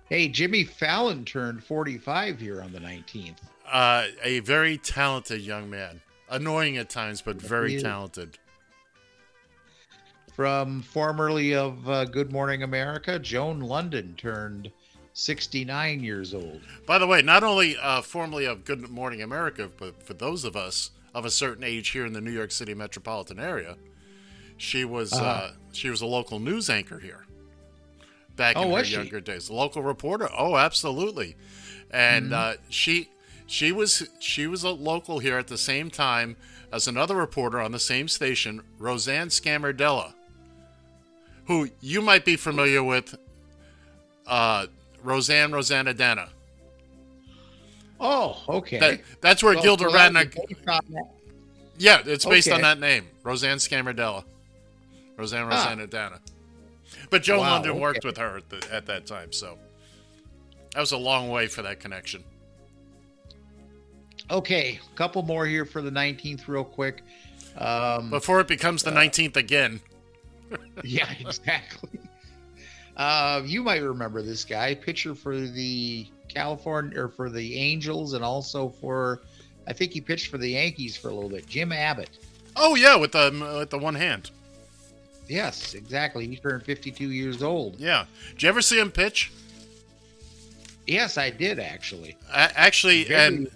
Hey, 0.08 0.28
Jimmy 0.28 0.64
Fallon 0.64 1.24
turned 1.24 1.62
45 1.62 2.40
here 2.40 2.62
on 2.62 2.72
the 2.72 2.78
19th. 2.80 3.36
Uh, 3.70 4.06
a 4.22 4.40
very 4.40 4.78
talented 4.78 5.42
young 5.42 5.68
man. 5.68 6.00
Annoying 6.30 6.76
at 6.78 6.88
times, 6.90 7.20
but 7.22 7.40
very 7.40 7.78
talented. 7.80 8.38
From 10.34 10.82
formerly 10.82 11.54
of 11.54 11.88
uh, 11.88 12.04
Good 12.04 12.32
Morning 12.32 12.62
America, 12.62 13.18
Joan 13.18 13.60
Lunden 13.60 14.16
turned 14.16 14.70
69 15.14 16.00
years 16.02 16.32
old. 16.32 16.60
By 16.86 16.98
the 16.98 17.06
way, 17.06 17.22
not 17.22 17.42
only 17.42 17.76
uh, 17.78 18.02
formerly 18.02 18.44
of 18.46 18.64
Good 18.64 18.88
Morning 18.88 19.22
America, 19.22 19.70
but 19.78 20.02
for 20.02 20.14
those 20.14 20.44
of 20.44 20.54
us 20.54 20.90
of 21.14 21.24
a 21.24 21.30
certain 21.30 21.64
age 21.64 21.88
here 21.88 22.06
in 22.06 22.12
the 22.12 22.20
New 22.20 22.30
York 22.30 22.50
City 22.50 22.72
metropolitan 22.74 23.38
area, 23.40 23.76
she 24.56 24.84
was 24.84 25.12
uh 25.12 25.16
Uh-huh. 25.16 25.50
she 25.72 25.88
was 25.90 26.00
a 26.02 26.06
local 26.06 26.38
news 26.38 26.68
anchor 26.70 26.98
here 26.98 27.24
back 28.38 28.56
Oh, 28.56 28.62
in 28.62 28.70
her 28.78 28.84
she? 28.84 28.94
younger 28.94 29.20
days. 29.20 29.50
Local 29.50 29.82
reporter. 29.82 30.30
Oh, 30.36 30.56
absolutely. 30.56 31.36
And 31.90 32.30
Mm-hmm. 32.30 32.34
uh, 32.34 32.54
she 32.70 33.10
she 33.46 33.70
was 33.72 34.08
she 34.20 34.46
was 34.46 34.62
a 34.64 34.70
local 34.70 35.18
here 35.18 35.36
at 35.36 35.48
the 35.48 35.58
same 35.58 35.90
time 35.90 36.36
as 36.72 36.86
another 36.88 37.14
reporter 37.16 37.60
on 37.60 37.72
the 37.72 37.78
same 37.78 38.08
station, 38.08 38.62
Roseanne 38.78 39.28
Scamardella, 39.28 40.12
who 41.46 41.68
you 41.80 42.00
might 42.00 42.24
be 42.24 42.36
familiar 42.36 42.82
with. 42.82 43.14
Uh, 44.26 44.66
Roseanne 45.02 45.52
Roseannadanna. 45.52 46.28
Oh, 48.00 48.42
okay. 48.48 48.78
That, 48.78 49.00
that's 49.20 49.42
where 49.42 49.54
Well, 49.54 49.62
Gilda 49.62 49.84
that 49.90 50.12
Radner. 50.12 50.34
based 50.34 50.68
on 50.68 50.80
that. 50.90 51.04
Yeah, 51.78 52.02
it's 52.04 52.24
based 52.26 52.50
on 52.50 52.60
that 52.62 52.78
name, 52.80 53.06
Roseanne 53.22 53.58
Scamardella, 53.58 54.24
Roseanne 55.16 55.48
Ah. 55.50 55.66
Roseannadanna. 55.68 56.18
But 57.10 57.22
Joe 57.22 57.40
Wow, 57.40 57.52
London 57.52 57.80
worked 57.80 58.04
with 58.04 58.16
her 58.18 58.38
at, 58.38 58.48
the, 58.48 58.66
at 58.72 58.86
that 58.86 59.06
time, 59.06 59.32
so 59.32 59.58
that 60.74 60.80
was 60.80 60.92
a 60.92 60.98
long 60.98 61.28
way 61.28 61.46
for 61.46 61.62
that 61.62 61.80
connection. 61.80 62.22
Okay, 64.30 64.78
a 64.92 64.96
couple 64.96 65.22
more 65.22 65.46
here 65.46 65.64
for 65.64 65.80
the 65.80 65.90
19th, 65.90 66.48
real 66.48 66.64
quick. 66.64 67.02
Um, 67.56 68.10
Before 68.10 68.40
it 68.40 68.48
becomes 68.48 68.86
uh, 68.86 68.90
the 68.90 68.96
19th 68.96 69.36
again. 69.36 69.80
yeah, 70.84 71.10
exactly. 71.18 71.98
Uh, 72.96 73.42
you 73.44 73.62
might 73.62 73.82
remember 73.82 74.22
this 74.22 74.44
guy, 74.44 74.74
pitcher 74.74 75.14
for 75.14 75.38
the 75.38 76.06
California 76.28 77.00
or 77.00 77.08
for 77.08 77.30
the 77.30 77.56
Angels, 77.56 78.12
and 78.12 78.24
also 78.24 78.68
for, 78.68 79.22
I 79.66 79.72
think 79.72 79.92
he 79.92 80.00
pitched 80.00 80.26
for 80.26 80.36
the 80.36 80.50
Yankees 80.50 80.96
for 80.96 81.08
a 81.08 81.14
little 81.14 81.30
bit. 81.30 81.46
Jim 81.46 81.72
Abbott. 81.72 82.10
Oh 82.56 82.74
yeah, 82.74 82.96
with 82.96 83.12
the 83.12 83.56
with 83.58 83.70
the 83.70 83.78
one 83.78 83.94
hand. 83.94 84.30
Yes, 85.28 85.74
exactly. 85.74 86.26
He 86.26 86.36
turned 86.36 86.64
52 86.64 87.10
years 87.10 87.42
old. 87.42 87.78
Yeah. 87.78 88.06
Did 88.32 88.42
you 88.42 88.48
ever 88.48 88.62
see 88.62 88.78
him 88.78 88.90
pitch? 88.90 89.30
Yes, 90.86 91.18
I 91.18 91.28
did 91.30 91.58
actually. 91.58 92.16
Actually, 92.32 93.04
Very 93.04 93.26
and 93.26 93.50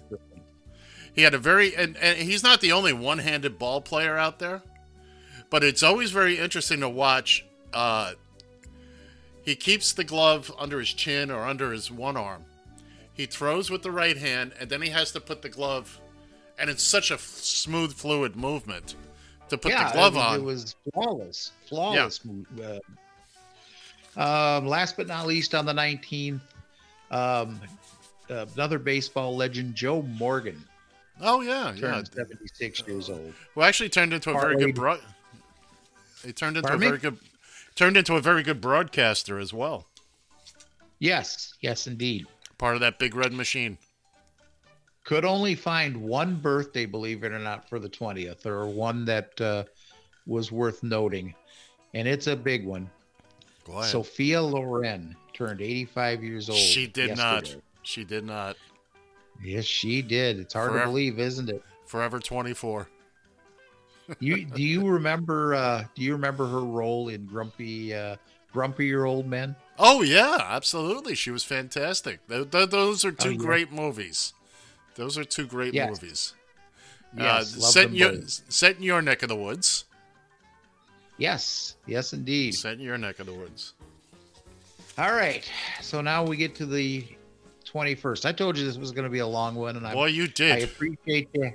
he 1.15 1.23
had 1.23 1.33
a 1.33 1.39
very 1.39 1.75
and, 1.75 1.97
and 1.97 2.17
he's 2.17 2.43
not 2.43 2.61
the 2.61 2.71
only 2.71 2.93
one-handed 2.93 3.57
ball 3.57 3.81
player 3.81 4.17
out 4.17 4.37
there, 4.37 4.61
but 5.49 5.63
it's 5.63 5.81
always 5.81 6.11
very 6.11 6.37
interesting 6.37 6.79
to 6.81 6.89
watch. 6.89 7.43
Uh, 7.73 8.13
he 9.41 9.55
keeps 9.55 9.93
the 9.93 10.03
glove 10.03 10.51
under 10.59 10.79
his 10.79 10.93
chin 10.93 11.31
or 11.31 11.43
under 11.43 11.71
his 11.71 11.89
one 11.89 12.15
arm. 12.15 12.45
He 13.13 13.25
throws 13.25 13.69
with 13.69 13.81
the 13.81 13.91
right 13.91 14.17
hand, 14.17 14.53
and 14.59 14.69
then 14.69 14.81
he 14.81 14.89
has 14.89 15.11
to 15.11 15.19
put 15.19 15.41
the 15.41 15.49
glove, 15.49 15.99
and 16.57 16.69
it's 16.69 16.83
such 16.83 17.11
a 17.11 17.15
f- 17.15 17.21
smooth, 17.21 17.93
fluid 17.93 18.35
movement 18.35 18.95
to 19.49 19.57
put 19.57 19.71
yeah, 19.71 19.87
the 19.87 19.93
glove 19.93 20.15
it 20.15 20.19
on. 20.19 20.39
It 20.39 20.43
was 20.43 20.75
flawless, 20.93 21.51
flawless. 21.67 22.23
move. 22.25 22.45
Uh, 22.59 22.79
um, 24.15 24.67
last 24.67 24.95
but 24.97 25.07
not 25.07 25.25
least, 25.25 25.55
on 25.55 25.65
the 25.65 25.73
19th, 25.73 26.39
um, 27.11 27.59
uh, 28.29 28.45
another 28.55 28.79
baseball 28.79 29.35
legend, 29.35 29.75
Joe 29.75 30.01
Morgan, 30.03 30.63
oh 31.21 31.41
yeah, 31.41 31.73
yeah. 31.73 31.81
turned 31.81 32.09
76 32.13 32.87
years 32.87 33.09
old. 33.09 33.33
Who 33.55 33.61
actually 33.61 33.89
turned 33.89 34.13
into 34.13 34.31
a 34.31 34.33
very 34.33 34.57
good 34.57 34.75
broad. 34.75 34.99
He 36.23 36.31
turned 36.31 36.57
into 36.57 36.67
Pardon 36.69 36.87
a 36.87 36.91
me? 36.91 36.97
very 36.97 36.99
good, 36.99 37.19
turned 37.75 37.97
into 37.97 38.15
a 38.15 38.21
very 38.21 38.43
good 38.43 38.61
broadcaster 38.61 39.39
as 39.39 39.53
well. 39.53 39.87
Yes, 40.99 41.55
yes, 41.59 41.87
indeed. 41.87 42.25
Part 42.57 42.75
of 42.75 42.81
that 42.81 42.97
big 42.97 43.15
red 43.15 43.33
machine. 43.33 43.77
Could 45.03 45.25
only 45.25 45.53
find 45.55 45.97
one 45.97 46.35
birthday, 46.35 46.85
believe 46.85 47.23
it 47.23 47.31
or 47.33 47.39
not, 47.39 47.67
for 47.67 47.77
the 47.79 47.89
20th, 47.89 48.45
or 48.45 48.65
one 48.67 49.03
that 49.05 49.39
uh, 49.41 49.63
was 50.25 50.51
worth 50.51 50.81
noting, 50.81 51.35
and 51.93 52.07
it's 52.07 52.27
a 52.27 52.35
big 52.35 52.65
one. 52.65 52.89
Go 53.65 53.73
ahead. 53.79 53.89
Sophia 53.91 54.41
Loren 54.41 55.15
turned 55.33 55.61
85 55.61 56.23
years 56.23 56.49
old. 56.49 56.57
she 56.57 56.87
did 56.87 57.17
not. 57.17 57.53
She 57.81 58.03
did 58.05 58.23
not. 58.25 58.55
Yes, 59.43 59.65
she 59.65 60.01
did. 60.01 60.39
It's 60.39 60.53
hard 60.53 60.71
Forever- 60.71 60.85
to 60.85 60.89
believe, 60.91 61.19
isn't 61.19 61.49
it? 61.49 61.61
Forever 61.85 62.19
24. 62.19 62.87
You 64.19 64.45
do 64.45 64.61
you 64.61 64.85
remember? 64.87 65.53
Uh, 65.55 65.85
do 65.95 66.01
you 66.01 66.11
remember 66.13 66.45
her 66.45 66.59
role 66.59 67.07
in 67.09 67.25
Grumpy, 67.25 67.93
uh, 67.93 68.17
Grumpier 68.53 69.07
Old 69.07 69.25
Men? 69.27 69.55
Oh 69.79 70.01
yeah, 70.01 70.37
absolutely. 70.41 71.15
She 71.15 71.31
was 71.31 71.43
fantastic. 71.45 72.25
Th- 72.27 72.49
th- 72.49 72.69
those 72.69 73.05
are 73.05 73.13
two 73.13 73.29
Oh, 73.29 73.31
yeah. 73.31 73.37
great 73.37 73.71
movies. 73.71 74.33
Those 74.95 75.17
are 75.17 75.23
two 75.23 75.45
great 75.45 75.73
Yes. 75.73 75.89
movies. 75.89 76.33
Yes, 77.15 77.55
uh, 77.57 77.59
set 77.61 77.87
in 77.89 77.95
your 77.95 78.11
both. 78.13 78.41
set 78.51 78.77
in 78.77 78.83
your 78.83 79.01
neck 79.01 79.21
of 79.23 79.29
the 79.29 79.35
woods. 79.35 79.85
Yes, 81.17 81.75
yes, 81.85 82.13
indeed. 82.13 82.55
Set 82.55 82.73
in 82.73 82.79
your 82.79 82.97
neck 82.97 83.19
of 83.19 83.27
the 83.27 83.33
woods. 83.33 83.73
All 84.97 85.11
right, 85.11 85.49
so 85.81 86.01
now 86.01 86.23
we 86.23 86.37
get 86.37 86.55
to 86.55 86.65
the 86.65 87.05
21st. 87.65 88.25
I 88.25 88.31
told 88.31 88.57
you 88.57 88.65
this 88.65 88.77
was 88.77 88.91
going 88.91 89.05
to 89.05 89.09
be 89.09 89.19
a 89.19 89.27
long 89.27 89.55
one, 89.55 89.75
and 89.75 89.85
I 89.85 89.93
Boy, 89.93 90.07
you 90.07 90.27
did. 90.27 90.51
I 90.51 90.57
appreciate 90.59 91.29
you. 91.33 91.53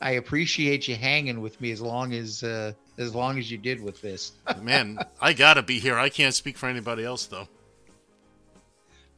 I 0.00 0.12
appreciate 0.12 0.88
you 0.88 0.96
hanging 0.96 1.40
with 1.40 1.60
me 1.60 1.72
as 1.72 1.80
long 1.80 2.12
as 2.14 2.42
uh, 2.42 2.72
as 2.98 3.14
long 3.14 3.38
as 3.38 3.50
you 3.50 3.58
did 3.58 3.82
with 3.82 4.00
this. 4.00 4.32
Man, 4.62 4.98
I 5.20 5.34
gotta 5.34 5.62
be 5.62 5.78
here. 5.78 5.98
I 5.98 6.08
can't 6.08 6.34
speak 6.34 6.56
for 6.56 6.68
anybody 6.68 7.04
else 7.04 7.26
though. 7.26 7.48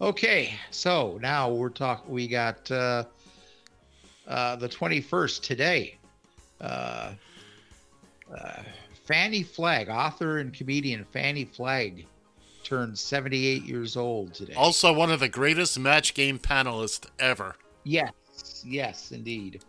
Okay, 0.00 0.54
so 0.70 1.18
now 1.22 1.48
we're 1.50 1.68
talking. 1.68 2.10
We 2.12 2.26
got 2.26 2.68
uh, 2.70 3.04
uh, 4.32 4.56
the 4.56 4.68
21st 4.68 5.42
today. 5.42 5.98
Uh, 6.58 7.12
uh, 8.34 8.62
Fannie 9.04 9.42
Flagg, 9.42 9.90
author 9.90 10.38
and 10.38 10.54
comedian 10.54 11.04
Fannie 11.12 11.44
Flagg, 11.44 12.06
turned 12.64 12.98
78 12.98 13.62
years 13.64 13.94
old 13.96 14.32
today. 14.32 14.54
Also, 14.54 14.90
one 14.92 15.10
of 15.10 15.20
the 15.20 15.28
greatest 15.28 15.78
match 15.78 16.14
game 16.14 16.38
panelists 16.38 17.06
ever. 17.18 17.56
Yes, 17.84 18.64
yes, 18.66 19.12
indeed. 19.12 19.62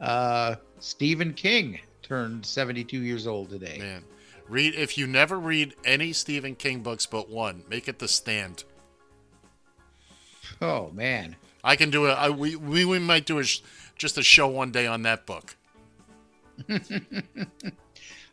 Uh, 0.00 0.56
Stephen 0.80 1.32
King 1.32 1.80
turned 2.02 2.44
72 2.44 2.98
years 2.98 3.26
old 3.26 3.48
today. 3.48 3.78
Man, 3.78 4.04
read 4.48 4.74
if 4.74 4.98
you 4.98 5.06
never 5.06 5.38
read 5.38 5.74
any 5.82 6.12
Stephen 6.12 6.56
King 6.56 6.80
books 6.80 7.06
but 7.06 7.30
one, 7.30 7.64
make 7.70 7.88
it 7.88 8.00
The 8.00 8.08
Stand. 8.08 8.64
Oh 10.60 10.90
man, 10.90 11.36
I 11.64 11.76
can 11.76 11.90
do 11.90 12.06
it. 12.06 12.12
I, 12.12 12.30
we, 12.30 12.56
we 12.56 12.84
we 12.84 12.98
might 12.98 13.24
do 13.26 13.38
a 13.38 13.44
sh- 13.44 13.60
just 13.96 14.18
a 14.18 14.22
show 14.22 14.48
one 14.48 14.72
day 14.72 14.86
on 14.86 15.02
that 15.02 15.26
book. 15.26 15.56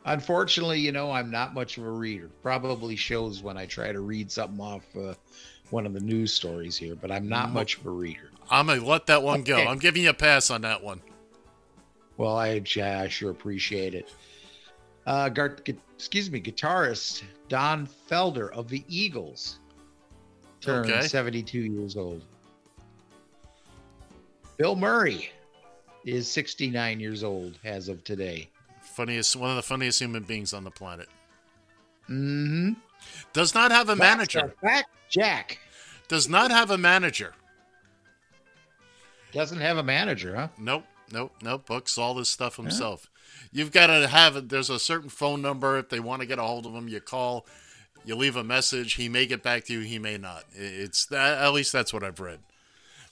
Unfortunately, 0.05 0.79
you 0.79 0.91
know, 0.91 1.11
I'm 1.11 1.29
not 1.29 1.53
much 1.53 1.77
of 1.77 1.85
a 1.85 1.91
reader. 1.91 2.29
Probably 2.41 2.95
shows 2.95 3.43
when 3.43 3.57
I 3.57 3.65
try 3.65 3.91
to 3.91 3.99
read 3.99 4.31
something 4.31 4.59
off 4.59 4.83
uh, 4.95 5.13
one 5.69 5.85
of 5.85 5.93
the 5.93 5.99
news 5.99 6.33
stories 6.33 6.77
here, 6.77 6.95
but 6.95 7.11
I'm 7.11 7.27
not 7.27 7.51
much 7.51 7.77
of 7.77 7.85
a 7.85 7.91
reader. 7.91 8.31
I'm 8.49 8.67
gonna 8.67 8.83
let 8.83 9.05
that 9.07 9.21
one 9.21 9.43
go. 9.43 9.55
Okay. 9.57 9.67
I'm 9.67 9.77
giving 9.77 10.03
you 10.03 10.09
a 10.09 10.13
pass 10.13 10.49
on 10.49 10.61
that 10.61 10.81
one. 10.83 11.01
Well, 12.17 12.35
I, 12.35 12.61
I 12.81 13.07
sure 13.07 13.29
appreciate 13.29 13.93
it. 13.93 14.11
Uh, 15.05 15.29
gar- 15.29 15.49
gu- 15.63 15.77
excuse 15.95 16.31
me, 16.31 16.41
guitarist 16.41 17.23
Don 17.47 17.87
Felder 18.09 18.51
of 18.51 18.67
the 18.69 18.83
Eagles 18.87 19.59
turned 20.61 20.89
Okay. 20.89 21.07
72 21.07 21.59
years 21.59 21.95
old. 21.95 22.23
Bill 24.59 24.75
Murray 24.75 25.31
is 26.05 26.29
69 26.29 26.99
years 26.99 27.23
old 27.23 27.57
as 27.63 27.87
of 27.87 28.03
today. 28.03 28.49
Funniest, 28.81 29.37
one 29.37 29.49
of 29.49 29.55
the 29.55 29.61
funniest 29.61 30.01
human 30.01 30.23
beings 30.23 30.53
on 30.53 30.65
the 30.65 30.69
planet. 30.69 31.07
Mm-hmm. 32.09 32.73
Does 33.31 33.55
not 33.55 33.71
have 33.71 33.87
a 33.87 33.95
manager. 33.95 34.53
Jack 35.09 35.59
Does 36.09 36.27
not 36.27 36.51
have 36.51 36.71
a 36.71 36.77
manager. 36.77 37.33
doesn't 39.31 39.61
have 39.61 39.77
a 39.77 39.83
manager, 39.83 40.35
huh? 40.35 40.49
Nope, 40.57 40.83
nope, 41.13 41.31
nope. 41.41 41.65
Books 41.65 41.97
all 41.97 42.13
this 42.13 42.27
stuff 42.27 42.57
himself. 42.57 43.09
You've 43.53 43.71
got 43.71 43.87
to 43.87 44.09
have 44.09 44.35
it. 44.35 44.49
There's 44.49 44.69
a 44.69 44.77
certain 44.79 45.09
phone 45.09 45.41
number. 45.41 45.77
If 45.77 45.87
they 45.87 46.01
want 46.01 46.21
to 46.21 46.27
get 46.27 46.37
a 46.37 46.43
hold 46.43 46.65
of 46.65 46.73
him, 46.73 46.89
you 46.89 46.99
call. 46.99 47.45
You 48.03 48.15
leave 48.15 48.35
a 48.35 48.43
message. 48.43 48.95
He 48.95 49.07
may 49.07 49.25
get 49.25 49.41
back 49.41 49.63
to 49.65 49.73
you. 49.73 49.79
He 49.81 49.99
may 49.99 50.17
not. 50.17 50.43
It's 50.53 51.05
that. 51.05 51.37
At 51.37 51.53
least 51.53 51.71
that's 51.71 51.93
what 51.93 52.03
I've 52.03 52.19
read. 52.19 52.39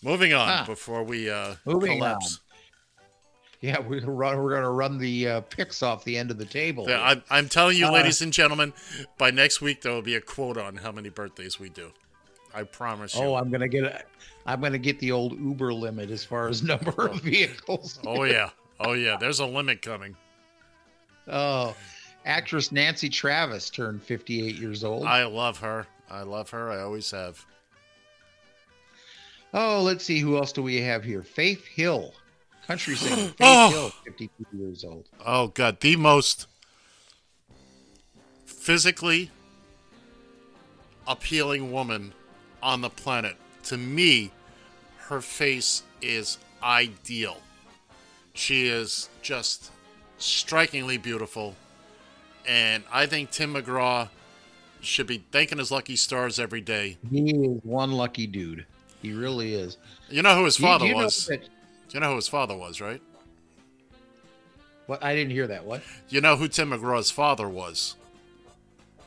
Moving 0.03 0.33
on 0.33 0.65
before 0.65 1.03
we 1.03 1.29
uh, 1.29 1.55
Moving 1.65 1.97
collapse. 1.97 2.39
Yeah, 3.61 3.79
we're 3.87 3.99
gonna 3.99 4.11
run, 4.11 4.37
we're 4.37 4.53
gonna 4.53 4.71
run 4.71 4.97
the 4.97 5.27
uh, 5.27 5.41
picks 5.41 5.81
off 5.81 6.03
the 6.03 6.17
end 6.17 6.29
of 6.31 6.37
the 6.37 6.45
table. 6.45 6.85
Yeah, 6.87 7.01
I'm, 7.01 7.23
I'm 7.29 7.49
telling 7.49 7.77
you, 7.77 7.87
Uh, 7.87 7.91
ladies 7.93 8.21
and 8.21 8.31
gentlemen, 8.31 8.73
by 9.17 9.31
next 9.31 9.61
week 9.61 9.81
there 9.81 9.91
will 9.91 10.01
be 10.03 10.15
a 10.15 10.21
quote 10.21 10.57
on 10.57 10.75
how 10.75 10.91
many 10.91 11.09
birthdays 11.09 11.59
we 11.59 11.69
do. 11.69 11.91
I 12.53 12.63
promise 12.63 13.15
you. 13.15 13.21
Oh, 13.23 13.35
I'm 13.35 13.49
gonna 13.51 13.67
get 13.67 13.83
a, 13.83 14.03
I'm 14.45 14.61
gonna 14.61 14.77
get 14.77 14.99
the 14.99 15.11
old 15.11 15.39
Uber 15.39 15.73
limit 15.73 16.11
as 16.11 16.23
far 16.23 16.47
as 16.47 16.61
number 16.63 17.07
of 17.07 17.21
vehicles. 17.21 17.99
Oh 18.05 18.23
yeah. 18.23 18.49
Oh 18.79 18.93
yeah. 18.93 19.17
There's 19.19 19.39
a 19.39 19.45
limit 19.45 19.81
coming. 19.81 20.15
Oh, 21.27 21.75
actress 22.25 22.71
Nancy 22.71 23.09
Travis 23.09 23.69
turned 23.69 24.01
58 24.03 24.55
years 24.55 24.83
old. 24.83 25.05
I 25.05 25.25
love 25.25 25.57
her. 25.59 25.87
I 26.09 26.21
love 26.21 26.49
her. 26.51 26.69
I 26.71 26.79
always 26.81 27.09
have. 27.11 27.43
Oh, 29.53 29.81
let's 29.81 30.03
see 30.05 30.19
who 30.19 30.37
else 30.37 30.51
do 30.51 30.61
we 30.61 30.81
have 30.81 31.03
here? 31.03 31.23
Faith 31.23 31.65
Hill, 31.65 32.13
country 32.65 32.95
singer. 32.97 33.15
Faith 33.15 33.35
Oh. 33.39 33.69
Hill, 33.69 33.89
52 34.05 34.45
years 34.57 34.83
old. 34.83 35.07
Oh 35.25 35.47
god, 35.47 35.79
the 35.79 35.95
most 35.95 36.47
physically 38.45 39.31
appealing 41.07 41.71
woman 41.71 42.13
on 42.61 42.81
the 42.81 42.89
planet. 42.89 43.35
To 43.63 43.77
me, 43.77 44.31
her 44.97 45.21
face 45.21 45.83
is 46.01 46.37
ideal. 46.61 47.37
She 48.33 48.67
is 48.67 49.09
just 49.21 49.71
strikingly 50.17 50.97
beautiful. 50.97 51.55
And 52.45 52.83
I 52.91 53.05
think 53.05 53.31
Tim 53.31 53.53
McGraw 53.53 54.09
should 54.79 55.07
be 55.07 55.23
thanking 55.31 55.57
his 55.57 55.71
lucky 55.71 55.95
stars 55.95 56.39
every 56.39 56.61
day. 56.61 56.97
He 57.09 57.31
is 57.31 57.59
one 57.63 57.91
lucky 57.93 58.27
dude. 58.27 58.65
He 59.01 59.13
really 59.13 59.53
is. 59.53 59.77
You 60.09 60.21
know 60.21 60.35
who 60.35 60.45
his 60.45 60.59
you- 60.59 60.65
father 60.65 60.85
you 60.85 60.93
know 60.95 61.03
was? 61.05 61.25
that- 61.27 61.47
you 61.91 61.99
know 61.99 62.09
who 62.11 62.15
his 62.17 62.27
father 62.27 62.55
was, 62.55 62.81
right? 62.81 63.01
what? 64.87 65.03
I 65.03 65.15
didn't 65.15 65.31
hear 65.31 65.47
that. 65.47 65.65
What? 65.65 65.81
You 66.09 66.21
know 66.21 66.35
who 66.35 66.47
Tim 66.47 66.71
McGraw's 66.71 67.11
father 67.11 67.47
was? 67.49 67.95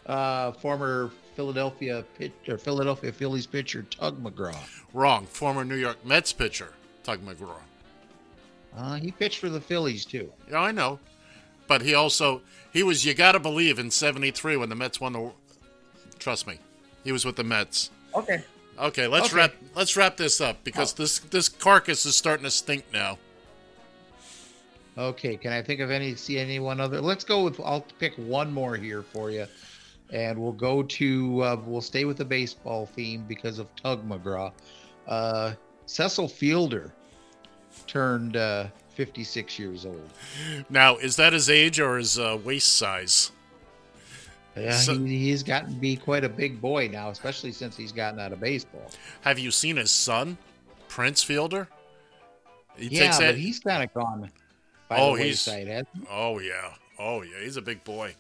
Uh, 0.07 0.53
former 0.53 1.11
Philadelphia 1.37 2.05
pitch 2.19 2.33
or 2.49 2.59
Philadelphia 2.59 3.13
Phillies 3.13 3.47
pitcher 3.47 3.83
Tug 3.91 4.23
McGraw. 4.23 4.57
Wrong. 4.93 5.27
Former 5.27 5.65
New 5.65 5.77
York 5.77 6.05
Mets 6.05 6.33
pitcher, 6.33 6.73
Tug 7.03 7.21
McGraw. 7.25 7.61
Uh, 8.77 8.95
he 8.97 9.11
pitched 9.11 9.39
for 9.39 9.49
the 9.49 9.61
Phillies 9.61 10.05
too. 10.05 10.33
Yeah, 10.51 10.61
I 10.61 10.73
know. 10.73 10.99
But 11.67 11.83
he 11.83 11.95
also 11.95 12.43
he 12.73 12.83
was 12.83 13.05
you 13.05 13.15
got 13.15 13.33
to 13.33 13.41
believe 13.41 13.79
in 13.79 13.91
73 13.91 14.57
when 14.57 14.69
the 14.69 14.75
Mets 14.75 15.01
won 15.01 15.13
the 15.13 15.31
trust 16.19 16.47
me. 16.47 16.59
He 17.05 17.13
was 17.13 17.25
with 17.25 17.37
the 17.37 17.45
Mets. 17.45 17.91
Okay. 18.15 18.43
Okay, 18.81 19.07
let's 19.07 19.27
Okay. 19.27 19.37
wrap 19.37 19.55
let's 19.75 19.97
wrap 19.97 20.17
this 20.17 20.41
up 20.41 20.65
because 20.65 20.95
this 20.95 21.19
this 21.19 21.49
carcass 21.49 22.07
is 22.07 22.17
starting 22.17 22.45
to 22.45 22.51
stink 22.51 22.85
now. 22.93 23.19
Okay, 24.97 25.37
can 25.37 25.53
I 25.53 25.63
think 25.63 25.81
of 25.81 25.91
any 25.91 26.15
see 26.15 26.39
anyone 26.39 26.81
other? 26.81 27.01
Let's 27.01 27.25
go 27.25 27.45
with 27.45 27.61
I'll 27.61 27.87
pick 27.99 28.15
one 28.17 28.53
more 28.53 28.77
here 28.77 29.03
for 29.03 29.31
you, 29.31 29.47
and 30.13 30.39
we'll 30.39 30.53
go 30.53 30.83
to 30.83 31.43
uh, 31.43 31.57
we'll 31.65 31.81
stay 31.83 32.05
with 32.05 32.17
the 32.17 32.25
baseball 32.25 32.87
theme 32.87 33.25
because 33.29 33.59
of 33.59 33.75
Tug 33.77 34.07
McGraw. 34.09 34.51
Uh, 35.07 35.53
Cecil 35.87 36.29
Fielder 36.29 36.93
turned 37.87 38.37
uh, 38.37 38.67
56 38.95 39.59
years 39.59 39.85
old. 39.85 40.11
Now, 40.69 40.97
is 40.97 41.17
that 41.17 41.33
his 41.33 41.49
age 41.51 41.81
or 41.81 41.99
his 41.99 42.19
uh, 42.19 42.39
waist 42.43 42.77
size? 42.77 43.33
Yeah, 44.57 44.73
So- 44.73 44.99
he, 44.99 45.19
he's 45.19 45.43
gotten 45.43 45.75
to 45.75 45.81
be 45.81 45.97
quite 45.97 46.25
a 46.25 46.29
big 46.29 46.61
boy 46.61 46.89
now, 46.89 47.11
especially 47.11 47.53
since 47.53 47.77
he's 47.77 47.93
gotten 47.93 48.19
out 48.19 48.33
of 48.33 48.41
baseball. 48.41 48.91
Have 49.23 49.39
you 49.39 49.51
seen 49.51 49.77
his 49.77 49.91
son, 49.91 50.37
Prince 50.89 51.23
Fielder? 51.23 51.69
He 52.77 52.89
yeah, 52.89 53.17
but 53.19 53.37
he's 53.37 53.61
kind 53.61 53.83
of 53.83 53.93
gone 53.95 54.31
by 54.89 54.99
Oh, 54.99 55.17
the 55.17 55.23
he's- 55.25 55.47
wayside. 55.47 55.67
hasn't 55.69 55.89
he? 55.95 56.07
Oh 56.11 56.39
yeah. 56.39 56.73
Oh 56.99 57.23
yeah, 57.23 57.41
he's 57.43 57.57
a 57.57 57.63
big 57.63 57.83
boy. 57.85 58.15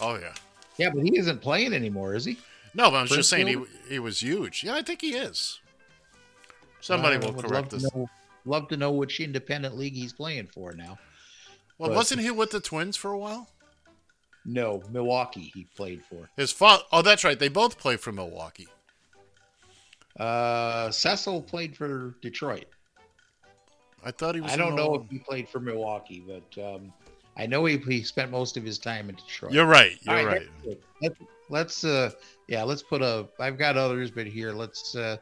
Oh 0.00 0.16
yeah. 0.16 0.32
Yeah, 0.78 0.90
but 0.90 1.02
he 1.02 1.18
isn't 1.18 1.40
playing 1.40 1.72
anymore, 1.72 2.14
is 2.14 2.24
he? 2.24 2.38
No, 2.74 2.90
but 2.90 2.96
I 2.98 3.02
was 3.02 3.10
Prince 3.10 3.18
just 3.20 3.30
saying 3.30 3.46
he 3.46 3.54
Fielder? 3.54 3.70
he 3.88 3.98
was 3.98 4.20
huge. 4.22 4.62
Yeah, 4.64 4.74
I 4.74 4.82
think 4.82 5.00
he 5.00 5.14
is. 5.14 5.58
Somebody 6.80 7.16
will 7.18 7.32
correct 7.34 7.72
love 7.72 7.84
us. 7.84 7.94
Know, 7.94 8.08
love 8.44 8.68
to 8.68 8.76
know 8.76 8.92
which 8.92 9.18
independent 9.20 9.76
league 9.76 9.94
he's 9.94 10.12
playing 10.12 10.46
for 10.48 10.72
now. 10.72 10.98
Well, 11.78 11.88
but- 11.90 11.96
wasn't 11.96 12.20
he 12.20 12.30
with 12.30 12.50
the 12.50 12.60
Twins 12.60 12.96
for 12.96 13.10
a 13.10 13.18
while? 13.18 13.48
No, 14.46 14.82
Milwaukee 14.90 15.50
he 15.52 15.66
played 15.76 16.02
for. 16.04 16.30
His 16.36 16.52
father. 16.52 16.84
Oh, 16.92 17.02
that's 17.02 17.24
right. 17.24 17.38
They 17.38 17.48
both 17.48 17.78
play 17.78 17.96
for 17.96 18.12
Milwaukee. 18.12 18.68
Uh, 20.18 20.90
Cecil 20.90 21.42
played 21.42 21.76
for 21.76 22.14
Detroit. 22.22 22.66
I 24.04 24.12
thought 24.12 24.36
he 24.36 24.40
was. 24.40 24.52
I 24.52 24.56
don't 24.56 24.76
know 24.76 24.94
if 24.94 25.10
he 25.10 25.18
played 25.18 25.48
for 25.48 25.58
Milwaukee, 25.58 26.22
but 26.24 26.62
um, 26.62 26.92
I 27.36 27.46
know 27.46 27.64
he, 27.64 27.76
he 27.78 28.02
spent 28.02 28.30
most 28.30 28.56
of 28.56 28.62
his 28.62 28.78
time 28.78 29.08
in 29.08 29.16
Detroit. 29.16 29.52
You're 29.52 29.66
right. 29.66 29.98
You're 30.02 30.26
right. 30.26 30.42
that's 30.42 30.64
good. 30.64 30.78
Let's, 31.02 31.20
let's 31.50 31.84
uh, 31.84 32.10
yeah, 32.46 32.62
let's 32.62 32.82
put 32.82 33.02
a. 33.02 33.26
I've 33.40 33.58
got 33.58 33.76
others, 33.76 34.12
but 34.12 34.28
here 34.28 34.52
let's 34.52 34.94
uh, 34.94 35.16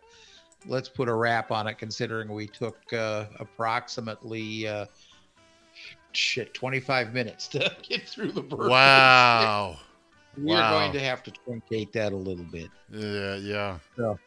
let's 0.67 0.91
put 0.91 1.09
a 1.09 1.15
wrap 1.15 1.51
on 1.51 1.67
it. 1.67 1.79
Considering 1.79 2.31
we 2.31 2.47
took 2.47 2.77
uh, 2.93 3.25
approximately 3.41 4.69
uh, 4.69 4.85
shit 6.17 6.55
25 6.55 7.13
minutes 7.15 7.49
to 7.49 7.75
get 7.89 8.09
through 8.09 8.33
the 8.33 8.43
birthdays. 8.43 8.71
Wow. 8.71 9.79
We're 10.37 10.57
Wow. 10.57 10.71
going 10.71 10.93
to 10.93 11.01
have 11.01 11.23
to 11.25 11.31
truncate 11.31 11.93
that 11.93 12.13
a 12.13 12.17
little 12.17 12.45
bit. 12.45 12.69
Yeah. 12.91 13.37
Yeah. 13.37 13.79
So. 13.97 14.19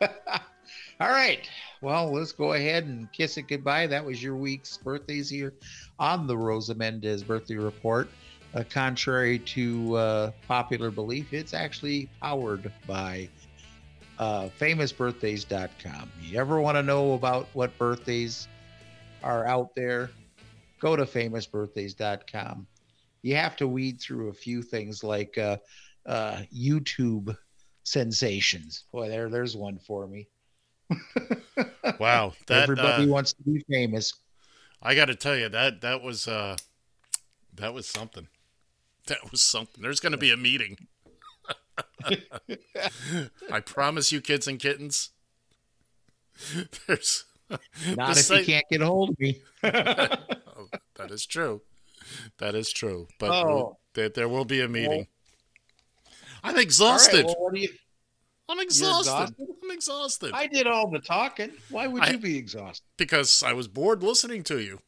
All 1.00 1.08
right. 1.10 1.48
Well, 1.80 2.12
let's 2.12 2.32
go 2.32 2.54
ahead 2.54 2.84
and 2.84 3.10
kiss 3.12 3.36
it 3.36 3.42
goodbye. 3.42 3.86
That 3.86 4.04
was 4.04 4.20
your 4.22 4.34
week's 4.34 4.76
birthdays 4.78 5.30
here 5.30 5.54
on 6.00 6.26
the 6.26 6.36
Rosa 6.36 6.74
Mendez 6.74 7.22
Birthday 7.22 7.54
Report. 7.54 8.08
Uh, 8.54 8.64
contrary 8.68 9.38
to 9.40 9.94
uh, 9.94 10.30
popular 10.48 10.90
belief, 10.90 11.32
it's 11.32 11.54
actually 11.54 12.08
powered 12.20 12.72
by 12.86 13.28
uh, 14.18 14.48
famousbirthdays.com. 14.58 16.10
You 16.22 16.40
ever 16.40 16.60
want 16.60 16.76
to 16.76 16.82
know 16.82 17.12
about 17.12 17.46
what 17.52 17.76
birthdays 17.78 18.48
are 19.22 19.46
out 19.46 19.74
there? 19.76 20.10
Go 20.80 20.96
to 20.96 21.04
famousbirthdays.com. 21.04 22.66
You 23.22 23.36
have 23.36 23.56
to 23.56 23.66
weed 23.66 24.00
through 24.00 24.28
a 24.28 24.32
few 24.32 24.62
things 24.62 25.02
like 25.02 25.36
uh, 25.38 25.56
uh, 26.06 26.42
YouTube 26.54 27.36
sensations. 27.82 28.84
Boy, 28.92 29.08
there, 29.08 29.28
there's 29.28 29.56
one 29.56 29.78
for 29.78 30.06
me. 30.06 30.28
Wow. 31.98 32.34
That. 32.46 32.62
Everybody 32.62 33.04
uh, 33.04 33.08
wants 33.08 33.32
to 33.32 33.42
be 33.42 33.64
famous. 33.70 34.14
I 34.82 34.94
got 34.94 35.06
to 35.06 35.14
tell 35.14 35.36
you 35.36 35.48
that 35.48 35.80
that 35.80 36.02
was 36.02 36.28
uh, 36.28 36.56
that 37.54 37.74
was 37.74 37.86
something. 37.86 38.28
That 39.06 39.30
was 39.30 39.40
something. 39.40 39.82
There's 39.82 40.00
going 40.00 40.12
to 40.12 40.18
be 40.18 40.30
a 40.30 40.36
meeting. 40.36 40.86
I 43.52 43.60
promise 43.60 44.12
you, 44.12 44.20
kids 44.20 44.46
and 44.46 44.58
kittens. 44.58 45.10
There's 46.86 47.24
Not 47.96 48.16
if 48.16 48.30
you 48.30 48.44
can't 48.44 48.64
get 48.70 48.82
a 48.82 48.86
hold 48.86 49.10
of 49.10 49.18
me. 49.18 49.40
That 50.98 51.10
is 51.10 51.24
true. 51.26 51.62
That 52.38 52.54
is 52.54 52.72
true. 52.72 53.08
But 53.18 53.30
Oh. 53.30 53.46
we'll- 53.46 53.80
there, 53.94 54.08
there 54.08 54.28
will 54.28 54.44
be 54.44 54.60
a 54.60 54.68
meeting. 54.68 55.06
I'm 56.42 56.50
All 56.50 56.52
right, 56.54 56.62
exhausted. 56.62 57.24
well, 57.26 57.54
you? 57.54 57.68
I'm 58.48 58.60
exhausted. 58.60 59.10
exhausted? 59.10 59.46
I'm 59.62 59.70
exhausted. 59.70 60.30
I 60.34 60.46
did 60.46 60.66
all 60.66 60.88
the 60.90 61.00
talking. 61.00 61.52
Why 61.70 61.86
would 61.86 62.02
I- 62.02 62.10
you 62.12 62.18
be 62.18 62.36
exhausted? 62.38 62.84
because 62.96 63.42
I 63.42 63.52
was 63.52 63.68
bored 63.68 64.02
listening 64.02 64.42
to 64.44 64.58
you. 64.60 64.80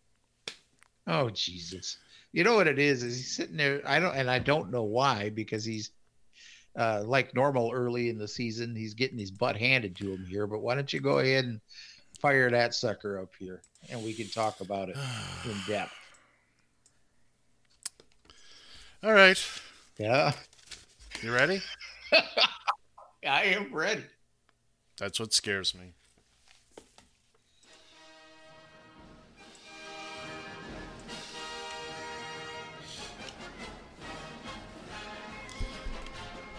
Oh 1.06 1.30
Jesus! 1.30 1.98
You 2.32 2.44
know 2.44 2.54
what 2.54 2.68
it 2.68 2.78
is? 2.78 3.02
Is 3.02 3.16
he's 3.16 3.34
sitting 3.36 3.56
there? 3.56 3.82
I 3.84 3.98
don't, 3.98 4.14
and 4.14 4.30
I 4.30 4.38
don't 4.38 4.70
know 4.70 4.84
why 4.84 5.30
because 5.30 5.64
he's 5.64 5.90
uh, 6.76 7.02
like 7.04 7.34
normal 7.34 7.72
early 7.74 8.08
in 8.10 8.16
the 8.18 8.28
season. 8.28 8.76
He's 8.76 8.94
getting 8.94 9.18
his 9.18 9.32
butt 9.32 9.56
handed 9.56 9.96
to 9.96 10.12
him 10.12 10.24
here. 10.24 10.46
But 10.46 10.60
why 10.60 10.76
don't 10.76 10.92
you 10.92 11.00
go 11.00 11.18
ahead 11.18 11.44
and 11.46 11.60
fire 12.20 12.51
that 12.51 12.74
sucker 12.74 13.18
up 13.18 13.30
here, 13.38 13.62
and 13.90 14.02
we 14.05 14.12
can 14.12 14.28
talk 14.28 14.60
about 14.60 14.88
it 14.88 14.97
in 15.44 15.56
depth. 15.66 15.92
All 19.02 19.12
right. 19.12 19.42
Yeah, 19.98 20.32
You 21.22 21.32
ready? 21.32 21.60
I 23.26 23.42
am 23.44 23.72
ready. 23.74 24.05
That's 24.98 25.20
what 25.20 25.32
scares 25.34 25.74
me. 25.74 25.92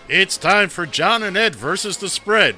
It's 0.09 0.37
time 0.37 0.69
for 0.69 0.85
John 0.85 1.23
and 1.23 1.37
Ed 1.37 1.55
versus 1.55 1.97
the 1.97 2.09
spread, 2.09 2.55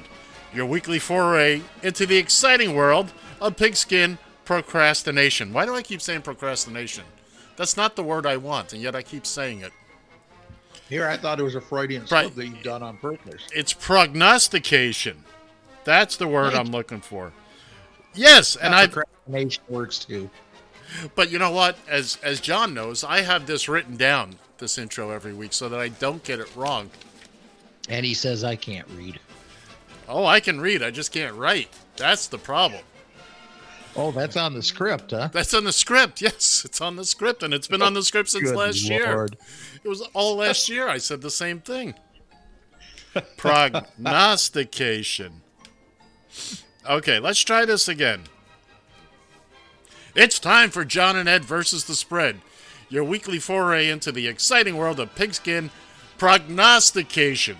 your 0.54 0.66
weekly 0.66 0.98
foray 0.98 1.62
into 1.82 2.06
the 2.06 2.16
exciting 2.16 2.74
world 2.74 3.12
of 3.40 3.56
pigskin 3.56 4.18
procrastination. 4.44 5.52
Why 5.52 5.66
do 5.66 5.74
I 5.74 5.82
keep 5.82 6.00
saying 6.00 6.22
procrastination? 6.22 7.04
That's 7.56 7.76
not 7.76 7.96
the 7.96 8.02
word 8.02 8.26
I 8.26 8.36
want, 8.36 8.72
and 8.72 8.82
yet 8.82 8.94
I 8.96 9.02
keep 9.02 9.26
saying 9.26 9.60
it. 9.60 9.72
Here, 10.88 11.08
I 11.08 11.16
thought 11.16 11.40
it 11.40 11.44
was 11.44 11.54
a 11.54 11.60
Freudian 11.60 12.02
Right. 12.02 12.24
slip 12.26 12.34
that 12.34 12.46
you've 12.46 12.62
done 12.62 12.82
on 12.82 12.98
purpose. 12.98 13.42
It's 13.52 13.72
prognostication. 13.72 15.24
That's 15.84 16.16
the 16.16 16.26
word 16.28 16.52
Right. 16.52 16.56
I'm 16.60 16.70
looking 16.70 17.00
for. 17.00 17.32
Yes, 18.14 18.56
and 18.56 18.74
I. 18.74 18.86
procrastination 18.86 19.62
works 19.68 19.98
too. 19.98 20.30
But 21.14 21.30
you 21.30 21.38
know 21.38 21.50
what? 21.50 21.76
As 21.88 22.18
as 22.22 22.40
John 22.40 22.74
knows, 22.74 23.02
I 23.02 23.22
have 23.22 23.46
this 23.46 23.68
written 23.68 23.96
down 23.96 24.36
this 24.58 24.78
intro 24.78 25.10
every 25.10 25.32
week 25.32 25.52
so 25.52 25.68
that 25.68 25.80
I 25.80 25.88
don't 25.88 26.22
get 26.22 26.38
it 26.38 26.48
wrong. 26.54 26.90
And 27.88 28.04
he 28.06 28.14
says 28.14 28.44
I 28.44 28.54
can't 28.56 28.86
read. 28.96 29.18
Oh, 30.08 30.26
I 30.26 30.40
can 30.40 30.60
read. 30.60 30.82
I 30.82 30.90
just 30.90 31.12
can't 31.12 31.34
write. 31.34 31.68
That's 31.96 32.26
the 32.26 32.38
problem. 32.38 32.82
Oh, 33.96 34.10
that's 34.10 34.36
on 34.36 34.54
the 34.54 34.62
script, 34.62 35.12
huh? 35.12 35.28
That's 35.32 35.54
on 35.54 35.62
the 35.64 35.72
script. 35.72 36.20
Yes, 36.20 36.64
it's 36.64 36.80
on 36.80 36.96
the 36.96 37.04
script, 37.04 37.44
and 37.44 37.54
it's 37.54 37.68
been 37.68 37.82
on 37.82 37.94
the 37.94 38.02
script 38.02 38.30
since 38.30 38.50
Good 38.50 38.56
last 38.56 38.88
year. 38.88 39.28
It 39.84 39.88
was 39.88 40.02
all 40.14 40.34
last 40.36 40.68
year. 40.68 40.88
I 40.88 40.98
said 40.98 41.20
the 41.20 41.30
same 41.30 41.60
thing. 41.60 41.94
Prognostication. 43.36 45.42
Okay, 46.88 47.20
let's 47.20 47.40
try 47.40 47.64
this 47.64 47.88
again. 47.88 48.24
It's 50.16 50.38
time 50.38 50.70
for 50.70 50.84
John 50.84 51.16
and 51.16 51.28
Ed 51.28 51.44
versus 51.44 51.84
the 51.84 51.94
spread. 51.94 52.40
Your 52.88 53.04
weekly 53.04 53.38
foray 53.38 53.88
into 53.88 54.12
the 54.12 54.26
exciting 54.26 54.76
world 54.76 55.00
of 55.00 55.14
pigskin 55.14 55.70
prognostication. 56.18 57.58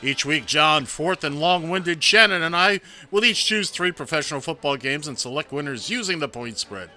Each 0.00 0.24
week, 0.24 0.46
John, 0.46 0.86
fourth 0.86 1.24
and 1.24 1.40
long 1.40 1.70
winded 1.70 2.04
Shannon, 2.04 2.42
and 2.42 2.54
I 2.54 2.80
will 3.10 3.24
each 3.24 3.44
choose 3.44 3.68
three 3.70 3.90
professional 3.90 4.40
football 4.40 4.76
games 4.76 5.08
and 5.08 5.18
select 5.18 5.50
winners 5.50 5.90
using 5.90 6.20
the 6.20 6.28
point 6.28 6.58
spread. 6.58 6.90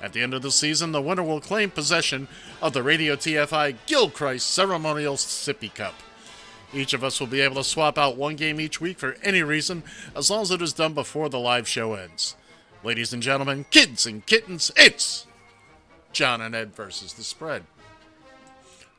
At 0.00 0.12
the 0.12 0.22
end 0.22 0.32
of 0.32 0.42
the 0.42 0.50
season, 0.52 0.92
the 0.92 1.02
winner 1.02 1.22
will 1.24 1.40
claim 1.40 1.70
possession 1.70 2.26
of 2.62 2.72
the 2.72 2.82
Radio 2.82 3.16
TFI 3.16 3.76
Gilchrist 3.86 4.48
Ceremonial 4.48 5.16
Sippy 5.16 5.74
Cup. 5.74 5.94
Each 6.72 6.92
of 6.94 7.02
us 7.04 7.18
will 7.20 7.26
be 7.26 7.40
able 7.40 7.56
to 7.56 7.64
swap 7.64 7.98
out 7.98 8.16
one 8.16 8.36
game 8.36 8.60
each 8.60 8.80
week 8.80 8.98
for 8.98 9.16
any 9.22 9.42
reason, 9.42 9.82
as 10.14 10.30
long 10.30 10.42
as 10.42 10.50
it 10.50 10.62
is 10.62 10.72
done 10.72 10.94
before 10.94 11.28
the 11.28 11.38
live 11.38 11.66
show 11.68 11.94
ends. 11.94 12.36
Ladies 12.84 13.12
and 13.12 13.22
gentlemen, 13.22 13.66
kids 13.70 14.06
and 14.06 14.24
kittens, 14.24 14.70
it's 14.76 15.26
John 16.12 16.40
and 16.40 16.54
Ed 16.54 16.74
versus 16.74 17.12
the 17.14 17.24
spread. 17.24 17.64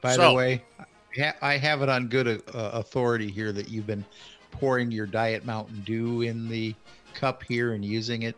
By 0.02 0.16
So- 0.16 0.22
the 0.30 0.34
way, 0.34 0.64
ha- 1.18 1.36
I 1.42 1.58
have 1.58 1.82
it 1.82 1.90
on 1.90 2.08
good 2.08 2.28
uh, 2.28 2.42
authority 2.54 3.30
here 3.30 3.52
that 3.52 3.70
you've 3.70 3.88
been 3.88 4.06
pouring 4.52 4.92
your 4.92 5.06
Diet 5.06 5.46
Mountain 5.46 5.82
Dew 5.86 6.22
in 6.22 6.50
the 6.50 6.76
cup 7.14 7.44
here 7.44 7.74
and 7.74 7.84
using 7.84 8.24
it. 8.24 8.36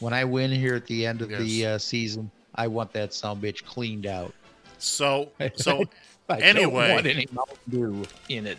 When 0.00 0.12
I 0.12 0.24
win 0.24 0.50
here 0.50 0.74
at 0.74 0.86
the 0.86 1.06
end 1.06 1.22
of 1.22 1.30
the 1.30 1.66
uh, 1.66 1.78
season, 1.78 2.30
I 2.54 2.66
want 2.68 2.92
that 2.92 3.14
some 3.14 3.40
bitch 3.40 3.64
cleaned 3.64 4.06
out. 4.06 4.32
So, 4.78 5.30
so 5.54 5.84
anyway, 6.28 6.88
don't 6.88 7.06
any 7.06 7.26
Mountain 7.32 7.56
Dew 7.68 8.04
in 8.28 8.46
it. 8.46 8.58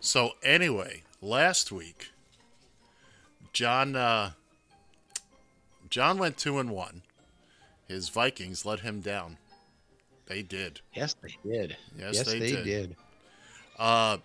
So 0.00 0.32
anyway, 0.42 1.02
last 1.20 1.70
week, 1.70 2.10
John 3.52 3.94
uh, 3.94 4.32
John 5.88 6.18
went 6.18 6.36
two 6.36 6.58
and 6.58 6.70
one. 6.70 7.02
His 7.86 8.08
Vikings 8.08 8.64
let 8.64 8.80
him 8.80 9.00
down. 9.00 9.36
They 10.26 10.42
did. 10.42 10.80
Yes, 10.94 11.14
they 11.22 11.36
did. 11.44 11.76
Yes, 11.96 12.14
yes 12.14 12.26
they 12.26 12.38
they, 12.38 12.52
did. 12.52 12.64
did. 12.64 12.96
Uh, 13.78 14.18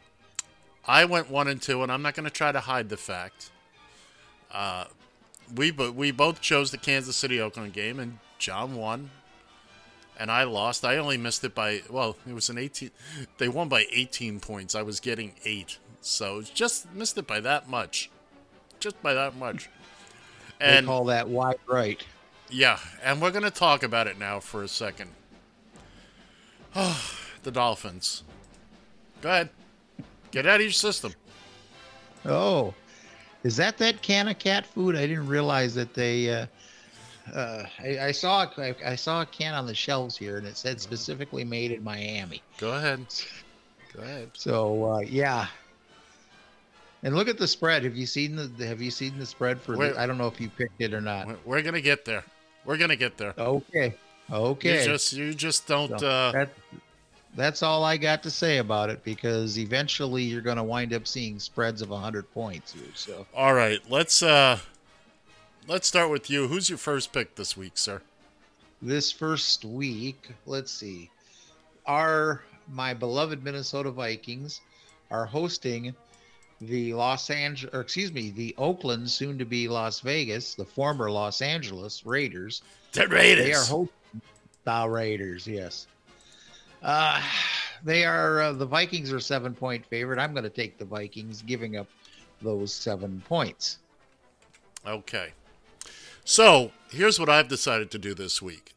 I 0.88 1.06
went 1.06 1.30
one 1.30 1.48
and 1.48 1.62
two, 1.62 1.84
and 1.84 1.92
I'm 1.92 2.02
not 2.02 2.16
going 2.16 2.26
to 2.26 2.30
try 2.32 2.52
to 2.52 2.60
hide 2.62 2.90
the 2.90 2.98
fact. 2.98 3.52
Uh, 4.52 4.86
we 5.56 5.72
bo- 5.72 5.92
we 5.92 6.12
both 6.12 6.42
chose 6.42 6.72
the 6.72 6.78
Kansas 6.78 7.16
City 7.16 7.40
Oakland 7.42 7.74
game, 7.74 8.00
and 8.00 8.20
John 8.40 8.76
won, 8.76 9.12
and 10.18 10.32
I 10.32 10.44
lost. 10.44 10.86
I 10.86 10.98
only 10.98 11.18
missed 11.18 11.44
it 11.44 11.56
by 11.56 11.82
well, 11.90 12.18
it 12.28 12.34
was 12.34 12.50
an 12.50 12.58
18. 12.58 12.92
They 13.38 13.50
won 13.50 13.70
by 13.70 13.86
18 13.92 14.40
points. 14.40 14.76
I 14.76 14.82
was 14.82 15.00
getting 15.00 15.34
eight, 15.46 15.80
so 16.02 16.42
just 16.42 16.92
missed 16.94 17.18
it 17.18 17.28
by 17.28 17.40
that 17.42 17.70
much, 17.70 18.10
just 18.80 19.02
by 19.02 19.14
that 19.14 19.36
much. 19.36 19.70
they 20.66 20.78
And 20.78 20.86
call 20.86 21.06
that 21.06 21.28
wide 21.30 21.58
right. 21.68 22.04
yeah, 22.50 22.80
and 23.04 23.22
we're 23.22 23.32
going 23.32 23.44
to 23.44 23.52
talk 23.52 23.84
about 23.84 24.08
it 24.08 24.18
now 24.18 24.40
for 24.40 24.64
a 24.64 24.68
second. 24.68 25.12
the 27.44 27.52
Dolphins. 27.52 28.24
Go 29.22 29.30
ahead. 29.30 29.50
Get 30.32 30.46
out 30.46 30.56
of 30.56 30.62
your 30.62 30.72
system. 30.72 31.14
Oh, 32.26 32.74
is 33.44 33.56
that 33.58 33.78
that 33.78 34.02
can 34.02 34.28
of 34.28 34.38
cat 34.40 34.66
food? 34.66 34.96
I 34.96 35.02
didn't 35.08 35.28
realize 35.28 35.74
that 35.76 35.94
they. 35.94 36.30
Uh, 36.32 36.46
uh, 37.34 37.64
I, 37.80 38.00
I 38.00 38.12
saw 38.12 38.46
I, 38.58 38.76
I 38.86 38.96
saw 38.96 39.22
a 39.22 39.26
can 39.26 39.54
on 39.54 39.66
the 39.66 39.74
shelves 39.76 40.18
here, 40.18 40.38
and 40.38 40.46
it 40.46 40.58
said 40.58 40.80
specifically 40.80 41.44
made 41.44 41.72
in 41.72 41.84
Miami. 41.84 42.42
Go 42.58 42.74
ahead. 42.74 43.06
Go 43.94 44.02
ahead. 44.02 44.32
So 44.34 44.92
uh, 44.94 45.00
yeah. 45.00 45.48
And 47.04 47.16
look 47.16 47.28
at 47.28 47.38
the 47.38 47.48
spread. 47.48 47.84
Have 47.84 47.96
you 47.96 48.06
seen 48.06 48.36
the 48.36 48.66
Have 48.66 48.82
you 48.82 48.92
seen 48.92 49.18
the 49.18 49.26
spread 49.26 49.62
for? 49.62 49.76
The, 49.78 50.00
I 50.00 50.06
don't 50.06 50.18
know 50.18 50.28
if 50.28 50.42
you 50.42 50.50
picked 50.50 50.82
it 50.82 50.94
or 50.94 51.02
not. 51.02 51.28
We're- 51.28 51.40
We're 51.46 51.62
gonna 51.62 51.82
get 51.82 52.06
there. 52.06 52.24
We're 52.66 52.78
gonna 52.78 52.96
get 52.96 53.18
there. 53.18 53.34
Okay. 53.38 53.94
Okay. 54.32 54.80
You 54.80 54.86
just 54.86 55.14
you 55.14 55.34
just 55.34 55.68
don't. 55.68 56.00
So 56.00 56.08
Uh, 56.08 56.32
that, 56.32 56.50
that's 57.36 57.62
all 57.64 57.84
I 57.84 57.98
got 57.98 58.24
to 58.24 58.32
say 58.32 58.58
about 58.58 58.90
it 58.90 59.04
because 59.04 59.58
eventually 59.60 60.24
you're 60.24 60.42
going 60.42 60.58
to 60.58 60.64
wind 60.64 60.94
up 60.94 61.08
seeing 61.08 61.40
spreads 61.40 61.82
of 61.82 61.90
100 61.90 62.32
points 62.34 62.74
here. 62.74 62.84
So 62.96 63.26
all 63.34 63.54
right. 63.54 63.80
Let's 63.90 64.22
uh, 64.24 64.60
let's 65.68 65.88
start 65.88 66.10
with 66.10 66.30
you. 66.30 66.48
Who's 66.48 66.70
your 66.70 66.78
first 66.80 67.14
pick 67.14 67.36
this 67.36 67.56
week, 67.56 67.78
sir? 67.78 68.02
this 68.82 69.12
first 69.12 69.66
week, 69.66 70.30
let's 70.46 70.72
see, 70.72 71.10
our 71.88 72.44
my 72.72 72.94
beloved 72.94 73.44
Minnesota 73.44 73.90
Vikings 73.90 74.62
are 75.10 75.26
hosting 75.26 75.96
the 76.62 76.94
Los 76.94 77.30
Angeles, 77.30 77.74
or 77.74 77.82
excuse 77.82 78.12
me, 78.12 78.32
the 78.32 78.54
Oakland, 78.58 79.10
soon 79.10 79.38
to 79.38 79.46
be 79.46 79.68
Las 79.68 80.00
Vegas, 80.02 80.54
the 80.54 80.66
former 80.66 81.10
Los 81.10 81.42
Angeles 81.42 82.06
Raiders. 82.06 82.62
The 82.92 83.08
Raiders. 83.08 83.46
They 83.46 83.54
are 83.54 83.64
hosting 83.64 83.90
the 84.68 84.90
Raiders. 84.90 85.48
Yes. 85.48 85.88
Uh, 86.84 87.22
they 87.84 88.04
are 88.04 88.42
uh, 88.42 88.52
the 88.52 88.66
Vikings 88.66 89.14
are 89.14 89.20
seven 89.20 89.54
point 89.54 89.86
favorite. 89.86 90.20
I'm 90.20 90.34
going 90.34 90.44
to 90.44 90.50
take 90.50 90.78
the 90.78 90.86
Vikings, 90.86 91.42
giving 91.42 91.78
up 91.78 91.88
those 92.42 92.74
seven 92.74 93.24
points. 93.28 93.80
Okay. 94.86 95.30
So 96.26 96.72
here's 96.90 97.20
what 97.20 97.30
I've 97.30 97.48
decided 97.48 97.90
to 97.92 97.98
do 97.98 98.14
this 98.14 98.42
week. 98.42 98.74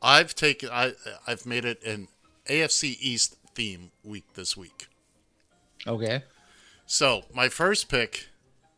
I've 0.00 0.34
taken 0.34 0.70
I 0.70 0.92
I've 1.26 1.44
made 1.44 1.64
it 1.64 1.82
an 1.82 2.08
AFC 2.46 2.96
East 3.00 3.36
theme 3.54 3.90
week 4.04 4.24
this 4.34 4.56
week. 4.56 4.86
Okay. 5.86 6.22
So 6.86 7.22
my 7.34 7.48
first 7.48 7.88
pick 7.88 8.28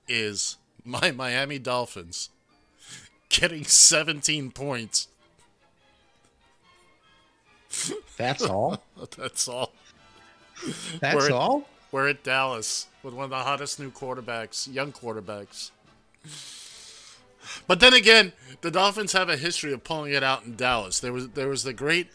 is 0.08 0.56
my 0.82 1.10
Miami 1.10 1.58
Dolphins 1.58 2.30
getting 3.28 3.64
17 3.64 4.50
points. 4.50 5.08
That's 8.16 8.42
all. 8.42 8.82
That's 9.16 9.48
all. 9.48 9.72
That's 11.00 11.14
We're 11.16 11.26
at- 11.26 11.32
all. 11.32 11.68
We're 11.92 12.08
at 12.08 12.24
Dallas 12.24 12.86
with 13.04 13.14
one 13.14 13.24
of 13.24 13.30
the 13.30 13.36
hottest 13.36 13.78
new 13.78 13.90
quarterbacks, 13.90 14.72
young 14.72 14.90
quarterbacks. 14.92 15.70
But 17.66 17.78
then 17.80 17.92
again, 17.94 18.32
the 18.62 18.70
Dolphins 18.70 19.12
have 19.12 19.28
a 19.28 19.36
history 19.36 19.72
of 19.72 19.84
pulling 19.84 20.12
it 20.12 20.22
out 20.22 20.44
in 20.44 20.56
Dallas. 20.56 20.98
There 20.98 21.12
was 21.12 21.28
there 21.30 21.48
was 21.48 21.62
the 21.62 21.72
great 21.72 22.08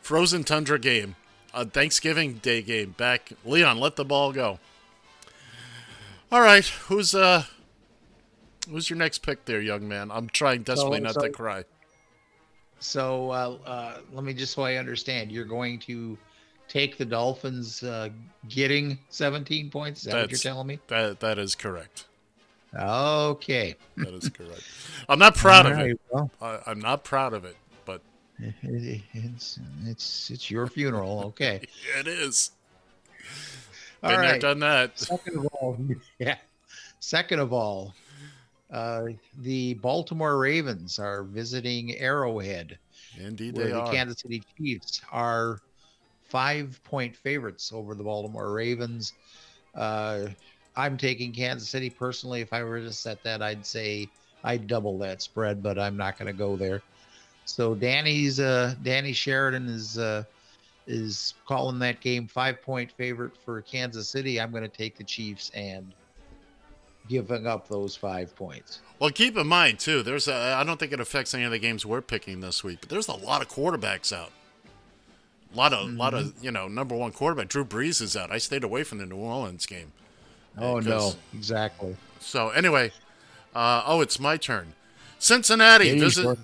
frozen 0.00 0.44
tundra 0.44 0.78
game, 0.78 1.16
a 1.52 1.66
Thanksgiving 1.66 2.34
Day 2.34 2.62
game 2.62 2.94
back. 2.96 3.32
Leon, 3.44 3.78
let 3.78 3.96
the 3.96 4.04
ball 4.04 4.32
go. 4.32 4.58
All 6.32 6.40
right, 6.40 6.64
who's 6.64 7.14
uh, 7.14 7.44
who's 8.70 8.88
your 8.88 8.96
next 8.98 9.18
pick 9.18 9.44
there, 9.44 9.60
young 9.60 9.86
man? 9.88 10.10
I'm 10.10 10.28
trying 10.28 10.62
desperately 10.62 10.98
So- 10.98 11.04
not 11.04 11.14
so- 11.14 11.22
to 11.22 11.30
cry. 11.30 11.64
So 12.78 13.30
uh, 13.30 13.56
uh, 13.66 13.98
let 14.12 14.24
me 14.24 14.34
just 14.34 14.54
so 14.54 14.62
I 14.62 14.76
understand, 14.76 15.32
you're 15.32 15.44
going 15.44 15.78
to 15.80 16.16
take 16.68 16.98
the 16.98 17.04
Dolphins 17.04 17.82
uh, 17.82 18.10
getting 18.48 18.98
17 19.10 19.70
points. 19.70 20.00
Is 20.00 20.12
that 20.12 20.22
what 20.22 20.30
you're 20.30 20.38
telling 20.38 20.66
me? 20.66 20.78
That 20.88 21.20
that 21.20 21.38
is 21.38 21.54
correct. 21.54 22.06
Okay. 22.78 23.76
That 23.96 24.12
is 24.12 24.28
correct. 24.28 24.62
I'm 25.08 25.18
not 25.18 25.34
proud 25.36 25.66
All 25.66 25.72
of 25.72 25.78
right, 25.78 25.90
it. 25.90 26.00
well. 26.10 26.30
I, 26.42 26.58
I'm 26.66 26.80
not 26.80 27.04
proud 27.04 27.32
of 27.32 27.44
it, 27.44 27.56
but 27.84 28.02
it's 28.62 29.58
it's 29.84 30.30
it's 30.30 30.50
your 30.50 30.66
funeral. 30.66 31.24
Okay. 31.26 31.62
it 31.98 32.06
is. 32.06 32.50
All 34.02 34.10
Been 34.10 34.20
there, 34.20 34.32
right. 34.32 34.40
done 34.40 34.58
that. 34.60 34.98
Second 34.98 35.38
of 35.38 35.46
all, 35.46 35.78
yeah. 36.18 36.36
Second 37.00 37.38
of 37.40 37.52
all, 37.52 37.94
uh, 38.72 39.04
the 39.38 39.74
Baltimore 39.74 40.38
Ravens 40.38 40.98
are 40.98 41.22
visiting 41.22 41.96
Arrowhead, 41.96 42.78
Indeed, 43.18 43.56
where 43.56 43.66
they 43.66 43.72
the 43.72 43.80
are. 43.80 43.92
Kansas 43.92 44.20
City 44.20 44.42
Chiefs 44.56 45.00
are 45.12 45.60
five-point 46.24 47.16
favorites 47.16 47.72
over 47.72 47.94
the 47.94 48.02
Baltimore 48.02 48.52
Ravens. 48.52 49.12
Uh, 49.74 50.26
I'm 50.76 50.96
taking 50.96 51.32
Kansas 51.32 51.68
City 51.68 51.90
personally. 51.90 52.40
If 52.40 52.52
I 52.52 52.62
were 52.62 52.80
to 52.80 52.92
set 52.92 53.22
that, 53.22 53.42
I'd 53.42 53.64
say 53.64 54.08
I'd 54.44 54.66
double 54.66 54.98
that 54.98 55.22
spread, 55.22 55.62
but 55.62 55.78
I'm 55.78 55.96
not 55.96 56.18
going 56.18 56.26
to 56.26 56.36
go 56.36 56.56
there. 56.56 56.82
So 57.44 57.74
Danny's 57.74 58.40
uh, 58.40 58.74
Danny 58.82 59.12
Sheridan 59.12 59.68
is 59.68 59.98
uh, 59.98 60.24
is 60.86 61.34
calling 61.46 61.78
that 61.78 62.00
game 62.00 62.26
five 62.26 62.60
point 62.60 62.90
favorite 62.92 63.36
for 63.44 63.62
Kansas 63.62 64.08
City. 64.08 64.40
I'm 64.40 64.50
going 64.50 64.64
to 64.64 64.68
take 64.68 64.96
the 64.96 65.04
Chiefs 65.04 65.50
and 65.54 65.92
giving 67.08 67.46
up 67.46 67.68
those 67.68 67.96
five 67.96 68.34
points. 68.36 68.80
Well, 68.98 69.10
keep 69.10 69.36
in 69.36 69.46
mind 69.46 69.78
too. 69.78 70.02
There's. 70.02 70.28
I 70.28 70.64
don't 70.64 70.78
think 70.80 70.92
it 70.92 71.00
affects 71.00 71.34
any 71.34 71.44
of 71.44 71.50
the 71.50 71.58
games 71.58 71.84
we're 71.86 72.00
picking 72.00 72.40
this 72.40 72.64
week, 72.64 72.78
but 72.80 72.88
there's 72.88 73.08
a 73.08 73.14
lot 73.14 73.42
of 73.42 73.48
quarterbacks 73.48 74.12
out. 74.12 74.30
A 75.52 75.56
lot 75.56 75.72
of, 75.72 75.88
lot 75.90 76.12
of, 76.14 76.24
Mm-hmm. 76.26 76.44
you 76.44 76.50
know, 76.50 76.68
number 76.68 76.94
one 76.94 77.12
quarterback. 77.12 77.48
Drew 77.48 77.64
Brees 77.64 78.02
is 78.02 78.16
out. 78.16 78.30
I 78.30 78.38
stayed 78.38 78.64
away 78.64 78.82
from 78.84 78.98
the 78.98 79.06
New 79.06 79.16
Orleans 79.16 79.64
game. 79.66 79.92
Oh 80.58 80.80
no, 80.80 81.12
exactly. 81.34 81.96
So 82.20 82.48
anyway, 82.50 82.92
uh, 83.54 83.82
oh, 83.86 84.00
it's 84.00 84.18
my 84.18 84.36
turn. 84.36 84.72
Cincinnati 85.18 85.88
Yeah, 85.88 86.00
visit. 86.00 86.22
sure. 86.22 86.36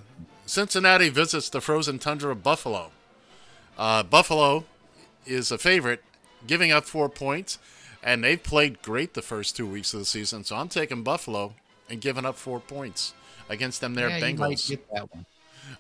Cincinnati 0.47 1.09
visits 1.09 1.49
the 1.49 1.61
frozen 1.61 1.99
tundra 1.99 2.31
of 2.33 2.43
Buffalo. 2.43 2.91
Uh, 3.79 4.03
Buffalo 4.03 4.65
is 5.27 5.51
a 5.51 5.57
favorite, 5.59 6.03
giving 6.47 6.71
up 6.73 6.85
four 6.85 7.09
points, 7.09 7.59
and 8.03 8.23
they've 8.25 8.43
played 8.43 8.83
great 8.83 9.15
the 9.15 9.23
first 9.23 9.57
two 9.57 9.67
weeks 9.67 9.93
of 9.95 10.01
the 10.01 10.07
season. 10.07 10.45
So 10.45 10.57
I'm 10.57 10.69
taking 10.69 11.03
Buffalo 11.03 11.55
and 11.89 12.01
giving 12.01 12.25
up 12.25 12.37
four 12.37 12.61
points 12.61 13.15
against 13.49 13.81
them. 13.81 13.95
Their 13.95 14.09
yeah, 14.11 14.21
Bengals. 14.21 14.69
You 14.69 14.77
might 14.77 14.89
get 14.89 14.91
that 14.93 15.15
one. 15.15 15.27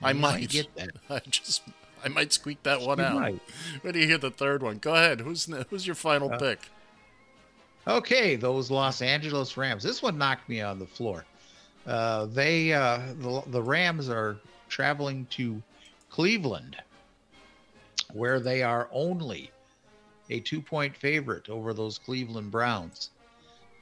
I 0.02 0.10
You 0.10 0.18
might 0.18 0.48
get 0.48 0.74
that. 0.76 0.90
I 1.10 1.20
just 1.28 1.62
I 2.04 2.08
might 2.08 2.32
squeak 2.32 2.62
that 2.64 2.80
one 2.80 2.98
You 2.98 3.04
out. 3.04 3.14
might. 3.14 3.40
When 3.82 3.92
do 3.94 4.00
you 4.00 4.06
hear 4.06 4.18
the 4.18 4.30
third 4.30 4.62
one? 4.62 4.78
Go 4.78 4.94
ahead. 4.94 5.20
Who's 5.20 5.48
who's 5.70 5.86
your 5.86 5.96
final 5.96 6.32
Uh, 6.32 6.38
pick? 6.38 6.60
Okay, 7.86 8.36
those 8.36 8.70
Los 8.70 9.02
Angeles 9.02 9.56
Rams. 9.56 9.82
This 9.82 10.02
one 10.02 10.16
knocked 10.16 10.48
me 10.48 10.60
on 10.60 10.78
the 10.78 10.86
floor. 10.86 11.24
Uh, 11.84 12.26
they 12.26 12.72
uh, 12.72 12.98
the, 13.18 13.42
the 13.48 13.62
Rams 13.62 14.08
are 14.08 14.36
traveling 14.68 15.26
to 15.30 15.60
Cleveland, 16.08 16.76
where 18.12 18.38
they 18.38 18.62
are 18.62 18.88
only 18.92 19.50
a 20.32 20.40
two-point 20.40 20.96
favorite 20.96 21.48
over 21.48 21.72
those 21.74 21.98
Cleveland 21.98 22.50
Browns. 22.50 23.10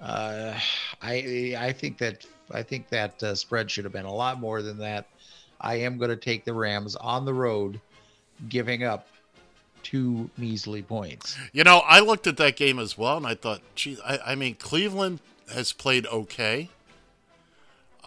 Uh, 0.01 0.59
I 1.03 1.55
I 1.59 1.73
think 1.73 1.99
that 1.99 2.27
I 2.51 2.63
think 2.63 2.89
that 2.89 3.23
uh, 3.23 3.35
spread 3.35 3.71
should 3.71 3.85
have 3.85 3.93
been 3.93 4.07
a 4.07 4.13
lot 4.13 4.41
more 4.41 4.63
than 4.63 4.79
that. 4.79 5.07
I 5.61 5.77
am 5.77 5.99
going 5.99 6.11
to 6.11 6.17
take 6.17 6.45
the 6.45 6.55
Rams 6.55 6.97
on 6.97 7.25
the 7.25 7.35
road, 7.35 7.81
giving 8.49 8.83
up 8.83 9.07
two 9.83 10.31
measly 10.39 10.83
points. 10.83 11.37
You 11.53 11.65
know, 11.65 11.83
I 11.87 12.01
looked 12.01 12.27
at 12.27 12.39
that 12.39 12.57
game 12.57 12.79
as 12.79 12.97
well, 12.97 13.19
and 13.19 13.27
I 13.27 13.35
thought, 13.35 13.61
gee, 13.75 13.99
I, 14.05 14.19
I 14.29 14.35
mean, 14.35 14.55
Cleveland 14.55 15.21
has 15.53 15.73
played 15.73 16.07
okay. 16.07 16.71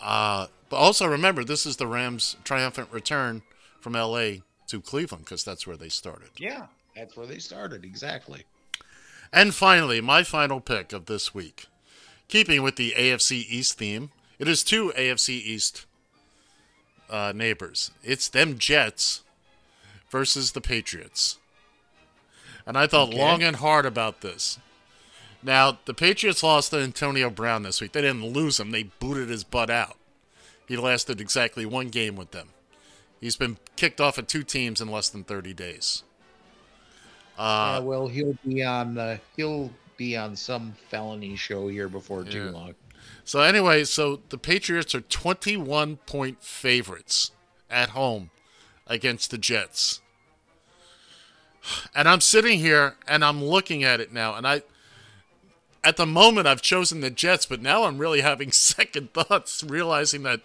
Uh, 0.02 0.48
but 0.70 0.78
also 0.78 1.06
remember, 1.06 1.44
this 1.44 1.66
is 1.66 1.78
the 1.78 1.88
Rams' 1.88 2.36
triumphant 2.44 2.90
return 2.92 3.44
from 3.80 3.96
L.A. 3.96 4.42
to 4.68 4.82
Cleveland 4.82 5.26
because 5.26 5.44
that's 5.44 5.68
where 5.68 5.78
they 5.78 5.90
started. 5.90 6.30
Yeah, 6.38 6.68
that's 6.96 7.16
where 7.16 7.28
they 7.28 7.40
started 7.40 7.84
exactly. 7.84 8.44
And 9.32 9.54
finally, 9.56 10.00
my 10.02 10.24
final 10.24 10.60
pick 10.62 10.94
of 10.94 11.06
this 11.08 11.34
week, 11.34 11.66
keeping 12.28 12.62
with 12.62 12.76
the 12.76 12.94
AFC 12.98 13.46
East 13.50 13.78
theme, 13.78 14.12
it 14.40 14.48
is 14.48 14.64
two 14.64 14.94
AFC 14.96 15.30
East 15.30 15.86
uh, 17.10 17.34
neighbors. 17.36 17.92
It's 18.04 18.30
them 18.30 18.58
Jets 18.58 19.24
versus 20.10 20.52
the 20.52 20.62
Patriots. 20.62 21.40
And 22.66 22.78
I 22.78 22.88
thought 22.88 23.10
Okay. 23.10 23.18
long 23.18 23.44
and 23.44 23.58
hard 23.58 23.86
about 23.86 24.22
this. 24.22 24.60
Now, 25.42 25.80
the 25.86 25.94
Patriots 25.94 26.44
lost 26.44 26.72
to 26.72 26.78
Antonio 26.78 27.30
Brown 27.30 27.64
this 27.64 27.82
week. 27.82 27.92
They 27.92 28.02
didn't 28.02 28.26
lose 28.26 28.60
him, 28.60 28.72
they 28.72 28.84
booted 28.84 29.30
his 29.30 29.44
butt 29.44 29.70
out. 29.70 29.98
He 30.68 30.78
lasted 30.78 31.20
exactly 31.20 31.66
one 31.66 31.90
game 31.90 32.16
with 32.16 32.32
them. 32.32 32.50
He's 33.20 33.36
been 33.36 33.58
kicked 33.76 34.00
off 34.00 34.18
of 34.18 34.28
two 34.28 34.44
teams 34.44 34.80
in 34.80 34.90
less 34.90 35.10
than 35.10 35.24
30 35.24 35.54
days. 35.54 36.04
Uh, 37.38 37.42
Uh, 37.42 37.82
well, 37.84 38.08
he'll 38.08 38.38
be 38.46 38.64
on 38.64 38.98
uh, 38.98 39.18
he'll 39.36 39.72
be 39.98 40.16
on 40.18 40.36
some 40.36 40.74
felony 40.90 41.36
show 41.36 41.68
here 41.68 41.88
before 41.90 42.24
too 42.24 42.46
Yeah. 42.46 42.50
long. 42.52 42.76
So 43.26 43.42
anyway, 43.42 43.84
so 43.86 44.22
the 44.30 44.38
Patriots 44.38 44.94
are 44.96 45.02
21 45.02 45.98
point 46.06 46.44
favorites 46.44 47.32
at 47.70 47.90
home 47.90 48.30
against 48.88 49.32
the 49.32 49.38
Jets. 49.38 50.02
And 51.96 52.10
I'm 52.10 52.22
sitting 52.22 52.60
here 52.60 52.98
and 53.08 53.24
I'm 53.24 53.44
looking 53.44 53.84
at 53.84 54.00
it 54.02 54.12
now 54.12 54.36
and 54.36 54.46
I 54.46 54.64
at 55.84 55.98
the 55.98 56.06
moment 56.06 56.48
I've 56.48 56.62
chosen 56.62 57.02
the 57.02 57.10
Jets, 57.10 57.46
but 57.46 57.62
now 57.62 57.84
I'm 57.84 57.98
really 57.98 58.22
having 58.22 58.52
second 58.54 59.14
thoughts 59.14 59.64
realizing 59.64 60.24
that 60.24 60.42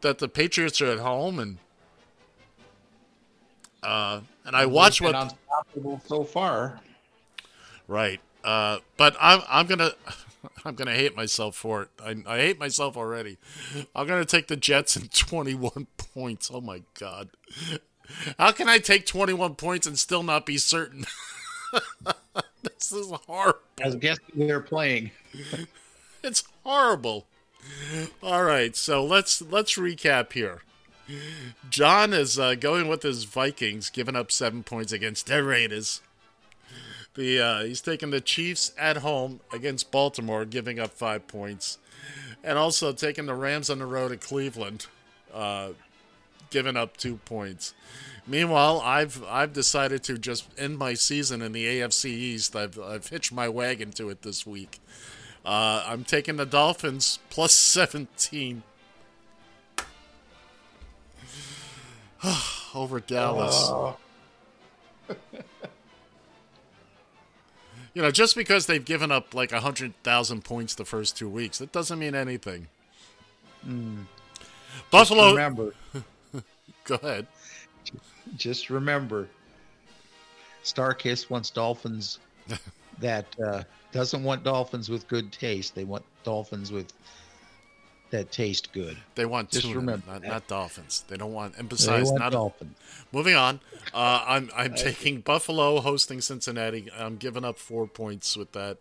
that 0.00 0.18
the 0.18 0.28
Patriots 0.28 0.80
are 0.80 0.86
at 0.90 0.98
home 0.98 1.38
and 1.38 1.58
uh 3.82 4.20
and 4.44 4.56
I 4.56 4.66
watch 4.66 5.00
what 5.00 5.14
unstoppable 5.14 6.00
so 6.06 6.24
far. 6.24 6.80
Right. 7.86 8.20
Uh, 8.44 8.78
but 8.96 9.16
I'm 9.20 9.42
I'm 9.48 9.66
gonna 9.66 9.92
I'm 10.64 10.74
gonna 10.74 10.94
hate 10.94 11.16
myself 11.16 11.56
for 11.56 11.82
it. 11.82 11.88
I, 12.02 12.16
I 12.26 12.38
hate 12.38 12.58
myself 12.58 12.96
already. 12.96 13.38
I'm 13.94 14.06
gonna 14.06 14.24
take 14.24 14.46
the 14.48 14.56
Jets 14.56 14.96
in 14.96 15.08
21 15.12 15.86
points. 15.96 16.50
Oh 16.52 16.60
my 16.60 16.82
god. 16.98 17.30
How 18.38 18.52
can 18.52 18.68
I 18.68 18.78
take 18.78 19.04
21 19.04 19.56
points 19.56 19.86
and 19.86 19.98
still 19.98 20.22
not 20.22 20.46
be 20.46 20.56
certain? 20.56 21.04
this 22.62 22.92
is 22.92 23.10
horrible. 23.26 23.60
I 23.84 23.90
guess 23.90 24.18
they're 24.34 24.60
playing. 24.60 25.10
It's 26.22 26.44
horrible. 26.64 27.26
All 28.22 28.44
right, 28.44 28.74
so 28.74 29.04
let's 29.04 29.42
let's 29.42 29.74
recap 29.74 30.32
here. 30.32 30.62
John 31.70 32.12
is 32.12 32.38
uh, 32.38 32.54
going 32.54 32.88
with 32.88 33.02
his 33.02 33.24
Vikings, 33.24 33.90
giving 33.90 34.16
up 34.16 34.30
seven 34.30 34.62
points 34.62 34.92
against 34.92 35.26
the 35.26 35.42
Raiders. 35.42 36.00
The 37.14 37.40
uh, 37.40 37.64
he's 37.64 37.80
taking 37.80 38.10
the 38.10 38.20
Chiefs 38.20 38.72
at 38.78 38.98
home 38.98 39.40
against 39.52 39.90
Baltimore, 39.90 40.44
giving 40.44 40.78
up 40.78 40.92
five 40.92 41.26
points, 41.26 41.78
and 42.44 42.58
also 42.58 42.92
taking 42.92 43.26
the 43.26 43.34
Rams 43.34 43.70
on 43.70 43.78
the 43.78 43.86
road 43.86 44.12
at 44.12 44.20
Cleveland, 44.20 44.86
uh, 45.32 45.70
giving 46.50 46.76
up 46.76 46.96
two 46.96 47.16
points. 47.24 47.74
Meanwhile, 48.26 48.82
I've 48.84 49.24
I've 49.24 49.52
decided 49.52 50.04
to 50.04 50.18
just 50.18 50.46
end 50.58 50.78
my 50.78 50.94
season 50.94 51.42
in 51.42 51.52
the 51.52 51.64
AFC 51.64 52.06
East. 52.10 52.54
I've 52.54 52.78
I've 52.78 53.08
hitched 53.08 53.32
my 53.32 53.48
wagon 53.48 53.90
to 53.92 54.10
it 54.10 54.22
this 54.22 54.46
week. 54.46 54.78
Uh, 55.44 55.82
I'm 55.86 56.04
taking 56.04 56.36
the 56.36 56.44
Dolphins 56.44 57.18
plus 57.30 57.52
17 57.52 58.62
over 62.74 63.00
Dallas. 63.00 63.54
Oh. 63.68 63.96
You 67.94 68.02
know, 68.02 68.12
just 68.12 68.36
because 68.36 68.66
they've 68.66 68.84
given 68.84 69.10
up 69.10 69.34
like 69.34 69.50
100,000 69.50 70.44
points 70.44 70.76
the 70.76 70.84
first 70.84 71.16
two 71.16 71.28
weeks, 71.28 71.58
that 71.58 71.72
doesn't 71.72 71.98
mean 71.98 72.14
anything. 72.14 72.68
Mm. 73.66 74.04
Buffalo. 74.92 75.22
Just 75.22 75.36
remember, 75.36 75.74
Go 76.84 76.94
ahead. 76.94 77.26
just 78.36 78.70
remember, 78.70 79.28
StarKist 80.62 81.28
wants 81.28 81.50
dolphins 81.50 82.20
that 83.00 83.26
uh, 83.44 83.64
doesn't 83.90 84.22
want 84.22 84.44
dolphins 84.44 84.88
with 84.88 85.08
good 85.08 85.32
taste. 85.32 85.74
They 85.74 85.82
want 85.82 86.04
dolphins 86.22 86.70
with 86.70 86.92
that 88.10 88.30
taste 88.32 88.72
good. 88.72 88.96
They 89.14 89.24
want 89.24 89.50
Just 89.50 89.66
tuna, 89.66 89.78
remember 89.78 90.12
not, 90.12 90.22
not 90.22 90.48
dolphins. 90.48 91.04
They 91.08 91.16
don't 91.16 91.32
want, 91.32 91.56
and 91.56 91.68
besides, 91.68 92.10
want 92.10 92.20
not 92.20 92.32
dolphins. 92.32 92.76
Moving 93.12 93.34
on, 93.34 93.60
uh, 93.94 94.24
I'm 94.26 94.50
I'm 94.56 94.74
taking 94.76 95.20
Buffalo 95.20 95.80
hosting 95.80 96.20
Cincinnati. 96.20 96.88
I'm 96.96 97.16
giving 97.16 97.44
up 97.44 97.58
four 97.58 97.86
points 97.86 98.36
with 98.36 98.52
that, 98.52 98.78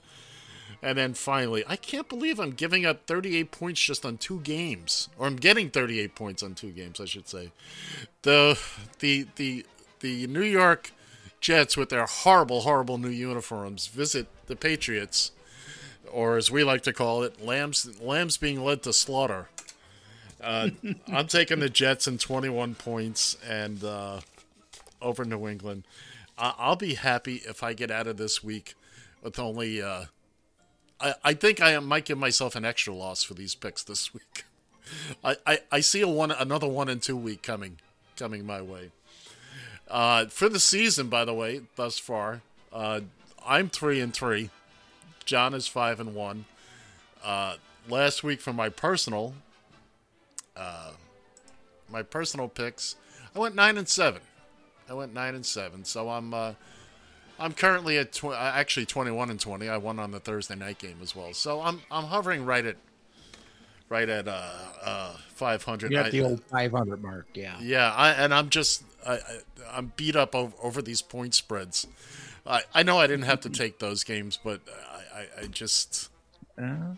and 0.81 0.97
then 0.97 1.13
finally, 1.13 1.63
I 1.67 1.75
can't 1.75 2.07
believe 2.07 2.39
I'm 2.39 2.51
giving 2.51 2.85
up 2.85 3.07
38 3.07 3.51
points 3.51 3.81
just 3.81 4.05
on 4.05 4.17
two 4.17 4.39
games, 4.41 5.09
or 5.17 5.27
I'm 5.27 5.37
getting 5.37 5.69
38 5.69 6.15
points 6.15 6.43
on 6.43 6.55
two 6.55 6.71
games, 6.71 6.99
I 6.99 7.05
should 7.05 7.27
say. 7.27 7.51
The 8.21 8.59
the 8.99 9.27
the 9.35 9.65
the 9.99 10.27
New 10.27 10.43
York 10.43 10.91
Jets 11.41 11.77
with 11.77 11.89
their 11.89 12.05
horrible, 12.05 12.61
horrible 12.61 12.97
new 12.97 13.09
uniforms 13.09 13.87
visit 13.87 14.27
the 14.47 14.55
Patriots, 14.55 15.31
or 16.11 16.38
as 16.38 16.49
we 16.51 16.63
like 16.63 16.81
to 16.84 16.93
call 16.93 17.23
it, 17.23 17.43
lambs 17.43 17.99
lambs 18.01 18.38
being 18.38 18.63
led 18.63 18.84
to 18.84 18.93
slaughter. 18.93 19.49
Uh, 20.41 20.69
I'm 21.07 21.27
taking 21.27 21.59
the 21.59 21.69
Jets 21.69 22.07
in 22.07 22.17
21 22.19 22.75
points 22.75 23.35
and 23.47 23.84
uh, 23.84 24.19
over 25.01 25.25
New 25.25 25.47
England. 25.47 25.84
I- 26.38 26.53
I'll 26.57 26.75
be 26.75 26.93
happy 26.93 27.41
if 27.47 27.63
I 27.63 27.73
get 27.73 27.89
out 27.89 28.05
of 28.07 28.17
this 28.17 28.43
week 28.43 28.75
with 29.23 29.39
only. 29.39 29.81
Uh, 29.81 30.05
I-, 30.99 31.15
I 31.23 31.34
think 31.34 31.59
I 31.61 31.77
might 31.79 32.05
give 32.05 32.17
myself 32.19 32.55
an 32.55 32.65
extra 32.65 32.93
loss 32.93 33.23
for 33.23 33.34
these 33.34 33.55
picks 33.55 33.84
this 33.84 34.13
week. 34.13 34.43
I, 35.23 35.35
I, 35.45 35.59
I 35.71 35.79
see 35.81 36.01
a 36.01 36.07
one 36.07 36.31
another 36.31 36.67
one 36.67 36.88
and 36.88 37.01
two 37.01 37.17
week 37.17 37.41
coming 37.41 37.79
coming 38.15 38.45
my 38.45 38.61
way. 38.61 38.91
Uh, 39.89 40.25
for 40.27 40.49
the 40.49 40.59
season, 40.59 41.07
by 41.07 41.25
the 41.25 41.34
way, 41.34 41.61
thus 41.77 41.97
far, 41.97 42.41
uh, 42.71 43.01
I'm 43.45 43.69
three 43.69 43.99
and 44.01 44.13
three. 44.13 44.49
John 45.27 45.53
is 45.53 45.67
five 45.67 45.99
and 45.99 46.15
one. 46.15 46.45
Uh, 47.23 47.57
last 47.87 48.23
week 48.23 48.41
for 48.41 48.53
my 48.53 48.69
personal, 48.69 49.35
uh, 50.55 50.91
my 51.91 52.01
personal 52.01 52.47
picks, 52.47 52.95
I 53.35 53.39
went 53.39 53.53
nine 53.53 53.77
and 53.77 53.87
seven. 53.87 54.21
I 54.89 54.93
went 54.93 55.13
nine 55.13 55.35
and 55.35 55.45
seven, 55.45 55.83
so 55.83 56.09
I'm 56.09 56.33
uh, 56.33 56.53
I'm 57.37 57.53
currently 57.53 57.97
at 57.97 58.13
tw- 58.13 58.25
uh, 58.25 58.51
actually 58.55 58.85
21 58.85 59.29
and 59.29 59.39
20. 59.39 59.67
I 59.67 59.77
won 59.77 59.99
on 59.99 60.11
the 60.11 60.19
Thursday 60.19 60.55
night 60.55 60.79
game 60.79 60.97
as 61.03 61.15
well, 61.15 61.33
so 61.33 61.61
I'm 61.61 61.81
I'm 61.91 62.05
hovering 62.05 62.45
right 62.45 62.65
at 62.65 62.77
right 63.89 64.07
at 64.07 64.29
uh, 64.29 64.51
uh, 64.81 65.17
500. 65.35 65.91
You're 65.91 66.01
at 66.03 66.11
the 66.11 66.21
old 66.21 66.43
500 66.45 67.03
mark. 67.03 67.27
Yeah. 67.33 67.57
yeah, 67.61 67.93
I, 67.93 68.11
and 68.11 68.33
I'm 68.33 68.49
just 68.49 68.83
I, 69.05 69.15
I, 69.15 69.19
I'm 69.73 69.91
beat 69.97 70.15
up 70.15 70.33
over, 70.33 70.53
over 70.63 70.81
these 70.81 71.01
point 71.01 71.35
spreads. 71.35 71.85
I, 72.47 72.61
I 72.73 72.83
know 72.83 72.97
I 72.97 73.07
didn't 73.07 73.25
have 73.25 73.41
to 73.41 73.49
take 73.49 73.79
those 73.79 74.03
games, 74.03 74.39
but 74.41 74.61
I, 74.91 75.19
I, 75.19 75.43
I 75.43 75.47
just 75.47 76.09
Uh, 76.57 76.95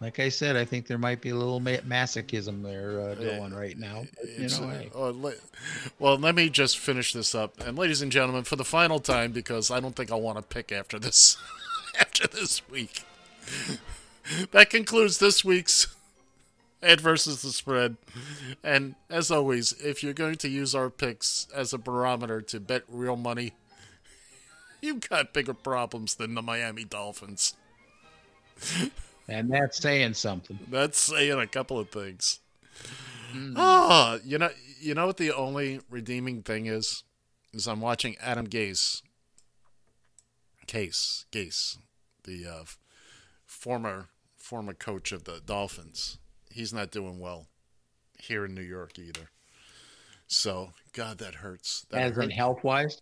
like 0.00 0.18
I 0.18 0.30
said, 0.30 0.56
I 0.56 0.64
think 0.64 0.88
there 0.88 0.98
might 0.98 1.20
be 1.20 1.28
a 1.28 1.34
little 1.36 1.60
ma- 1.60 1.76
masochism 1.86 2.62
there 2.64 3.00
uh, 3.00 3.14
going 3.14 3.54
right 3.54 3.78
now. 3.78 4.04
But, 4.16 4.30
you 4.30 4.48
know, 4.48 4.64
uh, 4.64 4.78
hey. 4.78 4.90
oh, 4.94 5.32
well, 6.00 6.18
let 6.18 6.34
me 6.34 6.50
just 6.50 6.78
finish 6.78 7.12
this 7.12 7.36
up, 7.36 7.60
and 7.64 7.78
ladies 7.78 8.02
and 8.02 8.10
gentlemen, 8.10 8.42
for 8.42 8.56
the 8.56 8.64
final 8.64 8.98
time, 8.98 9.30
because 9.30 9.70
I 9.70 9.78
don't 9.78 9.94
think 9.94 10.10
I'll 10.10 10.20
want 10.20 10.38
to 10.38 10.42
pick 10.42 10.72
after 10.72 10.98
this, 10.98 11.36
after 12.00 12.26
this 12.26 12.68
week. 12.68 13.04
that 14.50 14.70
concludes 14.70 15.18
this 15.18 15.44
week's 15.44 15.94
Ed 16.82 17.00
versus 17.00 17.42
the 17.42 17.50
spread, 17.50 17.96
and 18.64 18.96
as 19.08 19.30
always, 19.30 19.72
if 19.74 20.02
you're 20.02 20.12
going 20.12 20.34
to 20.34 20.48
use 20.48 20.74
our 20.74 20.90
picks 20.90 21.46
as 21.54 21.72
a 21.72 21.78
barometer 21.78 22.42
to 22.42 22.58
bet 22.58 22.82
real 22.88 23.14
money, 23.14 23.52
you've 24.86 25.08
got 25.08 25.32
bigger 25.32 25.54
problems 25.54 26.16
than 26.16 26.34
the 26.34 26.42
Miami 26.42 26.84
Dolphins. 26.84 27.54
and 29.28 29.50
that's 29.50 29.78
saying 29.78 30.14
something. 30.14 30.58
That's 30.68 30.98
saying 30.98 31.38
a 31.38 31.46
couple 31.46 31.78
of 31.78 31.90
things. 31.90 32.40
Ah, 33.56 34.18
you 34.24 34.36
know, 34.36 34.50
you 34.80 34.94
know 34.94 35.06
what 35.06 35.16
the 35.16 35.32
only 35.32 35.80
redeeming 35.88 36.42
thing 36.42 36.66
is? 36.66 37.04
Is 37.54 37.66
I'm 37.66 37.80
watching 37.80 38.16
Adam 38.20 38.46
Gase, 38.46 39.02
Case 40.66 41.26
Gase, 41.32 41.78
the 42.24 42.46
uh, 42.46 42.64
former 43.46 44.08
former 44.36 44.74
coach 44.74 45.12
of 45.12 45.24
the 45.24 45.40
Dolphins. 45.44 46.18
He's 46.50 46.72
not 46.72 46.90
doing 46.90 47.20
well 47.20 47.46
here 48.18 48.44
in 48.44 48.54
New 48.54 48.62
York 48.62 48.98
either. 48.98 49.30
So, 50.26 50.72
God, 50.92 51.18
that 51.18 51.36
hurts. 51.36 51.86
That 51.90 52.02
As 52.02 52.18
in 52.18 52.30
health 52.30 52.64
wise? 52.64 53.00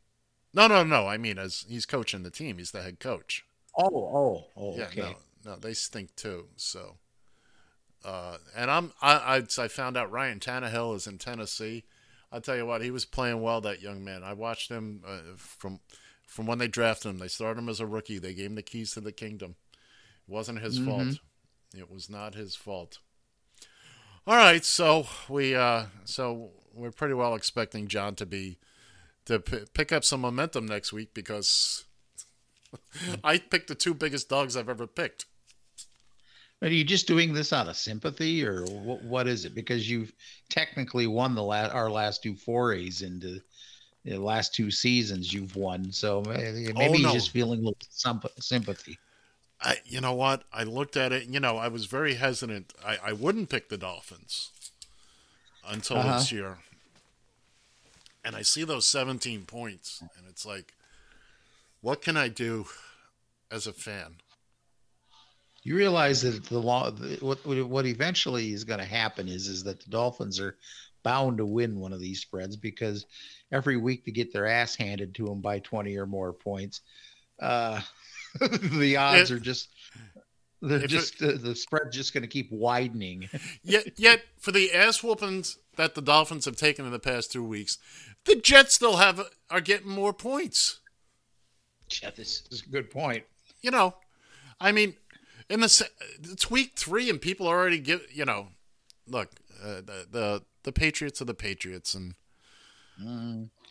No, 0.52 0.66
no, 0.66 0.82
no. 0.82 1.06
I 1.06 1.16
mean, 1.16 1.38
as 1.38 1.64
he's 1.68 1.86
coaching 1.86 2.22
the 2.22 2.30
team, 2.30 2.58
he's 2.58 2.72
the 2.72 2.82
head 2.82 2.98
coach. 3.00 3.44
Oh, 3.78 3.86
oh, 3.92 4.44
oh, 4.56 4.76
Yeah, 4.76 4.86
okay. 4.86 5.00
no, 5.00 5.16
no, 5.44 5.56
they 5.56 5.74
stink 5.74 6.14
too. 6.16 6.48
So, 6.56 6.96
uh, 8.04 8.38
and 8.56 8.70
I'm 8.70 8.92
I, 9.00 9.14
I 9.58 9.62
I 9.64 9.68
found 9.68 9.96
out 9.96 10.10
Ryan 10.10 10.40
Tannehill 10.40 10.96
is 10.96 11.06
in 11.06 11.18
Tennessee. 11.18 11.84
I'll 12.32 12.40
tell 12.40 12.56
you 12.56 12.66
what, 12.66 12.82
he 12.82 12.90
was 12.90 13.04
playing 13.04 13.42
well. 13.42 13.60
That 13.60 13.82
young 13.82 14.02
man. 14.04 14.22
I 14.24 14.32
watched 14.32 14.70
him 14.70 15.02
uh, 15.06 15.18
from 15.36 15.80
from 16.26 16.46
when 16.46 16.58
they 16.58 16.68
drafted 16.68 17.10
him. 17.10 17.18
They 17.18 17.28
started 17.28 17.60
him 17.60 17.68
as 17.68 17.80
a 17.80 17.86
rookie. 17.86 18.18
They 18.18 18.34
gave 18.34 18.46
him 18.46 18.54
the 18.56 18.62
keys 18.62 18.92
to 18.94 19.00
the 19.00 19.12
kingdom. 19.12 19.54
It 20.28 20.32
wasn't 20.32 20.60
his 20.60 20.78
Mhm. 20.80 20.84
fault. 20.86 21.18
It 21.76 21.90
was 21.90 22.10
not 22.10 22.34
his 22.34 22.56
fault. 22.56 22.98
All 24.26 24.36
right, 24.36 24.64
so 24.64 25.06
we 25.28 25.54
uh, 25.54 25.86
so 26.04 26.50
we're 26.74 26.90
pretty 26.90 27.14
well 27.14 27.34
expecting 27.34 27.86
John 27.88 28.14
to 28.16 28.26
be 28.26 28.58
to 29.30 29.40
p- 29.40 29.64
pick 29.74 29.90
up 29.92 30.04
some 30.04 30.20
momentum 30.20 30.66
next 30.66 30.92
week 30.92 31.14
because 31.14 31.84
I 33.24 33.38
picked 33.38 33.68
the 33.68 33.74
two 33.74 33.94
biggest 33.94 34.28
dogs 34.28 34.56
I've 34.56 34.68
ever 34.68 34.86
picked. 34.86 35.26
Are 36.62 36.68
you 36.68 36.84
just 36.84 37.06
doing 37.06 37.32
this 37.32 37.52
out 37.54 37.68
of 37.68 37.76
sympathy, 37.76 38.44
or 38.46 38.64
what, 38.66 39.02
what 39.02 39.26
is 39.26 39.46
it? 39.46 39.54
Because 39.54 39.88
you've 39.90 40.12
technically 40.50 41.06
won 41.06 41.34
the 41.34 41.42
last 41.42 41.72
our 41.72 41.90
last 41.90 42.22
two 42.22 42.34
forays 42.36 43.00
into 43.00 43.40
the 44.04 44.18
last 44.18 44.54
two 44.54 44.70
seasons. 44.70 45.32
You've 45.32 45.56
won, 45.56 45.90
so 45.90 46.22
maybe, 46.26 46.70
maybe 46.74 47.02
no. 47.02 47.08
he's 47.08 47.12
just 47.12 47.30
feeling 47.30 47.60
a 47.60 47.68
little 47.70 47.78
sympathy. 48.40 48.98
I, 49.62 49.76
you 49.86 50.00
know 50.02 50.12
what? 50.14 50.44
I 50.52 50.64
looked 50.64 50.96
at 50.98 51.12
it. 51.12 51.28
You 51.28 51.40
know, 51.40 51.56
I 51.56 51.68
was 51.68 51.86
very 51.86 52.14
hesitant. 52.14 52.72
I, 52.84 52.98
I 53.06 53.12
wouldn't 53.12 53.48
pick 53.48 53.68
the 53.70 53.76
Dolphins 53.78 54.50
until 55.66 55.98
Uh-huh. 55.98 56.18
this 56.18 56.30
year, 56.32 56.58
and 58.24 58.36
I 58.36 58.42
see 58.42 58.64
those 58.64 58.86
17 58.86 59.44
points, 59.46 60.02
and 60.16 60.26
it's 60.28 60.44
like, 60.44 60.74
what 61.80 62.02
can 62.02 62.16
I 62.16 62.28
do 62.28 62.66
as 63.50 63.66
a 63.66 63.72
fan? 63.72 64.16
You 65.62 65.76
realize 65.76 66.22
that 66.22 66.44
the 66.44 66.58
law, 66.58 66.90
what 67.20 67.44
what 67.44 67.84
eventually 67.86 68.52
is 68.52 68.64
going 68.64 68.80
to 68.80 68.86
happen 68.86 69.28
is 69.28 69.46
is 69.46 69.62
that 69.64 69.80
the 69.80 69.90
Dolphins 69.90 70.40
are 70.40 70.56
bound 71.02 71.36
to 71.38 71.44
win 71.46 71.78
one 71.78 71.92
of 71.92 72.00
these 72.00 72.20
spreads 72.20 72.56
because 72.56 73.04
every 73.52 73.76
week 73.76 74.04
they 74.04 74.12
get 74.12 74.32
their 74.32 74.46
ass 74.46 74.74
handed 74.74 75.14
to 75.16 75.26
them 75.26 75.40
by 75.42 75.58
twenty 75.58 75.98
or 75.98 76.06
more 76.06 76.32
points. 76.32 76.80
Uh, 77.38 77.80
the 78.40 78.96
odds 78.96 79.30
are 79.30 79.38
just 79.38 79.68
they're 80.62 80.78
if 80.78 80.84
it- 80.84 80.88
just 80.88 81.22
uh, 81.22 81.32
the 81.38 81.54
spread's 81.54 81.94
just 81.94 82.14
going 82.14 82.22
to 82.22 82.28
keep 82.28 82.50
widening. 82.50 83.28
Yet, 83.62 83.98
yet 83.98 84.22
for 84.38 84.52
the 84.52 84.72
ass 84.72 85.02
whoopings 85.02 85.58
that 85.76 85.94
the 85.94 86.02
Dolphins 86.02 86.46
have 86.46 86.56
taken 86.56 86.86
in 86.86 86.90
the 86.92 86.98
past 86.98 87.32
two 87.32 87.44
weeks, 87.44 87.76
the 88.24 88.36
Jets 88.36 88.74
still 88.74 88.96
have 88.96 89.20
are 89.50 89.60
getting 89.60 89.88
more 89.88 90.12
points. 90.12 90.80
Yeah, 92.02 92.10
this 92.10 92.44
is 92.50 92.62
a 92.62 92.70
good 92.70 92.90
point. 92.90 93.24
You 93.62 93.70
know, 93.70 93.94
I 94.60 94.72
mean, 94.72 94.94
in 95.48 95.60
the 95.60 95.88
it's 96.22 96.50
week 96.50 96.72
three, 96.76 97.10
and 97.10 97.20
people 97.20 97.46
already 97.48 97.78
give 97.78 98.02
you 98.12 98.24
know, 98.24 98.48
look, 99.06 99.30
uh, 99.62 99.80
the, 99.82 100.06
the 100.10 100.42
the 100.62 100.72
Patriots 100.72 101.20
are 101.20 101.26
the 101.26 101.34
Patriots, 101.34 101.94
and 101.94 102.14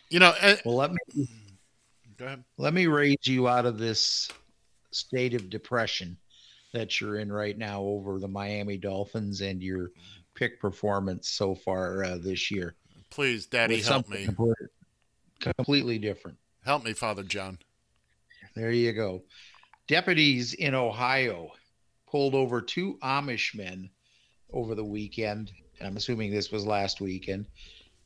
you 0.10 0.20
know, 0.20 0.34
and, 0.42 0.62
Well, 0.66 0.76
let 0.76 0.92
me 0.92 1.28
go 2.18 2.26
ahead. 2.26 2.44
let 2.58 2.74
me 2.74 2.88
raise 2.88 3.26
you 3.26 3.48
out 3.48 3.66
of 3.66 3.78
this 3.78 4.30
state 4.92 5.34
of 5.34 5.50
depression 5.50 6.18
that 6.74 7.00
you're 7.00 7.18
in 7.20 7.32
right 7.32 7.58
now 7.58 7.82
over 7.82 8.20
the 8.20 8.28
Miami 8.28 8.78
Dolphins 8.78 9.42
and 9.42 9.62
your 9.62 9.92
pick 10.36 10.60
performance 10.60 11.30
so 11.30 11.56
far 11.56 12.04
uh, 12.04 12.18
this 12.18 12.52
year. 12.52 12.76
Please, 13.10 13.46
Daddy, 13.48 13.82
help 13.82 14.08
me, 14.10 14.28
completely- 15.40 15.98
different. 16.00 16.38
help 16.64 16.84
me, 16.84 16.94
Father 16.94 17.24
John. 17.24 17.58
There 18.56 18.72
you 18.72 18.94
go. 18.94 19.24
Deputies 19.88 20.54
in 20.54 20.76
Ohio 20.76 21.52
pulled 22.10 22.36
over 22.36 22.62
two 22.62 22.98
Amish 23.02 23.56
men 23.56 23.90
over 24.52 24.76
the 24.76 24.84
weekend. 24.84 25.52
I'm 25.82 25.98
assuming 25.98 26.32
this 26.32 26.52
was 26.52 26.66
last 26.66 27.02
weekend, 27.02 27.46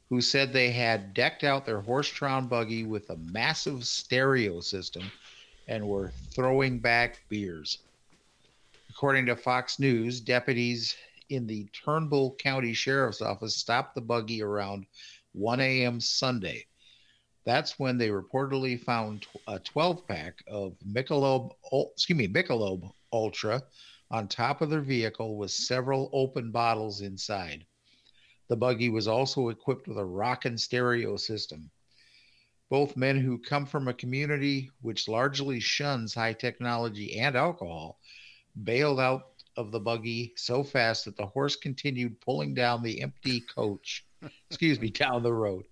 who 0.09 0.21
said 0.21 0.53
they 0.53 0.71
had 0.71 1.13
decked 1.13 1.43
out 1.43 1.65
their 1.65 1.81
horse-drawn 1.81 2.47
buggy 2.47 2.84
with 2.84 3.09
a 3.09 3.17
massive 3.17 3.85
stereo 3.85 4.59
system 4.61 5.11
and 5.67 5.88
were 5.88 6.11
throwing 6.34 6.80
back 6.80 7.21
beers. 7.30 7.80
According 8.89 9.25
to 9.25 9.35
Fox 9.35 9.80
News, 9.80 10.19
deputies 10.21 10.95
in 11.29 11.47
the 11.47 11.65
Trumbull 11.73 12.35
County 12.35 12.73
Sheriff's 12.73 13.21
Office 13.21 13.55
stopped 13.55 13.95
the 13.95 14.01
buggy 14.01 14.41
around 14.41 14.85
1 15.33 15.59
a.m. 15.59 15.99
Sunday. 15.99 16.65
That's 17.45 17.77
when 17.77 17.97
they 17.97 18.09
reportedly 18.09 18.79
found 18.79 19.25
a 19.47 19.59
12 19.59 20.07
pack 20.07 20.43
of 20.47 20.75
Michelob, 20.85 21.51
excuse 21.93 22.17
me, 22.17 22.27
Michelob 22.27 22.91
Ultra 23.11 23.63
on 24.11 24.27
top 24.27 24.61
of 24.61 24.69
their 24.69 24.81
vehicle 24.81 25.37
with 25.37 25.51
several 25.51 26.09
open 26.13 26.51
bottles 26.51 27.01
inside. 27.01 27.65
The 28.47 28.55
buggy 28.55 28.89
was 28.89 29.07
also 29.07 29.49
equipped 29.49 29.87
with 29.87 29.97
a 29.97 30.05
rockin' 30.05 30.57
stereo 30.57 31.17
system. 31.17 31.71
Both 32.69 32.95
men 32.95 33.19
who 33.19 33.37
come 33.39 33.65
from 33.65 33.87
a 33.87 33.93
community 33.93 34.69
which 34.81 35.07
largely 35.07 35.59
shuns 35.59 36.13
high 36.13 36.33
technology 36.33 37.19
and 37.19 37.35
alcohol 37.35 37.99
bailed 38.63 38.99
out 38.99 39.32
of 39.57 39.71
the 39.71 39.80
buggy 39.80 40.34
so 40.35 40.63
fast 40.63 41.05
that 41.05 41.17
the 41.17 41.25
horse 41.25 41.55
continued 41.55 42.19
pulling 42.21 42.53
down 42.53 42.81
the 42.81 43.01
empty 43.01 43.41
coach, 43.41 44.05
excuse 44.49 44.80
me, 44.80 44.89
down 44.89 45.23
the 45.23 45.34
road. 45.34 45.65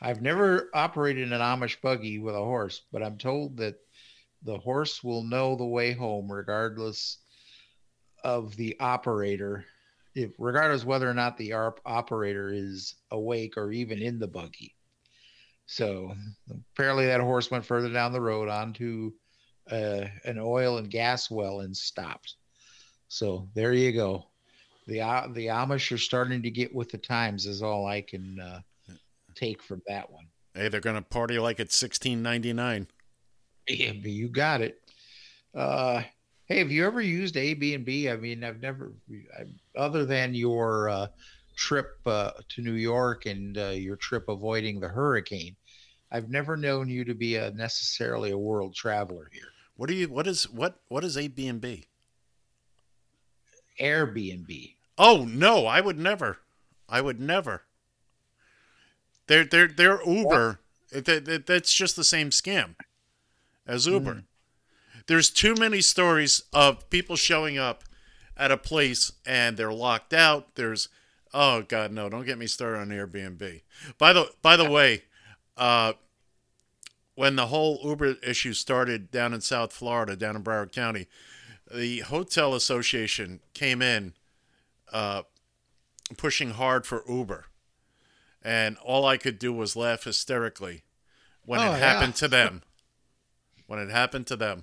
I've 0.00 0.22
never 0.22 0.70
operated 0.74 1.32
an 1.32 1.40
Amish 1.40 1.80
buggy 1.80 2.18
with 2.18 2.34
a 2.34 2.38
horse, 2.38 2.82
but 2.92 3.02
I'm 3.02 3.18
told 3.18 3.56
that 3.56 3.76
the 4.42 4.58
horse 4.58 5.02
will 5.02 5.22
know 5.22 5.56
the 5.56 5.64
way 5.64 5.92
home 5.92 6.30
regardless 6.30 7.18
of 8.22 8.56
the 8.56 8.76
operator, 8.80 9.64
if 10.14 10.32
regardless 10.38 10.84
whether 10.84 11.08
or 11.08 11.14
not 11.14 11.36
the 11.36 11.52
arp- 11.52 11.80
operator 11.84 12.50
is 12.52 12.94
awake 13.10 13.56
or 13.56 13.72
even 13.72 14.00
in 14.00 14.18
the 14.18 14.28
buggy. 14.28 14.74
So 15.66 16.14
apparently 16.50 17.06
that 17.06 17.20
horse 17.20 17.50
went 17.50 17.64
further 17.64 17.92
down 17.92 18.12
the 18.12 18.20
road 18.20 18.48
onto 18.48 19.12
uh, 19.70 20.06
an 20.24 20.38
oil 20.38 20.78
and 20.78 20.90
gas 20.90 21.30
well 21.30 21.60
and 21.60 21.76
stopped. 21.76 22.34
So 23.08 23.48
there 23.54 23.72
you 23.72 23.92
go. 23.92 24.26
The 24.86 25.00
uh, 25.00 25.28
the 25.32 25.46
Amish 25.46 25.92
are 25.92 25.98
starting 25.98 26.42
to 26.42 26.50
get 26.50 26.74
with 26.74 26.90
the 26.90 26.98
times. 26.98 27.46
Is 27.46 27.62
all 27.62 27.86
I 27.86 28.00
can 28.00 28.38
uh, 28.40 28.60
take 29.34 29.62
from 29.62 29.82
that 29.86 30.10
one. 30.10 30.26
Hey, 30.54 30.68
they're 30.68 30.80
gonna 30.80 31.02
party 31.02 31.38
like 31.38 31.60
it's 31.60 31.80
1699. 31.80 32.86
Yeah, 33.68 33.92
but 33.92 34.10
you 34.10 34.28
got 34.28 34.60
it. 34.60 34.80
Uh, 35.54 36.02
hey, 36.46 36.58
have 36.58 36.70
you 36.70 36.86
ever 36.86 37.00
used 37.00 37.34
Airbnb? 37.34 38.12
I 38.12 38.16
mean, 38.16 38.44
I've 38.44 38.60
never, 38.60 38.92
I, 39.38 39.44
other 39.76 40.04
than 40.04 40.34
your 40.34 40.88
uh, 40.88 41.06
trip 41.56 41.98
uh, 42.06 42.32
to 42.50 42.62
New 42.62 42.74
York 42.74 43.26
and 43.26 43.58
uh, 43.58 43.68
your 43.68 43.96
trip 43.96 44.28
avoiding 44.28 44.78
the 44.78 44.88
hurricane, 44.88 45.56
I've 46.12 46.30
never 46.30 46.56
known 46.56 46.88
you 46.88 47.04
to 47.04 47.14
be 47.14 47.36
a 47.36 47.50
necessarily 47.50 48.30
a 48.30 48.38
world 48.38 48.74
traveler 48.74 49.28
here. 49.32 49.48
What 49.76 49.88
do 49.88 49.94
you? 49.94 50.08
What 50.08 50.26
is 50.26 50.48
what? 50.50 50.80
What 50.88 51.04
is 51.04 51.16
Airbnb? 51.16 51.84
Airbnb. 53.80 54.74
Oh 54.98 55.24
no, 55.28 55.66
I 55.66 55.80
would 55.80 55.98
never. 55.98 56.38
I 56.88 57.00
would 57.00 57.20
never. 57.20 57.62
They're 59.26 59.44
they're 59.44 59.66
they're 59.68 60.00
Uber. 60.08 60.60
That- 60.92 61.24
that- 61.24 61.46
that's 61.46 61.74
just 61.74 61.96
the 61.96 62.04
same 62.04 62.30
scam 62.30 62.76
as 63.66 63.86
Uber. 63.86 64.22
There's 65.08 65.30
too 65.30 65.54
many 65.54 65.80
stories 65.82 66.42
of 66.52 66.88
people 66.90 67.16
showing 67.16 67.58
up 67.58 67.84
at 68.36 68.50
a 68.50 68.56
place 68.56 69.12
and 69.26 69.56
they're 69.56 69.72
locked 69.72 70.14
out. 70.14 70.54
There's 70.54 70.88
oh 71.34 71.62
god 71.62 71.92
no, 71.92 72.08
don't 72.08 72.24
get 72.24 72.38
me 72.38 72.46
started 72.46 72.78
on 72.78 72.88
Airbnb. 72.88 73.62
By 73.98 74.12
the 74.12 74.30
by 74.42 74.56
the 74.56 74.70
way, 74.70 75.02
uh, 75.56 75.94
when 77.16 77.34
the 77.34 77.46
whole 77.48 77.80
Uber 77.82 78.14
issue 78.22 78.52
started 78.52 79.10
down 79.10 79.34
in 79.34 79.40
South 79.40 79.72
Florida, 79.72 80.14
down 80.14 80.36
in 80.36 80.44
Broward 80.44 80.70
County, 80.72 81.08
the 81.72 82.00
hotel 82.00 82.54
association 82.54 83.40
came 83.54 83.82
in 83.82 84.12
uh, 84.92 85.22
pushing 86.16 86.50
hard 86.50 86.86
for 86.86 87.02
Uber, 87.08 87.46
and 88.42 88.76
all 88.78 89.04
I 89.04 89.16
could 89.16 89.38
do 89.40 89.52
was 89.52 89.74
laugh 89.74 90.04
hysterically 90.04 90.84
when 91.44 91.58
Oh, 91.58 91.64
it 91.64 91.66
yeah. 91.70 91.78
happened 91.78 92.14
to 92.16 92.28
them. 92.28 92.62
When 93.66 93.80
it 93.80 93.90
happened 93.90 94.28
to 94.28 94.36
them. 94.36 94.62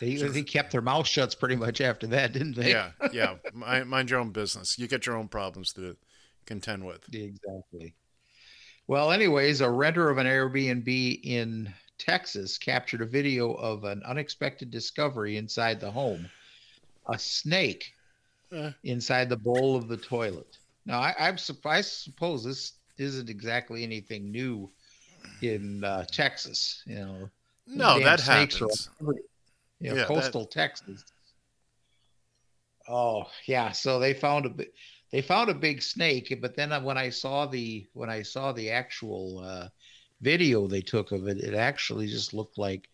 They, 0.00 0.14
they 0.16 0.42
kept 0.42 0.72
their 0.72 0.80
mouth 0.80 1.06
shut 1.06 1.36
pretty 1.38 1.56
much 1.56 1.80
after 1.80 2.06
that, 2.08 2.32
didn't 2.32 2.56
they? 2.56 2.70
Yeah, 2.70 2.92
yeah. 3.12 3.34
Mind, 3.52 3.88
mind 3.88 4.10
your 4.10 4.20
own 4.20 4.30
business. 4.30 4.78
You 4.78 4.88
get 4.88 5.06
your 5.06 5.16
own 5.16 5.28
problems 5.28 5.72
to 5.74 5.96
contend 6.46 6.84
with. 6.86 7.04
Exactly. 7.14 7.94
Well, 8.86 9.12
anyways, 9.12 9.60
a 9.60 9.70
renter 9.70 10.10
of 10.10 10.18
an 10.18 10.26
Airbnb 10.26 11.20
in 11.24 11.72
Texas 11.98 12.58
captured 12.58 13.00
a 13.00 13.06
video 13.06 13.52
of 13.54 13.84
an 13.84 14.02
unexpected 14.04 14.70
discovery 14.70 15.36
inside 15.36 15.80
the 15.80 15.90
home 15.90 16.28
a 17.08 17.18
snake 17.18 17.92
Eh. 18.52 18.70
inside 18.84 19.28
the 19.28 19.36
bowl 19.36 19.76
of 19.76 19.88
the 19.88 19.96
toilet. 19.96 20.58
Now, 20.86 21.00
I, 21.00 21.14
I'm 21.18 21.36
I 21.64 21.80
suppose 21.80 22.44
this 22.44 22.72
isn't 22.98 23.28
exactly 23.28 23.82
anything 23.82 24.30
new 24.30 24.70
in 25.42 25.82
uh, 25.82 26.04
Texas. 26.10 26.82
You 26.86 26.94
know, 26.96 27.30
No, 27.66 27.98
that 28.00 28.20
snakes 28.20 28.56
are 28.56 28.66
happens. 28.66 28.90
you 29.00 29.06
know, 29.06 29.14
Yeah, 29.80 29.94
that- 29.94 30.06
coastal 30.06 30.46
Texas. 30.46 31.04
Oh 32.86 33.24
yeah, 33.46 33.72
so 33.72 33.98
they 33.98 34.12
found 34.12 34.44
a 34.44 34.50
bi- 34.50 34.66
they 35.14 35.22
found 35.22 35.48
a 35.48 35.54
big 35.54 35.80
snake, 35.80 36.36
but 36.40 36.56
then 36.56 36.70
when 36.82 36.98
I 36.98 37.08
saw 37.08 37.46
the 37.46 37.86
when 37.92 38.10
I 38.10 38.22
saw 38.22 38.50
the 38.50 38.68
actual 38.70 39.38
uh, 39.46 39.68
video 40.20 40.66
they 40.66 40.80
took 40.80 41.12
of 41.12 41.28
it, 41.28 41.38
it 41.38 41.54
actually 41.54 42.08
just 42.08 42.34
looked 42.34 42.58
like 42.58 42.88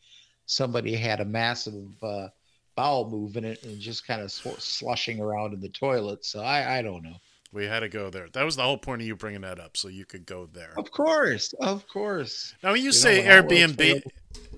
somebody 0.45 0.95
had 0.95 1.21
a 1.21 1.25
massive 1.25 1.89
uh, 2.03 2.29
bowel 2.77 3.09
move 3.09 3.39
in 3.39 3.47
it 3.47 3.65
and 3.65 3.81
just 3.81 4.07
kind 4.07 4.21
of 4.21 4.31
sw- 4.31 4.59
slushing 4.59 5.19
around 5.19 5.55
in 5.55 5.63
the 5.63 5.71
toilet. 5.71 6.27
So 6.27 6.41
I 6.41 6.81
I 6.81 6.83
don't 6.83 7.03
know. 7.03 7.17
We 7.53 7.65
had 7.65 7.81
to 7.81 7.89
go 7.89 8.11
there. 8.11 8.29
That 8.35 8.45
was 8.45 8.57
the 8.57 8.65
whole 8.65 8.77
point 8.77 9.01
of 9.01 9.07
you 9.07 9.17
bringing 9.17 9.41
that 9.41 9.59
up, 9.59 9.79
so 9.79 9.89
you 9.89 10.05
could 10.05 10.27
go 10.27 10.47
there. 10.53 10.75
Of 10.77 10.91
course, 10.91 11.55
of 11.63 11.89
course. 11.89 12.55
Now, 12.63 12.73
when 12.73 12.83
you, 12.83 12.89
You 12.89 12.93
say 12.93 13.23
Airbnb, 13.23 14.03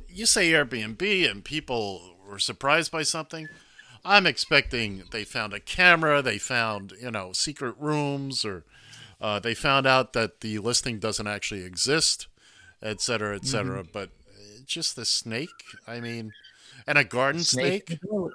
you 0.08 0.26
say 0.26 0.50
Airbnb, 0.50 1.30
and 1.30 1.44
people 1.44 2.16
were 2.28 2.40
surprised 2.40 2.90
by 2.90 3.04
something. 3.04 3.48
I'm 4.04 4.26
expecting 4.26 5.04
they 5.12 5.24
found 5.24 5.52
a 5.52 5.60
camera, 5.60 6.22
they 6.22 6.38
found 6.38 6.92
you 7.00 7.10
know 7.10 7.32
secret 7.32 7.74
rooms, 7.78 8.44
or 8.44 8.64
uh, 9.20 9.38
they 9.38 9.54
found 9.54 9.86
out 9.86 10.12
that 10.14 10.40
the 10.40 10.58
listing 10.58 10.98
doesn't 10.98 11.26
actually 11.26 11.64
exist, 11.64 12.26
et 12.82 13.00
cetera, 13.00 13.36
et 13.36 13.44
cetera. 13.46 13.82
Mm-hmm. 13.82 13.92
But 13.92 14.08
uh, 14.28 14.62
just 14.66 14.96
the 14.96 15.04
snake, 15.04 15.50
I 15.86 16.00
mean, 16.00 16.32
and 16.86 16.98
a 16.98 17.04
garden 17.04 17.42
Snake 17.42 17.86
snake, 17.86 17.90
in 17.90 17.98
the 18.02 18.08
toilet. 18.08 18.34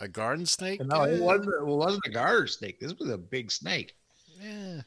a 0.00 0.08
garden 0.08 0.46
snake. 0.46 0.84
No, 0.84 1.02
it 1.04 1.20
Eh, 1.20 1.24
wasn't. 1.24 1.48
It 1.60 1.66
wasn't 1.66 2.06
a 2.06 2.10
garter 2.10 2.46
snake. 2.48 2.80
This 2.80 2.94
was 2.98 3.08
a 3.10 3.18
big 3.18 3.50
snake. 3.52 3.94
eh. 4.42 4.80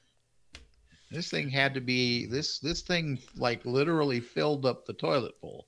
This 1.09 1.29
thing 1.29 1.49
had 1.49 1.73
to 1.73 1.81
be 1.81 2.25
this. 2.25 2.59
This 2.59 2.81
thing 2.81 3.19
like 3.35 3.65
literally 3.65 4.19
filled 4.21 4.65
up 4.65 4.85
the 4.85 4.93
toilet 4.93 5.39
bowl. 5.41 5.67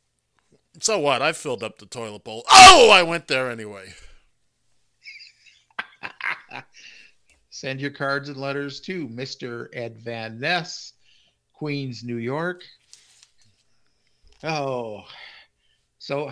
So 0.80 1.00
what? 1.00 1.22
I 1.22 1.34
filled 1.34 1.64
up 1.64 1.78
the 1.80 1.86
toilet 1.86 2.24
bowl. 2.24 2.44
Oh, 2.50 2.90
I 2.92 3.04
went 3.04 3.28
there 3.28 3.50
anyway. 3.52 3.94
Send 7.54 7.80
your 7.80 7.92
cards 7.92 8.30
and 8.30 8.38
letters 8.38 8.80
to 8.80 9.08
Mr. 9.10 9.68
Ed 9.74 10.00
Van 10.00 10.40
Ness, 10.40 10.94
Queens, 11.54 12.04
New 12.04 12.16
York. 12.18 12.64
Oh, 14.44 15.04
so 16.00 16.32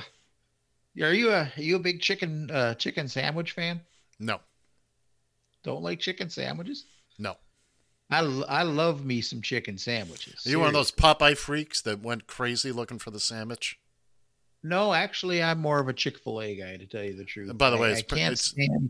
are 0.99 1.13
you 1.13 1.29
a 1.29 1.41
are 1.41 1.51
you 1.61 1.75
a 1.75 1.79
big 1.79 2.01
chicken 2.01 2.49
uh, 2.49 2.73
chicken 2.73 3.07
sandwich 3.07 3.51
fan? 3.51 3.81
No, 4.19 4.39
Don't 5.61 5.83
like 5.83 5.99
chicken 5.99 6.31
sandwiches? 6.31 6.85
no. 7.19 7.35
I, 8.09 8.19
I 8.49 8.63
love 8.63 9.05
me 9.05 9.21
some 9.21 9.41
chicken 9.43 9.77
sandwiches. 9.77 10.45
Are 10.45 10.49
you 10.49 10.57
one 10.59 10.67
of 10.67 10.73
those 10.73 10.89
Seriously. 10.89 11.15
Popeye 11.29 11.37
freaks 11.37 11.81
that 11.83 12.01
went 12.01 12.25
crazy 12.27 12.71
looking 12.71 12.97
for 12.99 13.11
the 13.11 13.19
sandwich? 13.21 13.79
No, 14.63 14.91
actually, 14.93 15.41
I'm 15.41 15.59
more 15.59 15.79
of 15.79 15.87
a 15.87 15.93
Chick 15.93 16.17
Fil 16.17 16.41
A 16.41 16.55
guy 16.55 16.75
to 16.77 16.85
tell 16.87 17.03
you 17.03 17.15
the 17.15 17.23
truth. 17.23 17.49
And 17.51 17.57
by 17.59 17.69
the 17.69 17.77
way, 17.77 17.89
I, 17.89 17.91
it's 17.91 17.99
I 18.11 18.15
can't 18.15 18.33
it's- 18.33 18.45
stand. 18.45 18.89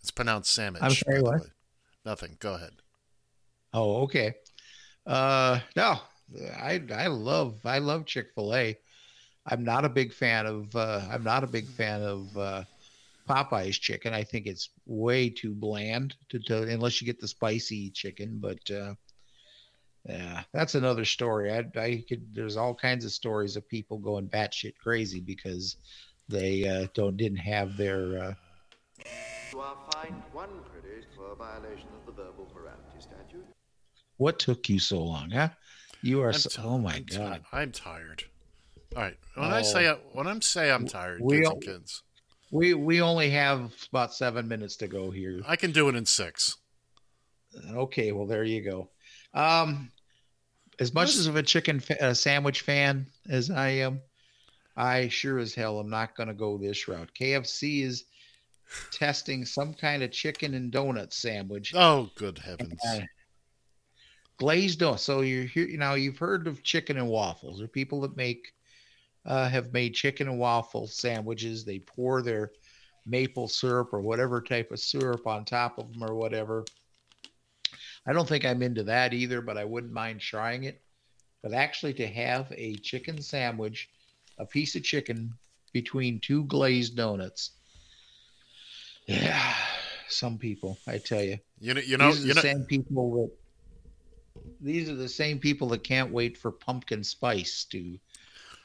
It's 0.00 0.10
pronounced 0.10 0.52
sandwich. 0.52 0.82
I'm 0.82 0.90
sorry, 0.92 1.20
what? 1.22 1.42
Way. 2.06 2.10
Nothing. 2.10 2.36
Go 2.40 2.54
ahead. 2.54 2.72
Oh, 3.72 4.02
okay. 4.02 4.34
Uh, 5.06 5.60
no, 5.76 5.98
I 6.58 6.82
I 6.94 7.06
love 7.06 7.60
I 7.64 7.78
love 7.78 8.06
Chick 8.06 8.28
Fil 8.34 8.54
A. 8.54 8.78
I'm 9.46 9.64
not 9.64 9.84
a 9.84 9.88
big 9.88 10.12
fan 10.12 10.46
of 10.46 10.74
uh, 10.74 11.02
I'm 11.10 11.22
not 11.22 11.44
a 11.44 11.48
big 11.48 11.66
fan 11.66 12.02
of 12.02 12.36
uh, 12.36 12.64
Popeye's 13.28 13.78
chicken. 13.78 14.14
I 14.14 14.24
think 14.24 14.46
it's 14.46 14.70
way 14.86 15.28
too 15.30 15.54
bland 15.54 16.16
to, 16.30 16.38
to 16.40 16.62
unless 16.62 17.00
you 17.00 17.06
get 17.06 17.20
the 17.20 17.28
spicy 17.28 17.90
chicken. 17.90 18.38
But 18.40 18.70
uh, 18.70 18.94
yeah, 20.08 20.42
that's 20.52 20.74
another 20.74 21.04
story. 21.04 21.52
I 21.52 21.64
I 21.80 22.04
could 22.08 22.34
there's 22.34 22.56
all 22.56 22.74
kinds 22.74 23.04
of 23.04 23.12
stories 23.12 23.56
of 23.56 23.68
people 23.68 23.98
going 23.98 24.28
batshit 24.28 24.76
crazy 24.76 25.20
because 25.20 25.76
they 26.28 26.66
uh, 26.66 26.86
don't 26.94 27.16
didn't 27.16 27.38
have 27.38 27.76
their 27.76 28.22
uh, 28.22 28.34
You 29.52 29.60
are 29.60 29.76
fined 30.08 30.22
one 30.32 30.48
credit 30.70 31.04
for 31.16 31.32
a 31.32 31.36
violation 31.36 31.88
of 31.98 32.06
the 32.06 32.12
verbal 32.22 32.48
morality 32.54 32.82
statute. 33.00 33.46
what 34.18 34.38
took 34.38 34.68
you 34.68 34.78
so 34.78 35.02
long, 35.02 35.30
huh? 35.30 35.48
You 36.02 36.22
are 36.22 36.32
so, 36.32 36.48
ti- 36.48 36.62
oh 36.64 36.78
my 36.78 36.96
I'm 36.96 37.04
god. 37.04 37.42
I'm 37.52 37.72
tired. 37.72 38.24
All 38.94 39.02
right. 39.02 39.16
When 39.34 39.50
I 39.50 39.62
say 39.62 39.88
when 40.12 40.26
I'm 40.26 40.40
say 40.42 40.70
I'm 40.70 40.86
tired, 40.86 41.20
we 41.20 41.38
kids 41.38 41.48
all- 41.48 41.54
and 41.54 41.62
kids, 41.62 42.02
We 42.50 42.74
we 42.74 43.00
only 43.00 43.30
have 43.30 43.72
about 43.90 44.14
seven 44.14 44.46
minutes 44.48 44.76
to 44.76 44.88
go 44.88 45.10
here. 45.10 45.40
I 45.46 45.56
can 45.56 45.72
do 45.72 45.88
it 45.88 45.96
in 45.96 46.06
six. 46.06 46.56
Okay, 47.72 48.12
well 48.12 48.26
there 48.26 48.44
you 48.44 48.62
go. 48.62 48.90
Um, 49.34 49.90
as 50.78 50.92
much 50.94 51.08
Listen- 51.08 51.20
as 51.22 51.26
of 51.28 51.36
a 51.36 51.42
chicken 51.42 51.80
fa- 51.80 52.02
uh, 52.02 52.14
sandwich 52.14 52.60
fan 52.60 53.06
as 53.28 53.50
I 53.50 53.68
am, 53.70 54.00
I 54.76 55.08
sure 55.08 55.38
as 55.38 55.54
hell 55.54 55.80
am 55.80 55.88
not 55.90 56.14
going 56.16 56.28
to 56.28 56.34
go 56.34 56.58
this 56.58 56.86
route. 56.86 57.10
KFC 57.18 57.82
is 57.82 58.04
testing 58.90 59.44
some 59.44 59.74
kind 59.74 60.02
of 60.02 60.10
chicken 60.10 60.54
and 60.54 60.72
donut 60.72 61.12
sandwich. 61.12 61.72
Oh, 61.74 62.10
good 62.16 62.38
heavens! 62.38 62.80
Uh, 62.86 63.00
glazed 64.38 64.80
donut. 64.80 65.00
So 65.00 65.20
you're 65.20 65.44
here, 65.44 65.66
you 65.66 65.78
know, 65.78 65.94
you've 65.94 66.18
heard 66.18 66.46
of 66.46 66.62
chicken 66.62 66.98
and 66.98 67.08
waffles. 67.08 67.58
There 67.58 67.64
are 67.64 67.68
people 67.68 68.00
that 68.02 68.16
make 68.16 68.52
uh, 69.24 69.48
have 69.48 69.72
made 69.72 69.94
chicken 69.94 70.28
and 70.28 70.38
waffle 70.38 70.86
sandwiches. 70.86 71.64
They 71.64 71.80
pour 71.80 72.22
their 72.22 72.52
maple 73.04 73.48
syrup 73.48 73.92
or 73.92 74.00
whatever 74.00 74.40
type 74.40 74.70
of 74.72 74.80
syrup 74.80 75.26
on 75.26 75.44
top 75.44 75.78
of 75.78 75.92
them 75.92 76.02
or 76.02 76.14
whatever. 76.14 76.64
I 78.06 78.12
don't 78.12 78.28
think 78.28 78.44
I'm 78.44 78.62
into 78.62 78.84
that 78.84 79.12
either, 79.12 79.40
but 79.40 79.58
I 79.58 79.64
wouldn't 79.64 79.92
mind 79.92 80.20
trying 80.20 80.64
it. 80.64 80.80
But 81.42 81.52
actually, 81.52 81.94
to 81.94 82.06
have 82.06 82.52
a 82.56 82.76
chicken 82.76 83.20
sandwich, 83.20 83.88
a 84.38 84.46
piece 84.46 84.74
of 84.76 84.82
chicken 84.82 85.32
between 85.72 86.20
two 86.20 86.44
glazed 86.44 86.96
donuts. 86.96 87.52
Yeah, 89.06 89.54
some 90.08 90.38
people, 90.38 90.78
I 90.86 90.98
tell 90.98 91.22
you. 91.22 91.38
You 91.60 91.74
know, 91.74 91.80
you 91.80 91.96
know, 91.96 92.08
These 92.08 92.16
are 92.18 92.22
you 92.22 92.28
the 92.28 92.34
know. 92.34 92.40
same 92.40 92.64
people 92.64 93.14
that 93.22 93.30
these 94.60 94.88
are 94.88 94.94
the 94.94 95.08
same 95.08 95.38
people 95.38 95.68
that 95.68 95.84
can't 95.84 96.12
wait 96.12 96.36
for 96.36 96.50
pumpkin 96.50 97.04
spice 97.04 97.64
to 97.70 97.98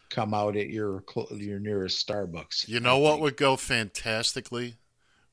come 0.10 0.34
out 0.34 0.58
at 0.58 0.70
your 0.70 1.04
your 1.32 1.60
nearest 1.60 2.06
Starbucks. 2.06 2.68
You 2.68 2.80
know 2.80 2.98
what 2.98 3.20
would 3.22 3.38
go 3.38 3.56
fantastically 3.56 4.76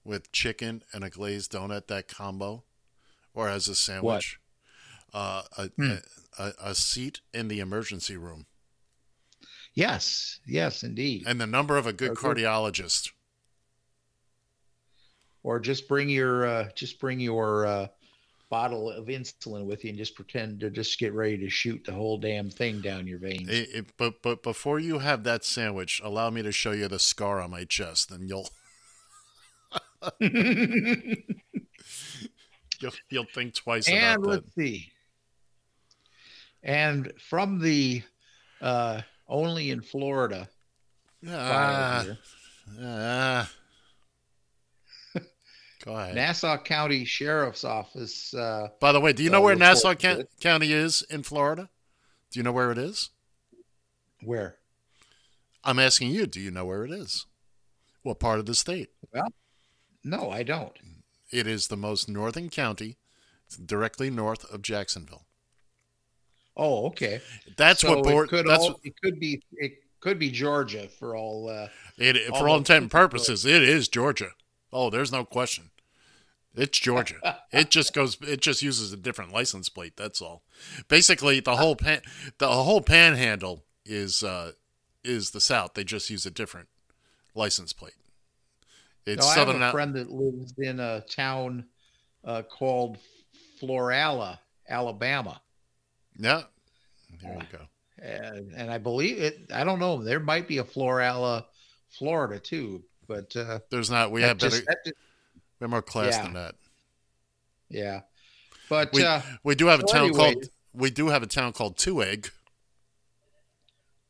with 0.05 0.33
chicken 0.33 0.83
and 0.93 1.05
a 1.05 1.11
glazed 1.11 1.53
donut? 1.53 1.87
That 1.89 2.09
combo, 2.09 2.65
or 3.35 3.49
as 3.49 3.69
a 3.69 3.75
sandwich, 3.75 4.39
uh, 5.15 5.43
a, 5.57 5.71
Hmm. 5.77 5.95
a, 6.39 6.43
a 6.43 6.53
a 6.71 6.75
seat 6.75 7.21
in 7.33 7.49
the 7.49 7.61
emergency 7.61 8.17
room, 8.17 8.47
Yes, 9.75 10.41
yes, 10.47 10.83
indeed. 10.83 11.27
and 11.27 11.41
the 11.41 11.47
number 11.47 11.77
of 11.77 11.87
a 11.87 11.93
good 11.93 12.11
Okay. 12.13 12.21
cardiologist. 12.21 13.11
Or 15.43 15.61
just 15.61 15.89
bring 15.89 16.09
your 16.09 16.47
uh, 16.47 16.69
just 16.75 16.99
bring 17.01 17.21
your 17.21 17.67
uh, 17.67 17.87
bottle 18.51 18.91
of 18.91 19.07
insulin 19.07 19.65
with 19.65 19.85
you 19.85 19.91
and 19.91 19.99
just 19.99 20.15
pretend 20.15 20.61
to 20.61 20.71
just 20.71 20.99
get 20.99 21.13
ready 21.15 21.39
to 21.39 21.49
shoot 21.49 21.85
the 21.85 21.93
whole 21.93 22.19
damn 22.19 22.51
thing 22.51 22.81
down 22.81 23.07
your 23.07 23.19
veins. 23.19 23.49
It, 23.49 23.69
it, 23.73 23.87
but 23.97 24.23
but 24.23 24.43
before 24.43 24.79
you 24.79 24.99
have 24.99 25.25
that 25.25 25.45
sandwich, 25.45 26.01
allow 26.05 26.31
me 26.31 26.43
to 26.43 26.53
show 26.53 26.73
you 26.73 26.89
the 26.89 26.99
scar 26.99 27.41
on 27.41 27.51
my 27.51 27.65
chest, 27.65 28.11
and 28.11 28.29
you'll 28.29 28.49
you'll, 32.81 32.93
you'll 33.11 33.27
think 33.33 33.55
twice 33.55 33.89
and 33.89 33.97
about 33.97 34.23
that. 34.23 34.29
let's 34.29 34.55
see. 34.55 34.91
And 36.63 37.13
from 37.19 37.61
the 37.61 38.03
uh, 38.61 39.03
only 39.29 39.71
in 39.71 39.81
Florida 39.83 40.49
Ah, 41.27 42.05
ah. 42.81 43.51
Go 45.85 45.95
ahead. 45.97 46.15
Nassau 46.15 46.57
County 46.59 47.05
Sheriff's 47.05 47.65
Office. 47.65 48.35
Uh, 48.35 48.69
By 48.81 48.93
the 48.93 49.01
way, 49.01 49.13
do 49.13 49.23
you 49.23 49.31
uh, 49.31 49.33
know 49.35 49.41
where 49.41 49.55
Nassau 49.55 49.95
Ca- 49.95 50.23
County 50.41 50.73
is 50.73 51.03
in 51.11 51.23
Florida? 51.23 51.71
Do 52.31 52.39
you 52.41 52.43
know 52.43 52.53
where 52.53 52.71
it 52.73 52.79
is? 52.79 53.11
Where? 54.25 54.57
I'm 55.65 55.79
asking 55.79 56.11
you. 56.11 56.27
Do 56.27 56.41
you 56.41 56.51
know 56.51 56.65
where 56.65 56.85
it 56.85 56.91
is? 56.91 57.27
What 58.03 58.19
part 58.19 58.39
of 58.41 58.47
the 58.47 58.55
state? 58.55 58.89
Well, 59.13 59.29
no, 60.03 60.31
I 60.31 60.43
don't. 60.43 60.73
It 61.31 61.47
is 61.47 61.69
the 61.69 61.77
most 61.77 62.09
northern 62.09 62.49
county, 62.49 62.97
it's 63.47 63.57
directly 63.57 64.11
north 64.11 64.51
of 64.53 64.63
Jacksonville. 64.63 65.27
Oh, 66.57 66.87
okay. 66.89 67.21
That's 67.57 67.83
So 67.83 67.95
what 67.95 68.05
board. 68.05 68.27
It 68.27 68.31
could, 68.31 68.47
That's 68.47 68.65
all, 68.65 68.81
it 68.83 68.95
could 69.03 69.21
be. 69.21 69.41
It 69.53 69.73
could 70.01 70.19
be 70.19 70.31
Georgia 70.31 70.89
for 70.89 71.15
all. 71.17 71.49
Uh, 71.49 71.69
it, 71.99 72.17
for 72.29 72.49
all 72.49 72.55
the- 72.55 72.59
intent 72.59 72.83
and 72.83 72.91
purposes. 72.91 73.45
It 73.45 73.63
is 73.63 73.89
Georgia. 73.89 74.31
Oh, 74.73 74.91
there's 74.91 75.13
no 75.13 75.25
question. 75.25 75.71
It's 76.55 76.79
Georgia. 76.79 77.41
it 77.53 77.71
just 77.71 77.95
goes. 77.95 78.17
It 78.23 78.41
just 78.41 78.63
uses 78.63 78.93
a 78.93 78.97
different 78.97 79.33
license 79.33 79.69
plate. 79.69 79.95
That's 79.97 80.21
all. 80.21 80.43
Basically, 80.89 81.41
the 81.41 81.57
whole 81.57 81.77
pan, 81.77 82.03
the 82.39 82.49
whole 82.49 82.81
panhandle 82.81 83.65
is 83.85 84.23
uh, 84.23 84.53
is 85.05 85.31
the 85.31 85.41
South. 85.41 85.75
They 85.75 85.85
just 85.85 86.11
use 86.11 86.27
a 86.27 86.31
different 86.31 86.69
license 87.35 87.73
plate. 87.73 87.95
It's 89.07 89.25
no, 89.25 89.31
I 89.31 89.35
have 89.47 89.49
a 89.49 89.63
out- 89.63 89.73
friend 89.73 89.95
that 89.95 90.11
lives 90.11 90.55
in 90.59 90.81
a 90.81 91.03
town 91.03 91.65
uh, 92.25 92.43
called 92.43 92.99
Florala, 93.61 94.39
Alabama, 94.69 95.41
yeah. 96.19 96.43
There 97.23 97.39
we 97.39 97.47
go. 97.47 97.65
and, 98.03 98.53
and 98.55 98.71
I 98.71 98.79
believe 98.79 99.19
it. 99.19 99.39
I 99.55 99.65
don't 99.65 99.79
know. 99.79 100.03
There 100.03 100.21
might 100.21 100.49
be 100.49 100.59
a 100.59 100.65
Florala, 100.65 101.45
Florida 101.91 102.39
too, 102.39 102.83
but 103.09 103.35
uh, 103.35 103.61
There's 103.71 103.91
not. 103.91 104.13
We 104.13 104.23
have 104.23 104.39
better. 104.39 104.51
just- 104.51 104.67
that 104.67 104.79
just- 104.85 104.97
we 105.59 105.65
have 105.65 105.71
more 105.71 105.83
class 105.83 106.15
Yeah. 106.15 106.23
than 106.23 106.33
that. 106.35 106.55
yeah. 107.69 108.01
But 108.69 108.93
We, 108.93 109.03
uh, 109.05 109.23
we 109.43 109.55
do 109.55 109.67
have 109.67 109.81
a 109.81 109.85
town 109.87 110.09
anyway- 110.11 110.35
called. 110.35 110.45
We 110.75 110.91
do 110.91 111.09
have 111.09 111.23
a 111.23 111.27
town 111.27 111.53
called 111.55 111.77
Two 111.79 112.03
Egg. 112.03 112.31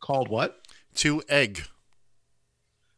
called 0.01 0.29
what? 0.29 0.67
Two 0.95 1.23
Egg. 1.29 1.63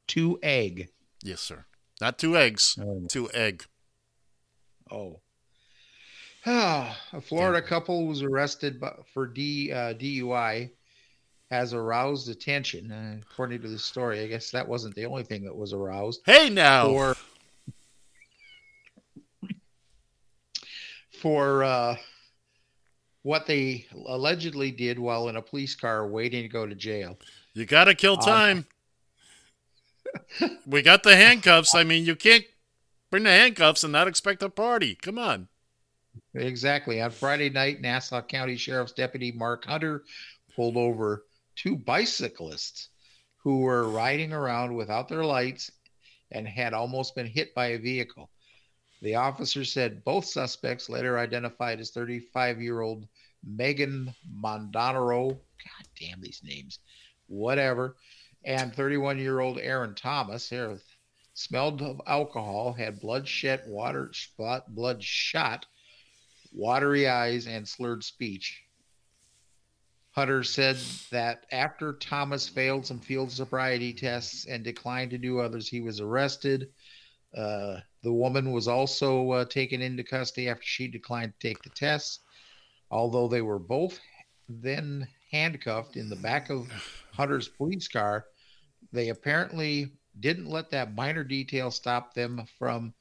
Two 0.06 0.39
egg. 0.43 0.89
Yes, 1.22 1.40
sir. 1.40 1.66
Not 2.01 2.18
two 2.18 2.36
eggs. 2.36 2.77
Oh. 2.81 3.05
Two 3.09 3.31
egg. 3.32 3.64
Oh. 4.90 5.20
a 6.47 7.20
Florida 7.20 7.60
couple 7.62 8.06
was 8.06 8.22
arrested 8.22 8.81
bu- 8.81 9.02
for 9.12 9.27
D, 9.27 9.70
uh, 9.70 9.93
DUI 9.94 10.70
has 11.51 11.74
aroused 11.74 12.28
attention. 12.28 12.93
Uh, 12.93 13.16
according 13.22 13.60
to 13.62 13.68
the 13.68 13.78
story, 13.78 14.20
I 14.20 14.27
guess 14.28 14.51
that 14.52 14.66
wasn't 14.66 14.94
the 14.94 15.06
only 15.06 15.24
thing 15.24 15.44
that 15.44 15.55
was 15.56 15.72
aroused. 15.72 16.22
Hey 16.24 16.48
now. 16.48 16.86
For, 16.89 17.16
for 21.20 21.64
uh, 21.64 21.97
what 23.22 23.47
they 23.47 23.86
allegedly 24.06 24.70
did 24.70 24.98
while 24.98 25.28
in 25.28 25.36
a 25.36 25.43
police 25.43 25.74
car 25.74 26.06
waiting 26.06 26.43
to 26.43 26.48
go 26.48 26.66
to 26.66 26.74
jail. 26.74 27.18
You 27.55 27.66
got 27.66 27.85
to 27.85 27.94
kill 27.94 28.14
Um, 28.14 28.20
time. 28.20 28.66
we 30.66 30.82
got 30.82 31.02
the 31.02 31.16
handcuffs. 31.16 31.74
I 31.74 31.85
mean, 31.85 32.05
you 32.06 32.16
can't 32.16 32.44
bring 33.10 33.24
the 33.24 33.31
handcuffs 33.31 33.82
and 33.85 33.93
not 33.93 34.09
expect 34.09 34.43
a 34.43 34.48
party. 34.48 34.94
Come 34.94 35.18
on. 35.18 35.48
Exactly. 36.35 37.01
On 37.01 37.10
Friday 37.10 37.51
night, 37.51 37.81
Nassau 37.81 38.22
County 38.22 38.56
Sheriff's 38.56 38.93
Deputy 38.93 39.32
Mark 39.32 39.64
Hunter 39.64 40.05
pulled 40.55 40.77
over 40.77 41.24
two 41.61 41.77
bicyclists 41.77 42.89
who 43.37 43.61
were 43.61 43.91
riding 43.91 44.32
around 44.32 44.74
without 44.74 45.09
their 45.09 45.24
lights 45.24 45.70
and 46.31 46.49
had 46.49 46.73
almost 46.73 47.15
been 47.15 47.27
hit 47.27 47.55
by 47.55 47.66
a 47.66 47.78
vehicle. 47.78 48.31
The 49.03 49.16
officer 49.16 49.65
said 49.65 50.03
both 50.05 50.24
suspects, 50.24 50.89
later 50.89 51.19
identified 51.19 51.78
as 51.78 51.91
35 51.91 52.62
year 52.62 52.81
old 52.81 53.07
Megan 53.45 54.15
Mondonaro, 54.27 55.28
God 55.28 55.87
damn 55.99 56.20
these 56.20 56.41
names, 56.43 56.78
whatever, 57.27 57.97
and 58.45 58.74
31 58.74 59.19
year 59.19 59.41
old 59.41 59.59
Aaron 59.59 59.95
Thomas, 59.95 60.49
here, 60.49 60.78
smelled 61.35 61.82
of 61.82 62.01
alcohol, 62.07 62.73
had 62.73 63.01
bloodshed, 63.01 63.65
water, 63.66 64.11
spot, 64.15 64.74
bloodshot 64.74 65.66
watery 66.53 67.09
eyes, 67.09 67.47
and 67.47 67.69
slurred 67.69 68.03
speech. 68.03 68.62
Hunter 70.12 70.43
said 70.43 70.77
that 71.11 71.47
after 71.53 71.93
Thomas 71.93 72.49
failed 72.49 72.85
some 72.85 72.99
field 72.99 73.31
sobriety 73.31 73.93
tests 73.93 74.47
and 74.47 74.65
declined 74.65 75.12
to 75.12 75.19
do 75.19 75.39
others, 75.39 75.69
he 75.69 75.81
was 75.81 76.01
arrested. 76.01 76.69
Uh, 77.37 77.77
the 78.03 78.12
woman 78.12 78.51
was 78.51 78.66
also 78.66 79.31
uh, 79.31 79.45
taken 79.45 79.81
into 79.81 80.03
custody 80.03 80.49
after 80.49 80.65
she 80.65 80.89
declined 80.89 81.32
to 81.39 81.49
take 81.49 81.62
the 81.62 81.70
tests. 81.70 82.20
Although 82.91 83.28
they 83.28 83.43
were 83.43 83.61
both 83.61 84.01
then 84.49 85.07
handcuffed 85.31 85.97
in 85.97 86.09
the 86.09 86.16
back 86.16 86.51
of 86.51 86.66
Hunter's 87.12 87.49
police 87.49 87.87
car, 87.87 88.27
they 88.93 89.11
apparently 89.11 89.93
didn't 90.19 90.47
let 90.47 90.70
that 90.70 90.95
minor 90.95 91.23
detail 91.23 91.70
stop 91.70 92.15
them 92.15 92.43
from 92.59 92.93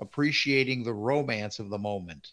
appreciating 0.00 0.82
the 0.82 0.92
romance 0.92 1.60
of 1.60 1.70
the 1.70 1.78
moment. 1.78 2.28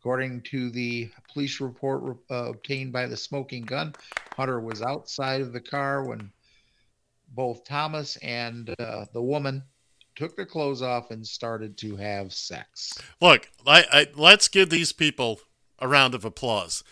According 0.00 0.42
to 0.42 0.70
the 0.70 1.10
police 1.32 1.60
report 1.60 2.16
uh, 2.30 2.50
obtained 2.50 2.92
by 2.92 3.06
the 3.06 3.16
smoking 3.16 3.64
gun, 3.64 3.94
Hunter 4.36 4.60
was 4.60 4.80
outside 4.80 5.40
of 5.40 5.52
the 5.52 5.60
car 5.60 6.04
when 6.04 6.30
both 7.34 7.64
Thomas 7.64 8.16
and 8.18 8.74
uh, 8.78 9.06
the 9.12 9.22
woman 9.22 9.62
took 10.14 10.36
their 10.36 10.46
clothes 10.46 10.82
off 10.82 11.10
and 11.10 11.26
started 11.26 11.76
to 11.78 11.96
have 11.96 12.32
sex. 12.32 12.92
Look, 13.20 13.50
I, 13.66 13.84
I, 13.92 14.06
let's 14.14 14.48
give 14.48 14.70
these 14.70 14.92
people 14.92 15.40
a 15.78 15.88
round 15.88 16.14
of 16.14 16.24
applause. 16.24 16.82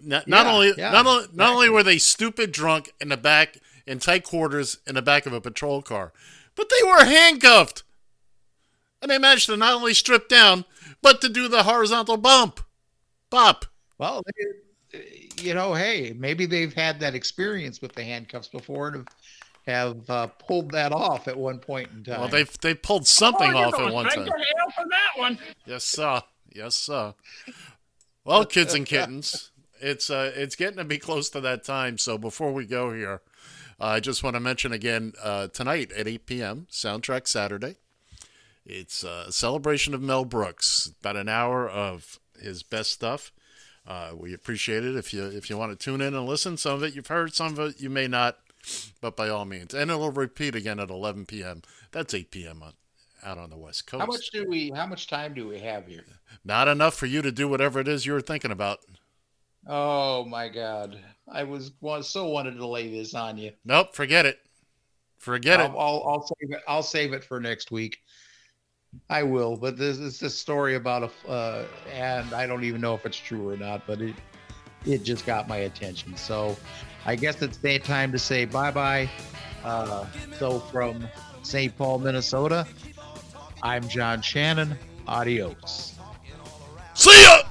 Not, 0.00 0.28
not 0.28 0.46
Yeah, 0.46 0.52
only, 0.52 0.72
yeah, 0.76 0.90
not 0.92 1.06
only, 1.06 1.26
not 1.32 1.52
only 1.52 1.68
were 1.68 1.82
they 1.82 1.98
stupid 1.98 2.52
drunk 2.52 2.92
in 3.00 3.08
the 3.08 3.16
back 3.16 3.58
in 3.86 3.98
tight 3.98 4.24
quarters 4.24 4.78
in 4.86 4.94
the 4.94 5.02
back 5.02 5.26
of 5.26 5.32
a 5.32 5.40
patrol 5.40 5.82
car, 5.82 6.12
but 6.54 6.68
they 6.68 6.86
were 6.86 7.04
handcuffed, 7.04 7.82
and 9.00 9.10
they 9.10 9.18
managed 9.18 9.46
to 9.46 9.56
not 9.56 9.74
only 9.74 9.94
strip 9.94 10.28
down, 10.28 10.64
but 11.02 11.20
to 11.20 11.28
do 11.28 11.48
the 11.48 11.62
horizontal 11.62 12.16
bump, 12.16 12.60
bop. 13.30 13.64
Well, 13.98 14.22
you 15.40 15.54
know, 15.54 15.74
hey, 15.74 16.14
maybe 16.16 16.46
they've 16.46 16.74
had 16.74 17.00
that 17.00 17.14
experience 17.14 17.80
with 17.80 17.92
the 17.92 18.02
handcuffs 18.02 18.48
before 18.48 18.88
and 18.88 19.08
have, 19.66 19.96
have 19.96 20.10
uh, 20.10 20.26
pulled 20.26 20.70
that 20.72 20.92
off 20.92 21.28
at 21.28 21.36
one 21.36 21.58
point 21.58 21.90
in 21.94 22.04
time. 22.04 22.20
Well, 22.20 22.28
they've 22.28 22.60
they 22.60 22.74
pulled 22.74 23.06
something 23.06 23.54
oh, 23.54 23.58
off 23.58 23.78
at 23.78 23.92
one 23.92 24.10
straight 24.10 24.26
time. 24.26 24.38
to 24.38 24.44
hell 24.56 24.70
for 24.70 24.84
that 24.88 25.20
one. 25.20 25.38
Yes, 25.64 25.84
sir. 25.84 26.22
Yes, 26.52 26.74
sir. 26.74 27.14
Well, 28.24 28.44
kids 28.44 28.74
and 28.74 28.86
kittens, 28.86 29.50
it's 29.80 30.10
uh, 30.10 30.32
it's 30.34 30.56
getting 30.56 30.78
to 30.78 30.84
be 30.84 30.98
close 30.98 31.30
to 31.30 31.40
that 31.42 31.64
time. 31.64 31.98
So 31.98 32.18
before 32.18 32.52
we 32.52 32.66
go 32.66 32.92
here, 32.92 33.22
uh, 33.80 33.84
I 33.84 34.00
just 34.00 34.22
want 34.22 34.34
to 34.34 34.40
mention 34.40 34.72
again 34.72 35.12
uh, 35.22 35.48
tonight 35.48 35.92
at 35.92 36.08
8 36.08 36.26
p.m. 36.26 36.66
Soundtrack 36.70 37.28
Saturday. 37.28 37.76
It's 38.66 39.04
a 39.04 39.32
celebration 39.32 39.94
of 39.94 40.02
Mel 40.02 40.24
Brooks. 40.24 40.92
About 41.00 41.16
an 41.16 41.28
hour 41.28 41.68
of 41.68 42.18
his 42.40 42.62
best 42.62 42.90
stuff. 42.90 43.32
Uh, 43.86 44.10
we 44.16 44.34
appreciate 44.34 44.84
it 44.84 44.96
if 44.96 45.14
you 45.14 45.24
if 45.24 45.48
you 45.48 45.56
want 45.56 45.70
to 45.70 45.82
tune 45.82 46.00
in 46.00 46.14
and 46.14 46.26
listen. 46.26 46.56
Some 46.56 46.74
of 46.74 46.82
it 46.82 46.94
you've 46.94 47.06
heard, 47.06 47.34
some 47.34 47.52
of 47.52 47.58
it 47.60 47.80
you 47.80 47.88
may 47.88 48.08
not, 48.08 48.38
but 49.00 49.16
by 49.16 49.28
all 49.28 49.44
means. 49.44 49.72
And 49.72 49.90
it'll 49.90 50.10
repeat 50.10 50.56
again 50.56 50.80
at 50.80 50.90
11 50.90 51.26
p.m. 51.26 51.62
That's 51.92 52.12
8 52.12 52.32
p.m. 52.32 52.62
On, 52.64 52.72
out 53.24 53.38
on 53.38 53.50
the 53.50 53.56
West 53.56 53.86
Coast. 53.86 54.00
how 54.00 54.06
much 54.06 54.30
do 54.32 54.44
we? 54.48 54.72
How 54.74 54.86
much 54.86 55.06
time 55.06 55.34
do 55.34 55.46
we 55.46 55.60
have 55.60 55.86
here? 55.86 56.04
Not 56.44 56.66
enough 56.66 56.94
for 56.94 57.06
you 57.06 57.22
to 57.22 57.30
do 57.30 57.46
whatever 57.46 57.78
it 57.78 57.86
is 57.86 58.04
you 58.04 58.12
were 58.12 58.20
thinking 58.20 58.50
about. 58.50 58.80
Oh 59.68 60.24
my 60.24 60.48
God! 60.48 60.98
I 61.28 61.44
was, 61.44 61.72
was 61.80 62.08
so 62.08 62.26
wanted 62.28 62.56
to 62.56 62.66
lay 62.66 62.90
this 62.90 63.14
on 63.14 63.38
you. 63.38 63.52
Nope, 63.64 63.94
forget 63.94 64.26
it. 64.26 64.40
Forget 65.18 65.60
I'll, 65.60 65.66
it. 65.66 65.76
I'll, 65.76 66.04
I'll 66.08 66.26
save 66.26 66.50
it. 66.52 66.62
I'll 66.66 66.82
save 66.82 67.12
it 67.12 67.24
for 67.24 67.40
next 67.40 67.70
week. 67.70 67.98
I 69.10 69.22
will, 69.22 69.56
but 69.56 69.76
this 69.76 69.98
is 69.98 70.22
a 70.22 70.30
story 70.30 70.74
about 70.74 71.10
a, 71.26 71.30
uh, 71.30 71.64
and 71.92 72.32
I 72.32 72.46
don't 72.46 72.64
even 72.64 72.80
know 72.80 72.94
if 72.94 73.06
it's 73.06 73.16
true 73.16 73.48
or 73.48 73.56
not, 73.56 73.86
but 73.86 74.00
it, 74.00 74.14
it 74.84 75.02
just 75.02 75.26
got 75.26 75.48
my 75.48 75.58
attention. 75.58 76.16
So, 76.16 76.56
I 77.04 77.16
guess 77.16 77.40
it's 77.42 77.56
day 77.56 77.78
time 77.78 78.12
to 78.12 78.18
say 78.18 78.44
bye 78.44 78.70
bye. 78.70 79.08
Uh, 79.64 80.06
so 80.38 80.60
from 80.60 81.08
St. 81.42 81.76
Paul, 81.76 81.98
Minnesota, 81.98 82.66
I'm 83.62 83.86
John 83.88 84.22
Shannon. 84.22 84.76
Adios. 85.08 85.94
See 86.94 87.10
ya! 87.22 87.42